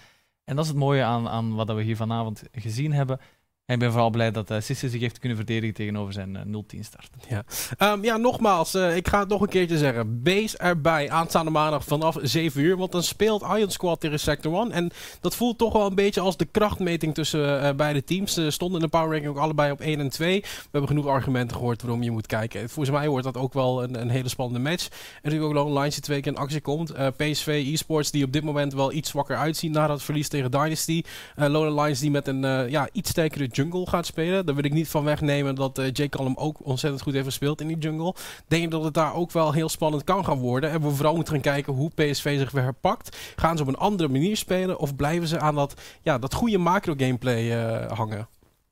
En 0.47 0.57
dat 0.57 0.65
is 0.65 0.71
het 0.71 0.81
mooie 0.81 1.03
aan, 1.03 1.29
aan 1.29 1.55
wat 1.55 1.73
we 1.73 1.83
hier 1.83 1.97
vanavond 1.97 2.43
gezien 2.53 2.93
hebben. 2.93 3.21
En 3.67 3.75
ik 3.75 3.81
ben 3.81 3.91
vooral 3.91 4.11
blij 4.11 4.31
dat 4.31 4.51
uh, 4.51 4.57
zich 4.61 4.81
heeft 4.81 5.19
kunnen 5.19 5.37
verdedigen 5.37 5.75
tegenover 5.75 6.13
zijn 6.13 6.35
uh, 6.47 6.63
0-10 6.77 6.81
start. 6.81 7.11
Ja, 7.29 7.45
um, 7.93 8.05
ja 8.05 8.17
nogmaals, 8.17 8.75
uh, 8.75 8.97
ik 8.97 9.09
ga 9.09 9.19
het 9.19 9.29
nog 9.29 9.41
een 9.41 9.49
keertje 9.49 9.79
zeggen. 9.79 10.21
Wees 10.23 10.57
erbij 10.57 11.11
aanstaande 11.11 11.51
maandag 11.51 11.85
vanaf 11.85 12.17
7 12.23 12.63
uur. 12.63 12.77
Want 12.77 12.93
dan 12.93 13.03
speelt 13.03 13.43
Iron 13.43 13.71
Squad 13.71 14.01
tegen 14.01 14.21
Sector 14.21 14.61
1. 14.61 14.73
En 14.73 14.91
dat 15.21 15.37
voelt 15.37 15.59
toch 15.59 15.73
wel 15.73 15.87
een 15.87 15.95
beetje 15.95 16.21
als 16.21 16.37
de 16.37 16.45
krachtmeting 16.45 17.15
tussen 17.15 17.77
beide 17.77 18.05
teams. 18.05 18.35
Ze 18.35 18.51
stonden 18.51 18.81
in 18.81 18.85
de 18.85 18.91
power 18.91 19.11
ranking 19.11 19.31
ook 19.31 19.43
allebei 19.43 19.73
op 19.73 19.81
1 19.81 20.01
en 20.01 20.09
2. 20.09 20.41
We 20.41 20.49
hebben 20.71 20.89
genoeg 20.89 21.07
argumenten 21.07 21.57
gehoord 21.57 21.83
waarom 21.83 22.03
je 22.03 22.11
moet 22.11 22.27
kijken. 22.27 22.69
Volgens 22.69 22.97
mij 22.97 23.09
wordt 23.09 23.25
dat 23.25 23.37
ook 23.37 23.53
wel 23.53 23.83
een, 23.83 24.01
een 24.01 24.11
hele 24.11 24.29
spannende 24.29 24.71
match. 24.71 24.89
En 24.89 25.21
natuurlijk 25.23 25.51
ook 25.51 25.65
Lone 25.65 25.79
Lions 25.79 25.95
die 25.95 26.05
twee 26.05 26.21
keer 26.21 26.33
in 26.33 26.39
actie 26.39 26.61
komt. 26.61 26.93
PSV 27.17 27.71
eSports 27.73 28.11
die 28.11 28.25
op 28.25 28.33
dit 28.33 28.45
moment 28.45 28.75
wel 28.75 28.93
iets 28.93 29.11
zwakker 29.11 29.37
uitzien 29.37 29.73
na 29.73 29.87
dat 29.87 30.03
verlies 30.03 30.29
tegen 30.29 30.51
Dynasty. 30.51 31.03
Uh, 31.37 31.49
Lone 31.49 31.83
Lions 31.83 32.01
die 32.01 32.11
met 32.11 32.29
een 32.29 32.71
ja, 32.71 32.89
iets 32.93 33.11
sterkere 33.11 33.55
jungle 33.57 33.87
gaat 33.87 34.07
spelen. 34.07 34.47
Daar 34.47 34.55
wil 34.55 34.65
ik 34.65 34.73
niet 34.73 34.89
van 34.89 35.05
wegnemen 35.05 35.55
dat 35.55 35.79
uh, 35.79 35.85
Jake 35.85 36.09
Callum 36.09 36.37
ook 36.37 36.67
ontzettend 36.67 37.03
goed 37.03 37.13
heeft 37.13 37.25
gespeeld 37.25 37.61
in 37.61 37.67
die 37.67 37.79
jungle. 37.79 38.15
Denk 38.49 38.65
ik 38.65 38.71
dat 38.71 38.85
het 38.85 38.95
daar 38.95 39.15
ook 39.15 39.33
wel 39.33 39.53
heel 39.53 39.69
spannend 39.69 40.05
kan 40.05 40.25
gaan 40.25 40.39
worden. 40.39 40.71
En 40.71 40.81
we 40.81 40.91
vooral 40.91 41.15
moeten 41.15 41.33
gaan 41.33 41.43
kijken 41.43 41.73
hoe 41.73 41.91
PSV 41.95 42.39
zich 42.39 42.51
weer 42.51 42.63
herpakt. 42.63 43.17
Gaan 43.37 43.57
ze 43.57 43.63
op 43.63 43.69
een 43.69 43.77
andere 43.77 44.09
manier 44.09 44.37
spelen 44.37 44.79
of 44.79 44.97
blijven 44.97 45.29
ze 45.29 45.41
aan 45.41 45.55
dat, 45.55 45.81
ja, 46.03 46.19
dat 46.19 46.35
goede 46.35 46.59
macro 46.59 46.95
gameplay 46.97 47.43
uh, 47.45 47.93
hangen? 47.93 48.29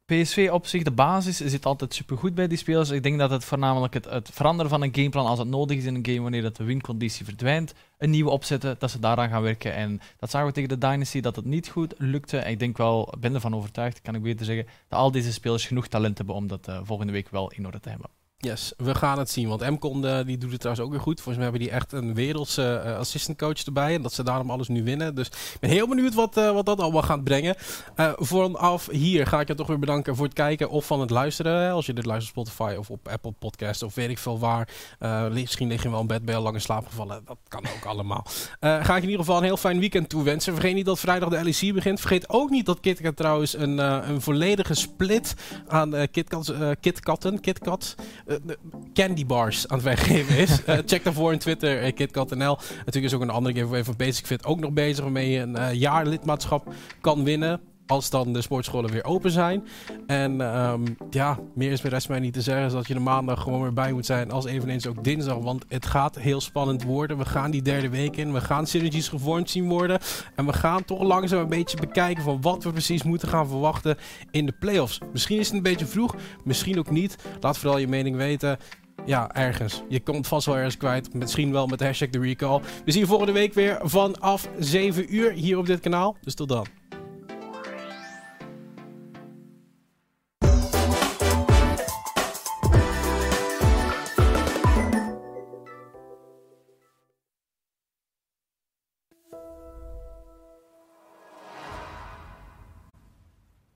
PSV 0.07 0.49
op 0.53 0.67
zich, 0.67 0.83
de 0.83 0.91
basis, 0.91 1.37
zit 1.37 1.67
altijd 1.67 1.95
supergoed 1.95 2.35
bij 2.35 2.47
die 2.47 2.59
spelers. 2.59 2.91
Ik 2.91 3.03
denk 3.03 3.19
dat 3.19 3.31
het 3.31 3.45
voornamelijk 3.45 3.95
het, 3.95 4.05
het, 4.05 4.31
veranderen 4.33 4.71
van 4.71 4.83
een 4.83 4.95
gameplan 4.95 5.27
als 5.27 5.39
het 5.39 5.49
nodig 5.49 5.77
is 5.77 5.85
in 5.85 5.95
een 5.95 6.07
game, 6.07 6.21
wanneer 6.21 6.43
dat 6.43 6.57
de 6.57 6.65
winconditie 6.65 7.25
verdwijnt, 7.25 7.75
een 7.99 8.11
nieuwe 8.11 8.31
opzetten, 8.31 8.77
dat 8.79 8.91
ze 8.91 8.99
daaraan 8.99 9.29
gaan 9.29 9.43
werken. 9.43 9.75
En 9.75 10.01
dat 10.19 10.31
zagen 10.31 10.49
we 10.49 10.55
tegen 10.55 10.69
de 10.69 10.79
Dynasty, 10.79 11.21
dat 11.21 11.37
het 11.37 11.45
niet 11.45 11.69
goed 11.69 11.95
lukte. 11.99 12.39
En 12.39 12.51
ik 12.51 12.59
denk 12.59 12.77
wel, 12.77 13.15
ben 13.19 13.35
ervan 13.35 13.55
overtuigd, 13.55 14.01
kan 14.01 14.15
ik 14.15 14.23
beter 14.23 14.47
zeggen, 14.47 14.67
dat 14.89 14.99
al 14.99 15.11
deze 15.11 15.33
spelers 15.33 15.67
genoeg 15.67 15.89
talent 15.89 16.17
hebben 16.17 16.35
om 16.35 16.47
dat 16.47 16.69
uh, 16.69 16.81
volgende 16.83 17.13
week 17.13 17.29
wel 17.31 17.51
in 17.51 17.67
orde 17.67 17.81
te 17.81 17.89
hebben. 17.89 18.11
Yes, 18.45 18.73
we 18.77 18.95
gaan 18.95 19.19
het 19.19 19.31
zien. 19.31 19.49
Want 19.49 19.71
Mcon 19.71 20.01
die 20.27 20.39
doet 20.39 20.51
het 20.51 20.61
trouwens 20.61 20.87
ook 20.87 20.93
weer 20.93 21.01
goed. 21.01 21.21
Volgens 21.21 21.37
mij 21.37 21.45
hebben 21.45 21.61
die 21.61 21.71
echt 21.71 21.93
een 21.93 22.15
wereldse 22.15 22.83
uh, 22.87 22.97
assistant 22.99 23.39
coach 23.39 23.65
erbij. 23.65 23.95
En 23.95 24.03
dat 24.03 24.13
ze 24.13 24.23
daarom 24.23 24.51
alles 24.51 24.69
nu 24.69 24.83
winnen. 24.83 25.15
Dus 25.15 25.27
ik 25.27 25.57
ben 25.61 25.71
heel 25.71 25.89
benieuwd 25.89 26.15
wat, 26.15 26.37
uh, 26.37 26.53
wat 26.53 26.67
dat 26.67 26.81
allemaal 26.81 27.03
gaat 27.03 27.25
brengen. 27.25 27.55
vooraf 28.17 28.89
hier 28.91 29.27
ga 29.27 29.41
ik 29.41 29.49
je 29.49 29.55
toch 29.55 29.67
weer 29.67 29.79
bedanken 29.79 30.17
voor 30.17 30.25
het 30.25 30.35
kijken 30.35 30.71
of 30.71 30.87
van 30.87 31.01
het 31.01 31.11
luisteren. 31.11 31.73
Als 31.73 31.87
je 31.87 31.93
dit 31.93 32.05
luistert 32.05 32.37
op 32.37 32.47
Spotify 32.47 32.77
of 32.79 32.91
op 32.91 33.09
Apple 33.09 33.33
Podcast 33.33 33.83
of 33.83 33.95
weet 33.95 34.11
ik 34.11 34.19
veel 34.19 34.39
waar. 34.39 34.69
misschien 35.33 35.69
lig 35.69 35.83
je 35.83 35.91
wel 35.91 36.01
in 36.01 36.07
bed, 36.07 36.25
ben 36.25 36.35
je 36.35 36.41
lang 36.41 36.55
in 36.55 36.61
slaap 36.61 36.87
gevallen. 36.87 37.23
Dat 37.25 37.39
kan 37.49 37.67
ook 37.77 37.85
allemaal. 37.93 38.27
ga 38.61 38.97
ik 38.97 39.03
in 39.03 39.09
ieder 39.09 39.25
geval 39.25 39.37
een 39.37 39.45
heel 39.45 39.57
fijn 39.57 39.79
weekend 39.79 40.09
toewensen. 40.09 40.53
Vergeet 40.53 40.75
niet 40.75 40.87
dat 40.87 41.01
vrijdag 41.01 41.29
de 41.29 41.45
LEC 41.45 41.75
begint. 41.75 42.01
Vergeet 42.01 42.29
ook 42.29 42.51
niet 42.51 42.67
dat 42.67 42.81
KitKat 42.81 43.17
trouwens 43.17 43.57
een, 43.57 43.79
een 43.79 44.21
volledige 44.21 44.75
split 44.75 45.35
aan 45.69 46.09
KitKat, 46.11 46.55
KitKatten, 46.81 47.41
KitKat 47.41 47.95
candy 48.93 49.27
bars 49.27 49.69
aan 49.69 49.77
het 49.77 49.87
weggeven 49.87 50.37
is. 50.37 50.61
uh, 50.67 50.79
check 50.87 51.05
daarvoor 51.05 51.33
in 51.33 51.39
Twitter, 51.39 51.93
KitKat.nl. 51.93 52.59
Natuurlijk 52.77 53.05
is 53.05 53.15
ook 53.15 53.23
een 53.23 53.31
andere 53.31 53.55
giveaway 53.55 53.85
van 53.85 53.95
Basic 53.97 54.27
Fit 54.27 54.45
ook 54.45 54.61
nog 54.61 54.73
bezig, 54.73 55.03
waarmee 55.03 55.31
je 55.31 55.39
een 55.39 55.57
uh, 55.57 55.73
jaar 55.73 56.07
lidmaatschap 56.07 56.75
kan 57.01 57.25
winnen. 57.25 57.61
Als 57.95 58.11
dan 58.11 58.33
de 58.33 58.43
sportscholen 58.43 58.91
weer 58.91 59.05
open 59.05 59.31
zijn. 59.31 59.67
En 60.07 60.41
um, 60.41 60.97
ja, 61.11 61.39
meer 61.55 61.73
is 61.73 61.83
met 61.83 61.93
rest 61.93 62.09
mij 62.09 62.19
niet 62.19 62.33
te 62.33 62.41
zeggen. 62.41 62.71
Dat 62.71 62.87
je 62.87 62.95
de 62.95 63.01
maandag 63.01 63.43
gewoon 63.43 63.63
weer 63.63 63.73
bij 63.73 63.93
moet 63.93 64.07
zijn. 64.07 64.31
Als 64.31 64.45
eveneens 64.45 64.87
ook 64.87 65.05
dinsdag. 65.05 65.39
Want 65.39 65.65
het 65.69 65.87
gaat 65.87 66.19
heel 66.19 66.41
spannend 66.41 66.83
worden. 66.83 67.19
We 67.19 67.25
gaan 67.25 67.51
die 67.51 67.63
derde 67.63 67.89
week 67.89 68.17
in. 68.17 68.33
We 68.33 68.41
gaan 68.41 68.67
synergies 68.67 69.09
gevormd 69.09 69.51
zien 69.51 69.69
worden. 69.69 69.99
En 70.35 70.47
we 70.47 70.53
gaan 70.53 70.85
toch 70.85 71.03
langzaam 71.03 71.41
een 71.41 71.49
beetje 71.49 71.77
bekijken 71.77 72.23
van 72.23 72.41
wat 72.41 72.65
we 72.65 72.71
precies 72.71 73.03
moeten 73.03 73.29
gaan 73.29 73.49
verwachten 73.49 73.97
in 74.31 74.47
de 74.47 74.55
playoffs. 74.59 75.01
Misschien 75.13 75.39
is 75.39 75.47
het 75.47 75.57
een 75.57 75.63
beetje 75.63 75.87
vroeg. 75.87 76.15
Misschien 76.45 76.79
ook 76.79 76.91
niet. 76.91 77.17
Laat 77.41 77.59
vooral 77.59 77.79
je 77.79 77.89
mening 77.89 78.17
weten 78.17 78.59
ja, 79.07 79.35
ergens. 79.35 79.83
Je 79.89 80.01
komt 80.01 80.27
vast 80.27 80.47
wel 80.47 80.57
ergens 80.57 80.77
kwijt. 80.77 81.15
Misschien 81.15 81.53
wel 81.53 81.67
met 81.67 81.81
hashtag 81.81 82.09
de 82.09 82.19
recall. 82.19 82.61
We 82.85 82.93
zien 82.93 83.01
je 83.01 83.09
volgende 83.09 83.33
week 83.33 83.55
weer 83.55 83.79
vanaf 83.83 84.49
7 84.59 85.15
uur 85.15 85.33
hier 85.33 85.59
op 85.59 85.67
dit 85.67 85.81
kanaal. 85.81 86.17
Dus 86.21 86.35
tot 86.35 86.49
dan. 86.49 86.84